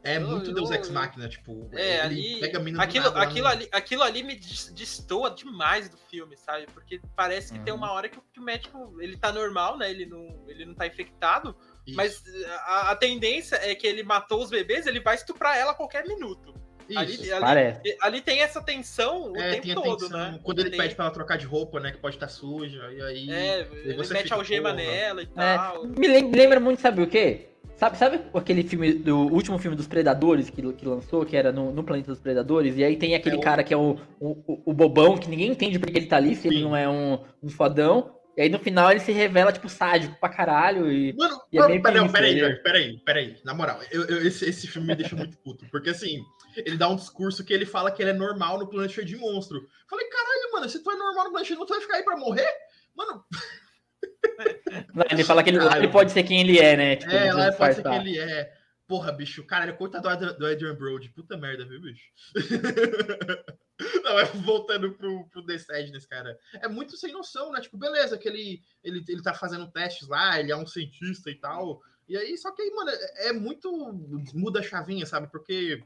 É 0.04 0.18
eu, 0.18 0.28
muito 0.28 0.50
eu, 0.50 0.54
Deus 0.54 0.70
Ex 0.70 0.90
Machina, 0.90 1.30
tipo, 1.30 1.70
é, 1.72 2.02
ali, 2.02 2.38
pega 2.42 2.58
a 2.58 2.62
mina 2.62 2.84
aquilo, 2.84 3.06
nada, 3.06 3.22
aquilo, 3.22 3.48
ali, 3.48 3.70
aquilo 3.72 4.04
ali 4.04 4.22
me 4.22 4.36
destoa 4.36 5.32
demais 5.32 5.88
do 5.88 5.96
filme, 5.96 6.36
sabe? 6.36 6.68
Porque 6.74 7.00
parece 7.16 7.54
que 7.54 7.60
uhum. 7.60 7.64
tem 7.64 7.74
uma 7.74 7.90
hora 7.94 8.10
que 8.10 8.20
o, 8.20 8.42
médico, 8.42 8.98
ele 9.00 9.16
tá 9.16 9.32
normal, 9.32 9.78
né? 9.78 9.90
Ele 9.90 10.06
não, 10.06 10.44
ele 10.46 10.66
não 10.66 10.76
tá 10.76 10.86
infectado, 10.86 11.56
Isso. 11.88 11.96
mas 11.96 12.22
a, 12.66 12.92
a, 12.92 12.96
tendência 12.98 13.56
é 13.56 13.74
que 13.74 13.88
ele 13.88 14.04
matou 14.04 14.44
os 14.44 14.50
bebês, 14.50 14.86
ele 14.86 15.00
vai 15.00 15.16
estuprar 15.16 15.58
ela 15.58 15.72
a 15.72 15.76
qualquer 15.76 16.06
minuto. 16.06 16.54
Isso, 16.90 17.00
ali, 17.00 17.32
ali, 17.32 17.98
ali, 18.02 18.22
tem 18.22 18.42
essa 18.42 18.62
tensão 18.62 19.32
o 19.32 19.38
é, 19.38 19.58
tempo 19.58 19.82
todo, 19.82 20.00
tensão. 20.00 20.20
né? 20.20 20.40
Quando 20.44 20.60
ele 20.60 20.70
tem... 20.70 20.80
pede 20.82 20.96
pra 20.96 21.06
ela 21.06 21.14
trocar 21.14 21.38
de 21.38 21.46
roupa, 21.46 21.80
né? 21.80 21.94
Que 21.94 21.98
pode 21.98 22.18
estar 22.18 22.28
suja, 22.28 22.92
e 22.92 23.02
aí. 23.02 23.32
É, 23.32 23.62
ele 23.86 24.06
mete 24.10 24.34
algema 24.34 24.72
porra. 24.72 24.84
nela 24.84 25.22
e 25.22 25.30
é, 25.38 25.56
tal. 25.56 25.88
Me 25.88 26.08
lembra 26.10 26.60
muito, 26.60 26.82
sabe 26.82 27.02
o 27.02 27.08
quê? 27.08 27.53
Sabe, 27.84 27.98
sabe 27.98 28.22
aquele 28.34 28.64
filme, 28.64 28.94
do 28.94 29.18
último 29.18 29.58
filme 29.60 29.76
dos 29.76 29.88
Predadores 29.88 30.50
que, 30.50 30.62
que 30.74 30.88
lançou, 30.88 31.26
que 31.26 31.36
era 31.36 31.52
no, 31.52 31.74
no 31.74 31.84
Planeta 31.84 32.12
dos 32.12 32.22
Predadores? 32.22 32.78
E 32.78 32.84
aí 32.84 32.96
tem 32.96 33.14
aquele 33.14 33.36
é 33.36 33.42
cara 33.42 33.62
que 33.62 33.74
é 33.74 33.78
o, 33.78 34.00
o, 34.22 34.72
o, 34.72 34.74
bobão, 34.74 35.18
que 35.18 35.30
ninguém 35.30 35.52
entende 35.52 35.78
porque 35.78 35.98
ele 35.98 36.06
tá 36.06 36.16
ali, 36.16 36.34
se 36.34 36.44
Sim. 36.44 36.48
ele 36.50 36.64
não 36.64 36.74
é 36.74 36.88
um, 36.88 37.20
um 37.44 37.50
fodão. 37.50 38.16
E 38.38 38.42
aí 38.42 38.50
no 38.50 38.58
final 38.58 38.90
ele 38.90 39.02
se 39.02 39.12
revela, 39.12 39.52
tipo, 39.52 39.68
sádico 39.68 40.18
pra 40.18 40.30
caralho. 40.30 40.90
E, 40.90 41.14
Mano, 41.14 41.42
e 41.52 41.60
é 41.60 41.80
peraí, 41.82 42.10
peraí, 42.10 42.64
peraí, 42.64 42.98
peraí, 43.00 43.38
Na 43.44 43.54
moral, 43.54 43.82
eu, 43.92 44.06
eu, 44.06 44.26
esse, 44.26 44.50
esse 44.50 44.66
filme 44.66 44.88
me 44.88 44.96
deixa 44.96 45.16
muito 45.18 45.38
puto. 45.40 45.66
Porque 45.70 45.90
assim, 45.90 46.24
ele 46.56 46.78
dá 46.78 46.88
um 46.88 46.96
discurso 46.96 47.44
que 47.44 47.54
ele 47.54 47.66
fala 47.66 47.92
que 47.92 48.02
ele 48.02 48.12
é 48.12 48.14
normal 48.14 48.58
no 48.58 48.68
planeta 48.68 48.94
cheio 48.94 49.06
de 49.06 49.18
monstro. 49.18 49.60
Falei, 49.90 50.08
caralho, 50.08 50.54
mano, 50.54 50.70
se 50.70 50.82
tu 50.82 50.90
é 50.90 50.96
normal 50.96 51.26
no 51.26 51.32
planeta 51.32 51.48
cheio, 51.48 51.60
não 51.60 51.66
tu 51.66 51.74
vai 51.74 51.82
ficar 51.82 51.98
aí 51.98 52.04
pra 52.04 52.16
morrer? 52.16 52.48
Mano. 52.96 53.26
Não, 54.94 55.06
ele 55.10 55.24
fala 55.24 55.44
que 55.44 55.50
ele, 55.50 55.58
ele, 55.58 55.88
pode 55.88 56.12
ser 56.12 56.24
quem 56.24 56.42
ele 56.42 56.60
é, 56.60 56.78
né? 56.78 56.96
Tipo, 56.96 57.12
é, 57.12 57.34
lá 57.34 57.52
pode 57.52 57.76
ser 57.76 57.84
quem 57.84 58.00
ele 58.00 58.20
é. 58.20 58.54
Porra, 58.88 59.12
bicho, 59.12 59.44
cara, 59.46 59.66
ele 59.66 59.72
é 59.72 59.76
coitado 59.76 60.34
do 60.38 60.46
Adrian 60.46 60.76
Brody. 60.76 61.10
Puta 61.10 61.38
merda, 61.38 61.66
viu, 61.66 61.82
bicho? 61.82 62.12
Não, 64.04 64.20
é 64.20 64.26
voltando 64.26 64.94
pro, 64.94 65.28
pro 65.30 65.46
The 65.46 65.58
Sadness, 65.58 66.06
cara. 66.06 66.38
É 66.62 66.68
muito 66.68 66.96
sem 66.98 67.12
noção, 67.12 67.52
né? 67.52 67.62
Tipo, 67.62 67.78
beleza, 67.78 68.18
que 68.18 68.28
ele, 68.28 68.62
ele, 68.84 69.04
ele 69.08 69.22
tá 69.22 69.34
fazendo 69.34 69.72
testes 69.72 70.08
lá, 70.08 70.40
ele 70.40 70.52
é 70.52 70.56
um 70.56 70.68
cientista 70.68 71.32
e 71.32 71.36
tal. 71.36 71.82
E 72.08 72.18
aí, 72.18 72.38
só 72.38 72.52
que 72.52 72.62
aí, 72.62 72.70
mano, 72.72 72.92
é, 72.92 73.30
é 73.30 73.34
muito. 73.34 73.72
Muda 74.34 74.60
a 74.60 74.64
chavinha, 74.64 75.06
sabe? 75.06 75.32
Porque 75.32 75.82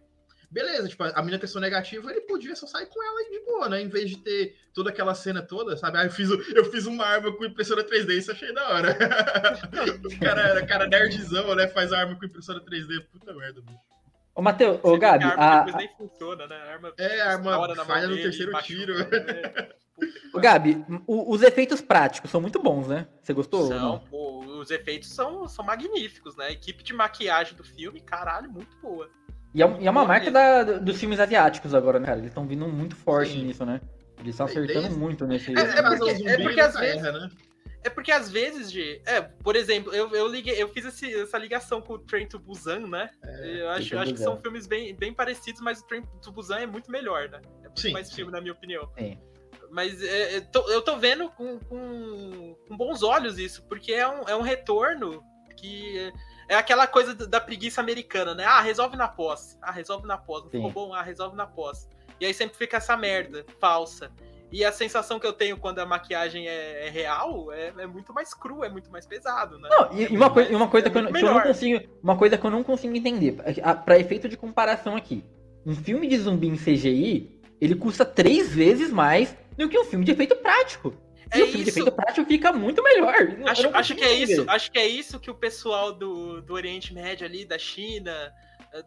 beleza, 0.49 0.87
tipo, 0.87 1.03
a 1.03 1.21
mina 1.21 1.37
testou 1.37 1.61
negativo, 1.61 2.09
ele 2.09 2.21
podia 2.21 2.55
só 2.55 2.65
sair 2.67 2.85
com 2.87 3.03
ela 3.03 3.29
de 3.29 3.39
boa, 3.45 3.69
né? 3.69 3.81
Em 3.81 3.87
vez 3.89 4.09
de 4.09 4.17
ter 4.17 4.55
toda 4.73 4.89
aquela 4.89 5.13
cena 5.13 5.41
toda, 5.41 5.75
sabe? 5.77 5.97
Ah, 5.97 6.05
eu 6.05 6.11
fiz, 6.11 6.29
eu 6.29 6.65
fiz 6.71 6.85
uma 6.85 7.05
arma 7.05 7.31
com 7.35 7.45
impressora 7.45 7.83
3D, 7.83 8.17
isso 8.17 8.31
achei 8.31 8.53
da 8.53 8.67
hora. 8.69 8.97
o 10.05 10.19
cara, 10.19 10.65
cara 10.65 10.87
nerdzão, 10.87 11.55
né? 11.55 11.67
Faz 11.67 11.91
arma 11.91 12.15
com 12.17 12.25
impressora 12.25 12.59
3D, 12.61 13.03
puta 13.11 13.33
merda, 13.33 13.61
bicho. 13.61 13.79
Ô, 14.33 14.41
Matheus, 14.41 14.79
ô, 14.83 14.95
Gabi, 14.97 15.23
a 15.23 15.29
a, 15.29 15.31
arma 15.31 15.65
depois 15.65 15.75
nem 15.77 15.97
funciona, 15.97 16.45
né? 16.47 16.55
A 16.55 16.71
arma 16.73 16.93
É, 16.97 17.21
a 17.21 17.31
arma 17.31 17.75
falha 17.85 18.07
no 18.07 18.15
terceiro 18.15 18.51
tiro. 18.61 18.97
né? 18.99 19.05
ô, 20.31 20.39
Gabi, 20.39 20.85
o- 21.07 21.33
os 21.33 21.41
efeitos 21.41 21.81
práticos 21.81 22.29
são 22.29 22.39
muito 22.39 22.59
bons, 22.61 22.87
né? 22.87 23.07
Você 23.21 23.33
gostou? 23.33 23.61
ou 23.61 23.67
São, 23.67 23.79
não? 23.79 23.99
pô, 23.99 24.45
os 24.59 24.69
efeitos 24.69 25.09
são, 25.09 25.47
são 25.47 25.65
magníficos, 25.65 26.35
né? 26.37 26.45
A 26.45 26.51
equipe 26.51 26.83
de 26.83 26.93
maquiagem 26.93 27.55
do 27.55 27.63
filme, 27.63 27.99
caralho, 27.99 28.51
muito 28.51 28.77
boa. 28.77 29.09
E 29.57 29.63
é, 29.63 29.77
e 29.81 29.87
é 29.87 29.89
uma 29.89 30.05
marca 30.05 30.29
da- 30.29 30.61
dos 30.63 30.99
filmes 30.99 31.19
asiáticos 31.19 31.73
agora, 31.73 31.99
né, 31.99 32.05
cara? 32.05 32.19
Eles 32.19 32.29
estão 32.29 32.45
vindo 32.45 32.67
muito 32.67 32.95
forte 32.95 33.31
Sim. 33.31 33.45
nisso, 33.45 33.65
né? 33.65 33.81
Eles 34.19 34.35
estão 34.35 34.45
Desde- 34.45 34.71
acertando 34.71 34.95
muito 34.99 35.25
nesse. 35.25 35.49
É, 35.57 35.59
é 35.61 35.81
porque- 35.81 36.27
é 36.27 36.37
porque 36.43 36.59
às 36.61 36.79
vezes- 36.79 37.03
erra, 37.03 37.11
né? 37.19 37.29
É 37.83 37.89
porque 37.89 38.11
às 38.11 38.29
vezes, 38.29 38.71
de. 38.71 39.01
É, 39.03 39.19
por 39.21 39.55
exemplo, 39.55 39.91
eu, 39.95 40.11
eu 40.13 40.27
liguei, 40.27 40.61
eu 40.61 40.67
fiz 40.69 40.85
esse- 40.85 41.11
essa 41.21 41.39
ligação 41.39 41.81
com 41.81 41.93
o 41.93 41.97
Train 41.99 42.27
to 42.27 42.37
Busan, 42.37 42.81
né? 42.81 43.09
É, 43.23 43.61
eu 43.61 43.69
acho, 43.71 43.95
eu 43.95 43.99
acho 43.99 44.13
que 44.13 44.19
são 44.19 44.37
filmes 44.39 44.67
bem, 44.67 44.93
bem 44.95 45.11
parecidos, 45.11 45.59
mas 45.61 45.79
o 45.79 45.87
Train 45.87 46.03
to 46.21 46.31
Busan 46.31 46.57
é 46.59 46.65
muito 46.67 46.91
melhor, 46.91 47.27
né? 47.29 47.39
É 47.63 47.67
muito 47.67 47.79
Sim, 47.81 47.93
mais 47.93 48.09
sim. 48.09 48.15
filme, 48.15 48.31
na 48.31 48.39
minha 48.41 48.53
opinião. 48.53 48.87
Sim. 48.97 49.17
Mas 49.71 50.01
é, 50.03 50.37
é, 50.37 50.41
tô- 50.41 50.69
eu 50.69 50.81
tô 50.83 50.97
vendo 50.97 51.29
com, 51.31 51.57
com, 51.59 52.55
com 52.67 52.77
bons 52.77 53.01
olhos 53.01 53.39
isso, 53.39 53.63
porque 53.67 53.91
é 53.91 54.07
um, 54.07 54.21
é 54.29 54.35
um 54.35 54.41
retorno 54.41 55.23
que. 55.55 56.13
É 56.49 56.55
aquela 56.55 56.87
coisa 56.87 57.13
da- 57.13 57.41
preguiça 57.41 57.81
americana, 57.81 58.33
né? 58.33 58.45
Ah, 58.45 58.61
resolve 58.61 58.95
na 58.95 59.07
pós. 59.07 59.57
Ah, 59.61 59.71
resolve 59.71 60.07
na 60.07 60.17
pós. 60.17 60.43
Não 60.43 60.49
ficou 60.49 60.71
bom? 60.71 60.93
Ah, 60.93 61.01
resolve 61.01 61.35
na 61.35 61.45
pós. 61.45 61.87
E 62.19 62.25
aí 62.25 62.33
sempre 62.33 62.57
fica 62.57 62.77
essa 62.77 62.95
merda 62.97 63.45
falsa. 63.59 64.11
E 64.49 64.63
a 64.63 64.71
sensação 64.71 65.19
que 65.19 65.27
eu 65.27 65.33
tenho 65.33 65.57
quando 65.57 65.79
a 65.79 65.85
maquiagem 65.85 66.47
é, 66.47 66.87
é 66.87 66.89
real 66.89 67.51
é, 67.51 67.73
é 67.79 67.85
muito 67.85 68.13
mais 68.13 68.33
cru, 68.33 68.63
é 68.63 68.69
muito 68.69 68.89
mais 68.89 69.05
pesado, 69.05 69.59
né? 69.59 69.67
Não, 69.69 69.91
e, 69.93 70.03
e 70.13 70.15
uma, 70.15 70.29
coi- 70.29 70.55
uma 70.55 70.69
coisa 70.69 70.87
é 70.87 70.89
que 70.89 70.97
eu, 70.97 71.11
que 71.11 71.17
eu 71.17 71.33
não 71.33 71.41
consigo. 71.41 71.81
Uma 72.01 72.17
coisa 72.17 72.37
que 72.37 72.45
eu 72.45 72.51
não 72.51 72.63
consigo 72.63 72.95
entender. 72.95 73.35
a- 73.61 73.75
Pra 73.75 73.99
efeito 73.99 74.29
de 74.29 74.37
comparação 74.37 74.95
aqui. 74.95 75.25
Um 75.65 75.75
filme 75.75 76.07
de 76.07 76.17
zumbi 76.17 76.47
em 76.47 76.55
CGI, 76.55 77.41
ele 77.59 77.75
custa 77.75 78.05
três 78.05 78.53
vezes 78.55 78.89
mais 78.89 79.35
do 79.57 79.67
que 79.67 79.77
um 79.77 79.83
filme 79.83 80.05
de 80.05 80.11
efeito 80.11 80.35
prático. 80.37 80.93
E 81.33 81.39
É 81.39 81.43
o 81.43 81.47
filme 81.47 81.63
de 81.63 81.69
isso. 81.69 81.79
efeito 81.79 81.91
prático 81.91 82.25
fica 82.27 82.51
muito 82.53 82.81
melhor. 82.83 83.15
Acho, 83.47 83.69
acho 83.75 83.95
que 83.95 84.03
é 84.03 84.13
isso, 84.13 84.45
acho 84.47 84.71
que 84.71 84.79
é 84.79 84.87
isso 84.87 85.19
que 85.19 85.29
o 85.31 85.35
pessoal 85.35 85.91
do, 85.93 86.41
do 86.41 86.53
Oriente 86.53 86.93
Médio 86.93 87.25
ali, 87.25 87.45
da 87.45 87.57
China, 87.57 88.33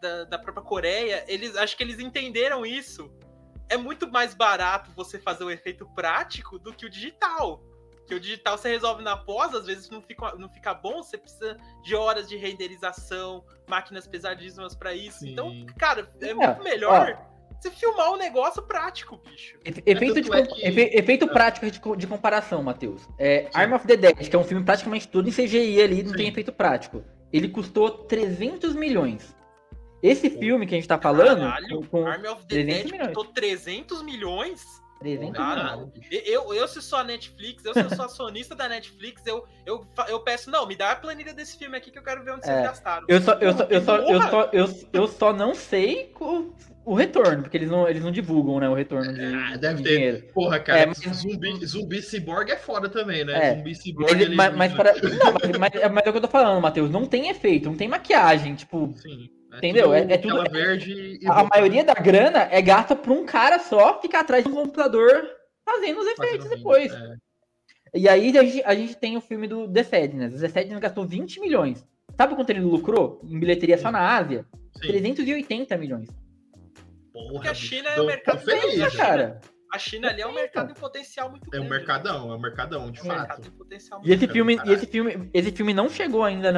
da, 0.00 0.24
da 0.24 0.38
própria 0.38 0.64
Coreia, 0.64 1.24
eles 1.28 1.56
acho 1.56 1.76
que 1.76 1.82
eles 1.82 1.98
entenderam 1.98 2.64
isso. 2.64 3.10
É 3.68 3.76
muito 3.76 4.10
mais 4.10 4.34
barato 4.34 4.90
você 4.96 5.18
fazer 5.18 5.44
o 5.44 5.50
efeito 5.50 5.86
prático 5.94 6.58
do 6.58 6.72
que 6.72 6.86
o 6.86 6.90
digital. 6.90 7.62
Que 8.06 8.14
o 8.16 8.20
digital 8.20 8.58
você 8.58 8.68
resolve 8.68 9.04
na 9.04 9.16
pós, 9.16 9.54
às 9.54 9.66
vezes 9.66 9.88
não 9.88 10.02
fica, 10.02 10.34
não 10.36 10.48
fica 10.48 10.74
bom, 10.74 11.02
você 11.02 11.16
precisa 11.16 11.56
de 11.84 11.94
horas 11.94 12.28
de 12.28 12.36
renderização, 12.36 13.44
máquinas 13.68 14.06
pesadíssimas 14.08 14.74
pra 14.74 14.92
isso. 14.92 15.20
Sim. 15.20 15.30
Então, 15.30 15.66
cara, 15.78 16.10
é 16.20 16.30
É, 16.30 16.34
muito 16.34 16.62
melhor 16.64 17.29
você 17.60 17.70
filmar 17.70 18.12
um 18.12 18.16
negócio 18.16 18.62
prático, 18.62 19.20
bicho. 19.24 19.58
Efe- 19.64 19.82
Efeito, 19.84 20.20
de, 20.20 20.32
é 20.32 20.46
que- 20.46 20.66
efe- 20.66 20.90
efeito 20.94 21.24
Ah. 21.26 21.28
prático 21.32 21.66
de, 21.70 21.80
de 21.98 22.06
comparação, 22.06 22.62
Matheus. 22.62 23.08
É. 23.18 23.48
Arm 23.52 23.72
of 23.74 23.86
the 23.86 23.96
Dead, 23.96 24.28
que 24.28 24.34
é 24.34 24.38
um 24.38 24.44
filme 24.44 24.64
praticamente 24.64 25.06
todo 25.08 25.28
em 25.28 25.32
CGI 25.32 25.82
ali, 25.82 26.02
não 26.02 26.10
Sim. 26.12 26.16
tem 26.16 26.28
efeito 26.28 26.52
prático. 26.52 27.04
Ele 27.32 27.48
custou 27.48 27.90
300 27.90 28.74
milhões. 28.74 29.36
Esse 30.02 30.30
filme 30.30 30.66
que 30.66 30.74
a 30.74 30.78
gente 30.78 30.88
tá 30.88 30.98
falando, 30.98 31.40
Caralho, 31.40 31.80
com, 31.82 31.86
com 32.02 32.06
Army 32.06 32.28
of 32.28 32.40
the 32.46 32.48
300 32.64 32.74
Dead 32.82 32.92
milhões. 32.92 33.14
custou 33.14 33.32
300 33.34 34.02
milhões? 34.02 34.80
300 35.00 35.30
milhões. 35.32 35.56
não. 35.56 35.92
Eu, 36.10 36.54
eu, 36.54 36.68
se 36.68 36.80
sou 36.82 36.98
a 36.98 37.04
Netflix, 37.04 37.64
eu 37.64 37.72
se 37.74 37.80
eu 37.80 37.90
sou 37.90 38.04
acionista 38.06 38.54
da 38.54 38.68
Netflix, 38.68 39.26
eu, 39.26 39.44
eu, 39.66 39.86
eu 40.08 40.20
peço, 40.20 40.50
não, 40.50 40.66
me 40.66 40.76
dá 40.76 40.92
a 40.92 40.96
planilha 40.96 41.32
desse 41.32 41.56
filme 41.58 41.76
aqui 41.76 41.90
que 41.90 41.98
eu 41.98 42.02
quero 42.02 42.22
ver 42.22 42.32
onde 42.32 42.42
É, 42.48 42.52
vocês 42.52 42.62
gastaram. 42.62 43.06
Eu 43.08 43.20
só, 43.20 43.32
eu, 43.34 43.52
só, 43.54 43.62
eu, 43.64 43.80
só, 43.82 43.96
eu, 43.96 44.22
só, 44.22 44.50
eu, 44.52 44.86
eu 44.92 45.08
só 45.08 45.32
não 45.32 45.54
sei 45.54 46.12
o, 46.20 46.52
o 46.84 46.94
retorno, 46.94 47.42
porque 47.42 47.56
eles 47.56 47.70
não, 47.70 47.88
eles 47.88 48.02
não 48.02 48.10
divulgam 48.10 48.60
né, 48.60 48.68
o 48.68 48.74
retorno 48.74 49.12
de, 49.12 49.22
Ah, 49.22 49.52
de 49.52 49.58
deve 49.58 49.82
ter. 49.82 49.88
dinheiro. 49.96 50.22
Porra, 50.34 50.60
cara, 50.60 50.80
É, 50.80 50.86
mas- 50.86 50.98
zumbi, 50.98 51.66
zumbi 51.66 52.02
cyborg 52.02 52.50
é 52.50 52.56
foda 52.56 52.88
também, 52.88 53.24
né? 53.24 53.52
É. 53.52 53.56
Zumbi 53.56 53.74
cyborg 53.74 54.12
Ele- 54.12 54.34
mas, 54.34 54.54
mas, 54.54 54.72
alienígena. 54.78 55.00
para, 55.00 55.24
não, 55.24 55.32
mas, 55.58 55.58
mas, 55.82 55.92
mas 55.92 56.06
é 56.06 56.08
o 56.08 56.12
que 56.12 56.18
eu 56.18 56.22
tô 56.22 56.28
falando, 56.28 56.60
Matheus. 56.60 56.90
Não 56.90 57.06
tem 57.06 57.28
efeito, 57.30 57.68
não 57.70 57.76
tem 57.76 57.88
maquiagem. 57.88 58.54
Tipo, 58.54 58.92
Sim. 58.96 59.30
É 59.52 59.56
Entendeu? 59.58 59.92
É- 59.92 60.00
é 60.12 60.18
tudo- 60.18 60.34
tela 60.42 60.48
verde 60.50 61.18
a, 61.26 61.44
maioria 61.44 61.84
da 61.84 61.94
grana 61.94 62.48
é 62.50 62.62
gasta 62.62 62.94
pra 62.94 63.12
um 63.12 63.24
cara 63.26 63.58
só 63.58 64.00
ficar 64.00 64.20
atrás 64.20 64.44
de 64.44 64.50
um 64.50 64.54
computador 64.54 65.28
fazendo 65.64 66.00
os 66.00 66.06
efeitos 66.06 66.44
Fazendo 66.44 66.56
depois. 66.56 66.92
é. 66.92 67.16
E 67.92 68.08
aí 68.08 68.36
a 68.38 68.44
gente, 68.44 68.62
a 68.64 68.74
gente 68.74 68.96
tem 68.96 69.16
o 69.16 69.20
filme 69.20 69.48
do 69.48 69.66
The 69.68 69.82
Sadness. 69.82 70.34
O 70.34 70.40
The 70.40 70.48
Sadness 70.48 70.78
gastou 70.78 71.04
20 71.04 71.40
milhões. 71.40 71.84
Sabe 72.16 72.36
quanto 72.36 72.50
ele 72.50 72.60
lucrou 72.60 73.20
em 73.24 73.38
bilheteria 73.38 73.76
só 73.78 73.90
na 73.90 74.16
Ásia? 74.16 74.44
Sim. 74.80 74.86
380 74.88 75.76
milhões. 75.76 76.08
Porra, 77.12 77.32
Porque 77.32 77.48
a 77.48 77.54
China 77.54 77.88
é 77.90 78.00
o 78.00 78.06
mercado 78.06 78.38
feliz, 78.38 78.78
né, 78.78 78.90
Cara, 78.90 79.40
A 79.72 79.78
China 79.78 80.08
ali 80.08 80.20
é 80.22 80.26
um 80.26 80.32
mercado 80.34 80.70
em 80.70 80.74
potencial 80.74 81.30
muito 81.30 81.46
É 81.48 81.50
grande. 81.50 81.66
um 81.66 81.70
mercadão, 81.70 82.32
é 82.32 82.36
um 82.36 82.40
mercadão, 82.40 82.90
de 82.90 83.02
né? 83.02 83.14
Um 83.14 83.18
mercado 83.18 83.42
fato. 83.44 84.00
e 84.04 84.12
esse 84.12 84.26
filme, 84.28 84.58
e 84.64 84.72
esse 84.72 84.86
filme, 84.86 85.30
esse 85.34 85.50
filme 85.52 85.74
não 85.74 85.88
chegou 85.88 86.22
ainda 86.24 86.48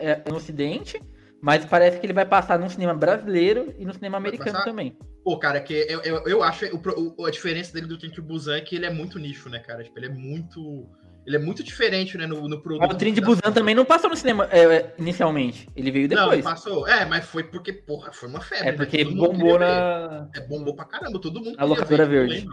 é- 0.00 0.22
é 0.26 0.30
no 0.30 0.36
Ocidente, 0.36 1.00
mas 1.42 1.64
parece 1.66 1.98
que 1.98 2.06
ele 2.06 2.12
vai 2.12 2.24
passar 2.24 2.58
no 2.58 2.70
cinema 2.70 2.94
brasileiro 2.94 3.74
e 3.76 3.84
no 3.84 3.92
cinema 3.92 4.16
americano 4.16 4.62
também. 4.64 4.96
Pô, 5.24 5.36
cara, 5.38 5.60
que 5.60 5.74
eu, 5.88 6.00
eu, 6.02 6.22
eu 6.26 6.42
acho 6.42 6.64
o 6.66 7.14
o- 7.18 7.26
a 7.26 7.30
diferença 7.30 7.72
dele 7.72 7.86
do 7.86 7.98
Trem 7.98 8.12
Busan 8.20 8.56
é 8.56 8.60
que 8.60 8.76
ele 8.76 8.86
é 8.86 8.90
muito 8.90 9.18
nicho, 9.18 9.48
né, 9.48 9.58
cara? 9.58 9.82
Tipo, 9.82 9.98
ele 9.98 10.06
é 10.06 10.08
muito. 10.10 10.88
Ele 11.24 11.36
é 11.36 11.38
muito 11.38 11.62
diferente, 11.62 12.18
né, 12.18 12.26
no, 12.26 12.48
no 12.48 12.60
produto. 12.60 12.80
Mas 12.86 12.94
o 12.94 12.98
Trem 12.98 13.12
de 13.12 13.20
da- 13.20 13.26
Busan 13.26 13.52
também 13.52 13.74
não 13.74 13.84
passou 13.84 14.10
no 14.10 14.16
cinema 14.16 14.48
é, 14.50 14.92
inicialmente. 14.98 15.68
Ele 15.76 15.90
veio 15.92 16.08
Não, 16.08 16.16
depois. 16.16 16.32
ele 16.34 16.42
passou. 16.42 16.86
É, 16.88 17.04
mas 17.04 17.24
foi 17.26 17.44
porque, 17.44 17.72
porra, 17.72 18.12
foi 18.12 18.28
uma 18.28 18.40
febre. 18.40 18.68
é 18.68 18.72
né? 18.72 18.76
porque 18.76 19.04
mundo 19.04 19.16
bombou 19.28 19.58
na. 19.58 20.28
É, 20.34 20.40
bombou 20.40 20.74
pra 20.74 20.84
caramba, 20.84 21.20
todo 21.20 21.40
mundo 21.40 21.56
Na 21.56 21.64
locadora 21.64 22.06
ver, 22.06 22.28
verde. 22.28 22.48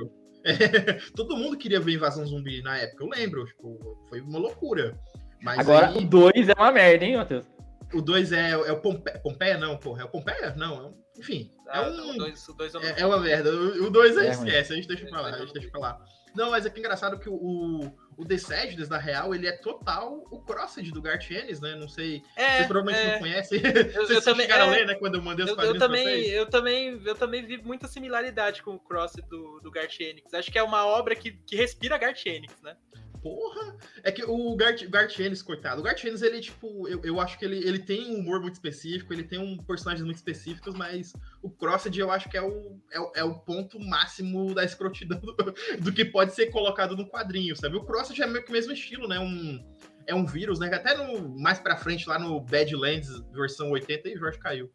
É, 0.46 0.54
todo 1.16 1.36
mundo 1.36 1.58
queria 1.58 1.80
ver 1.80 1.94
Invasão 1.94 2.26
Zumbi 2.26 2.62
na 2.62 2.78
época, 2.78 3.04
eu 3.04 3.10
lembro. 3.10 3.46
Tipo, 3.46 3.98
foi 4.10 4.22
uma 4.22 4.38
loucura. 4.40 4.96
Mas 5.42 5.60
Agora 5.60 5.88
aí, 5.90 5.98
o 5.98 6.02
2 6.02 6.50
é 6.50 6.54
uma 6.54 6.72
merda, 6.72 7.06
hein, 7.06 7.18
Matheus? 7.18 7.46
O 7.94 8.02
2 8.02 8.32
é, 8.32 8.52
é 8.52 8.72
o 8.72 8.80
Pompeia, 8.82 9.20
Pompeia, 9.20 9.58
não, 9.58 9.78
porra. 9.78 10.02
É 10.04 10.06
o 10.06 10.10
Pompeia? 10.10 10.54
Não, 10.56 10.78
é 10.78 10.82
um- 10.88 10.98
enfim. 11.18 11.52
É, 11.68 11.78
Ah, 11.78 11.82
um, 11.84 12.10
o 12.12 12.18
dois, 12.18 12.48
o 12.48 12.54
dois 12.54 12.74
eu 12.74 12.82
é, 12.82 12.96
é 13.02 13.06
uma 13.06 13.20
merda. 13.20 13.52
O 13.52 13.90
2 13.90 14.18
a 14.18 14.22
É 14.22 14.32
gente 14.34 14.38
esquece, 14.46 14.74
a 14.74 14.76
gente 14.76 14.88
deixa 14.88 15.06
pra 15.08 15.22
lá, 15.22 15.30
a 15.30 15.38
gente 15.40 15.54
deixa 15.54 15.70
pra 15.70 15.80
lá. 15.82 16.02
Não, 16.36 16.52
mas 16.52 16.66
é 16.66 16.70
que 16.70 16.78
é 16.78 16.80
engraçado 16.80 17.18
que 17.20 17.28
o, 17.28 17.34
o, 17.34 17.98
o 18.18 18.26
The 18.26 18.38
Sadness, 18.38 18.88
na 18.88 19.00
real, 19.00 19.34
ele 19.34 19.48
é 19.48 19.52
total 19.52 20.24
o 20.32 20.40
crossed 20.42 20.92
do 20.92 21.02
Garth 21.02 21.30
Ennis, 21.32 21.60
né? 21.60 21.76
Não 21.76 21.90
sei, 21.90 22.22
É, 22.36 22.58
vocês 22.58 22.68
provavelmente 22.68 23.00
é, 23.08 23.12
não 23.14 23.20
conhecem. 23.20 23.60
eu 23.64 23.64
Vocês 24.08 24.24
também- 24.24 24.46
chegaram 24.46 24.66
a 24.72 24.76
é. 24.76 24.80
ler, 24.80 24.86
né, 24.88 24.94
quando 24.96 25.16
eu 25.16 25.22
mandei 25.24 25.44
os 25.44 25.50
eu, 25.50 25.54
eu 25.54 25.58
quadrinhos 25.58 25.78
pra 25.80 25.88
também, 25.88 26.06
vocês? 26.06 26.34
eu 26.34 26.46
também, 26.46 27.02
eu 27.04 27.16
também 27.16 27.46
vi 27.46 27.58
muita 27.58 27.88
similaridade 27.88 28.62
com 28.62 28.76
o 28.76 28.80
Cross 28.80 29.14
do, 29.28 29.60
do 29.60 29.72
Garth 29.72 30.00
Enix. 30.00 30.32
Acho 30.34 30.52
que 30.52 30.60
é 30.60 30.64
uma 30.64 30.86
obra 30.86 31.16
que, 31.16 31.32
que 31.32 31.56
respira 31.56 31.98
Garth 31.98 32.24
Enix, 32.28 32.62
né? 32.62 32.78
Porra! 33.22 33.76
É 34.04 34.12
que 34.12 34.24
o 34.24 34.56
Garth 34.56 35.20
Ennis, 35.20 35.42
coitado, 35.42 35.82
o 35.82 35.84
Garth 35.84 36.04
Ennis, 36.04 36.22
ele, 36.22 36.40
tipo, 36.40 36.88
eu, 36.88 37.02
eu 37.04 37.20
acho 37.20 37.38
que 37.38 37.46
ele, 37.46 37.58
ele 37.58 37.80
tem 37.80 38.16
um 38.16 38.20
humor 38.20 38.42
muito 38.42 38.54
específico, 38.54 39.14
ele 39.14 39.24
tem 39.24 39.40
um 39.40 39.58
personagens 39.58 40.06
muito 40.06 40.18
específicos, 40.18 40.74
mas 40.74 41.14
o 41.42 41.50
Crossed 41.50 41.98
eu 41.98 42.12
acho 42.12 42.30
que 42.30 42.38
é 42.38 42.42
o, 42.42 42.80
é, 42.92 43.20
é 43.20 43.24
o 43.24 43.36
ponto 43.36 43.80
máximo 43.80 44.54
da 44.54 44.64
escrotidão 44.64 45.20
do, 45.20 45.34
do 45.80 45.94
que 45.94 46.06
pode 46.06 46.34
ser 46.34 46.48
colocado 46.48 46.96
no 46.96 47.08
quadrinho, 47.10 47.56
sabe? 47.56 47.76
O 47.76 47.84
Crossed 47.84 48.22
é 48.22 48.28
meio 48.28 48.44
que 48.44 48.50
o 48.50 48.54
mesmo 48.54 48.72
estilo, 48.72 49.08
né? 49.08 49.20
Um, 49.20 49.64
é 50.08 50.16
um 50.16 50.26
vírus, 50.26 50.60
né? 50.60 50.74
Até 50.74 50.96
no, 50.96 51.30
mais 51.40 51.60
pra 51.60 51.78
frente, 51.78 52.08
lá 52.08 52.18
no 52.18 52.40
Badlands, 52.42 53.20
versão 53.32 53.72
80, 53.72 54.10
e 54.10 54.18
Jorge 54.18 54.40
caiu. 54.40 54.72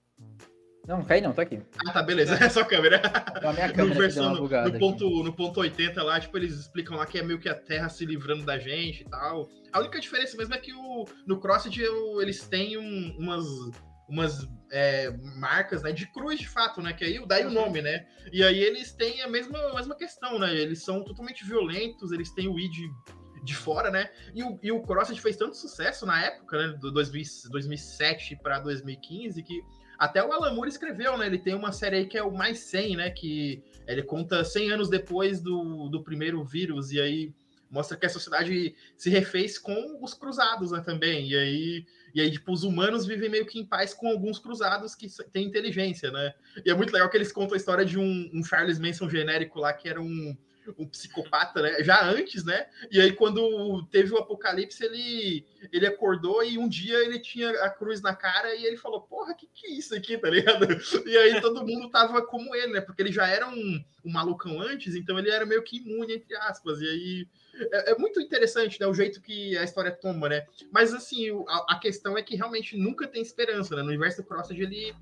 Não, 0.87 0.99
não 0.99 1.05
cai 1.05 1.20
não, 1.20 1.32
tá 1.32 1.43
aqui. 1.43 1.61
Ah, 1.87 1.93
tá, 1.93 2.03
beleza, 2.03 2.35
é 2.45 2.49
só 2.49 2.64
câmera. 2.64 3.01
Então, 3.37 3.51
a 3.51 3.53
minha 3.53 3.68
no, 3.68 3.74
câmera 3.74 3.95
deu 3.95 4.03
versão, 4.03 4.35
no, 4.35 4.49
no 4.49 4.57
aqui. 4.57 4.78
ponto, 4.78 5.22
no 5.22 5.32
ponto 5.32 5.61
80 5.61 6.03
lá, 6.03 6.20
tipo, 6.20 6.37
eles 6.37 6.55
explicam 6.55 6.97
lá 6.97 7.07
que 7.07 7.18
é 7.18 7.22
meio 7.22 7.39
que 7.39 7.49
a 7.49 7.55
Terra 7.55 7.89
se 7.89 8.05
livrando 8.05 8.45
da 8.45 8.59
gente 8.59 9.03
e 9.03 9.05
tal. 9.05 9.49
A 9.72 9.80
única 9.80 9.99
diferença 10.01 10.37
mesmo 10.37 10.55
é 10.55 10.59
que 10.59 10.72
o, 10.74 11.05
no 11.26 11.41
Crossed 11.41 11.76
eu- 11.80 12.20
eles 12.20 12.47
têm 12.47 12.76
um- 12.76 13.16
umas, 13.18 13.45
umas 14.09 14.47
é, 14.70 15.11
marcas 15.37 15.82
né, 15.82 15.91
de 15.93 16.07
cruz 16.12 16.39
de 16.39 16.49
fato, 16.49 16.82
né? 16.82 16.93
Que 16.93 17.05
aí 17.05 17.26
daí 17.26 17.47
o 17.47 17.51
nome, 17.51 17.80
né? 17.80 18.07
E 18.32 18.43
aí 18.43 18.59
eles 18.59 18.93
têm 18.93 19.22
a 19.22 19.28
mesma, 19.28 19.59
a 19.59 19.74
mesma 19.74 19.95
questão, 19.97 20.39
né? 20.39 20.55
Eles 20.55 20.82
são 20.85 21.03
totalmente 21.03 21.45
violentos, 21.47 22.12
eles 22.12 22.30
têm 22.30 22.47
o 22.49 22.59
id 22.59 22.74
de 23.43 23.55
fora, 23.55 23.91
né? 23.91 24.11
E 24.35 24.43
o, 24.43 24.59
e 24.62 24.72
o 24.72 24.80
Crossed 24.82 25.18
fez 25.20 25.37
tanto 25.37 25.57
sucesso 25.57 26.05
na 26.07 26.22
época, 26.22 26.59
né? 26.59 26.76
Do 26.80 26.91
2000 26.93 27.22
2007 27.51 28.37
para 28.43 28.59
2015, 28.59 29.43
que 29.43 29.62
até 29.99 30.25
o 30.25 30.33
Alan 30.33 30.55
Moore 30.55 30.69
escreveu, 30.69 31.17
né? 31.17 31.27
Ele 31.27 31.39
tem 31.39 31.55
uma 31.55 31.73
série 31.73 31.97
aí 31.97 32.07
que 32.07 32.19
é 32.19 32.23
o 32.23 32.33
Mais 32.33 32.59
100, 32.61 32.97
né? 32.97 33.11
Que 33.11 33.63
ele 33.87 34.03
conta 34.03 34.45
100 34.45 34.73
anos 34.73 34.89
depois 34.89 35.41
do, 35.41 35.89
do 35.89 36.03
primeiro 36.03 36.43
vírus, 36.45 36.93
e 36.93 37.01
aí 37.01 37.35
Mostra 37.75 37.97
que 37.97 38.07
a 38.07 38.09
sociedade 38.09 38.73
se 38.97 39.11
refez 39.11 39.59
com 39.59 39.99
os 40.01 40.15
cruzados, 40.15 40.71
né, 40.71 40.81
também. 40.81 41.29
E 41.29 41.37
aí, 41.37 41.87
e 42.15 42.21
aí, 42.21 42.31
tipo, 42.31 42.53
os 42.53 42.63
humanos 42.63 43.05
vivem 43.05 43.29
meio 43.29 43.45
que 43.45 43.59
em 43.59 43.67
paz 43.67 43.93
com 43.93 44.07
alguns 44.07 44.39
cruzados 44.39 44.95
que 44.95 45.09
têm 45.33 45.47
inteligência, 45.49 46.13
né? 46.13 46.33
E 46.65 46.71
é 46.71 46.75
muito 46.75 46.93
legal 46.93 47.11
que 47.11 47.17
eles 47.17 47.33
contam 47.33 47.55
a 47.55 47.57
história 47.57 47.85
de 47.85 47.99
um, 47.99 48.31
um 48.33 48.45
Charles 48.45 48.79
Manson 48.79 49.11
genérico 49.11 49.59
lá, 49.59 49.73
que 49.73 49.89
era 49.89 50.01
um 50.01 50.37
um 50.79 50.87
psicopata, 50.87 51.62
né? 51.62 51.83
Já 51.83 52.05
antes, 52.05 52.45
né? 52.45 52.67
E 52.91 53.01
aí, 53.01 53.12
quando 53.12 53.87
teve 53.91 54.12
o 54.12 54.19
apocalipse, 54.19 54.85
ele, 54.85 55.45
ele 55.73 55.87
acordou 55.87 56.43
e 56.43 56.59
um 56.59 56.69
dia 56.69 56.99
ele 57.05 57.19
tinha 57.19 57.51
a 57.65 57.71
cruz 57.71 58.01
na 58.01 58.15
cara 58.15 58.55
e 58.55 58.65
ele 58.65 58.77
falou: 58.77 59.01
Porra, 59.03 59.35
que 59.35 59.47
que 59.55 59.67
é 59.67 59.71
isso 59.71 59.95
aqui, 59.95 60.19
tá 60.19 60.29
ligado? 60.29 60.67
E 61.07 61.17
aí 61.17 61.41
todo 61.41 61.67
mundo 61.67 61.91
tava 61.91 62.23
como 62.23 62.55
ele, 62.55 62.73
né? 62.73 62.81
Porque 62.81 63.03
ele 63.03 63.12
já 63.12 63.27
era 63.27 63.49
um, 63.49 63.85
um 64.05 64.12
malucão 64.12 64.61
antes, 64.61 64.95
então 64.95 65.19
ele 65.19 65.31
era 65.31 65.47
meio 65.47 65.62
que 65.62 65.79
imune, 65.79 66.15
entre 66.15 66.37
aspas. 66.37 66.81
E 66.81 66.87
aí 66.87 67.29
é, 67.73 67.93
é 67.93 67.99
muito 67.99 68.21
interessante, 68.21 68.81
né? 68.81 68.87
O 68.87 68.95
jeito 68.95 69.21
que 69.21 69.57
a 69.57 69.65
história 69.65 69.93
toma, 69.93 70.29
né? 70.29 70.47
Mas 70.73 70.93
assim, 70.93 71.31
a, 71.49 71.75
a 71.75 71.79
questão 71.79 72.17
é 72.17 72.23
que 72.23 72.37
realmente 72.37 72.77
nunca 72.77 73.07
tem 73.07 73.23
esperança, 73.23 73.77
né? 73.77 73.83
No 73.83 73.89
universo 73.89 74.23
do 74.23 74.29
Crossed, 74.29 74.61
ele, 74.61 74.95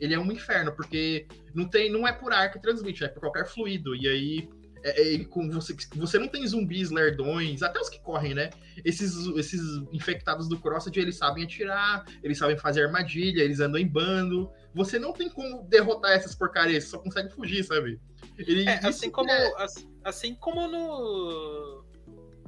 ele 0.00 0.14
é 0.14 0.18
um 0.18 0.32
inferno, 0.32 0.72
porque 0.74 1.26
não 1.54 1.68
tem, 1.68 1.90
não 1.90 2.06
é 2.06 2.12
por 2.12 2.32
ar 2.32 2.50
que 2.50 2.60
transmite, 2.60 3.04
é 3.04 3.08
por 3.08 3.20
qualquer 3.20 3.46
fluido. 3.46 3.94
E 3.94 4.08
aí 4.08 4.48
é, 4.90 5.14
é, 5.14 5.24
com 5.24 5.50
você, 5.50 5.74
você 5.94 6.18
não 6.18 6.28
tem 6.28 6.46
zumbis 6.46 6.90
lerdões, 6.90 7.62
até 7.62 7.78
os 7.78 7.88
que 7.88 8.00
correm, 8.00 8.34
né? 8.34 8.50
Esses, 8.84 9.14
esses 9.36 9.60
infectados 9.92 10.48
do 10.48 10.58
Crossed, 10.58 10.96
eles 10.98 11.16
sabem 11.16 11.44
atirar, 11.44 12.04
eles 12.22 12.38
sabem 12.38 12.56
fazer 12.56 12.84
armadilha, 12.84 13.42
eles 13.42 13.60
andam 13.60 13.80
em 13.80 13.86
bando. 13.86 14.50
Você 14.74 14.98
não 14.98 15.12
tem 15.12 15.28
como 15.28 15.62
derrotar 15.64 16.12
essas 16.12 16.34
porcarias, 16.34 16.84
você 16.84 16.90
só 16.90 16.98
consegue 16.98 17.32
fugir, 17.32 17.64
sabe? 17.64 18.00
Ele, 18.36 18.68
é, 18.68 18.86
assim, 18.86 19.10
como, 19.10 19.30
é... 19.30 19.52
assim 20.04 20.34
como 20.34 20.68
no, 20.68 21.84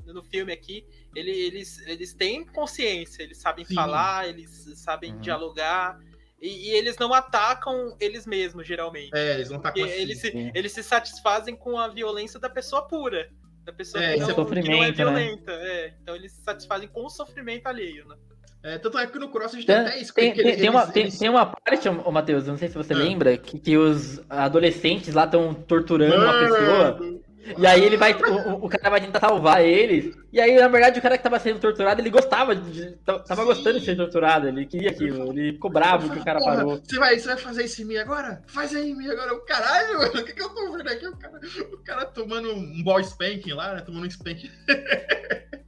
no 0.06 0.22
filme 0.22 0.52
aqui, 0.52 0.86
ele, 1.14 1.30
eles, 1.30 1.78
eles 1.86 2.14
têm 2.14 2.44
consciência, 2.44 3.22
eles 3.22 3.38
sabem 3.38 3.64
Sim. 3.64 3.74
falar, 3.74 4.28
eles 4.28 4.50
sabem 4.76 5.14
uhum. 5.14 5.20
dialogar 5.20 5.98
e, 6.40 6.68
e, 6.68 6.70
eles 6.70 6.96
não 6.96 7.12
atacam 7.12 7.96
eles 8.00 8.26
mesmos, 8.26 8.66
geralmente. 8.66 9.10
É, 9.14 9.34
eles 9.34 9.50
não 9.50 9.58
atacam 9.58 9.84
assim, 9.84 9.92
eles, 9.92 10.20
se, 10.20 10.52
eles 10.54 10.72
se 10.72 10.82
satisfazem 10.82 11.54
com 11.54 11.78
a 11.78 11.88
violência 11.88 12.40
da 12.40 12.48
pessoa 12.48 12.86
pura. 12.86 13.28
Da 13.64 13.72
pessoa 13.72 14.02
é, 14.02 14.14
que, 14.14 14.20
não, 14.20 14.28
é 14.30 14.62
que 14.62 14.70
não 14.70 14.84
é 14.84 14.92
violenta. 14.92 15.56
Né? 15.56 15.68
É, 15.68 15.94
então 16.02 16.16
eles 16.16 16.32
se 16.32 16.42
satisfazem 16.42 16.88
com 16.88 17.04
o 17.04 17.10
sofrimento 17.10 17.66
alheio, 17.66 18.08
né? 18.08 18.16
É, 18.62 18.78
tanto 18.78 18.98
é 18.98 19.06
que 19.06 19.18
no 19.18 19.30
Cross 19.30 19.54
a 19.54 19.56
gente 19.56 19.66
tem, 19.66 19.76
tem 19.76 19.86
até 19.86 20.00
isso. 20.00 20.14
Tem, 20.14 20.32
tem, 20.32 20.46
eles, 20.46 20.60
tem, 20.60 20.68
uma, 20.68 20.92
eles... 20.94 21.18
tem, 21.18 21.28
uma 21.28 21.46
parte, 21.46 21.88
ô, 21.88 22.12
Matheus, 22.12 22.46
não 22.46 22.58
sei 22.58 22.68
se 22.68 22.74
você 22.74 22.92
ah. 22.92 22.96
lembra, 22.96 23.36
que, 23.38 23.58
que 23.58 23.76
os 23.76 24.20
adolescentes 24.28 25.14
lá 25.14 25.24
estão 25.24 25.54
torturando 25.54 26.16
Mano. 26.16 26.24
uma 26.24 26.38
pessoa. 26.40 27.20
E 27.56 27.66
aí 27.66 27.82
ele 27.82 27.96
vai. 27.96 28.12
O, 28.12 28.66
o, 28.66 28.68
cara 28.68 28.90
vai 28.90 29.00
tentar 29.00 29.20
salvar 29.20 29.64
eles. 29.64 30.14
E 30.32 30.40
aí, 30.40 30.58
na 30.58 30.68
verdade, 30.68 30.98
o 30.98 31.02
cara 31.02 31.16
que 31.16 31.24
tava 31.24 31.38
sendo 31.38 31.58
torturado, 31.58 32.00
ele 32.00 32.10
gostava 32.10 32.54
de. 32.54 32.92
Tava 33.04 33.24
Sim. 33.36 33.44
gostando 33.44 33.80
de 33.80 33.84
ser 33.84 33.96
torturado. 33.96 34.48
Ele 34.48 34.66
queria 34.66 34.90
aquilo. 34.90 35.32
Ele 35.32 35.52
ficou 35.52 35.70
bravo 35.70 36.10
que 36.10 36.18
o 36.18 36.24
cara 36.24 36.38
parou. 36.40 36.80
Você 36.82 36.98
vai, 36.98 37.18
você 37.18 37.28
vai 37.28 37.36
fazer 37.38 37.64
isso 37.64 37.82
em 37.82 37.86
mim 37.86 37.96
agora? 37.96 38.42
Faz 38.46 38.74
aí 38.74 38.90
em 38.90 38.96
mim 38.96 39.08
agora. 39.08 39.34
O 39.34 39.40
caralho, 39.40 39.98
mano. 39.98 40.20
O 40.20 40.24
que, 40.24 40.32
que 40.32 40.42
eu 40.42 40.50
tô 40.50 40.72
vendo 40.72 40.88
aqui? 40.88 41.06
O 41.06 41.16
cara, 41.16 41.40
o 41.72 41.78
cara 41.78 42.06
tomando 42.06 42.52
um 42.52 42.82
ball 42.82 43.00
spanking 43.00 43.52
lá, 43.52 43.74
né? 43.74 43.80
Tomando 43.80 44.04
um 44.04 44.10
spanking. 44.10 44.50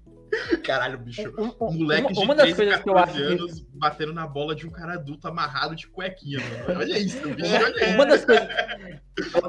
Caralho, 0.64 0.98
bicho. 0.98 1.32
Um, 1.38 1.72
Moleque 1.72 2.12
uma, 2.12 2.34
uma 2.34 2.46
de 2.46 2.54
13, 2.54 2.82
14 2.82 3.22
anos 3.22 3.60
que... 3.60 3.66
batendo 3.74 4.12
na 4.12 4.26
bola 4.26 4.54
de 4.54 4.66
um 4.66 4.70
cara 4.70 4.94
adulto 4.94 5.28
amarrado 5.28 5.74
de 5.76 5.86
cuequinha, 5.86 6.38
mano. 6.40 6.80
Olha 6.80 6.98
isso, 6.98 7.28
bicho. 7.28 7.54
Olha 7.54 7.94
uma 7.94 8.04
isso. 8.04 8.06
das 8.06 8.24
coisas. 8.24 8.48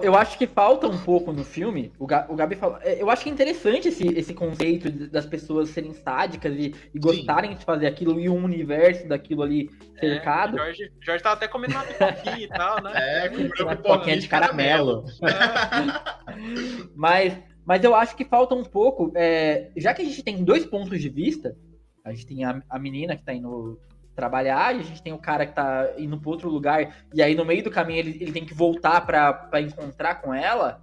Eu 0.01 0.15
acho 0.15 0.37
que 0.37 0.45
falta 0.45 0.87
um 0.87 0.97
pouco 0.97 1.31
no 1.31 1.45
filme. 1.45 1.93
O, 1.97 2.05
Gabi 2.05 2.55
falou. 2.55 2.77
É, 2.81 3.01
eu 3.01 3.09
acho 3.09 3.23
que 3.23 3.29
é 3.29 3.33
interessante 3.33 3.87
esse, 3.87 4.05
esse 4.07 4.33
conceito 4.33 4.91
das 5.07 5.25
pessoas 5.25 5.69
serem 5.69 5.93
sádicas 5.93 6.53
e, 6.53 6.75
e 6.93 6.99
gostarem 6.99 7.51
Sim. 7.51 7.57
de 7.57 7.65
fazer 7.65 7.87
aquilo 7.87 8.19
e 8.19 8.27
um 8.27 8.43
universo 8.43 9.07
daquilo 9.07 9.41
ali 9.41 9.69
é, 9.95 9.99
cercado. 9.99 10.59
É, 10.59 10.65
Jorge, 10.65 10.91
Jorge 10.99 11.23
tava 11.23 11.35
até 11.35 11.47
comendo 11.47 11.75
uma 11.75 11.83
pipoquinha 11.83 12.39
e 12.39 12.47
tal, 12.49 12.83
né? 12.83 12.91
É, 12.95 13.29
comendo 13.29 13.53
uma 13.63 13.75
pipoquinha 13.75 14.19
de 14.19 14.27
caramelo. 14.27 15.05
caramelo. 15.21 16.91
Mas 16.93 17.37
mas 17.65 17.83
eu 17.83 17.95
acho 17.95 18.15
que 18.15 18.25
falta 18.25 18.55
um 18.55 18.63
pouco, 18.63 19.11
é, 19.15 19.71
já 19.77 19.93
que 19.93 20.01
a 20.01 20.05
gente 20.05 20.23
tem 20.23 20.43
dois 20.43 20.65
pontos 20.65 20.99
de 20.99 21.09
vista, 21.09 21.55
a 22.03 22.11
gente 22.11 22.25
tem 22.25 22.43
a, 22.43 22.61
a 22.69 22.79
menina 22.79 23.15
que 23.15 23.23
tá 23.23 23.33
indo 23.33 23.79
trabalhar, 24.15 24.75
e 24.75 24.79
a 24.79 24.83
gente 24.83 25.01
tem 25.01 25.13
o 25.13 25.17
cara 25.17 25.45
que 25.45 25.55
tá 25.55 25.93
indo 25.97 26.19
para 26.19 26.29
outro 26.29 26.49
lugar, 26.49 26.95
e 27.13 27.21
aí 27.21 27.33
no 27.33 27.45
meio 27.45 27.63
do 27.63 27.71
caminho 27.71 27.99
ele, 27.99 28.17
ele 28.21 28.31
tem 28.31 28.45
que 28.45 28.53
voltar 28.53 29.01
para 29.01 29.61
encontrar 29.61 30.15
com 30.15 30.33
ela, 30.33 30.81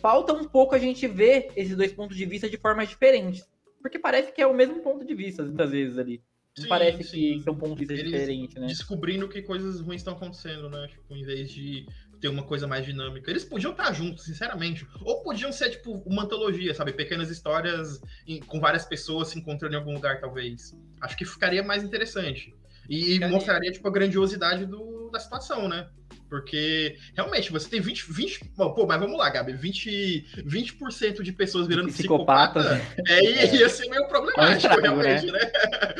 falta 0.00 0.32
um 0.32 0.44
pouco 0.44 0.74
a 0.74 0.78
gente 0.78 1.06
ver 1.06 1.48
esses 1.56 1.76
dois 1.76 1.92
pontos 1.92 2.16
de 2.16 2.26
vista 2.26 2.48
de 2.48 2.56
formas 2.56 2.88
diferentes. 2.88 3.46
Porque 3.80 3.98
parece 3.98 4.32
que 4.32 4.40
é 4.40 4.46
o 4.46 4.54
mesmo 4.54 4.80
ponto 4.80 5.04
de 5.04 5.14
vista, 5.14 5.42
muitas 5.42 5.70
vezes, 5.70 5.98
ali. 5.98 6.22
Não 6.56 6.62
sim, 6.62 6.68
parece 6.68 7.02
sim. 7.04 7.10
que 7.10 7.42
são 7.42 7.54
pontos 7.54 7.76
de 7.76 7.84
vista 7.84 8.04
diferentes, 8.04 8.54
né? 8.56 8.66
Descobrindo 8.66 9.28
que 9.28 9.42
coisas 9.42 9.80
ruins 9.80 10.00
estão 10.00 10.14
acontecendo, 10.14 10.70
né? 10.70 10.86
Tipo, 10.88 11.14
em 11.14 11.24
vez 11.24 11.50
de 11.50 11.86
ter 12.24 12.28
uma 12.28 12.42
coisa 12.42 12.66
mais 12.66 12.86
dinâmica. 12.86 13.30
Eles 13.30 13.44
podiam 13.44 13.72
estar 13.72 13.92
juntos, 13.92 14.24
sinceramente. 14.24 14.86
Ou 15.02 15.22
podiam 15.22 15.52
ser, 15.52 15.68
tipo, 15.68 16.02
uma 16.06 16.22
antologia, 16.22 16.72
sabe? 16.72 16.90
Pequenas 16.94 17.28
histórias 17.28 18.00
em, 18.26 18.40
com 18.40 18.58
várias 18.58 18.86
pessoas 18.86 19.28
se 19.28 19.38
encontrando 19.38 19.74
em 19.74 19.76
algum 19.76 19.92
lugar, 19.92 20.20
talvez. 20.20 20.74
Acho 21.02 21.18
que 21.18 21.26
ficaria 21.26 21.62
mais 21.62 21.84
interessante. 21.84 22.54
E, 22.88 23.16
e 23.16 23.20
mostraria, 23.28 23.70
tipo, 23.70 23.86
a 23.86 23.90
grandiosidade 23.90 24.64
do, 24.64 25.10
da 25.10 25.20
situação, 25.20 25.68
né? 25.68 25.86
Porque, 26.30 26.96
realmente, 27.14 27.52
você 27.52 27.68
tem 27.68 27.80
20. 27.82 28.10
20 28.10 28.52
pô, 28.56 28.86
mas 28.86 28.98
vamos 28.98 29.18
lá, 29.18 29.28
Gabi. 29.28 29.52
20%, 29.52 30.24
20 30.46 31.22
de 31.22 31.32
pessoas 31.32 31.66
virando 31.66 31.88
psicopata. 31.88 32.60
psicopata 32.60 33.02
é, 33.06 33.18
é, 33.18 33.54
ia 33.54 33.68
ser 33.68 33.86
meio 33.90 34.08
problemático, 34.08 34.42
é 34.42 34.54
um 34.54 34.56
estrago, 34.56 34.80
realmente, 34.80 35.26
né? 35.26 35.40
né? 35.40 35.52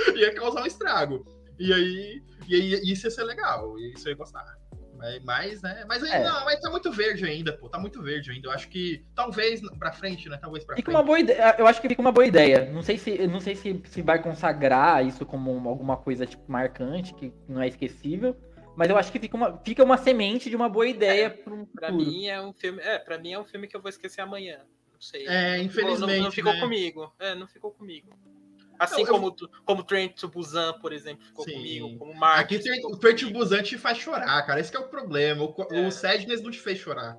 ia 0.16 0.34
causar 0.34 0.62
um 0.62 0.66
estrago. 0.66 1.26
E 1.58 1.70
aí, 1.70 2.22
e 2.48 2.54
aí, 2.54 2.92
isso 2.92 3.06
ia 3.06 3.10
ser 3.10 3.24
legal. 3.24 3.78
Isso 3.78 4.08
eu 4.08 4.12
ia 4.12 4.16
gostar. 4.16 4.44
Mas, 5.24 5.62
né? 5.62 5.84
Mas 5.86 6.02
ainda, 6.02 6.16
é. 6.16 6.24
não, 6.24 6.44
mas 6.44 6.60
tá 6.60 6.70
muito 6.70 6.90
verde 6.92 7.24
ainda, 7.24 7.52
pô. 7.52 7.68
Tá 7.68 7.78
muito 7.78 8.02
verde 8.02 8.30
ainda. 8.30 8.48
Eu 8.48 8.52
acho 8.52 8.68
que 8.68 9.04
talvez 9.14 9.60
pra 9.78 9.92
frente, 9.92 10.28
né? 10.28 10.36
Talvez 10.36 10.64
pra 10.64 10.76
fica 10.76 10.90
frente. 10.90 10.96
Uma 10.96 11.04
boa 11.04 11.18
ideia. 11.18 11.54
Eu 11.58 11.66
acho 11.66 11.80
que 11.80 11.88
fica 11.88 12.00
uma 12.00 12.12
boa 12.12 12.26
ideia. 12.26 12.70
Não 12.70 12.82
sei 12.82 12.98
se, 12.98 13.26
não 13.26 13.40
sei 13.40 13.54
se, 13.54 13.80
se 13.86 14.02
vai 14.02 14.22
consagrar 14.22 15.04
isso 15.06 15.24
como 15.24 15.68
alguma 15.68 15.96
coisa 15.96 16.26
tipo 16.26 16.50
marcante, 16.50 17.14
que 17.14 17.32
não 17.48 17.60
é 17.60 17.68
esquecível. 17.68 18.36
Mas 18.76 18.90
eu 18.90 18.96
acho 18.96 19.12
que 19.12 19.18
fica 19.18 19.36
uma, 19.36 19.58
fica 19.58 19.84
uma 19.84 19.96
semente 19.96 20.50
de 20.50 20.56
uma 20.56 20.68
boa 20.68 20.86
ideia 20.86 21.26
é, 21.26 21.30
pro 21.30 21.66
Pra 21.66 21.92
mim 21.92 22.26
é 22.26 22.40
um 22.40 22.52
filme. 22.52 22.82
É, 22.82 22.98
pra 22.98 23.18
mim 23.18 23.32
é 23.32 23.38
um 23.38 23.44
filme 23.44 23.68
que 23.68 23.76
eu 23.76 23.80
vou 23.80 23.88
esquecer 23.88 24.20
amanhã. 24.20 24.58
Não 24.92 25.00
sei. 25.00 25.26
É, 25.28 25.60
infelizmente. 25.62 26.18
Não, 26.18 26.24
não 26.24 26.32
ficou 26.32 26.52
né? 26.52 26.60
comigo. 26.60 27.12
É, 27.18 27.34
não 27.34 27.46
ficou 27.46 27.70
comigo. 27.70 28.08
Assim 28.78 29.02
eu, 29.02 29.06
como, 29.08 29.28
eu... 29.28 29.48
como 29.64 29.84
Trent 29.84 30.24
Busan, 30.26 30.72
por 30.80 30.92
exemplo, 30.92 31.24
ficou 31.24 31.44
Sim. 31.44 31.52
comigo, 31.52 31.98
como 31.98 32.14
Mark. 32.14 32.40
Aqui 32.40 32.60
o 32.84 32.96
Trent 32.96 33.24
Busan 33.30 33.62
te 33.62 33.78
faz 33.78 33.98
chorar, 33.98 34.42
cara. 34.46 34.60
Esse 34.60 34.74
é 34.76 34.78
o 34.78 34.88
problema. 34.88 35.44
O, 35.44 35.54
é. 35.70 35.86
o 35.86 35.90
Sadness 35.90 36.42
não 36.42 36.50
te 36.50 36.60
fez 36.60 36.78
chorar. 36.78 37.16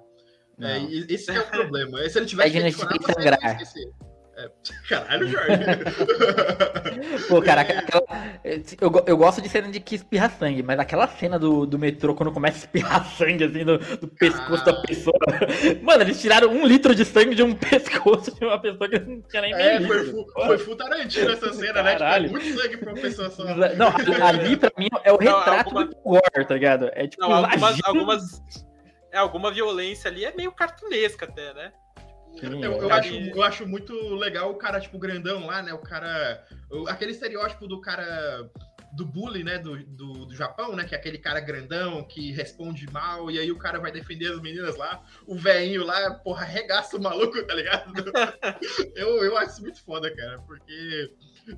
É, 0.60 0.82
esse 1.10 1.32
é 1.32 1.40
o 1.40 1.48
problema. 1.48 2.08
Se 2.10 2.18
ele 2.18 2.26
tivesse 2.26 2.52
feito 2.52 2.78
chorar, 2.78 2.98
você 2.98 3.14
sangrar. 3.14 3.40
não 3.42 3.52
esquecer. 3.52 3.92
É, 4.38 4.52
caralho, 4.88 5.28
Jorge. 5.28 5.48
Pô, 7.28 7.42
cara, 7.42 7.62
aquela, 7.62 8.04
eu, 8.44 8.92
eu 9.06 9.18
gosto 9.18 9.42
de 9.42 9.50
cena 9.50 9.70
de 9.70 9.80
que 9.80 9.96
espirra 9.96 10.30
sangue, 10.30 10.64
mas 10.64 10.80
aquela 10.80 11.08
cena 11.08 11.38
do, 11.40 11.66
do 11.66 11.80
metrô, 11.80 12.14
quando 12.16 12.32
começa 12.32 12.58
a 12.58 12.60
espirrar 12.60 13.06
sangue, 13.18 13.44
assim, 13.44 13.64
do, 13.64 13.78
do 13.78 14.08
pescoço 14.08 14.62
ah. 14.62 14.72
da 14.72 14.82
pessoa. 14.82 15.18
Mano, 15.82 16.04
eles 16.04 16.22
tiraram 16.22 16.50
um 16.50 16.66
litro 16.66 16.94
de 16.96 17.06
sangue 17.06 17.36
de 17.36 17.44
um 17.44 17.54
pescoço 17.56 18.34
de 18.36 18.46
uma 18.46 18.60
pessoa 18.60 18.90
que 18.90 19.00
não 19.00 19.22
tinha 19.22 19.42
nem 19.42 19.54
É, 19.54 19.82
foi, 19.82 20.06
fu, 20.06 20.26
foi 20.46 20.58
full 20.58 20.76
Tarantino 20.76 21.32
essa 21.32 21.54
cena, 21.54 21.84
caralho. 21.84 22.32
né? 22.32 22.40
Tipo, 22.40 22.46
muito 22.46 22.62
sangue 22.62 22.78
pra 22.78 22.94
uma 22.94 23.02
pessoa 23.02 23.30
só. 23.30 23.44
Não, 23.44 24.28
ali 24.28 24.58
pra 24.58 24.72
mim 24.78 24.88
é 25.04 25.12
o 25.12 25.18
retrato 25.18 25.74
não, 25.74 25.82
alguma... 25.82 25.86
do 25.86 25.96
gore, 26.04 26.48
tá 26.48 26.54
ligado? 26.54 26.90
É 26.94 27.08
tipo. 27.08 27.22
Não, 27.22 27.34
algumas, 27.34 27.80
algumas, 27.84 28.44
é, 29.12 29.18
alguma 29.18 29.52
violência 29.52 30.10
ali 30.10 30.26
é 30.26 30.34
meio 30.36 30.52
cartunesca 30.52 31.26
até, 31.26 31.54
né? 31.54 31.72
Eu, 32.42 32.62
eu, 32.62 32.94
acho, 32.94 33.14
eu 33.14 33.44
acho 33.44 33.68
muito 33.68 33.94
legal 34.16 34.52
o 34.52 34.56
cara, 34.56 34.80
tipo, 34.80 35.00
grandão 35.00 35.46
lá, 35.46 35.62
né? 35.62 35.74
O 35.74 35.80
cara. 35.80 36.44
Aquele 36.88 37.12
estereótipo 37.12 37.68
do 37.68 37.80
cara 37.80 38.50
do 38.96 39.06
bully, 39.06 39.44
né, 39.44 39.58
do, 39.58 39.78
do, 39.84 40.26
do, 40.26 40.34
Japão, 40.34 40.74
né, 40.74 40.86
que 40.86 40.96
é 40.96 40.98
aquele 40.98 41.18
cara 41.18 41.42
grandão 41.42 42.02
que 42.04 42.32
responde 42.32 42.90
mal 42.92 43.30
e 43.30 43.38
aí 43.38 43.52
o 43.52 43.58
cara 43.58 43.78
vai 43.78 43.92
defender 43.92 44.32
as 44.32 44.42
meninas 44.42 44.78
lá, 44.78 45.04
o 45.28 45.36
velhinho 45.36 45.84
lá, 45.84 46.12
porra, 46.12 46.44
arregaça 46.44 46.96
o 46.96 47.02
maluco, 47.02 47.44
tá 47.46 47.54
ligado? 47.54 47.92
eu, 48.96 49.22
eu 49.22 49.38
acho 49.38 49.52
isso 49.52 49.62
muito 49.62 49.84
foda, 49.84 50.10
cara, 50.16 50.40
porque 50.48 51.12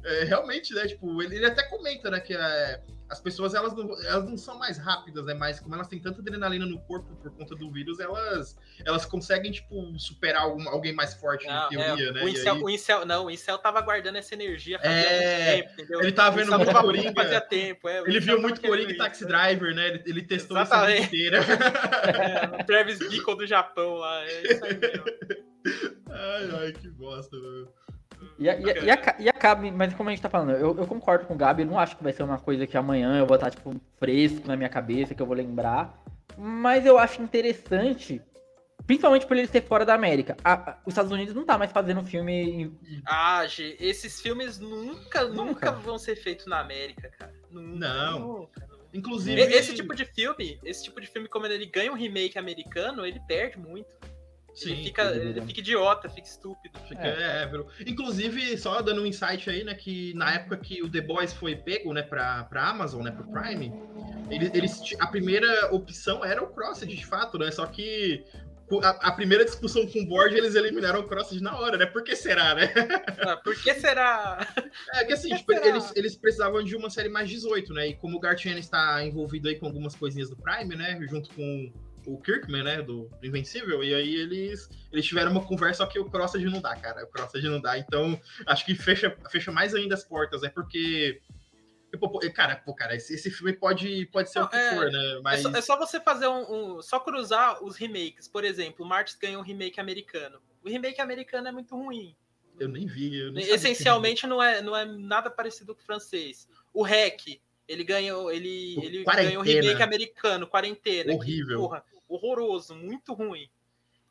é, 0.04 0.24
realmente, 0.24 0.74
né, 0.74 0.88
tipo, 0.88 1.22
ele, 1.22 1.36
ele 1.36 1.46
até 1.46 1.62
comenta, 1.64 2.10
né, 2.10 2.20
que 2.20 2.34
é, 2.34 2.82
as 3.10 3.20
pessoas 3.20 3.54
elas 3.54 3.74
não, 3.74 4.02
elas 4.04 4.26
não 4.26 4.38
são 4.38 4.58
mais 4.58 4.78
rápidas, 4.78 5.26
né? 5.26 5.34
Mas 5.34 5.60
como 5.60 5.76
elas 5.76 5.88
têm 5.88 6.00
tanta 6.00 6.20
adrenalina 6.20 6.66
no 6.66 6.80
corpo 6.82 7.16
por 7.16 7.32
conta 7.32 7.56
do 7.56 7.72
vírus, 7.72 8.00
elas, 8.00 8.58
elas 8.86 9.06
conseguem, 9.06 9.52
tipo, 9.52 9.98
superar 9.98 10.44
algum, 10.44 10.68
alguém 10.70 10.94
mais 10.94 11.14
forte 11.14 11.48
não, 11.48 11.70
teoria, 11.70 12.10
é, 12.10 12.12
né? 12.12 12.24
O 12.24 12.28
incel, 12.28 12.56
aí... 12.56 12.62
o 12.62 12.70
incel, 12.70 13.06
não, 13.06 13.26
o 13.26 13.32
Incel 13.32 13.58
tava 13.58 13.82
guardando 13.82 14.18
essa 14.18 14.34
energia 14.34 14.78
fazia 14.78 14.94
é... 14.94 15.56
tempo, 15.56 15.74
entendeu? 15.74 16.02
Ele 16.02 16.12
tava 16.12 16.36
vendo 16.36 16.52
muito 16.58 16.72
Coringa. 16.72 17.14
Fazia 17.14 17.42
tempo, 17.42 17.88
é, 17.88 18.00
ele 18.00 18.20
viu 18.20 18.42
muito 18.42 18.62
Coringa 18.62 18.92
e 18.92 18.98
Taxi 18.98 19.26
Driver, 19.26 19.74
né? 19.74 19.88
Ele, 19.88 20.04
ele 20.06 20.22
testou 20.24 20.62
isso 20.62 20.74
a 20.74 20.98
inteira. 20.98 21.40
é, 22.58 22.62
o 22.62 22.66
Travis 22.66 23.00
Bickle 23.00 23.38
do 23.38 23.48
Japão 23.48 23.96
lá, 23.96 24.24
é 24.24 24.52
isso 24.52 24.66
aí 24.66 24.78
mesmo. 24.78 25.48
Ai, 26.10 26.50
ai, 26.62 26.72
que 26.72 26.88
bosta, 26.90 27.36
mano. 27.36 27.68
E, 28.40 28.44
e, 28.44 28.50
a- 28.50 28.56
e, 29.20 29.24
e 29.24 29.30
acaba, 29.30 29.70
mas 29.72 29.94
como 29.94 30.10
a 30.10 30.12
gente 30.12 30.22
tá 30.22 30.30
falando, 30.30 30.52
eu, 30.52 30.78
eu 30.78 30.86
concordo 30.88 31.26
com 31.26 31.34
o 31.34 31.38
Gabi, 31.38 31.64
eu 31.64 31.68
não 31.68 31.80
acho 31.80 31.98
que 31.98 32.04
vai 32.04 32.14
ser 32.14 32.24
uma 32.24 32.38
coisa 32.40 32.68
que 32.68 32.78
amanhã 32.78 33.18
eu 33.18 33.26
vou 33.26 33.36
estar, 33.36 33.50
tipo, 33.50 33.76
fresco 34.00 34.48
na 34.48 34.56
minha 34.56 34.70
cabeça, 34.70 35.16
que 35.16 35.22
eu 35.22 35.26
vou 35.26 35.36
lembrar. 35.36 36.04
Mas 36.38 36.86
eu 36.86 37.00
acho 37.00 37.22
interessante, 37.22 38.22
principalmente 38.86 39.26
por 39.26 39.36
ele 39.36 39.48
ser 39.48 39.62
fora 39.64 39.84
da 39.86 39.94
América. 39.96 40.38
A- 40.44 40.54
a- 40.72 40.78
os 40.86 40.92
Estados 40.94 41.12
Unidos 41.12 41.34
não 41.34 41.46
tá 41.46 41.58
mais 41.58 41.72
fazendo 41.72 42.04
filme. 42.04 42.32
em- 42.64 43.02
Ah, 43.06 43.46
G, 43.48 43.76
esses 43.80 44.22
filmes 44.22 44.60
nunca, 44.60 45.24
nunca, 45.24 45.44
Nunca. 45.44 45.72
vão 45.72 45.98
ser 45.98 46.16
feitos 46.16 46.46
na 46.46 46.60
América, 46.60 47.10
cara. 47.18 47.34
Nunca, 47.52 47.78
Não. 47.88 48.20
nunca. 48.20 48.68
Inclusive. 48.94 49.42
E- 49.42 49.46
Esse 49.54 49.74
tipo 49.74 49.96
de 49.96 50.06
filme, 50.06 50.60
esse 50.64 50.84
tipo 50.84 51.02
de 51.02 51.08
filme, 51.08 51.28
como 51.28 51.46
ele 51.46 51.66
ganha 51.66 51.92
um 51.92 51.96
remake 51.96 52.38
americano, 52.38 53.06
ele 53.06 53.20
perde 53.28 53.58
muito. 53.60 53.88
Sim, 54.58 54.72
ele, 54.72 54.84
fica, 54.86 55.04
ele 55.16 55.42
fica 55.44 55.60
idiota, 55.60 56.10
fica 56.10 56.28
estúpido. 56.28 56.80
Fica, 56.90 57.00
É. 57.08 57.44
é, 57.44 57.52
Inclusive, 57.88 58.58
só 58.58 58.82
dando 58.82 59.04
um 59.04 59.06
insight 59.06 59.48
aí, 59.52 59.64
né, 59.64 59.76
que 59.76 60.16
na 60.16 60.34
época 60.34 60.58
que 60.58 60.82
o 60.82 60.90
The 60.90 61.02
Boys 61.02 61.32
foi 61.32 61.56
pego, 61.56 61.94
né, 61.94 62.02
pra, 62.02 62.44
pra 62.46 62.68
Amazon, 62.68 63.04
né, 63.04 63.12
pro 63.12 63.28
Prime, 63.28 63.72
eles, 64.32 64.52
eles 64.56 64.82
a 65.00 65.06
primeira 65.06 65.72
opção 65.72 66.26
era 66.26 66.44
o 66.44 66.48
Crossed, 66.48 66.88
de 66.90 67.06
fato, 67.06 67.38
né, 67.38 67.52
só 67.52 67.68
que 67.68 68.26
a, 68.82 68.90
a 69.10 69.12
primeira 69.12 69.46
discussão 69.46 69.86
com 69.86 70.00
o 70.00 70.08
board, 70.08 70.36
eles 70.36 70.56
eliminaram 70.56 71.02
o 71.02 71.08
Crossed 71.08 71.40
na 71.40 71.56
hora, 71.60 71.78
né, 71.78 71.86
por 71.86 72.04
que 72.04 72.16
será, 72.16 72.56
né? 72.56 72.74
Ah, 73.20 73.38
por 73.38 73.56
que 73.62 73.76
será? 73.76 74.40
É 74.96 75.06
que 75.06 75.14
assim, 75.14 75.30
Que 75.30 75.38
tipo, 75.38 75.54
eles, 75.54 75.94
eles 75.96 76.16
precisavam 76.16 76.64
de 76.64 76.76
uma 76.76 76.90
série 76.90 77.10
mais 77.10 77.30
18, 77.30 77.74
né, 77.74 77.90
e 77.90 77.96
como 77.96 78.18
o 78.18 78.20
Gartian 78.20 78.58
está 78.58 79.06
envolvido 79.06 79.50
aí 79.50 79.60
com 79.60 79.68
algumas 79.68 79.96
coisinhas 79.96 80.32
do 80.32 80.36
Prime, 80.36 80.76
né, 80.76 80.98
junto 81.08 81.30
com 81.36 81.72
o 82.08 82.18
Kirkman, 82.22 82.64
né, 82.64 82.82
do, 82.82 83.10
do 83.20 83.28
Invencível, 83.28 83.84
e 83.84 83.94
aí 83.94 84.16
eles, 84.16 84.70
eles 84.92 85.06
tiveram 85.06 85.32
uma 85.32 85.46
conversa, 85.46 85.80
só 85.84 85.86
que 85.86 86.00
o 86.00 86.10
Crossed 86.10 86.44
não 86.46 86.62
dá, 86.62 86.76
cara, 86.76 87.04
o 87.04 87.08
Crossed 87.08 87.44
não 87.50 87.60
dá, 87.60 87.78
então 87.78 88.20
acho 88.46 88.66
que 88.66 88.74
fecha, 88.74 89.16
fecha 89.30 89.52
mais 89.52 89.76
ainda 89.76 89.94
as 89.94 90.04
portas, 90.06 90.42
é 90.44 90.50
porque... 90.50 91.22
pô, 92.00 92.10
pô, 92.10 92.20
Cara, 92.34 92.56
pô, 92.56 92.74
cara, 92.74 92.96
esse, 92.96 93.14
esse 93.16 93.30
filme 93.30 93.52
pode, 93.54 94.06
pode 94.08 94.32
ser 94.32 94.40
Não, 94.40 94.46
o 94.46 94.50
que 94.50 94.56
é- 94.56 94.76
for, 94.76 94.92
né? 94.92 95.16
É 95.18 95.22
Mas 95.22 95.42
só, 95.42 95.50
é 95.50 95.62
só 95.62 95.78
você 95.78 96.00
fazer 96.00 96.28
um, 96.28 96.78
um- 96.78 96.82
Só 96.82 97.00
cruzar 97.00 97.62
os 97.64 97.76
remakes. 97.76 98.28
Por 98.28 98.44
exemplo, 98.46 98.86
o 98.86 98.88
Martins 98.88 99.18
ganhou 99.20 99.42
um 99.42 99.44
remake 99.44 99.80
americano. 99.80 100.40
O 100.64 100.70
remake 100.70 101.02
americano 101.02 101.48
é 101.48 101.52
muito 101.52 101.76
ruim. 101.76 102.16
eu 102.60 102.68
nem 102.70 102.86
vi. 102.88 103.18
Eu 103.20 103.32
nem 103.32 103.44
Essencialmente 103.50 104.26
não 104.28 104.42
é, 104.42 104.62
não 104.62 104.76
é 104.76 104.86
nada 104.86 105.30
parecido 105.30 105.74
com 105.76 105.82
o 105.82 105.86
francês. 105.86 106.48
O 106.74 106.84
REC, 106.84 107.42
ele 107.68 107.84
ganhou. 107.84 108.32
Ele, 108.32 108.76
O 108.78 108.84
ele 108.84 109.04
Quarentena. 109.04 109.30
ganhou 109.30 109.42
um 109.42 109.46
remake 109.46 109.82
americano, 109.84 110.48
quarentena. 110.48 111.12
que, 111.12 111.18
Horrível. 111.18 111.60
porra, 111.60 111.84
horroroso, 112.08 112.76
muito 112.76 113.14
ruim. 113.14 113.50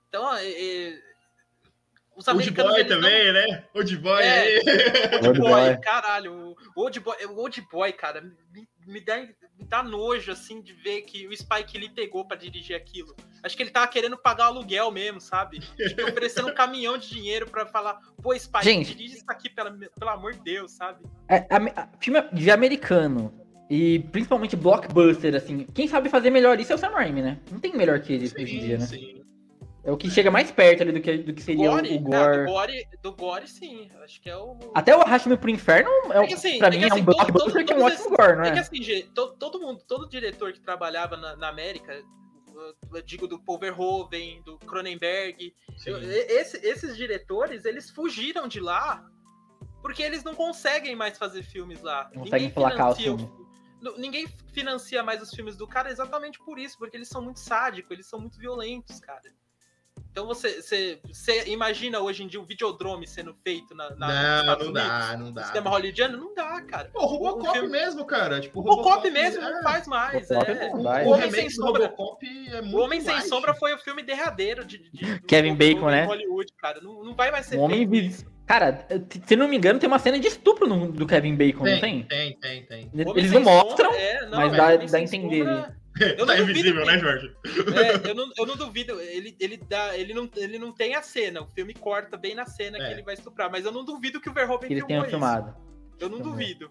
Então, 0.08 0.34
é, 0.36 0.46
é, 0.48 0.98
os 2.16 2.26
O 2.26 2.30
Old 2.30 2.48
americanos. 2.48 2.72
Boy 2.72 2.80
eles 2.80 2.90
não- 2.92 3.00
também, 3.02 3.32
né? 3.32 3.64
Old 3.74 3.96
Boy 3.98 4.22
É. 4.22 4.40
aí. 4.40 4.60
Old 5.26 5.38
Boy, 5.40 5.50
Boy. 5.50 5.80
caralho. 5.80 6.56
O 6.74 6.80
Old 6.82 7.00
Boy, 7.00 7.26
o 7.26 7.36
Old 7.40 7.60
Boy 7.70 7.92
cara, 7.92 8.22
me, 8.22 8.68
me 8.86 9.00
dá, 9.00 9.16
me 9.18 9.64
dá 9.68 9.82
nojo, 9.82 10.30
assim, 10.32 10.62
de 10.62 10.72
ver 10.72 11.02
que 11.02 11.26
o 11.26 11.36
Spike 11.36 11.76
Lee 11.76 11.90
pegou 11.90 12.24
pra 12.26 12.36
dirigir 12.36 12.74
aquilo. 12.76 13.14
Acho 13.42 13.54
que 13.56 13.62
ele 13.62 13.70
tava 13.70 13.88
querendo 13.88 14.16
pagar 14.16 14.44
o 14.46 14.54
aluguel 14.54 14.90
mesmo, 14.90 15.20
sabe? 15.20 15.58
Tipo, 15.60 16.04
oferecendo 16.04 16.48
um 16.48 16.54
caminhão 16.54 16.96
de 16.96 17.08
dinheiro 17.10 17.46
pra 17.50 17.66
falar, 17.66 18.00
pô, 18.22 18.36
Spike, 18.38 18.64
Gente. 18.64 18.94
dirige 18.94 19.16
isso 19.16 19.24
aqui, 19.28 19.50
pela, 19.50 19.70
pelo 19.70 20.10
amor 20.10 20.32
de 20.32 20.40
Deus, 20.40 20.72
sabe? 20.72 21.04
É, 21.28 21.46
ame- 21.54 21.72
a- 21.76 21.88
filme 22.00 22.22
de 22.32 22.50
americano 22.50 23.45
e 23.68 23.98
principalmente 24.12 24.54
blockbuster, 24.56 25.34
assim, 25.34 25.64
quem 25.74 25.88
sabe 25.88 26.08
fazer 26.08 26.30
melhor 26.30 26.58
isso 26.60 26.72
é 26.72 26.74
o 26.74 26.78
Sam 26.78 26.90
Raimi, 26.90 27.22
né? 27.22 27.38
Não 27.50 27.58
tem 27.58 27.74
melhor 27.76 28.00
que 28.00 28.12
ele 28.12 28.26
hoje 28.26 28.56
em 28.56 28.60
dia, 28.60 28.78
né? 28.78 28.86
sim. 28.86 29.16
É 29.84 29.92
o 29.92 29.96
que 29.96 30.10
chega 30.10 30.32
mais 30.32 30.50
perto 30.50 30.82
ali 30.82 30.90
do 30.90 31.00
que, 31.00 31.16
do 31.18 31.32
que 31.32 31.40
seria 31.40 31.70
o, 31.70 31.74
o 31.74 31.78
ah, 31.78 31.80
do 31.82 31.98
Gore. 32.00 32.44
Gore. 32.44 32.88
Do 33.00 33.12
Gore, 33.12 33.46
sim. 33.46 33.88
Acho 34.02 34.20
que 34.20 34.28
é 34.28 34.36
o. 34.36 34.58
Até 34.74 34.96
o 34.96 35.00
Arraste-me 35.00 35.36
pro 35.36 35.48
Inferno, 35.48 35.88
é, 36.12 36.24
É 36.24 36.26
que 36.26 36.34
assim, 36.34 36.58
pra 36.58 36.66
é 36.66 36.70
mim, 36.72 36.78
que 36.78 36.84
é 36.84 36.88
assim, 36.88 37.00
um 37.02 37.04
todo- 37.04 37.14
blockbuster 37.16 37.52
todo- 37.52 37.64
que 37.64 37.72
é 37.72 37.76
um 37.76 37.78
todos 37.78 38.00
ótimo 38.00 38.16
Gore, 38.16 38.36
não 38.36 38.42
É 38.44 38.50
que 38.50 38.58
é? 38.58 38.62
assim, 38.62 38.82
gente, 38.82 39.06
to- 39.10 39.36
todo 39.38 39.60
mundo, 39.60 39.80
todo 39.86 40.08
diretor 40.08 40.52
que 40.52 40.60
trabalhava 40.60 41.16
na, 41.16 41.36
na 41.36 41.48
América, 41.48 42.02
eu 42.92 43.02
digo 43.02 43.28
do 43.28 43.38
Paul 43.38 43.60
Verhoeven, 43.60 44.42
do 44.44 44.58
Cronenberg, 44.58 45.54
sim. 45.76 45.90
eu- 45.90 45.98
esse- 46.02 46.66
esses 46.66 46.96
diretores, 46.96 47.64
eles 47.64 47.88
fugiram 47.88 48.48
de 48.48 48.58
lá 48.58 49.04
porque 49.82 50.02
eles 50.02 50.24
não 50.24 50.34
conseguem 50.34 50.96
mais 50.96 51.16
fazer 51.16 51.44
filmes 51.44 51.80
lá. 51.80 52.10
Não 52.12 52.22
conseguem 52.24 52.50
placar 52.50 52.90
o- 52.90 52.96
filmes. 52.96 53.28
Ninguém 53.96 54.26
financia 54.52 55.02
mais 55.02 55.20
os 55.22 55.30
filmes 55.30 55.56
do 55.56 55.66
cara 55.66 55.90
exatamente 55.90 56.38
por 56.38 56.58
isso, 56.58 56.78
porque 56.78 56.96
eles 56.96 57.08
são 57.08 57.20
muito 57.22 57.38
sádicos, 57.40 57.90
eles 57.92 58.06
são 58.06 58.18
muito 58.18 58.38
violentos, 58.38 58.98
cara. 59.00 59.22
Então 60.10 60.26
você, 60.26 60.62
você, 60.62 60.98
você 61.06 61.44
imagina 61.48 62.00
hoje 62.00 62.22
em 62.22 62.26
dia 62.26 62.40
o 62.40 62.44
videodrome 62.44 63.06
sendo 63.06 63.34
feito 63.44 63.74
na, 63.74 63.90
na 63.96 64.06
Não, 64.08 64.46
não 64.46 64.52
Unidos? 64.66 64.72
dá, 64.72 65.16
não 65.18 65.32
dá. 65.32 65.42
sistema 65.44 65.68
hollywoodiano? 65.70 66.16
Não 66.16 66.34
dá, 66.34 66.60
cara. 66.62 66.88
Pô, 66.90 67.02
o 67.02 67.06
Robocop 67.06 67.52
filme- 67.52 67.68
mesmo, 67.68 68.04
cara. 68.06 68.40
Tipo, 68.40 68.60
O 68.60 68.62
Robocop 68.62 69.06
é- 69.06 69.10
mesmo 69.10 69.42
não 69.42 69.62
faz 69.62 69.86
mais. 69.86 70.26
Robocop 70.30 70.50
é. 70.52 70.68
não 70.70 70.80
O, 70.80 70.82
vai. 70.82 71.04
o 71.04 71.08
O 71.08 71.12
Homem 71.12 71.30
Sem 71.30 71.50
Sombra- 71.50 71.82
Robocop 71.88 72.26
é 72.26 72.62
muito 72.62 72.76
O 72.76 72.80
Homem 72.80 73.00
Sem 73.02 73.14
light. 73.14 73.28
Sombra 73.28 73.54
foi 73.54 73.74
o 73.74 73.78
filme 73.78 74.02
derradeiro 74.02 74.64
de, 74.64 74.78
de- 74.90 75.18
do 75.18 75.26
Kevin 75.26 75.52
do- 75.52 75.58
Bacon, 75.58 75.80
do 75.80 75.90
né? 75.90 76.04
Hollywood, 76.06 76.52
cara. 76.54 76.80
Não, 76.80 77.04
não 77.04 77.14
vai 77.14 77.30
mais 77.30 77.44
ser 77.46 77.56
O 77.58 77.60
Homem 77.60 77.86
feito 77.88 77.94
isso. 78.06 78.35
Cara, 78.46 78.86
se 79.26 79.34
não 79.36 79.48
me 79.48 79.56
engano, 79.56 79.78
tem 79.78 79.88
uma 79.88 79.98
cena 79.98 80.18
de 80.18 80.28
estupro 80.28 80.66
no- 80.68 80.92
do 80.92 81.06
Kevin 81.06 81.34
Bacon, 81.34 81.64
não 81.64 81.80
Tem, 81.80 81.80
tem? 81.80 82.02
tem, 82.04 82.64
tem, 82.64 82.88
tem. 82.90 83.06
Homem 83.06 83.18
Eles 83.18 83.32
não 83.32 83.40
mostram, 83.42 83.92
é, 83.92 84.24
não, 84.26 84.38
mas 84.38 84.52
é, 84.52 84.56
dá- 84.56 84.76
dá 84.76 84.98
a 84.98 85.00
entender 85.00 85.38
Sombra- 85.44 85.76
Eu 85.98 86.18
não 86.18 86.26
tá 86.26 86.34
duvido 86.34 86.50
invisível, 86.58 86.84
né, 86.86 86.98
Jorge? 86.98 87.34
É, 87.44 87.46
eu, 88.10 88.14
não, 88.14 88.30
eu 88.36 88.46
não 88.46 88.54
duvido. 88.56 89.00
Ele, 89.00 89.34
ele, 89.40 89.56
dá, 89.56 89.96
ele, 89.96 90.12
não, 90.12 90.28
ele 90.36 90.58
não 90.58 90.70
tem 90.70 90.94
a 90.94 91.00
cena. 91.02 91.40
O 91.40 91.46
filme 91.46 91.72
corta 91.72 92.18
bem 92.18 92.34
na 92.34 92.44
cena 92.44 92.76
É. 92.76 92.86
que 92.86 92.92
ele 92.92 93.02
vai 93.02 93.14
estuprar. 93.14 93.50
Mas 93.50 93.64
eu 93.64 93.72
não 93.72 93.82
duvido 93.82 94.20
que 94.20 94.28
o 94.28 94.32
Verhoeven 94.34 94.68
filmou 94.68 94.86
tenham 94.86 95.04
filmado. 95.06 95.48
isso. 95.48 95.66
Eu 95.98 96.10
não 96.10 96.18
Também. 96.18 96.32
duvido. 96.32 96.70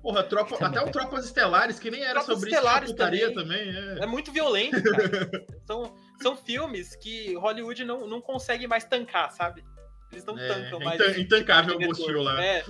Porra, 0.00 0.22
tropa, 0.22 0.64
até 0.64 0.80
o 0.80 0.88
Tropas 0.92 1.24
Estelares, 1.24 1.80
que 1.80 1.90
nem 1.90 2.02
era 2.04 2.20
Tropas 2.20 2.34
sobre 2.36 2.50
Estelares 2.50 2.88
isso, 2.90 2.96
também. 2.96 3.34
também. 3.34 3.68
É 3.98 4.04
é. 4.04 4.06
muito 4.06 4.30
violento, 4.30 4.80
cara. 4.80 5.44
são, 5.66 5.92
são 6.22 6.36
filmes 6.36 6.94
que 6.94 7.34
Hollywood 7.34 7.84
não, 7.84 8.06
não 8.06 8.20
consegue 8.20 8.68
mais 8.68 8.84
tancar, 8.84 9.32
sabe? 9.32 9.64
Eles 10.12 10.24
não 10.24 10.38
É, 10.38 10.46
tancam 10.48 10.80
é 10.80 10.84
mais. 10.84 11.00
tipo 11.02 11.20
intancável 11.20 11.78
de 11.78 11.84
o. 11.84 11.88
Gostil 11.88 12.22
lá. 12.22 12.44
É, 12.44 12.62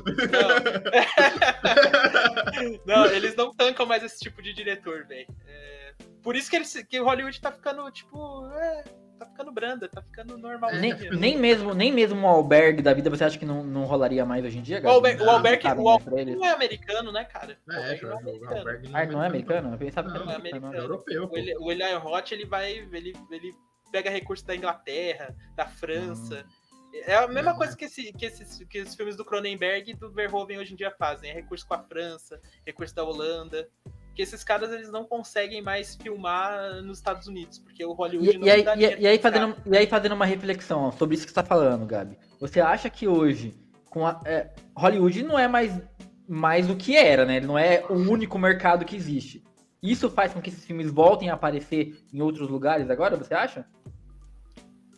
não. 2.86 2.86
não, 2.86 3.06
eles 3.06 3.34
não 3.36 3.52
tancam 3.52 3.84
mais 3.86 4.02
esse 4.02 4.18
tipo 4.20 4.40
de 4.42 4.52
diretor, 4.52 5.04
velho. 5.06 5.26
É, 5.46 5.92
por 6.22 6.36
isso 6.36 6.48
que, 6.50 6.56
eles, 6.56 6.72
que 6.88 7.00
o 7.00 7.04
Hollywood 7.04 7.40
tá 7.40 7.50
ficando, 7.50 7.90
tipo, 7.90 8.46
é, 8.54 8.84
tá 9.18 9.26
ficando 9.26 9.50
branda, 9.52 9.88
tá 9.88 10.00
ficando 10.02 10.38
normal. 10.38 10.70
É, 10.70 10.78
Nem, 10.78 10.96
tá 10.96 11.10
nem 11.16 11.36
mesmo, 11.36 11.74
nem 11.74 11.92
mesmo 11.92 12.20
o 12.24 12.28
albergue 12.28 12.80
da 12.82 12.94
vida 12.94 13.10
você 13.10 13.24
acha 13.24 13.38
que 13.38 13.44
não, 13.44 13.62
não 13.64 13.84
rolaria 13.84 14.24
mais 14.24 14.44
hoje 14.44 14.58
em 14.58 14.62
dia, 14.62 14.78
O 14.78 14.82
Gabi? 15.00 15.20
O 15.20 15.24
Não 15.26 15.32
Albergue- 15.34 15.62
cabe 15.62 15.80
o 15.80 15.88
Albergue 15.88 16.36
não 16.36 16.44
é 16.44 16.50
americano, 16.52 17.10
né, 17.12 17.24
cara? 17.24 17.58
O 17.66 17.72
É, 17.72 17.76
Albergue 17.76 18.02
não 18.04 18.12
é 18.12 18.16
americano. 18.20 18.58
Albergue 18.58 18.88
Ah, 18.92 19.06
não 19.06 19.22
é 19.22 19.26
americano? 19.26 19.72
Eu 19.74 19.78
pensava 19.78 20.08
que 20.10 20.14
Não, 20.18 20.22
era 20.24 20.32
é 20.32 20.36
americano. 20.36 20.74
É 20.74 20.78
europeu. 20.78 21.28
O 21.30 21.36
Eli- 21.36 21.56
o 21.58 21.72
Eli 21.72 21.94
Roth, 21.94 22.30
ele 22.32 22.46
vai, 22.46 22.70
ele, 22.92 23.12
ele 23.30 23.52
pega 23.90 24.08
recursos 24.10 24.46
da 24.46 24.54
Inglaterra, 24.56 25.34
da 25.56 25.66
França. 25.66 26.44
É 26.92 27.14
a 27.16 27.26
mesma 27.26 27.54
coisa 27.54 27.76
que, 27.76 27.86
esse, 27.86 28.12
que, 28.12 28.26
esses, 28.26 28.64
que 28.68 28.80
os 28.80 28.94
filmes 28.94 29.16
do 29.16 29.24
Cronenberg 29.24 29.90
e 29.90 29.94
do 29.94 30.10
Verhoeven 30.10 30.58
hoje 30.58 30.74
em 30.74 30.76
dia 30.76 30.90
fazem. 30.98 31.30
É 31.30 31.34
recurso 31.34 31.66
com 31.66 31.74
a 31.74 31.78
França, 31.78 32.40
recurso 32.66 32.94
da 32.94 33.02
Holanda. 33.02 33.68
Que 34.14 34.20
esses 34.20 34.44
caras 34.44 34.70
eles 34.70 34.90
não 34.90 35.04
conseguem 35.04 35.62
mais 35.62 35.96
filmar 35.96 36.82
nos 36.82 36.98
Estados 36.98 37.26
Unidos, 37.26 37.58
porque 37.58 37.82
o 37.82 37.92
Hollywood 37.94 38.34
E, 38.36 38.38
não 38.38 38.46
e 38.46 38.50
aí, 38.50 38.62
dá 38.62 38.76
e- 38.76 39.00
e 39.00 39.06
aí 39.06 39.18
fazendo, 39.18 39.56
e 39.64 39.74
aí 39.76 39.86
fazendo 39.86 40.12
uma 40.12 40.26
reflexão 40.26 40.82
ó, 40.82 40.90
sobre 40.92 41.14
isso 41.14 41.24
que 41.24 41.30
você 41.30 41.36
tá 41.36 41.42
falando, 41.44 41.86
Gabi. 41.86 42.18
Você 42.38 42.60
acha 42.60 42.90
que 42.90 43.08
hoje, 43.08 43.54
com 43.88 44.06
a, 44.06 44.20
é, 44.26 44.50
Hollywood 44.76 45.22
não 45.22 45.38
é 45.38 45.48
mais, 45.48 45.80
mais 46.28 46.68
o 46.68 46.76
que 46.76 46.94
era, 46.94 47.24
né? 47.24 47.36
Ele 47.38 47.46
não 47.46 47.58
é 47.58 47.86
o 47.88 47.94
único 47.94 48.38
mercado 48.38 48.84
que 48.84 48.94
existe. 48.94 49.42
Isso 49.82 50.10
faz 50.10 50.34
com 50.34 50.42
que 50.42 50.50
esses 50.50 50.64
filmes 50.64 50.90
voltem 50.90 51.30
a 51.30 51.34
aparecer 51.34 51.98
em 52.12 52.20
outros 52.20 52.50
lugares 52.50 52.90
agora, 52.90 53.16
você 53.16 53.32
acha? 53.32 53.64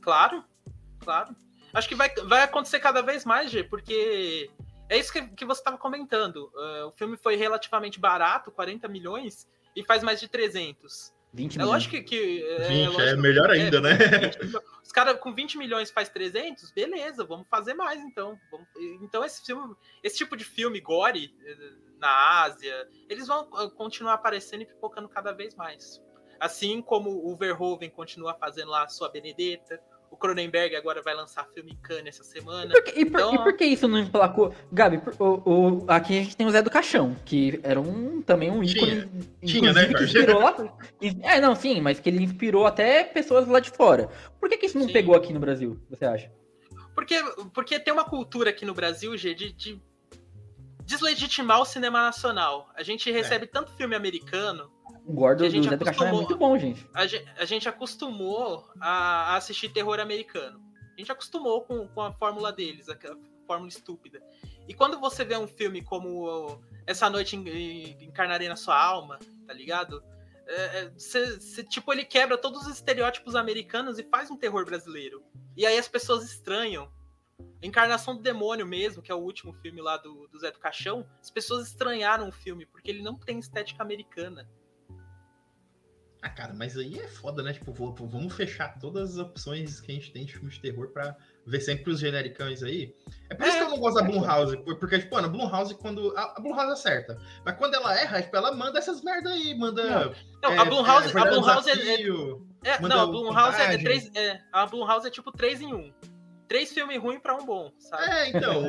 Claro, 0.00 0.44
claro. 0.98 1.34
Acho 1.74 1.88
que 1.88 1.94
vai, 1.94 2.08
vai 2.24 2.42
acontecer 2.42 2.78
cada 2.80 3.02
vez 3.02 3.24
mais, 3.24 3.50
G, 3.50 3.64
porque 3.64 4.50
é 4.88 4.96
isso 4.98 5.12
que, 5.12 5.22
que 5.28 5.44
você 5.44 5.60
estava 5.60 5.76
comentando. 5.76 6.50
Uh, 6.54 6.86
o 6.88 6.92
filme 6.92 7.16
foi 7.16 7.36
relativamente 7.36 7.98
barato, 7.98 8.50
40 8.52 8.86
milhões, 8.88 9.48
e 9.74 9.82
faz 9.82 10.02
mais 10.02 10.20
de 10.20 10.28
300. 10.28 11.12
20 11.32 11.54
É 11.54 11.58
milhões. 11.58 11.72
lógico 11.72 11.90
que. 11.96 12.02
que 12.02 12.56
20, 12.68 13.00
é, 13.00 13.08
é 13.10 13.16
melhor 13.16 13.50
é, 13.50 13.54
ainda, 13.54 13.80
né? 13.80 13.94
20 13.94 14.38
milhões. 14.44 14.64
Os 14.84 14.92
caras 14.92 15.18
com 15.18 15.34
20 15.34 15.58
milhões 15.58 15.90
faz 15.90 16.08
300, 16.08 16.70
beleza, 16.70 17.24
vamos 17.24 17.48
fazer 17.48 17.74
mais 17.74 18.00
então. 18.00 18.38
Vamos- 18.52 18.68
então 19.02 19.24
esse 19.24 19.44
filme, 19.44 19.74
esse 20.02 20.16
tipo 20.18 20.36
de 20.36 20.44
filme 20.44 20.78
gore 20.80 21.34
eh, 21.44 21.72
na 21.98 22.42
Ásia, 22.42 22.88
eles 23.08 23.26
vão 23.26 23.48
eh, 23.58 23.70
continuar 23.76 24.14
aparecendo 24.14 24.62
e 24.62 24.66
pipocando 24.66 25.08
cada 25.08 25.32
vez 25.32 25.56
mais. 25.56 26.00
Assim 26.38 26.80
como 26.80 27.10
o 27.10 27.34
Verhoeven 27.36 27.90
continua 27.90 28.34
fazendo 28.34 28.70
lá 28.70 28.84
a 28.84 28.88
sua 28.88 29.08
Benedetta, 29.08 29.80
o 30.14 30.16
Cronenberg 30.16 30.76
agora 30.76 31.02
vai 31.02 31.12
lançar 31.14 31.44
filme 31.52 31.72
em 31.72 31.76
Cannes 31.76 32.14
essa 32.20 32.22
semana. 32.24 32.72
Por 32.72 32.82
que- 32.84 33.00
e, 33.00 33.04
por, 33.04 33.20
Então- 33.20 33.34
e 33.34 33.38
por 33.38 33.56
que 33.56 33.64
isso 33.64 33.88
não 33.88 33.98
emplacou? 33.98 34.54
Gabi, 34.72 34.98
por- 34.98 35.14
o, 35.18 35.42
o- 35.82 35.84
aqui 35.88 36.18
a 36.18 36.22
gente 36.22 36.36
tem 36.36 36.46
o 36.46 36.50
Zé 36.50 36.62
do 36.62 36.70
Caixão, 36.70 37.16
que 37.24 37.58
era 37.64 37.80
um 37.80 38.22
também 38.22 38.50
um 38.50 38.62
ícone. 38.62 39.08
Tinha, 39.44 39.72
né, 39.72 39.84
inclusive, 39.86 39.94
que 39.96 40.04
inspirou 40.04 40.40
lá- 40.40 40.76
É, 41.22 41.40
não, 41.40 41.54
sim, 41.56 41.80
mas 41.80 41.98
que 41.98 42.08
ele 42.08 42.22
inspirou 42.22 42.64
até 42.64 43.02
pessoas 43.04 43.46
lá 43.48 43.58
de 43.58 43.70
fora. 43.70 44.08
Por 44.38 44.48
que, 44.48 44.56
que 44.56 44.66
isso 44.66 44.78
não 44.78 44.86
Sim. 44.86 44.92
pegou 44.92 45.16
aqui 45.16 45.32
no 45.32 45.40
Brasil, 45.40 45.78
você 45.90 46.04
acha? 46.04 46.30
Porque, 46.94 47.20
porque 47.52 47.80
tem 47.80 47.92
uma 47.92 48.04
cultura 48.04 48.50
aqui 48.50 48.64
no 48.64 48.72
Brasil, 48.72 49.16
G, 49.18 49.34
de, 49.34 49.52
de 49.52 49.82
deslegitimar 50.84 51.60
o 51.60 51.64
cinema 51.64 52.00
nacional. 52.02 52.68
A 52.76 52.82
gente 52.82 53.10
recebe 53.10 53.44
é. 53.44 53.48
tanto 53.48 53.72
filme 53.72 53.96
americano. 53.96 54.70
O 55.04 55.12
Gordo 55.12 55.48
do 55.48 55.62
Zé 55.62 55.76
do 55.76 55.84
Caixão 55.84 56.06
é 56.06 56.12
muito 56.12 56.36
bom, 56.36 56.58
gente. 56.58 56.88
A, 56.94 57.06
gente. 57.06 57.30
a 57.36 57.44
gente 57.44 57.68
acostumou 57.68 58.66
a, 58.80 59.32
a, 59.32 59.36
assistir 59.36 59.68
terror 59.68 60.00
americano. 60.00 60.60
A 60.94 60.98
gente 60.98 61.12
acostumou 61.12 61.62
com, 61.62 61.86
com 61.88 62.00
a 62.00 62.12
fórmula 62.12 62.52
deles, 62.52 62.88
a 62.88 62.96
fórmula 63.46 63.68
estúpida. 63.68 64.22
E 64.66 64.72
quando 64.72 64.98
você 64.98 65.24
vê 65.24 65.36
um 65.36 65.46
filme 65.46 65.82
como 65.82 66.58
Essa 66.86 67.10
Noite 67.10 67.36
Encarnarei 68.00 68.48
na 68.48 68.56
Sua 68.56 68.82
Alma, 68.82 69.18
tá 69.46 69.52
ligado? 69.52 70.02
É, 70.46 70.80
é, 70.80 70.92
cê, 70.96 71.40
cê, 71.40 71.62
tipo, 71.62 71.92
ele 71.92 72.04
quebra 72.04 72.38
todos 72.38 72.66
os 72.66 72.74
estereótipos 72.74 73.34
americanos 73.34 73.98
e 73.98 74.04
faz 74.04 74.30
um 74.30 74.36
terror 74.36 74.64
brasileiro. 74.64 75.22
E 75.56 75.66
aí 75.66 75.76
as 75.76 75.88
pessoas 75.88 76.24
estranham. 76.24 76.90
Encarnação 77.62 78.14
do 78.14 78.22
Demônio 78.22 78.66
mesmo, 78.66 79.02
que 79.02 79.10
é 79.10 79.14
o 79.14 79.18
último 79.18 79.52
filme 79.54 79.80
lá 79.80 79.96
do, 79.96 80.28
do 80.28 80.38
Zé 80.38 80.50
do 80.50 80.58
Caixão, 80.58 81.06
as 81.20 81.30
pessoas 81.30 81.66
estranharam 81.68 82.28
o 82.28 82.32
filme, 82.32 82.66
porque 82.66 82.90
ele 82.90 83.02
não 83.02 83.18
tem 83.18 83.38
estética 83.38 83.82
americana. 83.82 84.46
Ah, 86.24 86.30
cara, 86.30 86.54
mas 86.54 86.74
aí 86.78 86.98
é 86.98 87.06
foda, 87.06 87.42
né? 87.42 87.52
Tipo, 87.52 87.74
vamos 88.06 88.32
fechar 88.32 88.78
todas 88.78 89.10
as 89.10 89.18
opções 89.18 89.78
que 89.78 89.92
a 89.92 89.94
gente 89.94 90.10
tem 90.10 90.24
de 90.24 90.32
filme 90.32 90.48
de 90.48 90.58
terror 90.58 90.88
pra 90.88 91.14
ver 91.46 91.60
sempre 91.60 91.92
os 91.92 92.00
genericões 92.00 92.62
aí. 92.62 92.94
É 93.28 93.34
por 93.34 93.46
isso 93.46 93.56
é, 93.56 93.58
que 93.58 93.64
eu 93.66 93.68
não 93.68 93.78
gosto 93.78 93.96
da 93.96 94.04
Blumhouse, 94.04 94.56
porque, 94.80 95.00
tipo, 95.00 95.14
mano, 95.14 95.26
a 95.26 95.30
Blumhouse, 95.30 95.74
quando. 95.74 96.16
A, 96.16 96.32
a 96.38 96.40
Blumhouse 96.40 96.72
acerta. 96.72 97.20
Mas 97.44 97.58
quando 97.58 97.74
ela 97.74 97.94
erra, 97.94 98.22
tipo, 98.22 98.34
ela 98.34 98.52
manda 98.52 98.78
essas 98.78 99.02
merda 99.02 99.28
aí, 99.28 99.54
manda. 99.54 100.14
Não, 100.42 100.50
é, 100.50 100.56
a 100.56 100.64
Blumhouse, 100.64 101.14
é, 101.14 101.20
a 101.20 101.24
Blumhouse 101.26 101.68
é, 101.68 101.74
é, 101.74 102.70
é. 102.70 102.80
Não, 102.80 103.00
a 103.02 103.06
Blumhouse 103.06 103.60
é, 103.60 103.76
três, 103.76 104.10
é. 104.14 104.40
A 104.50 104.64
Blumhouse 104.64 105.06
é 105.06 105.10
tipo 105.10 105.30
3 105.30 105.60
em 105.60 105.74
1 105.74 105.92
três 106.48 106.72
filmes 106.72 107.00
ruins 107.00 107.20
para 107.20 107.34
um 107.34 107.44
bom, 107.44 107.72
sabe? 107.78 108.10
É, 108.10 108.28
então. 108.28 108.62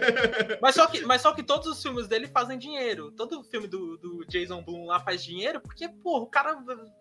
mas, 0.60 0.74
só 0.74 0.86
que, 0.86 1.02
mas 1.02 1.22
só 1.22 1.32
que 1.32 1.42
todos 1.42 1.66
os 1.66 1.82
filmes 1.82 2.08
dele 2.08 2.26
fazem 2.26 2.58
dinheiro. 2.58 3.10
Todo 3.12 3.42
filme 3.44 3.66
do, 3.66 3.96
do 3.98 4.24
Jason 4.26 4.62
Blum 4.62 4.86
lá 4.86 5.00
faz 5.00 5.22
dinheiro, 5.22 5.60
porque, 5.60 5.88
pô, 5.88 6.18
o 6.18 6.26
cara 6.26 6.58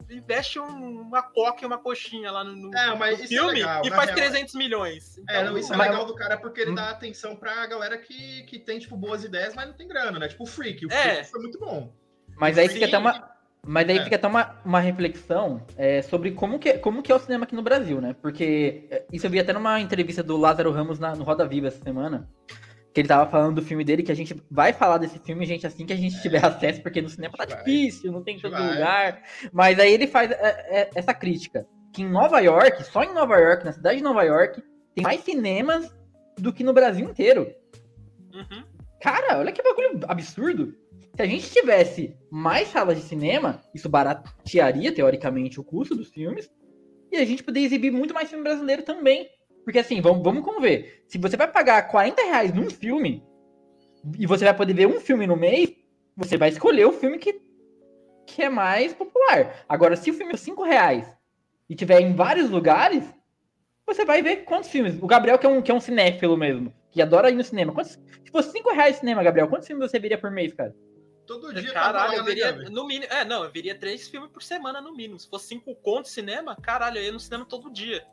investe 0.09 0.59
um, 0.59 1.01
uma 1.01 1.21
coca 1.21 1.63
e 1.63 1.65
uma 1.65 1.77
coxinha 1.77 2.31
lá 2.31 2.43
no, 2.43 2.55
no, 2.55 2.77
é, 2.77 2.95
no 2.95 3.03
é 3.03 3.17
filme 3.17 3.61
é 3.61 3.65
legal, 3.65 3.81
e 3.85 3.89
faz 3.89 4.05
real. 4.05 4.15
300 4.15 4.55
milhões. 4.55 5.17
Então, 5.17 5.35
é, 5.35 5.43
não, 5.43 5.57
isso 5.57 5.73
é 5.73 5.77
legal 5.77 6.05
do 6.05 6.15
cara 6.15 6.37
porque 6.37 6.61
ele 6.61 6.75
dá 6.75 6.89
atenção 6.89 7.35
pra 7.35 7.65
galera 7.67 7.97
que, 7.97 8.43
que 8.43 8.59
tem, 8.59 8.79
tipo, 8.79 8.95
boas 8.97 9.23
ideias, 9.23 9.55
mas 9.55 9.67
não 9.67 9.73
tem 9.73 9.87
grana, 9.87 10.19
né? 10.19 10.27
Tipo 10.27 10.43
o 10.43 10.47
Freak. 10.47 10.85
O 10.85 10.91
é. 10.91 11.15
Freak 11.15 11.31
foi 11.31 11.41
muito 11.41 11.59
bom. 11.59 11.93
Mas 12.37 12.57
aí 12.57 12.69
fica 12.69 12.85
até 12.85 12.97
uma 12.97 13.38
mas 13.65 13.85
daí 13.85 13.97
é. 13.97 14.03
fica 14.03 14.15
até 14.15 14.27
uma, 14.27 14.55
uma 14.63 14.79
reflexão 14.79 15.61
é, 15.77 16.01
sobre 16.01 16.31
como 16.31 16.57
que, 16.57 16.73
como 16.79 17.03
que 17.03 17.11
é 17.11 17.15
o 17.15 17.19
cinema 17.19 17.43
aqui 17.43 17.55
no 17.55 17.61
Brasil, 17.61 17.99
né? 17.99 18.15
Porque 18.21 18.87
é, 18.89 19.05
isso 19.11 19.25
eu 19.25 19.29
vi 19.29 19.39
até 19.39 19.53
numa 19.53 19.79
entrevista 19.79 20.23
do 20.23 20.37
Lázaro 20.37 20.71
Ramos 20.71 20.99
na, 20.99 21.15
no 21.15 21.23
Roda 21.23 21.45
Viva 21.45 21.67
essa 21.67 21.83
semana, 21.83 22.29
que 22.93 23.01
ele 23.01 23.07
tava 23.07 23.29
falando 23.29 23.55
do 23.55 23.61
filme 23.61 23.83
dele, 23.83 24.03
que 24.03 24.11
a 24.11 24.15
gente 24.15 24.35
vai 24.49 24.73
falar 24.73 24.97
desse 24.97 25.19
filme, 25.19 25.45
gente, 25.45 25.67
assim 25.67 25.85
que 25.85 25.93
a 25.93 25.97
gente 25.97 26.21
tiver 26.21 26.43
acesso, 26.43 26.81
porque 26.81 27.01
no 27.01 27.09
cinema 27.09 27.33
tá 27.37 27.45
vai. 27.45 27.57
difícil, 27.57 28.11
não 28.11 28.23
tem 28.23 28.37
em 28.37 28.39
todo 28.39 28.51
vai. 28.51 28.73
lugar. 28.73 29.21
Mas 29.51 29.79
aí 29.79 29.93
ele 29.93 30.07
faz 30.07 30.31
é, 30.31 30.37
é, 30.69 30.89
essa 30.95 31.13
crítica, 31.13 31.67
que 31.93 32.01
em 32.01 32.09
Nova 32.09 32.39
York, 32.39 32.83
só 32.85 33.03
em 33.03 33.13
Nova 33.13 33.37
York, 33.37 33.65
na 33.65 33.73
cidade 33.73 33.97
de 33.97 34.03
Nova 34.03 34.23
York, 34.23 34.63
tem 34.95 35.03
mais 35.03 35.21
cinemas 35.21 35.93
do 36.37 36.53
que 36.53 36.63
no 36.63 36.73
Brasil 36.73 37.07
inteiro. 37.07 37.53
Uhum. 38.33 38.63
Cara, 39.01 39.39
olha 39.39 39.51
que 39.51 39.61
bagulho 39.61 39.99
absurdo. 40.07 40.73
Se 41.19 41.23
a 41.23 41.25
gente 41.25 41.51
tivesse 41.51 42.15
mais 42.31 42.69
salas 42.69 42.95
de 42.95 43.03
cinema, 43.03 43.61
isso 43.75 43.89
baratearia, 43.89 44.89
teoricamente, 44.89 45.59
o 45.59 45.63
custo 45.65 45.93
dos 45.93 46.07
filmes. 46.07 46.49
E 47.11 47.17
a 47.17 47.25
gente 47.25 47.43
poderia 47.43 47.67
exibir 47.67 47.91
muito 47.91 48.13
mais 48.13 48.29
filme 48.29 48.41
brasileiro 48.41 48.83
também. 48.83 49.29
Porque 49.65 49.79
assim, 49.79 49.99
vamos, 49.99 50.23
vamos 50.23 50.45
conver. 50.45 51.03
Se 51.07 51.17
você 51.17 51.35
vai 51.35 51.51
pagar 51.51 51.89
40 51.89 52.21
reais 52.21 52.53
num 52.53 52.69
filme, 52.69 53.21
e 54.17 54.25
você 54.25 54.45
vai 54.45 54.55
poder 54.55 54.73
ver 54.73 54.87
um 54.87 55.01
filme 55.01 55.27
no 55.27 55.35
mês, 55.35 55.75
você 56.15 56.37
vai 56.37 56.47
escolher 56.47 56.85
o 56.85 56.93
filme 56.93 57.17
que, 57.17 57.41
que 58.25 58.41
é 58.41 58.47
mais 58.47 58.93
popular. 58.93 59.65
Agora, 59.67 59.97
se 59.97 60.09
o 60.11 60.13
filme 60.13 60.31
é 60.35 60.37
5 60.37 60.63
reais 60.63 61.05
e 61.69 61.75
tiver 61.75 61.99
em 61.99 62.15
vários 62.15 62.49
lugares, 62.49 63.03
você 63.85 64.05
vai 64.05 64.21
ver 64.21 64.45
quantos 64.45 64.69
filmes. 64.69 64.97
O 65.03 65.05
Gabriel, 65.05 65.37
que 65.37 65.45
é 65.45 65.49
um, 65.49 65.61
que 65.61 65.69
é 65.69 65.73
um 65.73 65.81
cinéfilo 65.81 66.37
mesmo, 66.37 66.73
que 66.89 67.01
adora 67.01 67.29
ir 67.29 67.35
no 67.35 67.43
cinema. 67.43 67.73
Quantos, 67.73 67.99
se 68.23 68.31
fosse 68.31 68.53
5 68.53 68.71
reais 68.71 68.95
no 68.95 68.99
cinema, 69.01 69.21
Gabriel, 69.21 69.49
quantos 69.49 69.67
filmes 69.67 69.91
você 69.91 69.99
veria 69.99 70.17
por 70.17 70.31
mês, 70.31 70.53
cara? 70.53 70.73
Todo 71.29 71.53
dia 71.53 71.71
Caralho, 71.71 72.15
eu 72.15 72.23
veria, 72.23 72.51
né, 72.51 72.69
no 72.71 72.87
mínimo. 72.87 73.13
É, 73.13 73.23
não, 73.23 73.43
eu 73.43 73.51
veria 73.51 73.77
três 73.77 74.07
filmes 74.07 74.31
por 74.31 74.41
semana 74.41 74.81
no 74.81 74.95
mínimo. 74.95 75.19
Se 75.19 75.29
fosse 75.29 75.49
cinco 75.49 75.75
contos 75.75 76.09
cinema, 76.09 76.55
caralho, 76.55 76.97
eu 76.97 77.03
ia 77.03 77.11
no 77.11 77.19
cinema 77.19 77.45
todo 77.45 77.71
dia. 77.71 78.03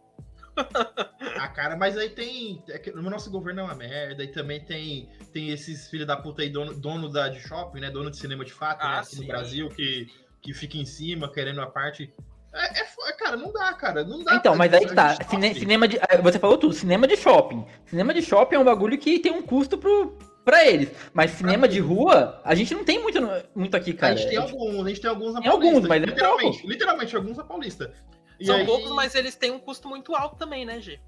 ah, 1.40 1.48
cara, 1.48 1.78
mas 1.78 1.96
aí 1.96 2.10
tem. 2.10 2.62
É 2.68 2.90
no 2.90 3.08
nosso 3.08 3.30
governo 3.30 3.62
é 3.62 3.64
uma 3.64 3.74
merda, 3.74 4.22
e 4.22 4.28
também 4.28 4.60
tem, 4.60 5.08
tem 5.32 5.48
esses 5.48 5.88
filhos 5.88 6.06
da 6.06 6.14
puta 6.14 6.42
aí, 6.42 6.50
dono, 6.50 6.74
dono 6.78 7.10
da, 7.10 7.30
de 7.30 7.40
shopping, 7.40 7.80
né? 7.80 7.90
Dono 7.90 8.10
de 8.10 8.18
cinema 8.18 8.44
de 8.44 8.52
fato, 8.52 8.80
né, 8.80 8.84
ah, 8.84 8.92
né, 8.96 8.98
aqui 8.98 9.16
sim. 9.16 9.22
no 9.22 9.28
Brasil, 9.28 9.68
que, 9.70 10.08
que 10.42 10.52
fica 10.52 10.76
em 10.76 10.84
cima 10.84 11.32
querendo 11.32 11.62
a 11.62 11.66
parte. 11.66 12.12
É, 12.52 12.80
é, 12.80 13.12
cara, 13.18 13.38
não 13.38 13.50
dá, 13.50 13.72
cara. 13.72 14.04
Não 14.04 14.22
dá 14.22 14.34
então, 14.34 14.54
mas 14.54 14.74
aí 14.74 14.86
que 14.86 14.94
tá. 14.94 15.16
Cine, 15.30 15.54
cinema 15.54 15.88
de. 15.88 15.98
É, 16.06 16.20
você 16.20 16.38
falou 16.38 16.58
tudo, 16.58 16.74
cinema 16.74 17.06
de 17.06 17.16
shopping. 17.16 17.64
Cinema 17.86 18.12
de 18.12 18.20
shopping 18.20 18.56
é 18.56 18.58
um 18.58 18.64
bagulho 18.64 18.98
que 18.98 19.18
tem 19.18 19.32
um 19.32 19.40
custo 19.40 19.78
pro, 19.78 20.18
pra 20.46 20.64
eles. 20.64 20.90
Mas 21.12 21.32
cinema 21.32 21.66
de 21.66 21.80
rua, 21.80 22.40
a 22.44 22.54
gente 22.54 22.72
não 22.72 22.84
tem 22.84 23.02
muito, 23.02 23.18
muito 23.54 23.76
aqui, 23.76 23.92
cara. 23.92 24.14
A 24.14 24.16
gente 24.16 24.28
tem 24.28 24.38
alguns, 24.38 24.86
a 24.86 24.88
gente 24.88 25.00
tem 25.00 25.10
alguns 25.10 25.34
na 25.34 25.40
tem 25.40 25.50
Paulista. 25.50 25.74
alguns, 25.74 25.88
mas 25.88 26.02
é 26.02 26.06
literalmente, 26.06 26.58
pouco. 26.58 26.68
literalmente, 26.72 27.16
alguns 27.16 27.36
na 27.36 27.44
Paulista. 27.44 27.92
E 28.38 28.46
São 28.46 28.54
aí... 28.54 28.64
poucos, 28.64 28.92
mas 28.92 29.14
eles 29.16 29.34
têm 29.34 29.50
um 29.50 29.58
custo 29.58 29.88
muito 29.88 30.14
alto 30.14 30.36
também, 30.36 30.64
né, 30.64 30.80
G? 30.80 31.00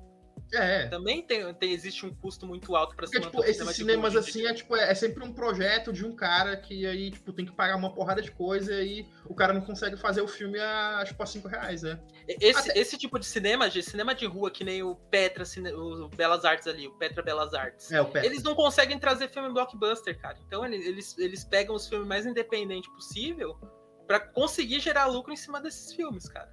É. 0.52 0.86
Também 0.86 1.22
tem, 1.22 1.52
tem, 1.54 1.72
existe 1.72 2.06
um 2.06 2.14
custo 2.14 2.46
muito 2.46 2.74
alto 2.74 2.96
para 2.96 3.06
se 3.06 3.20
tipo, 3.20 3.44
esses 3.44 3.68
cinemas 3.76 4.16
assim 4.16 4.46
é 4.46 4.54
tipo 4.54 4.74
é, 4.76 4.90
é, 4.90 4.94
sempre 4.94 5.22
um 5.22 5.32
projeto 5.32 5.92
de 5.92 6.06
um 6.06 6.14
cara 6.14 6.56
que 6.56 6.86
aí 6.86 7.10
tipo 7.10 7.32
tem 7.32 7.44
que 7.44 7.52
pagar 7.52 7.76
uma 7.76 7.92
porrada 7.92 8.22
de 8.22 8.30
coisa 8.30 8.80
e 8.80 9.06
o 9.26 9.34
cara 9.34 9.52
não 9.52 9.60
consegue 9.60 9.96
fazer 9.96 10.22
o 10.22 10.28
filme 10.28 10.58
a 10.58 11.02
tipo 11.06 11.22
a 11.22 11.26
cinco 11.26 11.48
reais, 11.48 11.82
né? 11.82 12.00
Esse, 12.26 12.70
Até... 12.70 12.78
esse 12.78 12.96
tipo 12.96 13.18
de 13.18 13.26
cinema, 13.26 13.68
de 13.68 13.82
cinema 13.82 14.14
de 14.14 14.26
rua 14.26 14.50
que 14.50 14.64
nem 14.64 14.82
o 14.82 14.94
Petra, 14.94 15.44
o 15.74 16.08
Belas 16.08 16.44
Artes 16.44 16.66
ali, 16.66 16.86
o 16.86 16.92
Petra 16.92 17.22
Belas 17.22 17.52
Artes. 17.52 17.90
É, 17.92 18.00
o 18.00 18.06
Petra. 18.06 18.26
Eles 18.26 18.42
não 18.42 18.54
conseguem 18.54 18.98
trazer 18.98 19.28
filme 19.28 19.52
blockbuster, 19.52 20.18
cara. 20.18 20.38
Então 20.46 20.64
eles, 20.64 21.16
eles 21.18 21.44
pegam 21.44 21.74
os 21.74 21.86
filmes 21.88 22.08
mais 22.08 22.24
independentes 22.24 22.90
possível 22.92 23.58
para 24.06 24.18
conseguir 24.18 24.80
gerar 24.80 25.06
lucro 25.06 25.32
em 25.32 25.36
cima 25.36 25.60
desses 25.60 25.92
filmes, 25.92 26.26
cara. 26.28 26.50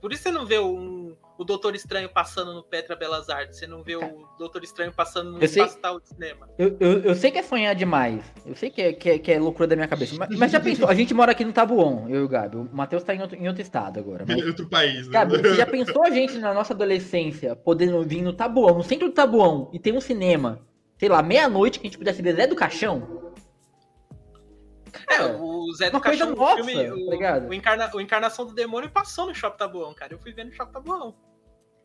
Por 0.00 0.12
isso 0.12 0.24
você 0.24 0.32
não 0.32 0.44
vê 0.44 0.58
um, 0.58 1.16
o 1.42 1.44
Doutor 1.44 1.74
Estranho 1.74 2.08
passando 2.08 2.54
no 2.54 2.62
Petra 2.62 2.94
Belas 2.94 3.28
Artes, 3.28 3.58
você 3.58 3.66
não 3.66 3.82
vê 3.82 3.96
o 3.96 4.26
Doutor 4.38 4.62
Estranho 4.62 4.92
passando 4.92 5.32
no 5.32 5.44
Espaço 5.44 5.78
Tal 5.78 6.00
de 6.00 6.08
Cinema. 6.08 6.48
Eu, 6.56 6.76
eu, 6.78 7.00
eu, 7.00 7.14
sei 7.14 7.30
que 7.30 7.38
é 7.38 7.42
sonhar 7.42 7.74
demais. 7.74 8.22
Eu 8.46 8.54
sei 8.54 8.70
que 8.70 8.80
é, 8.80 8.92
que 8.92 9.10
é, 9.10 9.18
que 9.18 9.32
é 9.32 9.38
loucura 9.38 9.66
da 9.66 9.74
minha 9.74 9.88
cabeça. 9.88 10.14
Mas, 10.16 10.38
mas, 10.38 10.52
já 10.52 10.60
pensou, 10.62 10.88
a 10.88 10.94
gente 10.94 11.12
mora 11.12 11.32
aqui 11.32 11.44
no 11.44 11.52
Tabuão, 11.52 12.08
eu 12.08 12.20
e 12.20 12.24
o 12.24 12.28
Gabi. 12.28 12.56
O 12.56 12.68
Matheus 12.72 13.02
tá 13.02 13.14
em 13.14 13.20
outro, 13.20 13.36
em 13.36 13.48
outro 13.48 13.60
estado 13.60 13.98
agora. 13.98 14.24
Mas... 14.26 14.38
Em 14.38 14.46
outro 14.48 14.68
país, 14.68 15.06
né? 15.06 15.12
Gabi, 15.12 15.38
você 15.38 15.56
já 15.56 15.66
pensou 15.66 16.04
a 16.04 16.10
gente 16.10 16.38
na 16.38 16.54
nossa 16.54 16.72
adolescência 16.72 17.56
podendo 17.56 18.00
vir 18.02 18.22
no 18.22 18.32
Tabuão, 18.32 18.76
no 18.76 18.84
centro 18.84 19.08
do 19.08 19.14
Tabuão, 19.14 19.68
e 19.72 19.78
ter 19.78 19.92
um 19.92 20.00
cinema, 20.00 20.60
sei 20.96 21.08
lá, 21.08 21.22
meia-noite 21.22 21.80
que 21.80 21.86
a 21.86 21.90
gente 21.90 21.98
pudesse 21.98 22.22
ver 22.22 22.36
Zé 22.36 22.46
do 22.46 22.54
Caixão? 22.54 23.32
É, 25.08 25.24
o 25.24 25.72
Zé 25.74 25.90
do 25.90 26.00
Caixão, 26.00 26.34
nossa, 26.34 26.56
filme, 26.56 26.74
tá 26.74 26.94
o, 26.94 27.48
o, 27.48 27.54
Encarna, 27.54 27.90
o 27.94 28.00
Encarnação 28.00 28.46
do 28.46 28.54
Demônio 28.54 28.90
passou 28.90 29.26
no 29.26 29.34
Shopping 29.34 29.58
Tabuão, 29.58 29.94
cara. 29.94 30.14
Eu 30.14 30.18
fui 30.18 30.32
ver 30.32 30.44
no 30.44 30.52
Shopping 30.52 30.72
Tabuão. 30.72 31.14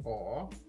Ó. 0.07 0.43
Oh. 0.43 0.67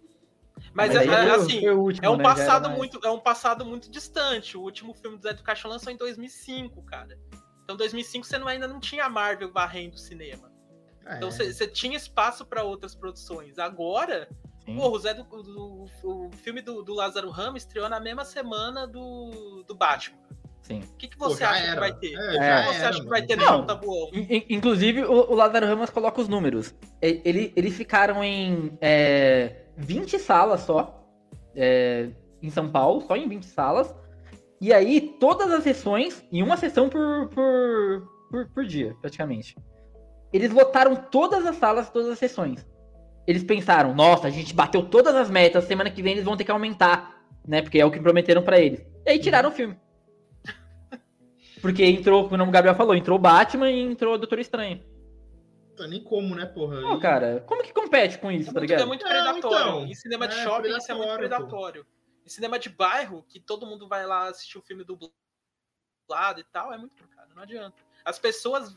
Mas, 0.73 0.95
Mas 0.95 0.97
é, 0.97 1.07
é, 1.07 1.31
assim, 1.31 1.69
último, 1.71 2.07
é 2.07 2.11
um 2.11 2.17
né? 2.17 2.23
passado 2.25 2.71
muito, 2.71 3.01
é 3.05 3.11
um 3.11 3.21
passado 3.21 3.65
muito 3.65 3.91
distante. 3.91 4.57
O 4.57 4.61
último 4.61 4.93
filme 4.95 5.17
do 5.17 5.23
Zé 5.23 5.33
do 5.33 5.43
Caixão 5.43 5.71
lançou 5.71 5.93
em 5.93 5.97
2005, 5.97 6.83
cara. 6.83 7.19
Então, 7.65 7.77
2005 7.77 8.27
você 8.27 8.39
não, 8.39 8.49
ainda 8.49 8.67
não 8.67 8.81
tinha 8.81 9.05
a 9.05 9.09
Marvel 9.09 9.53
varrendo 9.53 9.97
o 9.97 9.99
cinema. 9.99 10.51
É. 11.07 11.17
Então, 11.17 11.31
você, 11.31 11.53
você 11.53 11.67
tinha 11.67 11.97
espaço 11.97 12.45
para 12.45 12.63
outras 12.63 12.95
produções. 12.95 13.59
Agora, 13.59 14.29
porra, 14.65 14.89
o 14.89 14.99
Zé 14.99 15.15
do, 15.15 15.25
do, 15.25 15.87
o 16.05 16.31
filme 16.33 16.61
do, 16.61 16.83
do 16.83 16.95
Lázaro 16.95 17.31
Ramos 17.31 17.63
estreou 17.63 17.89
na 17.89 18.01
mesma 18.01 18.25
semana 18.25 18.87
do, 18.87 19.65
do 19.67 19.75
Batman. 19.75 20.19
Sim. 20.63 20.81
O 20.81 20.97
que, 20.97 21.09
que 21.09 21.19
você 21.19 21.45
Pô, 21.45 21.51
acha 21.51 21.63
era. 21.65 21.73
que 21.73 21.81
vai 21.81 21.93
ter? 21.95 22.15
É, 22.15 22.19
o 22.19 22.31
que, 22.31 22.37
é, 22.37 22.63
você 22.63 22.79
era, 22.79 22.89
acha 22.91 23.01
que 23.01 23.09
vai 23.09 23.23
ter 23.23 23.37
no 23.37 23.65
Tabuão? 23.65 24.11
Inclusive, 24.51 25.05
o, 25.05 25.31
o 25.31 25.35
Lázaro 25.35 25.67
Ramos 25.67 25.91
coloca 25.91 26.21
os 26.21 26.29
números. 26.29 26.75
Ele, 27.01 27.53
eles 27.57 27.75
ficaram 27.75 28.23
em 28.23 28.77
é, 28.81 29.63
20 29.77 30.19
salas 30.19 30.61
só, 30.61 31.07
é, 31.55 32.11
em 32.43 32.51
São 32.51 32.69
Paulo, 32.69 33.01
só 33.01 33.17
em 33.17 33.29
20 33.29 33.47
salas. 33.47 33.95
E 34.61 34.73
aí, 34.73 35.01
todas 35.21 35.51
as 35.53 35.63
sessões, 35.63 36.23
em 36.33 36.43
uma 36.43 36.57
sessão 36.57 36.89
por, 36.89 37.29
por, 37.29 38.09
por, 38.31 38.49
por 38.49 38.65
dia, 38.67 38.95
praticamente. 39.01 39.57
Eles 40.33 40.53
lotaram 40.53 40.97
todas 40.97 41.47
as 41.47 41.57
salas, 41.57 41.89
todas 41.91 42.11
as 42.11 42.19
sessões. 42.19 42.67
Eles 43.27 43.45
pensaram, 43.45 43.95
nossa, 43.95 44.27
a 44.27 44.31
gente 44.31 44.55
bateu 44.55 44.83
todas 44.83 45.15
as 45.15 45.31
metas, 45.31 45.65
semana 45.65 45.91
que 45.91 46.03
vem 46.03 46.13
eles 46.13 46.25
vão 46.25 46.37
ter 46.37 46.45
que 46.45 46.51
aumentar, 46.51 47.23
né? 47.47 47.63
Porque 47.63 47.79
é 47.79 47.85
o 47.85 47.91
que 47.91 48.01
prometeram 48.01 48.43
para 48.43 48.59
eles. 48.59 48.85
E 49.07 49.11
aí 49.11 49.19
tiraram 49.19 49.51
o 49.51 49.53
filme. 49.53 49.77
Porque 51.61 51.85
entrou, 51.85 52.29
como 52.29 52.43
o 52.43 52.51
Gabriel 52.51 52.75
falou, 52.75 52.95
entrou 52.95 53.19
Batman 53.19 53.71
e 53.71 53.81
entrou 53.81 54.15
o 54.15 54.19
Doutor 54.19 54.39
Estranho. 54.39 54.83
Nem 55.89 56.03
como, 56.03 56.35
né, 56.35 56.45
porra? 56.45 56.97
E- 56.97 57.01
cara, 57.01 57.45
como 57.47 57.63
que 57.63 57.73
compete 57.73 58.19
com 58.19 58.33
isso, 58.33 58.51
É 58.51 58.53
tá 58.53 58.59
muito, 58.61 58.73
é 58.73 58.77
ligado? 58.77 58.89
muito 58.89 59.03
Não, 59.05 59.11
predatório. 59.11 59.41
então. 59.69 59.87
em 59.87 59.95
cinema 59.95 60.27
de 60.27 60.35
É, 60.37 60.43
shopping, 60.43 60.77
isso 60.77 60.91
é 60.91 60.95
muito 60.95 61.15
predatório, 61.15 61.85
pô. 61.85 61.91
Em 62.27 62.29
cinema 62.29 62.59
de 62.59 62.69
bairro, 62.69 63.25
que 63.29 63.39
todo 63.39 63.65
mundo 63.65 63.87
vai 63.89 64.05
lá 64.05 64.27
assistir 64.29 64.59
o 64.59 64.63
filme 64.63 64.83
dublado 64.85 66.41
e 66.41 66.45
tal, 66.45 66.73
é 66.73 66.79
muito 66.79 67.07
cara, 67.09 67.29
não 67.35 67.43
adianta. 67.45 67.77
As 68.05 68.19
pessoas, 68.19 68.75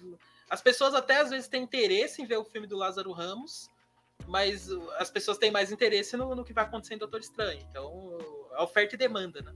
as 0.50 0.62
pessoas 0.62 0.94
até 0.94 1.20
às 1.22 1.32
vezes 1.32 1.48
têm 1.48 1.64
interesse 1.64 2.22
em 2.22 2.26
ver 2.26 2.38
o 2.38 2.46
filme 2.46 2.68
do 2.68 2.78
Lázaro 2.78 3.12
Ramos, 3.12 3.68
mas 4.28 4.70
as 5.00 5.10
pessoas 5.10 5.40
têm 5.40 5.50
mais 5.50 5.72
interesse 5.72 6.16
no, 6.16 6.36
no 6.36 6.44
que 6.46 6.54
vai 6.54 6.66
acontecer 6.66 6.94
em 6.94 6.98
Doutor 7.00 7.20
Estranho. 7.20 7.66
Então, 7.70 8.20
a 8.54 8.64
oferta 8.64 8.94
e 8.94 8.98
demanda, 8.98 9.42
né? 9.42 9.54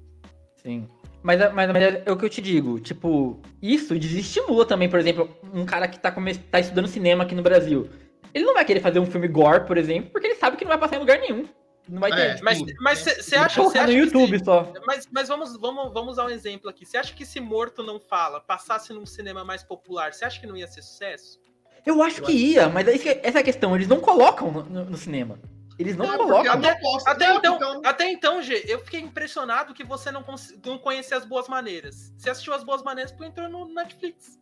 Sim. 0.55 0.89
Mas, 1.25 1.39
mas, 1.53 1.71
mas 1.73 1.83
é 2.05 2.11
o 2.11 2.15
que 2.15 2.23
eu 2.23 2.29
te 2.29 2.39
digo, 2.39 2.79
tipo, 2.79 3.39
isso 3.59 3.97
desestimula 3.97 4.63
também, 4.63 4.87
por 4.87 4.99
exemplo, 4.99 5.27
um 5.51 5.65
cara 5.65 5.87
que 5.87 5.99
tá, 5.99 6.11
come... 6.11 6.35
tá 6.35 6.59
estudando 6.59 6.87
cinema 6.87 7.23
aqui 7.23 7.33
no 7.33 7.41
Brasil. 7.41 7.89
Ele 8.31 8.45
não 8.45 8.53
vai 8.53 8.63
querer 8.63 8.79
fazer 8.79 8.99
um 8.99 9.07
filme 9.07 9.27
gore, 9.27 9.65
por 9.65 9.75
exemplo, 9.75 10.11
porque 10.11 10.27
ele 10.27 10.35
sabe 10.35 10.55
que 10.55 10.63
não 10.63 10.69
vai 10.69 10.77
passar 10.77 10.97
em 10.97 10.99
lugar 10.99 11.17
nenhum. 11.17 11.45
Não 11.89 11.99
vai 11.99 12.11
ter. 12.11 12.19
É, 12.21 12.41
Mas 12.43 12.59
Tudo, 12.59 12.73
mas 12.79 12.99
você 12.99 13.35
acha, 13.37 13.69
cê 13.69 13.77
acha 13.79 13.87
no 13.87 13.93
YouTube 13.97 14.37
se- 14.37 14.45
só. 14.45 14.71
Mas, 14.85 15.07
mas 15.11 15.27
vamos, 15.27 15.57
vamos, 15.57 15.91
vamos 15.91 16.11
usar 16.11 16.25
um 16.25 16.29
exemplo 16.29 16.69
aqui. 16.69 16.85
Você 16.85 16.95
acha 16.97 17.11
que 17.13 17.25
se 17.25 17.39
Morto 17.39 17.81
Não 17.81 17.99
Fala 17.99 18.39
passasse 18.39 18.93
num 18.93 19.05
cinema 19.05 19.43
mais 19.43 19.63
popular, 19.63 20.13
você 20.13 20.25
acha 20.25 20.39
que 20.39 20.45
não 20.45 20.55
ia 20.55 20.67
ser 20.67 20.83
sucesso? 20.83 21.39
Eu 21.85 22.03
acho 22.03 22.21
que 22.21 22.31
ia, 22.31 22.69
mas 22.69 22.87
é 22.87 23.19
essa 23.23 23.39
é 23.39 23.41
a 23.41 23.43
questão. 23.43 23.75
Eles 23.75 23.87
não 23.87 23.99
colocam 23.99 24.51
no, 24.51 24.63
no- 24.63 24.85
no 24.85 24.97
cinema. 24.97 25.39
Eles 25.77 25.95
não 25.97 26.05
É, 26.05 26.17
porque 26.17 26.31
colocam. 26.31 26.59
não 26.59 26.79
posso- 26.79 27.09
Até 27.09 27.27
não, 27.27 27.37
então, 27.37 27.55
então- 27.55 27.81
até 27.83 28.11
então, 28.11 28.41
G, 28.41 28.63
eu 28.67 28.79
fiquei 28.79 28.99
impressionado 29.01 29.73
que 29.73 29.83
você 29.83 30.11
não, 30.11 30.23
não 30.65 30.77
conhecia 30.77 31.17
as 31.17 31.25
boas 31.25 31.47
maneiras. 31.47 32.13
Você 32.17 32.29
assistiu 32.29 32.53
as 32.53 32.63
boas 32.63 32.81
maneiras 32.81 33.11
porque 33.11 33.25
entrou 33.25 33.49
no 33.49 33.65
Netflix. 33.73 34.39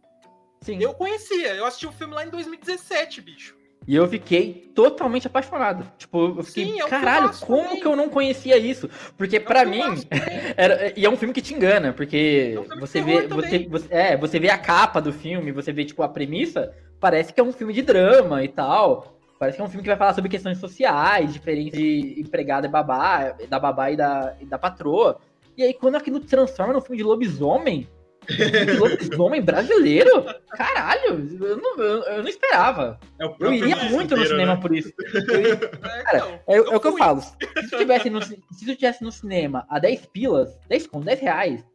Sim. 0.61 0.77
Eu 0.81 0.93
conhecia, 0.93 1.55
eu 1.55 1.65
assisti 1.65 1.87
o 1.87 1.91
filme 1.91 2.13
lá 2.13 2.23
em 2.25 2.29
2017, 2.29 3.19
bicho. 3.21 3.55
E 3.85 3.95
eu 3.97 4.07
fiquei 4.07 4.71
totalmente 4.73 5.27
apaixonado. 5.27 5.91
Tipo, 5.97 6.35
eu 6.37 6.43
fiquei, 6.43 6.65
Sim, 6.65 6.79
é 6.79 6.85
um 6.85 6.89
caralho, 6.89 7.17
filmaço 7.23 7.45
como 7.45 7.63
também. 7.63 7.79
que 7.81 7.85
eu 7.85 7.95
não 7.97 8.07
conhecia 8.07 8.55
isso? 8.57 8.89
Porque 9.17 9.41
pra 9.41 9.63
É 9.63 9.65
um 9.65 9.69
mim, 9.69 9.81
filmaço 9.81 10.05
também. 10.07 10.53
Era, 10.55 10.97
e 10.97 11.03
é 11.05 11.09
um 11.09 11.17
filme 11.17 11.33
que 11.33 11.41
te 11.41 11.53
engana, 11.53 11.91
porque 11.91 12.53
É 12.55 12.59
um 12.75 12.79
você 12.79 13.01
vê, 13.01 13.27
você, 13.27 13.67
você- 13.67 13.93
é, 13.93 14.15
você 14.15 14.39
vê 14.39 14.49
a 14.49 14.57
capa 14.57 15.01
do 15.01 15.11
filme, 15.11 15.51
você 15.51 15.73
vê 15.73 15.83
tipo 15.83 16.01
a 16.01 16.07
premissa, 16.07 16.73
parece 16.97 17.33
que 17.33 17.41
é 17.41 17.43
um 17.43 17.51
filme 17.51 17.73
de 17.73 17.81
drama 17.81 18.41
e 18.41 18.47
tal. 18.47 19.19
Parece 19.43 19.57
que 19.57 19.61
é 19.61 19.65
um 19.65 19.67
filme 19.67 19.83
que 19.83 19.89
vai 19.89 19.97
falar 19.97 20.13
sobre 20.13 20.29
questões 20.29 20.57
sociais, 20.57 21.33
diferentes 21.33 21.77
de 21.77 22.15
empregada 22.17 22.65
e 22.65 22.69
babá, 22.69 23.31
da 23.49 23.59
babá 23.59 23.91
e 23.91 23.97
da, 23.97 24.37
e 24.39 24.45
da 24.45 24.57
patroa. 24.57 25.19
E 25.57 25.63
aí 25.63 25.73
quando 25.73 25.95
aquilo 25.95 26.21
transforma 26.21 26.71
num 26.71 26.79
filme 26.79 26.95
de 26.95 27.03
lobisomem, 27.03 27.85
um 28.23 28.33
filme 28.33 28.65
de 28.67 28.77
lobisomem 28.77 29.41
brasileiro, 29.41 30.23
caralho, 30.51 31.27
eu 31.41 31.57
não, 31.57 31.77
eu, 31.77 32.03
eu 32.03 32.21
não 32.23 32.29
esperava. 32.29 32.97
É 33.19 33.25
Eu 33.37 33.53
iria 33.53 33.75
muito 33.89 34.15
no 34.15 34.25
cinema 34.25 34.55
né? 34.55 34.61
por 34.61 34.73
isso. 34.73 34.93
Eu 35.27 35.39
iria- 35.41 35.53
É, 35.53 36.03
Cara, 36.03 36.17
então, 36.19 36.39
é, 36.47 36.55
é 36.55 36.61
o 36.77 36.79
que 36.79 36.87
eu 36.87 36.97
falo. 36.97 37.19
Se 37.19 37.35
tu 37.69 37.77
tivesse 37.79 38.09
no, 38.09 38.21
se 38.21 38.37
tu 38.65 38.75
tivesse 38.77 39.03
no 39.03 39.11
cinema 39.11 39.65
a 39.69 39.77
10 39.77 40.05
pilas, 40.05 40.57
10 40.69 40.87
conto, 40.87 41.03
10 41.03 41.19
reais, 41.19 41.65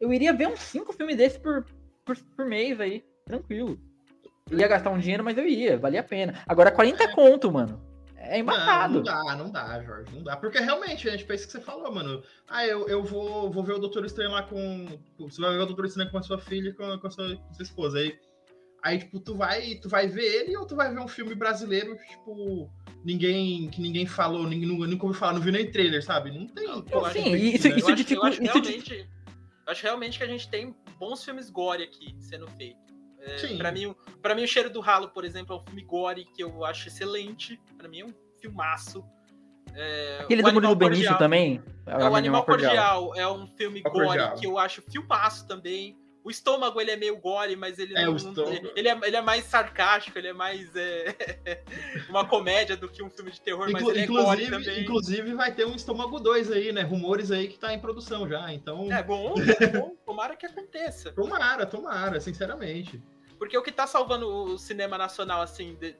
eu 0.00 0.10
iria 0.14 0.32
ver 0.32 0.48
uns 0.48 0.60
5 0.60 0.94
filmes 0.94 1.14
desses 1.16 1.36
por, 1.36 1.66
por, 2.06 2.16
por 2.34 2.46
mês 2.46 2.80
aí, 2.80 3.04
tranquilo. 3.26 3.78
Eu 4.50 4.58
ia 4.58 4.68
gastar 4.68 4.90
um 4.90 4.98
dinheiro, 4.98 5.22
mas 5.24 5.36
eu 5.38 5.46
ia, 5.46 5.76
valia 5.78 6.00
a 6.00 6.04
pena. 6.04 6.42
Agora 6.46 6.70
40 6.70 7.08
conto, 7.14 7.50
mano. 7.52 7.80
É 8.16 8.32
Não, 8.32 8.38
embaçado. 8.40 8.94
não 8.94 9.02
dá, 9.02 9.36
não 9.36 9.50
dá, 9.50 9.82
Jorge. 9.82 10.12
Não 10.14 10.22
dá. 10.22 10.36
Porque 10.36 10.58
realmente, 10.58 11.08
a 11.08 11.12
gente 11.12 11.24
pensa 11.24 11.46
que 11.46 11.52
você 11.52 11.60
falou, 11.60 11.90
mano. 11.94 12.22
Ah, 12.48 12.66
eu, 12.66 12.86
eu 12.88 13.02
vou, 13.02 13.50
vou 13.50 13.62
ver 13.62 13.74
o 13.74 13.78
Doutor 13.78 14.04
Estranho 14.04 14.32
lá 14.32 14.42
com. 14.42 14.86
Você 15.18 15.40
vai 15.40 15.52
ver 15.56 15.62
o 15.62 15.66
Doutor 15.66 15.86
Estranho 15.86 16.10
com 16.10 16.18
a 16.18 16.22
sua 16.22 16.38
filha 16.38 16.70
e 16.70 16.72
com, 16.74 16.98
com, 16.98 17.06
a 17.06 17.10
sua, 17.10 17.36
com 17.36 17.48
a 17.50 17.54
sua 17.54 17.62
esposa. 17.62 17.98
Aí, 17.98 18.18
aí, 18.82 18.98
tipo, 18.98 19.18
tu 19.20 19.34
vai, 19.34 19.76
tu 19.76 19.88
vai 19.88 20.08
ver 20.08 20.24
ele 20.42 20.56
ou 20.56 20.66
tu 20.66 20.76
vai 20.76 20.92
ver 20.92 21.00
um 21.00 21.08
filme 21.08 21.34
brasileiro, 21.34 21.96
tipo, 22.10 22.68
ninguém. 23.04 23.68
que 23.70 23.80
ninguém 23.80 24.04
falou, 24.04 24.46
ninguém 24.46 24.68
nunca, 24.68 24.86
nunca 24.86 25.06
ouviu 25.06 25.18
falar, 25.18 25.32
não 25.34 25.40
viu 25.40 25.52
nem 25.52 25.70
trailer, 25.70 26.02
sabe? 26.04 26.30
Não 26.30 26.46
tem. 26.48 26.66
Não, 26.66 26.76
Sim, 26.82 26.90
competir, 26.90 27.54
isso- 27.54 27.68
né? 27.68 27.76
isso 27.76 27.88
eu 27.88 27.92
acho, 27.92 27.94
dificulta- 27.96 28.26
eu 28.26 28.32
acho 28.32 28.42
isso 28.42 28.52
realmente, 28.52 29.08
eu 29.66 29.72
acho 29.72 29.82
realmente 29.84 30.18
que 30.18 30.24
a 30.24 30.28
gente 30.28 30.48
tem 30.50 30.74
bons 30.98 31.24
filmes 31.24 31.48
gore 31.48 31.82
aqui 31.84 32.14
sendo 32.18 32.46
feito. 32.48 32.87
É. 33.28 33.56
Pra 33.56 33.70
mim, 33.72 33.86
o- 33.86 33.94
pra 34.22 34.34
mim, 34.34 34.44
o 34.44 34.48
Cheiro 34.48 34.70
do 34.70 34.80
Ralo, 34.80 35.08
por 35.08 35.24
exemplo, 35.24 35.54
é 35.56 35.58
um 35.58 35.64
filme 35.64 35.82
gore 35.82 36.24
que 36.34 36.42
eu 36.42 36.64
acho 36.64 36.88
excelente. 36.88 37.60
Pra 37.76 37.88
mim 37.88 38.00
é 38.00 38.04
um 38.06 38.14
filmaço. 38.40 39.04
É, 39.74 40.18
Aquele 40.22 40.42
o 40.42 40.44
do 40.46 40.52
Murilo 40.54 40.74
Benício 40.74 41.04
Cordial- 41.04 41.18
também. 41.18 41.62
É, 41.86 41.96
o 42.08 42.14
Animal 42.14 42.44
Cordial 42.44 43.14
é 43.14 43.28
um 43.28 43.46
filme 43.46 43.80
gore 43.82 44.06
Cordial. 44.06 44.34
que 44.36 44.46
eu 44.46 44.58
acho 44.58 44.82
filmaço 44.82 45.46
também. 45.46 45.96
O 46.24 46.30
estômago 46.30 46.78
ele 46.80 46.90
é 46.90 46.96
meio 46.96 47.16
gore, 47.18 47.54
mas 47.56 47.78
ele 47.78 47.96
É, 47.96 48.04
não, 48.04 48.16
estômago. 48.16 48.50
ele, 48.76 48.88
é, 48.88 48.98
ele 49.04 49.16
é 49.16 49.20
mais 49.22 49.44
sarcástico, 49.44 50.18
ele 50.18 50.28
é 50.28 50.32
mais 50.32 50.74
é, 50.76 51.14
uma 52.10 52.26
comédia 52.26 52.76
do 52.76 52.88
que 52.88 53.02
um 53.02 53.08
filme 53.08 53.30
de 53.30 53.40
terror, 53.40 53.70
mas 53.70 53.80
Inclu- 53.80 53.90
ele 53.92 54.00
é 54.00 54.06
gore 54.06 54.20
inclusive, 54.44 54.50
também. 54.50 54.82
inclusive, 54.82 55.34
vai 55.34 55.54
ter 55.54 55.64
um 55.66 55.74
Estômago 55.74 56.18
2 56.18 56.50
aí, 56.50 56.70
né? 56.72 56.82
Rumores 56.82 57.30
aí 57.30 57.48
que 57.48 57.58
tá 57.58 57.72
em 57.72 57.78
produção 57.78 58.28
já. 58.28 58.52
Então, 58.52 58.92
É 58.92 59.02
bom, 59.02 59.32
é 59.60 59.66
bom, 59.68 59.96
tomara 60.04 60.36
que 60.36 60.44
aconteça. 60.44 61.12
tomara, 61.12 61.64
tomara, 61.64 62.20
sinceramente. 62.20 63.00
Porque 63.38 63.56
o 63.56 63.62
que 63.62 63.72
tá 63.72 63.86
salvando 63.86 64.28
o 64.28 64.58
cinema 64.58 64.98
nacional, 64.98 65.40
assim, 65.42 65.74
de, 65.76 65.94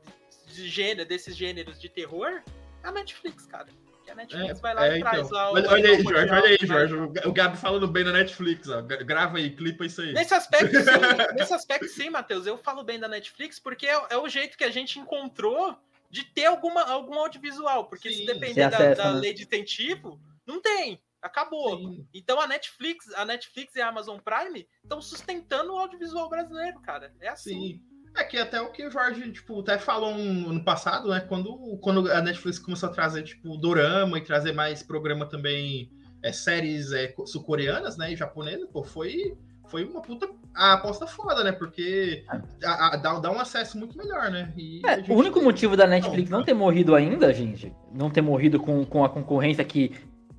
de 0.52 0.68
gênero, 0.68 1.08
desses 1.08 1.36
gêneros 1.36 1.80
de 1.80 1.88
terror, 1.88 2.42
é 2.82 2.88
a 2.88 2.92
Netflix, 2.92 3.46
cara. 3.46 3.66
Porque 3.96 4.10
a 4.10 4.14
Netflix 4.14 4.60
vai 4.60 4.74
lá 4.74 4.86
É, 4.88 4.96
e 4.98 5.00
traz 5.00 5.18
então. 5.26 5.30
lá 5.38 5.50
o. 5.50 5.54
Olha, 5.54 5.70
olha 5.70 5.88
aí, 5.90 6.02
Jorge, 6.02 6.32
olha 6.32 6.44
aí, 6.44 6.58
traz- 6.58 6.90
Jorge. 6.90 6.94
O 7.26 7.32
Gabi 7.32 7.56
falando 7.56 7.86
bem 7.86 8.04
na 8.04 8.12
Netflix, 8.12 8.68
ó. 8.68 8.80
Gra- 8.82 9.02
Grava 9.02 9.38
aí, 9.38 9.50
clipa 9.50 9.84
isso 9.86 10.00
aí. 10.00 10.12
Nesse 10.12 10.34
aspecto, 10.34 10.72
sim, 10.80 11.34
nesse 11.36 11.54
aspecto, 11.54 11.88
sim, 11.88 12.10
Matheus. 12.10 12.46
Eu 12.46 12.56
falo 12.58 12.82
bem 12.82 12.98
da 12.98 13.06
Netflix 13.08 13.58
porque 13.58 13.86
é, 13.86 14.00
é 14.10 14.16
o 14.16 14.28
jeito 14.28 14.56
que 14.58 14.64
a 14.64 14.70
gente 14.70 14.98
encontrou 14.98 15.76
de 16.10 16.24
ter 16.24 16.46
alguma, 16.46 16.82
algum 16.84 17.18
audiovisual. 17.18 17.84
Porque 17.84 18.08
se 18.10 18.18
Sim. 18.20 18.26
depender 18.26 18.54
Sem 18.54 18.70
da, 18.70 18.94
da 18.94 19.12
né? 19.12 19.20
lei 19.20 19.34
de 19.34 19.42
incentivo, 19.44 20.18
não 20.46 20.60
tem. 20.60 20.98
Acabou. 21.22 21.76
Sim. 21.78 22.06
Então 22.14 22.40
a 22.40 22.46
Netflix, 22.46 23.12
a 23.14 23.24
Netflix 23.24 23.74
e 23.76 23.80
a 23.80 23.88
Amazon 23.88 24.18
Prime 24.18 24.66
estão 24.82 25.00
sustentando 25.02 25.72
o 25.74 25.78
audiovisual 25.78 26.28
brasileiro, 26.28 26.80
cara. 26.80 27.12
É 27.20 27.28
assim. 27.28 27.50
Sim. 27.50 27.80
É 28.16 28.24
que 28.24 28.38
até 28.38 28.60
o 28.60 28.72
que 28.72 28.84
o 28.86 28.90
Jorge, 28.90 29.30
tipo, 29.30 29.60
até 29.60 29.78
falou 29.78 30.10
um- 30.10 30.52
no 30.52 30.64
passado, 30.64 31.08
né? 31.10 31.20
Quando, 31.20 31.76
quando 31.82 32.10
a 32.10 32.20
Netflix 32.22 32.58
começou 32.58 32.88
a 32.88 32.92
trazer, 32.92 33.22
tipo, 33.22 33.56
dorama 33.58 34.18
e 34.18 34.24
trazer 34.24 34.52
mais 34.52 34.82
programa 34.82 35.26
também, 35.26 35.90
é, 36.22 36.32
séries 36.32 36.90
é, 36.92 37.08
co- 37.08 37.26
sul-coreanas, 37.26 37.96
né? 37.96 38.12
E 38.12 38.16
japonesas, 38.16 38.68
pô, 38.72 38.82
foi, 38.82 39.36
foi 39.68 39.84
uma 39.84 40.00
puta 40.02 40.28
a 40.54 40.72
aposta 40.72 41.06
foda, 41.06 41.44
né? 41.44 41.52
Porque 41.52 42.24
a- 42.64 42.94
a- 42.94 42.96
dá, 42.96 43.20
dá 43.20 43.30
um 43.30 43.38
acesso 43.38 43.78
muito 43.78 43.96
melhor, 43.96 44.30
né? 44.30 44.52
E 44.56 44.80
É, 44.84 44.96
gente- 44.96 45.12
o 45.12 45.14
único 45.14 45.40
motivo 45.40 45.76
da 45.76 45.86
Netflix 45.86 46.28
não 46.30 46.42
ter 46.42 46.54
morrido 46.54 46.96
ainda, 46.96 47.32
gente, 47.32 47.72
não 47.92 48.10
ter 48.10 48.22
morrido 48.22 48.58
com, 48.58 48.84
com 48.84 49.04
a 49.04 49.08
concorrência 49.08 49.64
que, 49.64 49.94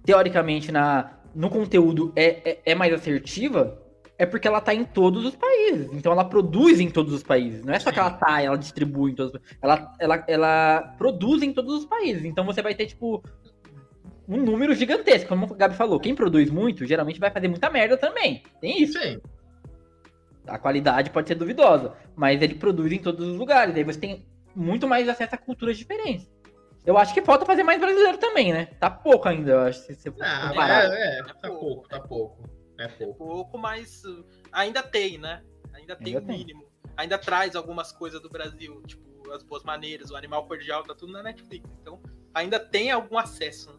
teoricamente, 0.10 0.72
na, 0.72 1.12
no 1.36 1.52
conteúdo 1.52 2.12
é, 2.16 2.50
é, 2.50 2.62
é 2.66 2.74
mais 2.74 2.92
assertiva, 2.92 3.80
é 4.18 4.26
porque 4.26 4.48
ela 4.48 4.60
tá 4.60 4.74
em 4.74 4.84
todos 4.84 5.24
os 5.24 5.36
países. 5.36 5.88
Então 5.94 6.12
ela 6.12 6.26
produz 6.26 6.80
em 6.80 6.90
todos 6.90 7.14
os 7.14 7.22
países. 7.22 7.64
Não 7.64 7.76
é 7.76 7.80
só 7.80 7.92
que 7.92 8.00
ela 8.00 8.10
tá, 8.10 8.42
ela 8.42 8.58
distribui 8.58 9.12
em 9.12 9.16
todos 9.16 9.36
os 9.36 9.42
ela, 9.62 9.94
ela, 10.00 10.26
ela 10.28 10.96
produz 10.98 11.44
em 11.44 11.54
todos 11.54 11.76
os 11.76 11.86
países. 11.86 12.26
Então 12.26 12.44
você 12.44 12.60
vai 12.60 12.74
ter, 12.74 12.88
tipo, 12.88 13.24
um 14.28 14.38
número 14.38 14.74
gigantesco. 14.74 15.30
Como 15.30 15.46
o 15.46 15.54
Gabi 15.54 15.76
falou, 15.76 16.00
quem 16.00 16.16
produz 16.16 16.50
muito, 16.50 16.88
geralmente 16.88 17.20
vai 17.20 17.30
fazer 17.30 17.48
muita 17.48 17.70
merda 17.70 17.96
também. 17.96 18.42
Tem 18.60 18.82
isso. 18.82 19.00
Sim, 19.00 19.22
A 20.48 20.58
qualidade 20.58 21.12
pode 21.12 21.28
ser 21.28 21.36
duvidosa, 21.36 21.94
mas 22.16 22.42
ele 22.42 22.56
produz 22.56 22.92
em 22.92 22.98
todos 22.98 23.28
os 23.28 23.38
lugares. 23.38 23.76
Aí 23.76 23.84
você 23.84 24.00
tem 24.00 24.26
muito 24.56 24.88
mais 24.88 25.08
acesso 25.08 25.36
a 25.36 25.38
culturas 25.38 25.78
diferentes. 25.78 26.28
Eu 26.86 26.98
acho 26.98 27.14
que 27.14 27.22
falta 27.22 27.46
fazer 27.46 27.64
mais 27.64 27.80
brasileiro 27.80 28.18
também, 28.18 28.54
né? 28.54 28.66
Tá 28.80 28.90
pouco 28.90 29.28
ainda, 29.28 29.52
eu 29.52 29.60
acho, 29.62 29.80
se 29.82 29.96
você 29.96 30.14
Ah, 30.22 30.52
é, 30.94 31.20
é, 31.20 31.24
tá 31.24 31.34
pouco, 31.50 31.60
pouco, 31.60 31.88
tá 31.90 32.00
pouco. 32.00 32.50
É 32.80 32.88
pouco. 32.88 33.14
pouco, 33.18 33.58
mas 33.58 34.04
uh, 34.06 34.26
ainda 34.52 34.82
tem, 34.82 35.18
né? 35.18 35.44
Ainda 35.74 35.96
tem 35.96 36.16
Ainda 36.16 36.20
o 36.20 36.26
tem. 36.26 36.38
mínimo. 36.38 36.66
Ainda 36.96 37.18
traz 37.18 37.56
algumas 37.56 37.92
coisas 37.92 38.22
do 38.22 38.30
Brasil, 38.30 38.82
tipo 38.88 39.10
as 39.32 39.44
boas 39.44 39.64
maneiras, 39.64 40.10
o 40.10 40.16
animal 40.16 40.48
cordial, 40.48 40.84
tá 40.84 40.96
tudo 40.96 41.12
na 41.12 41.22
Netflix. 41.22 41.70
Então 41.82 42.02
ainda 42.34 42.60
tem 42.60 42.90
algum 42.92 43.18
acesso. 43.18 43.72
né? 43.74 43.79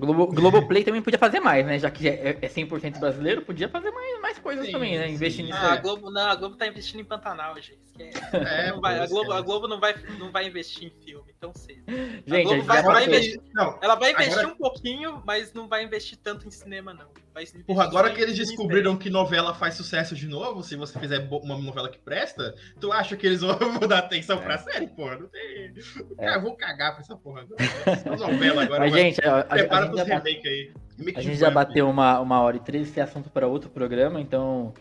Globo, 0.00 0.26
Globoplay 0.28 0.82
também 0.84 1.02
podia 1.02 1.18
fazer 1.18 1.40
mais, 1.40 1.64
né? 1.66 1.78
Já 1.78 1.90
que 1.90 2.08
é, 2.08 2.38
é 2.40 2.48
100% 2.48 2.98
brasileiro, 2.98 3.42
podia 3.42 3.68
fazer 3.68 3.90
mais, 3.90 4.20
mais 4.20 4.38
coisas 4.38 4.66
Sim, 4.66 4.72
também, 4.72 4.98
né? 4.98 5.08
Investir 5.08 5.44
nisso 5.44 5.58
Ah, 5.60 5.74
a. 5.74 5.76
Globo, 5.76 6.10
não, 6.10 6.22
a 6.30 6.34
Globo 6.34 6.56
tá 6.56 6.66
investindo 6.66 7.00
em 7.00 7.04
Pantanal, 7.04 7.54
gente. 7.56 7.78
É, 8.32 8.70
Não 8.70 8.80
vai- 8.80 8.98
a, 8.98 9.06
Globo, 9.06 9.30
a 9.30 9.34
esquece. 9.36 9.42
Globo 9.44 9.68
não 9.68 9.78
vai, 9.78 9.94
não 10.18 10.32
vai 10.32 10.46
investir 10.46 10.84
em 10.88 11.04
filme 11.04 11.34
tão 11.38 11.52
cedo. 11.54 11.82
Gente, 11.86 12.30
a 12.32 12.38
a 12.38 12.42
Globo 12.42 12.54
gente 12.56 12.66
vai- 12.66 12.82
vai 12.82 13.04
investir. 13.06 13.40
Não, 13.52 13.78
Ela 13.82 13.94
vai 13.94 14.12
investir 14.12 14.32
Agora- 14.38 14.48
um 14.48 14.56
pouquinho, 14.56 15.22
mas 15.26 15.52
não 15.52 15.68
vai 15.68 15.84
investir 15.84 16.16
tanto 16.22 16.48
em 16.48 16.50
cinema, 16.50 16.94
não. 16.94 17.06
Vai 17.34 17.44
Porra, 17.66 17.84
agora 17.84 18.10
que 18.10 18.20
eles 18.20 18.36
descobriram 18.36 18.96
que 18.96 19.08
novela 19.08 19.54
faz 19.54 19.74
sucesso 19.74 20.16
de 20.16 20.26
novo, 20.26 20.62
se 20.64 20.74
você 20.76 20.98
fizer 20.98 21.28
uma 21.30 21.56
novela 21.58 21.88
que 21.88 21.98
presta, 21.98 22.54
tu 22.80 22.90
acha 22.92 23.16
que 23.16 23.24
eles 23.26 23.40
vão 23.42 23.56
dar 23.88 23.98
atenção 23.98 24.38
pra 24.38 24.58
série? 24.58 24.88
Porra, 24.88 25.16
não 25.18 25.28
tem. 25.28 25.40
É. 25.66 26.14
Cara, 26.16 26.36
eu 26.36 26.40
vou 26.42 26.56
cagar 26.56 26.92
pra 26.92 27.02
essa 27.02 27.16
porra 27.16 27.42
agora. 27.42 27.62
Essa 27.86 28.16
novela 28.16 28.62
agora. 28.64 28.80
Mas, 28.80 28.90
vai- 28.92 29.00
gente, 29.02 29.24
a, 29.24 29.40
a- 29.40 29.54
a 29.54 29.58
gente 29.96 30.08
já, 30.08 30.18
remake 30.18 30.48
aí. 30.48 30.72
Remake 30.98 31.18
a 31.18 31.22
gente 31.22 31.38
já 31.38 31.50
bateu 31.50 31.88
uma, 31.88 32.20
uma 32.20 32.40
hora 32.40 32.56
e 32.56 32.60
treze 32.60 32.90
esse 32.90 33.00
assunto 33.00 33.30
para 33.30 33.46
outro 33.46 33.70
programa, 33.70 34.20
então 34.20 34.74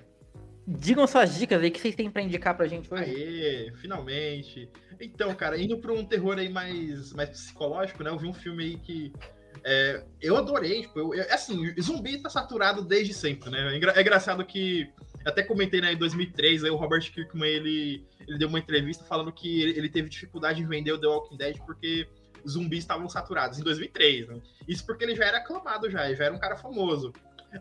digam 0.67 1.07
suas 1.07 1.35
dicas 1.35 1.61
aí 1.61 1.71
que 1.71 1.79
vocês 1.79 1.95
têm 1.95 2.11
pra 2.11 2.21
indicar 2.21 2.55
pra 2.55 2.67
gente 2.67 2.93
hoje. 2.93 3.03
Aê, 3.03 3.71
finalmente. 3.81 4.69
Então, 5.01 5.33
cara, 5.33 5.59
indo 5.59 5.77
pra 5.79 5.91
um 5.91 6.05
terror 6.05 6.37
aí 6.37 6.49
mais, 6.49 7.11
mais 7.13 7.29
psicológico, 7.29 8.03
né? 8.03 8.11
Eu 8.11 8.17
vi 8.17 8.27
um 8.27 8.33
filme 8.33 8.63
aí 8.63 8.77
que 8.77 9.11
é, 9.63 10.03
eu 10.21 10.37
adorei. 10.37 10.81
Tipo, 10.81 10.99
eu, 10.99 11.13
eu, 11.15 11.33
assim, 11.33 11.73
zumbi 11.81 12.21
tá 12.21 12.29
saturado 12.29 12.83
desde 12.83 13.13
sempre, 13.13 13.49
né? 13.49 13.77
É, 13.77 13.99
é 13.99 14.01
engraçado 14.01 14.45
que 14.45 14.87
até 15.25 15.43
comentei 15.43 15.81
né, 15.81 15.93
em 15.93 15.97
2003, 15.97 16.63
aí 16.63 16.69
o 16.69 16.75
Robert 16.75 17.11
Kirkman 17.11 17.49
ele, 17.49 18.05
ele 18.27 18.37
deu 18.37 18.47
uma 18.47 18.59
entrevista 18.59 19.03
falando 19.03 19.31
que 19.31 19.61
ele, 19.61 19.77
ele 19.77 19.89
teve 19.89 20.07
dificuldade 20.07 20.61
em 20.61 20.67
vender 20.67 20.91
o 20.91 20.99
The 20.99 21.07
Walking 21.07 21.37
Dead 21.37 21.57
porque 21.65 22.07
zumbis 22.47 22.79
estavam 22.79 23.07
saturados 23.09 23.59
em 23.59 23.63
2003, 23.63 24.27
né? 24.27 24.41
Isso 24.67 24.85
porque 24.85 25.03
ele 25.03 25.15
já 25.15 25.25
era 25.25 25.37
aclamado 25.37 25.89
já, 25.89 26.13
já 26.13 26.25
era 26.25 26.33
um 26.33 26.39
cara 26.39 26.55
famoso. 26.55 27.13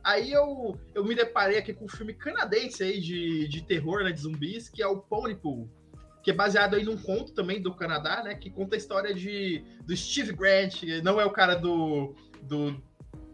Aí 0.04 0.32
eu, 0.32 0.78
eu 0.94 1.04
me 1.04 1.14
deparei 1.14 1.58
aqui 1.58 1.72
com 1.72 1.86
um 1.86 1.88
filme 1.88 2.12
canadense 2.12 2.82
aí 2.82 3.00
de, 3.00 3.48
de 3.48 3.62
terror, 3.62 4.04
né, 4.04 4.12
de 4.12 4.20
zumbis, 4.20 4.68
que 4.68 4.82
é 4.82 4.86
o 4.86 4.98
Ponypool, 4.98 5.68
que 6.22 6.30
é 6.30 6.34
baseado 6.34 6.74
aí 6.74 6.84
num 6.84 6.96
conto 6.96 7.32
também 7.32 7.60
do 7.60 7.74
Canadá, 7.74 8.22
né, 8.22 8.34
que 8.34 8.50
conta 8.50 8.76
a 8.76 8.78
história 8.78 9.14
de 9.14 9.64
do 9.84 9.96
Steve 9.96 10.32
Grant, 10.32 10.82
não 11.02 11.18
é 11.18 11.24
o 11.24 11.30
cara 11.30 11.54
do 11.54 12.14
do, 12.42 12.82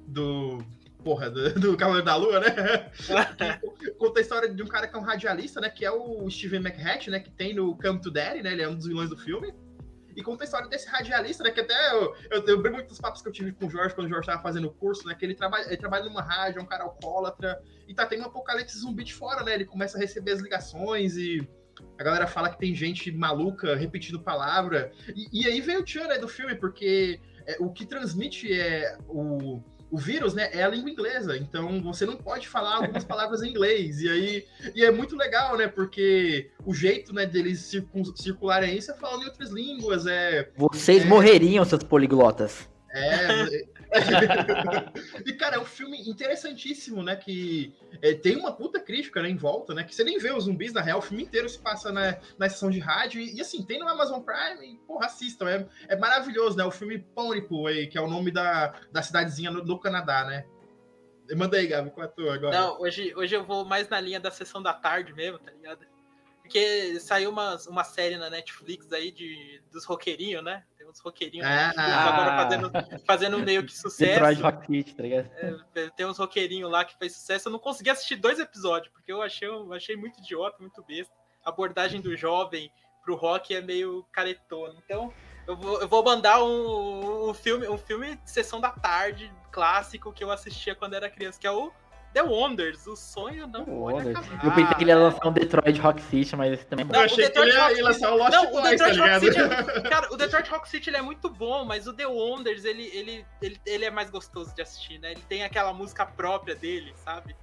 do 0.06 0.64
porra, 1.02 1.28
do, 1.28 1.54
do 1.58 1.76
Cavaleiro 1.76 2.06
da 2.06 2.16
Lua, 2.16 2.40
né? 2.40 2.46
conta 3.98 4.20
a 4.20 4.22
história 4.22 4.48
de 4.48 4.62
um 4.62 4.66
cara 4.66 4.86
que 4.86 4.96
é 4.96 4.98
um 4.98 5.02
radialista, 5.02 5.60
né, 5.60 5.68
que 5.68 5.84
é 5.84 5.90
o 5.90 6.30
Steven 6.30 6.60
McHatch, 6.60 7.10
né, 7.10 7.18
que 7.18 7.30
tem 7.30 7.52
no 7.52 7.76
Come 7.76 8.00
to 8.00 8.12
Daddy, 8.12 8.42
né, 8.42 8.52
ele 8.52 8.62
é 8.62 8.68
um 8.68 8.76
dos 8.76 8.86
vilões 8.86 9.10
do 9.10 9.16
filme 9.16 9.52
e 10.16 10.22
conta 10.22 10.44
a 10.44 10.46
história 10.46 10.68
desse 10.68 10.88
radialista, 10.88 11.44
né? 11.44 11.50
Que 11.50 11.60
até 11.60 11.92
eu, 11.92 12.14
eu, 12.30 12.46
eu 12.46 12.56
lembro 12.56 12.72
muitos 12.72 12.98
papos 12.98 13.22
que 13.22 13.28
eu 13.28 13.32
tive 13.32 13.52
com 13.52 13.66
o 13.66 13.70
Jorge 13.70 13.94
quando 13.94 14.06
o 14.06 14.10
Jorge 14.10 14.28
estava 14.28 14.42
fazendo 14.42 14.68
o 14.68 14.72
curso, 14.72 15.06
né? 15.06 15.14
Que 15.14 15.24
ele 15.24 15.34
trabalha, 15.34 15.66
ele 15.66 15.76
trabalha 15.76 16.04
numa 16.04 16.22
rádio, 16.22 16.60
é 16.60 16.62
um 16.62 16.66
cara 16.66 16.84
alcoólatra, 16.84 17.60
e 17.88 17.94
tá 17.94 18.06
tendo 18.06 18.22
um 18.22 18.26
apocalipse 18.26 18.78
zumbi 18.78 19.04
de 19.04 19.14
fora, 19.14 19.42
né? 19.42 19.54
Ele 19.54 19.64
começa 19.64 19.96
a 19.96 20.00
receber 20.00 20.32
as 20.32 20.40
ligações 20.40 21.16
e 21.16 21.46
a 21.98 22.02
galera 22.02 22.26
fala 22.26 22.50
que 22.50 22.58
tem 22.58 22.74
gente 22.74 23.10
maluca 23.12 23.74
repetindo 23.74 24.20
palavra. 24.20 24.92
E, 25.14 25.42
e 25.42 25.46
aí 25.46 25.60
vem 25.60 25.76
o 25.76 25.84
tchan 25.84 26.06
né, 26.06 26.18
do 26.18 26.28
filme, 26.28 26.54
porque 26.54 27.20
é, 27.46 27.56
o 27.60 27.70
que 27.70 27.86
transmite 27.86 28.52
é 28.52 28.96
o 29.08 29.62
o 29.94 29.96
vírus, 29.96 30.34
né, 30.34 30.50
é 30.52 30.64
a 30.64 30.68
língua 30.68 30.90
inglesa, 30.90 31.36
então 31.36 31.80
você 31.80 32.04
não 32.04 32.16
pode 32.16 32.48
falar 32.48 32.78
algumas 32.78 33.04
palavras 33.04 33.44
em 33.44 33.50
inglês. 33.50 34.00
E 34.00 34.08
aí 34.08 34.44
e 34.74 34.84
é 34.84 34.90
muito 34.90 35.14
legal, 35.14 35.56
né, 35.56 35.68
porque 35.68 36.50
o 36.66 36.74
jeito, 36.74 37.14
né, 37.14 37.24
deles 37.24 37.72
circularem 38.16 38.76
isso 38.76 38.90
é 38.90 38.94
falando 38.94 39.22
em 39.22 39.26
outras 39.26 39.50
línguas, 39.50 40.04
é 40.04 40.50
Vocês 40.56 41.04
é... 41.04 41.06
morreriam, 41.06 41.64
seus 41.64 41.84
poliglotas. 41.84 42.68
É. 42.92 43.64
e, 45.24 45.32
cara, 45.34 45.56
é 45.56 45.58
um 45.58 45.64
filme 45.64 46.08
interessantíssimo, 46.08 47.02
né? 47.02 47.16
Que 47.16 47.74
é, 48.02 48.14
tem 48.14 48.36
uma 48.36 48.52
puta 48.52 48.80
crítica 48.80 49.22
né, 49.22 49.28
em 49.28 49.36
volta, 49.36 49.74
né? 49.74 49.84
Que 49.84 49.94
você 49.94 50.04
nem 50.04 50.18
vê 50.18 50.32
os 50.32 50.44
zumbis, 50.44 50.72
na 50.72 50.80
real, 50.80 50.98
o 50.98 51.02
filme 51.02 51.22
inteiro 51.22 51.48
se 51.48 51.58
passa 51.58 51.92
na, 51.92 52.18
na 52.38 52.48
sessão 52.48 52.70
de 52.70 52.78
rádio. 52.78 53.20
E, 53.20 53.36
e 53.36 53.40
assim, 53.40 53.64
tem 53.64 53.78
no 53.78 53.88
Amazon 53.88 54.20
Prime, 54.20 54.66
e, 54.66 54.76
porra, 54.86 55.06
assistam. 55.06 55.48
É, 55.48 55.66
é 55.88 55.96
maravilhoso, 55.96 56.56
né? 56.56 56.64
O 56.64 56.70
filme 56.70 57.04
aí, 57.68 57.86
que 57.86 57.98
é 57.98 58.00
o 58.00 58.08
nome 58.08 58.30
da, 58.30 58.74
da 58.90 59.02
cidadezinha 59.02 59.50
no, 59.50 59.64
do 59.64 59.78
Canadá, 59.78 60.24
né? 60.24 60.44
Manda 61.36 61.56
aí, 61.56 61.66
Gabi, 61.66 61.90
qual 61.90 62.04
é 62.04 62.08
a 62.08 62.12
tua 62.12 62.34
agora? 62.34 62.58
Não, 62.58 62.80
hoje, 62.80 63.14
hoje 63.16 63.34
eu 63.34 63.44
vou 63.44 63.64
mais 63.64 63.88
na 63.88 63.98
linha 63.98 64.20
da 64.20 64.30
sessão 64.30 64.62
da 64.62 64.74
tarde 64.74 65.12
mesmo, 65.14 65.38
tá 65.38 65.50
ligado? 65.50 65.86
Porque 66.42 67.00
saiu 67.00 67.30
uma, 67.30 67.56
uma 67.68 67.84
série 67.84 68.18
na 68.18 68.28
Netflix 68.28 68.92
aí 68.92 69.10
de, 69.10 69.62
dos 69.72 69.86
roqueirinhos, 69.86 70.44
né? 70.44 70.62
Uns 70.94 71.00
roqueirinhos 71.00 71.44
ah, 71.44 71.72
agora 71.76 72.36
fazendo, 72.36 73.04
fazendo 73.04 73.38
meio 73.40 73.66
que 73.66 73.72
sucesso. 73.76 74.12
Detroit 74.12 74.40
Rock 74.40 74.94
tá 74.94 75.02
ligado? 75.02 75.30
É, 75.74 75.90
tem 75.90 76.06
uns 76.06 76.18
roqueirinhos 76.18 76.70
lá 76.70 76.84
que 76.84 76.96
fez 76.96 77.16
sucesso. 77.16 77.48
Eu 77.48 77.52
não 77.52 77.58
consegui 77.58 77.90
assistir 77.90 78.14
dois 78.14 78.38
episódios, 78.38 78.92
porque 78.92 79.10
eu 79.10 79.20
achei, 79.20 79.48
eu 79.48 79.72
achei 79.72 79.96
muito 79.96 80.20
idiota, 80.20 80.56
muito 80.60 80.80
besta. 80.84 81.12
A 81.44 81.48
abordagem 81.48 82.00
do 82.00 82.16
jovem 82.16 82.70
pro 83.04 83.16
rock 83.16 83.52
é 83.52 83.60
meio 83.60 84.06
caretona. 84.12 84.74
Então, 84.84 85.12
eu 85.48 85.56
vou, 85.56 85.80
eu 85.80 85.88
vou 85.88 86.04
mandar 86.04 86.42
um, 86.42 87.28
um, 87.28 87.34
filme, 87.34 87.68
um 87.68 87.76
filme 87.76 88.14
de 88.16 88.30
sessão 88.30 88.60
da 88.60 88.70
tarde, 88.70 89.30
clássico, 89.50 90.12
que 90.12 90.22
eu 90.22 90.30
assistia 90.30 90.76
quando 90.76 90.94
era 90.94 91.10
criança, 91.10 91.40
que 91.40 91.46
é 91.46 91.50
o 91.50 91.72
The 92.14 92.22
Wonders, 92.22 92.86
o 92.86 92.94
sonho 92.94 93.48
não 93.48 93.64
pode 93.64 94.10
acabar. 94.10 94.44
Eu 94.44 94.52
pensei 94.52 94.74
que 94.76 94.84
ele 94.84 94.90
ia 94.90 94.96
lançar 94.96 95.26
um 95.26 95.32
Detroit 95.32 95.80
Rock 95.80 96.00
City, 96.00 96.36
mas 96.36 96.52
esse 96.52 96.64
também 96.64 96.84
é 96.84 96.86
bom. 96.86 96.94
Eu 96.94 97.00
achei 97.00 97.28
que 97.28 97.38
ele 97.38 97.50
ia, 97.50 97.72
ia 97.72 97.84
lançar 97.84 98.12
o 98.12 98.16
Lost 98.16 98.32
não, 98.32 98.50
Boys, 98.52 98.64
o 98.64 98.70
Detroit 98.70 98.96
tá 98.96 99.04
Rock 99.04 99.26
City 99.26 99.40
é, 99.40 99.80
Cara, 99.90 100.14
o 100.14 100.16
Detroit 100.16 100.48
Rock 100.48 100.68
City 100.68 100.90
ele 100.90 100.96
é 100.98 101.02
muito 101.02 101.28
bom, 101.28 101.64
mas 101.64 101.88
o 101.88 101.92
The 101.92 102.06
Wonders, 102.06 102.64
ele, 102.64 102.84
ele, 102.94 103.26
ele, 103.42 103.60
ele 103.66 103.84
é 103.84 103.90
mais 103.90 104.10
gostoso 104.10 104.54
de 104.54 104.62
assistir, 104.62 105.00
né? 105.00 105.10
Ele 105.10 105.24
tem 105.28 105.42
aquela 105.42 105.72
música 105.72 106.06
própria 106.06 106.54
dele, 106.54 106.94
sabe? 107.04 107.34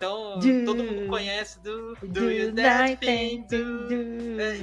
Então, 0.00 0.38
do, 0.38 0.64
todo 0.64 0.82
mundo 0.82 1.08
conhece 1.08 1.60
do, 1.60 1.94
do, 1.96 2.08
do 2.08 2.54
That 2.54 2.96
Thing, 2.96 3.42
do... 3.42 4.40
É, 4.40 4.56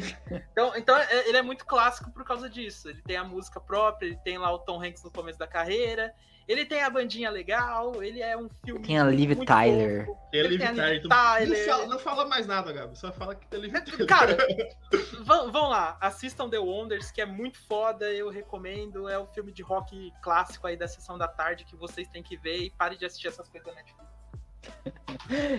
então, 0.49 0.75
então, 0.75 0.97
é, 0.97 1.29
ele 1.29 1.37
é 1.37 1.43
muito 1.43 1.63
clássico 1.63 2.09
por 2.09 2.25
causa 2.25 2.49
disso. 2.49 2.89
Ele 2.89 3.03
tem 3.03 3.17
a 3.17 3.23
música 3.23 3.61
própria, 3.61 4.07
ele 4.07 4.17
tem 4.23 4.39
lá 4.39 4.51
o 4.51 4.57
Tom 4.57 4.83
Hanks 4.83 5.03
no 5.03 5.11
começo 5.11 5.37
da 5.37 5.45
carreira, 5.45 6.11
ele 6.47 6.65
tem 6.65 6.81
a 6.81 6.89
bandinha 6.89 7.29
legal, 7.29 8.01
ele 8.01 8.19
é 8.19 8.35
um 8.35 8.49
filme. 8.65 8.81
Tem 8.81 8.97
a 8.97 9.03
Liv 9.03 9.45
Tyler. 9.45 10.07
Fofo. 10.07 10.19
Tem 10.31 10.41
a 10.41 10.43
Liv 10.47 10.59
Tyler. 10.59 11.07
Tyler. 11.07 11.59
Não, 11.59 11.65
fala, 11.65 11.85
não, 11.85 11.99
fala, 11.99 12.25
mais 12.25 12.47
nada, 12.47 12.73
Gabi. 12.73 12.97
Só 12.97 13.11
fala 13.11 13.35
que 13.35 13.45
tem 13.45 13.59
a 13.59 13.61
Liv 13.61 13.73
Tyler. 13.73 14.07
Cara, 14.07 14.37
vão 15.51 15.69
lá. 15.69 15.99
Assistam 16.01 16.49
The 16.49 16.57
Wonders, 16.57 17.11
que 17.11 17.21
é 17.21 17.27
muito 17.27 17.59
foda. 17.67 18.11
Eu 18.11 18.31
recomendo. 18.31 19.07
É 19.07 19.19
o 19.19 19.27
filme 19.27 19.51
de 19.51 19.61
rock 19.61 20.11
clássico 20.23 20.65
aí 20.65 20.75
da 20.75 20.87
sessão 20.87 21.15
da 21.15 21.27
tarde 21.27 21.63
que 21.63 21.75
vocês 21.75 22.07
têm 22.07 22.23
que 22.23 22.35
ver. 22.35 22.57
E 22.57 22.71
pare 22.71 22.97
de 22.97 23.05
assistir 23.05 23.27
essas 23.27 23.47
coisas 23.47 23.67
da 23.67 23.75
Netflix. 23.75 24.16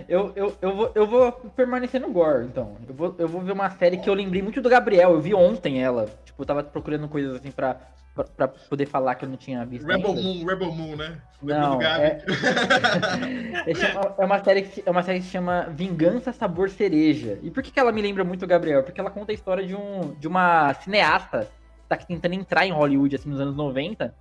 Eu, 0.08 0.32
eu, 0.34 0.56
eu, 0.62 0.74
vou, 0.74 0.92
eu 0.94 1.06
vou 1.06 1.32
permanecer 1.32 2.00
no 2.00 2.10
Gore, 2.10 2.46
então. 2.46 2.76
Eu 2.88 2.94
vou, 2.94 3.14
eu 3.18 3.28
vou 3.28 3.42
ver 3.42 3.52
uma 3.52 3.70
série 3.70 3.98
que 3.98 4.08
eu 4.08 4.14
lembrei 4.14 4.40
muito 4.40 4.62
do 4.62 4.68
Gabriel. 4.68 5.12
Eu 5.12 5.20
vi 5.20 5.34
ontem 5.34 5.82
ela. 5.82 6.06
Tipo, 6.24 6.42
eu 6.42 6.46
tava 6.46 6.62
procurando 6.62 7.08
coisas 7.08 7.36
assim 7.36 7.50
pra 7.50 7.78
pra, 8.24 8.48
poder 8.48 8.86
falar 8.86 9.14
que 9.14 9.24
eu 9.24 9.28
não 9.28 9.36
tinha 9.36 9.64
visto. 9.64 9.86
Rebel 9.86 10.10
ainda. 10.10 10.22
Moon, 10.22 10.44
Rebel 10.44 10.72
Moon, 10.72 10.96
né? 10.96 11.18
Não, 11.42 11.80
é... 11.80 12.22
é, 14.18 14.24
uma 14.24 14.42
série 14.42 14.62
que, 14.62 14.82
é 14.84 14.90
uma 14.90 15.02
série 15.02 15.20
que 15.20 15.26
se 15.26 15.30
chama 15.30 15.68
Vingança 15.70 16.32
Sabor 16.32 16.70
Cereja. 16.70 17.38
E 17.42 17.50
por 17.50 17.62
que, 17.62 17.70
que 17.70 17.78
ela 17.78 17.92
me 17.92 18.02
lembra 18.02 18.24
muito 18.24 18.44
o 18.44 18.48
Gabriel? 18.48 18.82
Porque 18.82 19.00
ela 19.00 19.10
conta 19.10 19.32
a 19.32 19.34
história 19.34 19.64
de, 19.66 19.74
um, 19.74 20.14
de 20.18 20.26
uma 20.26 20.74
cineasta 20.74 21.48
que 21.82 21.88
tá 21.88 21.96
tentando 21.96 22.34
entrar 22.34 22.66
em 22.66 22.72
Hollywood, 22.72 23.16
assim, 23.16 23.28
nos 23.28 23.40
anos 23.40 23.54
90. 23.54 24.14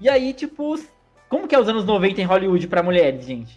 E 0.00 0.08
aí, 0.08 0.32
tipo, 0.32 0.78
como 1.28 1.46
que 1.46 1.54
é 1.54 1.60
os 1.60 1.68
anos 1.68 1.84
90 1.84 2.20
em 2.20 2.24
Hollywood 2.24 2.66
para 2.66 2.82
mulheres, 2.82 3.24
gente? 3.24 3.56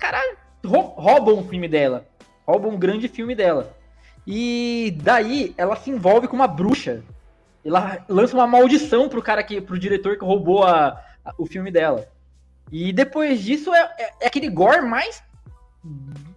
Os 0.00 0.02
caras 0.02 0.36
roubam 0.64 1.40
o 1.40 1.48
filme 1.48 1.68
dela. 1.68 2.06
Roubam 2.46 2.70
um 2.70 2.78
grande 2.78 3.08
filme 3.08 3.34
dela. 3.34 3.76
E 4.26 4.96
daí 5.02 5.54
ela 5.56 5.76
se 5.76 5.90
envolve 5.90 6.26
com 6.26 6.36
uma 6.36 6.48
bruxa 6.48 7.02
ela 7.64 8.04
lança 8.08 8.34
uma 8.34 8.46
maldição 8.46 9.08
pro 9.08 9.22
cara 9.22 9.42
que, 9.42 9.60
pro 9.60 9.78
diretor 9.78 10.16
que 10.16 10.24
roubou 10.24 10.64
a, 10.64 11.02
a 11.24 11.34
o 11.36 11.46
filme 11.46 11.70
dela. 11.70 12.08
E 12.72 12.92
depois 12.92 13.42
disso 13.42 13.74
é, 13.74 13.94
é, 13.98 14.12
é, 14.20 14.26
aquele 14.26 14.48
gore 14.48 14.86
mais 14.86 15.22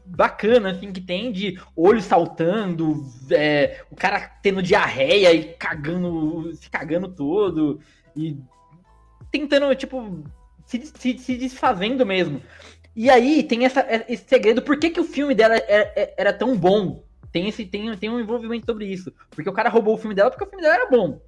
bacana, 0.05 0.71
assim, 0.71 0.91
que 0.91 1.01
tem 1.01 1.31
de 1.31 1.59
olho 1.75 2.01
saltando, 2.01 3.05
é, 3.31 3.83
o 3.89 3.95
cara 3.95 4.31
tendo 4.41 4.61
diarreia 4.61 5.33
e 5.33 5.53
cagando, 5.53 6.53
se 6.55 6.69
cagando 6.69 7.07
todo, 7.07 7.79
e 8.15 8.37
tentando, 9.31 9.73
tipo, 9.75 10.23
se, 10.65 10.83
se, 10.95 11.17
se 11.17 11.37
desfazendo 11.37 12.05
mesmo. 12.05 12.41
E 12.95 13.09
aí 13.09 13.43
tem 13.43 13.65
essa, 13.65 13.85
esse 14.07 14.25
segredo, 14.27 14.61
por 14.61 14.77
que, 14.77 14.89
que 14.89 14.99
o 14.99 15.03
filme 15.03 15.33
dela 15.33 15.55
era, 15.55 16.13
era 16.17 16.33
tão 16.33 16.55
bom? 16.55 17.03
tem, 17.33 17.49
esse, 17.49 17.65
tem, 17.65 17.97
tem 17.97 18.09
um 18.11 18.19
envolvimento 18.19 18.67
sobre 18.67 18.85
isso. 18.85 19.11
Porque 19.31 19.49
o 19.49 19.53
cara 19.53 19.67
roubou 19.67 19.95
o 19.95 19.97
filme 19.97 20.15
dela 20.15 20.29
porque 20.29 20.43
o 20.43 20.47
filme 20.47 20.61
dela 20.61 20.75
era 20.75 20.89
bom. 20.89 21.19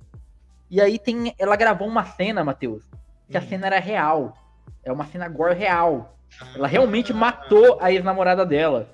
E 0.70 0.80
aí 0.80 1.00
tem. 1.00 1.34
Ela 1.38 1.56
gravou 1.56 1.88
uma 1.88 2.06
cena, 2.06 2.44
Matheus, 2.44 2.84
que 3.30 3.36
hum. 3.36 3.42
a 3.42 3.42
cena 3.42 3.66
era 3.66 3.80
real. 3.80 4.38
É 4.84 4.92
uma 4.92 5.06
cena 5.08 5.28
gore 5.28 5.56
real. 5.56 6.16
Ela 6.56 6.68
realmente 6.68 7.12
ah. 7.12 7.16
matou 7.16 7.80
a 7.82 7.92
ex-namorada 7.92 8.46
dela. 8.46 8.88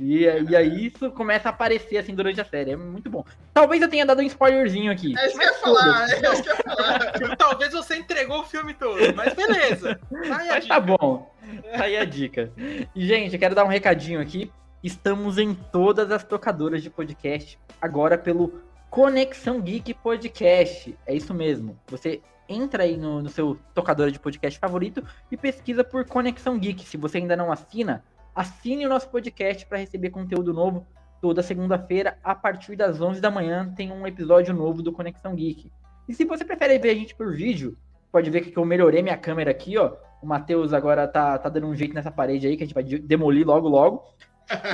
E, 0.00 0.24
e 0.24 0.56
aí 0.56 0.86
isso 0.86 1.10
começa 1.10 1.50
a 1.50 1.50
aparecer 1.50 1.98
assim 1.98 2.14
durante 2.14 2.40
a 2.40 2.44
série. 2.44 2.70
É 2.70 2.76
muito 2.76 3.10
bom. 3.10 3.22
Talvez 3.52 3.82
eu 3.82 3.88
tenha 3.88 4.06
dado 4.06 4.20
um 4.20 4.24
spoilerzinho 4.24 4.90
aqui. 4.90 5.14
É 5.18 5.26
isso 5.26 5.38
que 5.38 5.44
eu 5.44 5.48
ia 5.48 5.54
falar, 5.58 6.08
é 6.08 6.14
isso 6.14 6.42
que 6.42 6.48
eu 6.48 6.54
ia 6.54 6.62
falar. 6.62 7.36
Talvez 7.36 7.72
você 7.72 7.96
entregou 7.96 8.40
o 8.40 8.44
filme 8.44 8.72
todo, 8.72 9.14
mas 9.14 9.34
beleza. 9.34 10.00
Tá 10.10 10.44
mas 10.48 10.66
tá 10.66 10.80
bom. 10.80 11.30
Tá 11.76 11.84
aí 11.84 11.98
a 11.98 12.06
dica. 12.06 12.50
E, 12.96 13.06
gente, 13.06 13.34
eu 13.34 13.38
quero 13.38 13.54
dar 13.54 13.64
um 13.64 13.68
recadinho 13.68 14.22
aqui. 14.22 14.50
Estamos 14.82 15.36
em 15.36 15.52
todas 15.52 16.10
as 16.10 16.24
tocadoras 16.24 16.82
de 16.82 16.88
podcast, 16.88 17.58
agora 17.78 18.16
pelo 18.16 18.62
Conexão 18.88 19.60
Geek 19.60 19.92
Podcast. 19.92 20.96
É 21.06 21.14
isso 21.14 21.34
mesmo. 21.34 21.78
Você 21.88 22.22
entra 22.48 22.84
aí 22.84 22.96
no, 22.96 23.20
no 23.20 23.28
seu 23.28 23.58
tocador 23.74 24.10
de 24.10 24.18
podcast 24.18 24.58
favorito 24.58 25.04
e 25.30 25.36
pesquisa 25.36 25.84
por 25.84 26.06
Conexão 26.06 26.58
Geek. 26.58 26.84
Se 26.84 26.96
você 26.96 27.18
ainda 27.18 27.36
não 27.36 27.52
assina, 27.52 28.02
assine 28.34 28.86
o 28.86 28.88
nosso 28.88 29.08
podcast 29.08 29.66
para 29.66 29.78
receber 29.78 30.10
conteúdo 30.10 30.52
novo 30.52 30.86
toda 31.20 31.42
segunda-feira, 31.42 32.16
a 32.24 32.34
partir 32.34 32.76
das 32.76 33.00
11 33.00 33.20
da 33.20 33.30
manhã, 33.30 33.72
tem 33.76 33.92
um 33.92 34.06
episódio 34.06 34.54
novo 34.54 34.82
do 34.82 34.92
Conexão 34.92 35.34
Geek. 35.34 35.70
E 36.08 36.14
se 36.14 36.24
você 36.24 36.44
prefere 36.44 36.78
ver 36.78 36.90
a 36.90 36.94
gente 36.94 37.14
por 37.14 37.34
vídeo, 37.34 37.76
pode 38.10 38.30
ver 38.30 38.40
que 38.40 38.56
eu 38.56 38.64
melhorei 38.64 39.02
minha 39.02 39.16
câmera 39.16 39.50
aqui, 39.50 39.76
ó. 39.76 39.92
O 40.22 40.26
Matheus 40.26 40.72
agora 40.72 41.06
tá, 41.06 41.38
tá 41.38 41.48
dando 41.48 41.66
um 41.66 41.74
jeito 41.74 41.94
nessa 41.94 42.10
parede 42.10 42.46
aí, 42.46 42.56
que 42.56 42.62
a 42.62 42.66
gente 42.66 42.74
vai 42.74 42.82
demolir 42.82 43.46
logo 43.46 43.68
logo. 43.68 44.04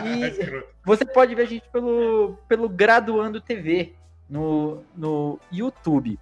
E 0.05 0.65
você 0.85 1.05
pode 1.05 1.35
ver 1.35 1.43
a 1.43 1.47
gente 1.47 1.69
pelo, 1.71 2.39
pelo 2.49 2.69
Graduando 2.69 3.41
TV 3.41 3.95
no, 4.29 4.83
no 4.97 5.39
YouTube. 5.53 6.19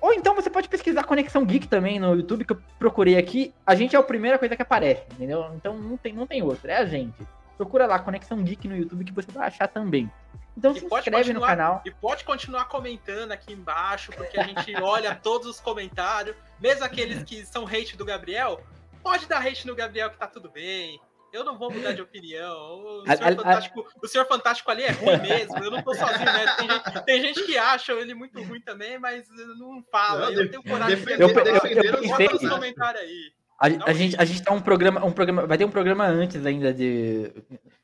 Ou 0.00 0.12
então 0.12 0.34
você 0.34 0.48
pode 0.48 0.68
pesquisar 0.68 1.04
Conexão 1.04 1.44
Geek 1.44 1.68
também 1.68 1.98
no 1.98 2.14
YouTube, 2.14 2.44
que 2.44 2.52
eu 2.52 2.62
procurei 2.78 3.18
aqui. 3.18 3.52
A 3.66 3.74
gente 3.74 3.94
é 3.94 3.98
a 3.98 4.02
primeira 4.02 4.38
coisa 4.38 4.56
que 4.56 4.62
aparece, 4.62 5.02
entendeu? 5.12 5.50
Então 5.54 5.76
não 5.76 5.96
tem, 5.96 6.12
não 6.12 6.26
tem 6.26 6.42
outra, 6.42 6.72
é 6.72 6.76
a 6.78 6.86
gente. 6.86 7.14
Procura 7.56 7.86
lá 7.86 7.98
Conexão 7.98 8.42
Geek 8.42 8.66
no 8.66 8.76
YouTube 8.76 9.04
que 9.04 9.12
você 9.12 9.30
vai 9.30 9.46
achar 9.46 9.68
também. 9.68 10.10
Então 10.56 10.72
e 10.72 10.80
se 10.80 10.86
inscreve 10.86 11.32
no 11.32 11.40
canal. 11.40 11.82
E 11.84 11.90
pode 11.90 12.24
continuar 12.24 12.66
comentando 12.66 13.32
aqui 13.32 13.52
embaixo, 13.52 14.12
porque 14.12 14.38
a 14.38 14.44
gente 14.44 14.74
olha 14.80 15.14
todos 15.14 15.46
os 15.46 15.60
comentários, 15.60 16.36
mesmo 16.60 16.84
aqueles 16.84 17.22
que 17.22 17.44
são 17.44 17.66
hate 17.66 17.96
do 17.96 18.04
Gabriel, 18.04 18.60
pode 19.02 19.26
dar 19.26 19.44
hate 19.44 19.66
no 19.66 19.74
Gabriel 19.74 20.10
que 20.10 20.16
tá 20.16 20.26
tudo 20.26 20.48
bem. 20.48 21.00
Eu 21.34 21.42
não 21.42 21.58
vou 21.58 21.68
mudar 21.68 21.92
de 21.92 22.00
opinião. 22.00 23.02
O 23.02 23.04
senhor, 23.04 23.32
a, 23.32 23.34
Fantástico, 23.34 23.80
a... 23.80 24.06
o 24.06 24.08
senhor 24.08 24.24
Fantástico 24.24 24.70
ali 24.70 24.84
é 24.84 24.92
ruim 24.92 25.18
mesmo. 25.18 25.58
Eu 25.58 25.70
não 25.72 25.82
tô 25.82 25.92
sozinho, 25.92 26.24
né? 26.24 26.46
Tem 26.56 26.70
gente, 26.70 27.04
tem 27.04 27.20
gente 27.20 27.42
que 27.42 27.58
acha 27.58 27.92
ele 27.92 28.14
muito 28.14 28.40
ruim 28.40 28.60
também, 28.60 29.00
mas 29.00 29.26
não 29.58 29.82
fala. 29.90 30.30
Não, 30.30 30.40
eu 30.40 30.48
tenho 30.48 30.62
coragem 30.62 30.96
de 30.96 31.04
defender. 31.04 31.24
Eu, 31.24 31.28
eu, 31.28 32.40
eu, 32.40 32.50
comentários 32.50 33.02
aí. 33.02 33.32
A, 33.58 33.90
a, 33.90 33.92
gente, 33.92 34.16
a 34.16 34.24
gente 34.24 34.42
tá 34.44 34.52
um 34.52 34.60
programa, 34.60 35.04
um 35.04 35.10
programa. 35.10 35.44
Vai 35.44 35.58
ter 35.58 35.64
um 35.64 35.70
programa 35.70 36.06
antes 36.06 36.46
ainda 36.46 36.72
de, 36.72 37.32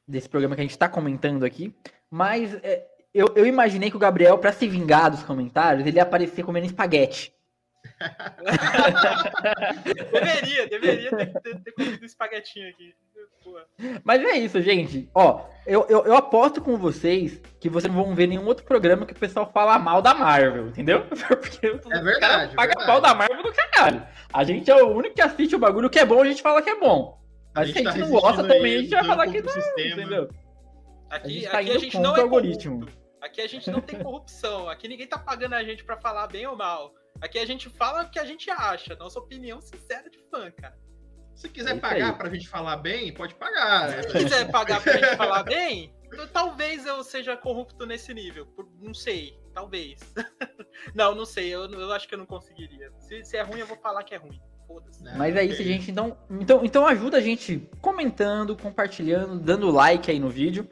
desse 0.06 0.28
programa 0.28 0.54
que 0.54 0.60
a 0.60 0.64
gente 0.64 0.78
tá 0.78 0.88
comentando 0.88 1.44
aqui. 1.44 1.74
Mas 2.08 2.54
é, 2.62 2.86
eu, 3.12 3.32
eu 3.34 3.46
imaginei 3.46 3.90
que 3.90 3.96
o 3.96 4.00
Gabriel, 4.00 4.38
para 4.38 4.52
se 4.52 4.68
vingar 4.68 5.10
dos 5.10 5.24
comentários, 5.24 5.84
ele 5.84 5.96
ia 5.96 6.04
aparecer 6.04 6.44
comendo 6.44 6.66
espaguete. 6.66 7.34
deveria, 10.12 10.68
deveria 10.68 11.10
ter, 11.10 11.32
ter, 11.40 11.60
ter 11.60 11.72
comido 11.72 12.04
espaguetinho 12.04 12.68
aqui. 12.68 12.94
Mas 14.04 14.22
é 14.22 14.38
isso, 14.38 14.60
gente. 14.60 15.08
Ó, 15.14 15.46
eu, 15.66 15.86
eu, 15.88 16.04
eu, 16.04 16.16
aposto 16.16 16.60
com 16.60 16.76
vocês 16.76 17.40
que 17.58 17.68
vocês 17.68 17.92
não 17.92 18.04
vão 18.04 18.14
ver 18.14 18.26
nenhum 18.26 18.46
outro 18.46 18.64
programa 18.64 19.06
que 19.06 19.12
o 19.12 19.18
pessoal 19.18 19.50
fala 19.52 19.78
mal 19.78 20.02
da 20.02 20.14
Marvel, 20.14 20.68
entendeu? 20.68 21.06
Porque 21.28 21.66
é 21.66 22.02
verdade. 22.02 22.54
Paga 22.54 22.74
verdade. 22.74 22.86
pau 22.86 23.00
da 23.00 23.14
Marvel 23.14 23.42
do 23.42 23.52
caralho. 23.52 24.06
A 24.32 24.44
gente 24.44 24.70
é 24.70 24.82
o 24.82 24.88
único 24.88 25.14
que 25.14 25.22
assiste 25.22 25.56
o 25.56 25.58
bagulho 25.58 25.90
que 25.90 25.98
é 25.98 26.04
bom, 26.04 26.20
a 26.20 26.26
gente 26.26 26.42
fala 26.42 26.62
que 26.62 26.70
é 26.70 26.78
bom. 26.78 27.18
Mas 27.54 27.70
a 27.70 27.72
se 27.72 27.78
a 27.78 27.82
gente 27.82 27.92
tá 27.92 28.06
não 28.06 28.10
gosta 28.10 28.42
também, 28.42 28.76
a 28.76 28.80
gente 28.80 28.90
vai 28.90 29.04
falar 29.04 29.26
que 29.26 29.42
não, 29.42 29.52
sistema. 29.52 30.00
entendeu? 30.00 30.28
Aqui 31.10 31.26
a 31.26 31.28
gente, 31.28 31.48
tá 31.48 31.58
aqui 31.58 31.70
a 31.70 31.78
gente 31.78 31.98
não 31.98 32.16
é 32.16 32.20
algoritmo. 32.20 32.80
Corrupto. 32.80 33.00
Aqui 33.20 33.40
a 33.40 33.46
gente 33.46 33.70
não 33.70 33.80
tem 33.80 33.98
corrupção. 33.98 34.68
Aqui 34.68 34.88
ninguém 34.88 35.06
tá 35.06 35.18
pagando 35.18 35.54
a 35.54 35.62
gente 35.62 35.84
para 35.84 35.96
falar 35.96 36.26
bem 36.26 36.46
ou 36.46 36.56
mal. 36.56 36.94
Aqui 37.20 37.38
a 37.38 37.46
gente 37.46 37.68
fala 37.68 38.02
o 38.02 38.10
que 38.10 38.18
a 38.18 38.24
gente 38.24 38.50
acha, 38.50 38.94
nossa 38.96 39.18
opinião 39.18 39.60
sincera 39.60 40.08
de 40.08 40.18
fã, 40.30 40.50
cara. 40.50 40.78
Se 41.34 41.48
quiser 41.48 41.76
é 41.76 41.80
pagar 41.80 42.18
pra 42.18 42.28
gente 42.28 42.46
falar 42.48 42.76
bem, 42.76 43.14
pode 43.14 43.34
pagar. 43.34 43.88
Né? 43.88 44.02
Se 44.02 44.18
quiser 44.18 44.50
pagar 44.50 44.82
pra 44.82 44.92
gente 44.92 45.16
falar 45.16 45.42
bem, 45.42 45.94
talvez 46.32 46.84
eu 46.84 47.02
seja 47.02 47.36
corrupto 47.36 47.86
nesse 47.86 48.12
nível. 48.12 48.46
Não 48.78 48.92
sei, 48.92 49.38
talvez. 49.54 50.00
não, 50.94 51.14
não 51.14 51.24
sei, 51.24 51.48
eu, 51.48 51.64
eu 51.70 51.92
acho 51.92 52.06
que 52.06 52.14
eu 52.14 52.18
não 52.18 52.26
conseguiria. 52.26 52.92
Se, 52.98 53.24
se 53.24 53.36
é 53.38 53.42
ruim, 53.42 53.60
eu 53.60 53.66
vou 53.66 53.78
falar 53.78 54.02
que 54.04 54.14
é 54.14 54.18
ruim. 54.18 54.38
Mas 55.16 55.34
é 55.34 55.44
isso, 55.44 55.62
gente. 55.62 55.90
Então, 55.90 56.16
então, 56.30 56.64
então 56.64 56.86
ajuda 56.86 57.16
a 57.16 57.20
gente 57.20 57.68
comentando, 57.80 58.56
compartilhando, 58.56 59.40
dando 59.40 59.70
like 59.70 60.10
aí 60.10 60.20
no 60.20 60.28
vídeo. 60.28 60.68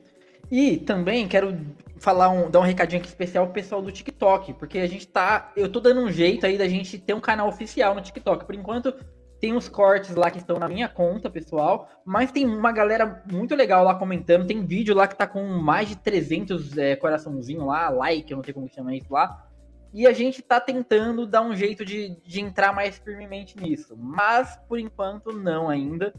E 0.51 0.79
também 0.79 1.29
quero 1.29 1.59
falar 1.99 2.31
um, 2.31 2.51
dar 2.51 2.61
um 2.61 2.65
recadinho 2.65 3.01
aqui 3.01 3.09
especial 3.09 3.45
pro 3.47 3.55
pessoal 3.55 3.83
do 3.83 3.93
TikTok, 3.93 4.55
porque 4.55 4.79
a 4.79 4.87
gente 4.87 5.07
tá, 5.07 5.53
eu 5.57 5.69
tô 5.69 5.81
dando 5.81 6.01
um 6.01 6.11
jeito 6.11 6.47
aí 6.47 6.57
da 6.57 6.69
gente 6.69 6.99
ter 6.99 7.15
um 7.15 7.21
canal 7.21 7.49
oficial 7.49 7.95
no 7.95 8.01
TikTok. 8.01 8.45
Por 8.45 8.55
enquanto 8.55 8.95
tem 9.41 9.53
uns 9.53 9.69
cortes 9.69 10.15
lá 10.15 10.31
que 10.31 10.39
estão 10.39 10.59
na 10.59 10.69
minha 10.69 10.89
conta, 10.89 11.31
pessoal, 11.31 11.89
mas 12.05 12.33
tem 12.33 12.47
uma 12.47 12.73
galera 12.73 13.23
muito 13.31 13.55
legal 13.55 13.85
lá 13.85 13.95
comentando, 13.95 14.47
tem 14.47 14.65
vídeo 14.65 14.95
lá 14.95 15.07
que 15.07 15.17
tá 15.17 15.27
com 15.27 15.45
mais 15.45 15.89
de 15.89 15.97
300 15.97 16.77
é, 16.77 16.97
coraçãozinho 16.97 17.67
lá, 17.67 17.89
like, 17.89 18.31
eu 18.31 18.37
não 18.37 18.45
sei 18.45 18.53
como 18.53 18.69
chama 18.69 18.95
isso 18.95 19.13
lá. 19.13 19.45
E 19.93 20.07
a 20.07 20.13
gente 20.13 20.43
tá 20.43 20.61
tentando 20.61 21.27
dar 21.27 21.41
um 21.41 21.55
jeito 21.55 21.85
de, 21.85 22.21
de 22.23 22.41
entrar 22.41 22.75
mais 22.75 22.99
firmemente 22.99 23.57
nisso, 23.59 23.97
mas 23.97 24.59
por 24.69 24.79
enquanto 24.79 25.33
não 25.33 25.69
ainda. 25.69 26.13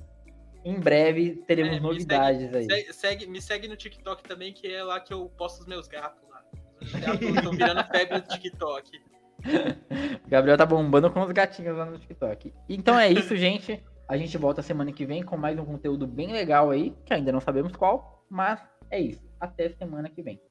Em 0.64 0.80
breve 0.80 1.44
teremos 1.48 1.77
é, 1.77 1.80
novidades 1.80 2.52
segue, 2.52 2.73
aí. 2.73 2.94
Segue, 2.94 3.27
me 3.27 3.41
segue 3.41 3.68
no 3.68 3.76
TikTok 3.76 4.23
também, 4.23 4.53
que 4.53 4.68
é 4.68 4.84
lá 4.84 4.99
que 4.99 5.14
eu 5.14 5.30
posto 5.38 5.61
os 5.61 5.68
meus 5.68 5.88
gatos 5.88 6.22
lá. 6.30 6.44
Os 6.81 6.91
gatos 6.91 7.22
estão 7.22 7.52
virando 7.52 7.84
febre 7.86 8.22
do 8.22 8.27
TikTok. 8.27 9.02
Gabriel 10.27 10.57
tá 10.57 10.65
bombando 10.65 11.10
com 11.11 11.22
os 11.22 11.31
gatinhos 11.31 11.77
lá 11.77 11.86
no 11.86 11.98
TikTok. 11.98 12.53
Então 12.68 12.99
é 12.99 13.10
isso, 13.10 13.36
gente. 13.38 13.81
A 14.07 14.18
gente 14.18 14.38
volta 14.38 14.61
semana 14.61 14.91
que 14.91 15.06
vem 15.06 15.23
com 15.23 15.38
mais 15.38 15.57
um 15.57 15.65
conteúdo 15.65 16.06
bem 16.06 16.31
legal 16.31 16.72
aí, 16.72 16.95
que 17.06 17.14
ainda 17.14 17.31
não 17.31 17.40
sabemos 17.40 17.76
qual, 17.76 18.26
mas 18.30 18.60
é 18.90 18.99
isso. 18.99 19.22
Até 19.40 19.69
semana 19.69 20.10
que 20.10 20.22
vem. 20.22 20.41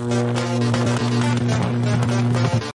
Música 0.00 0.49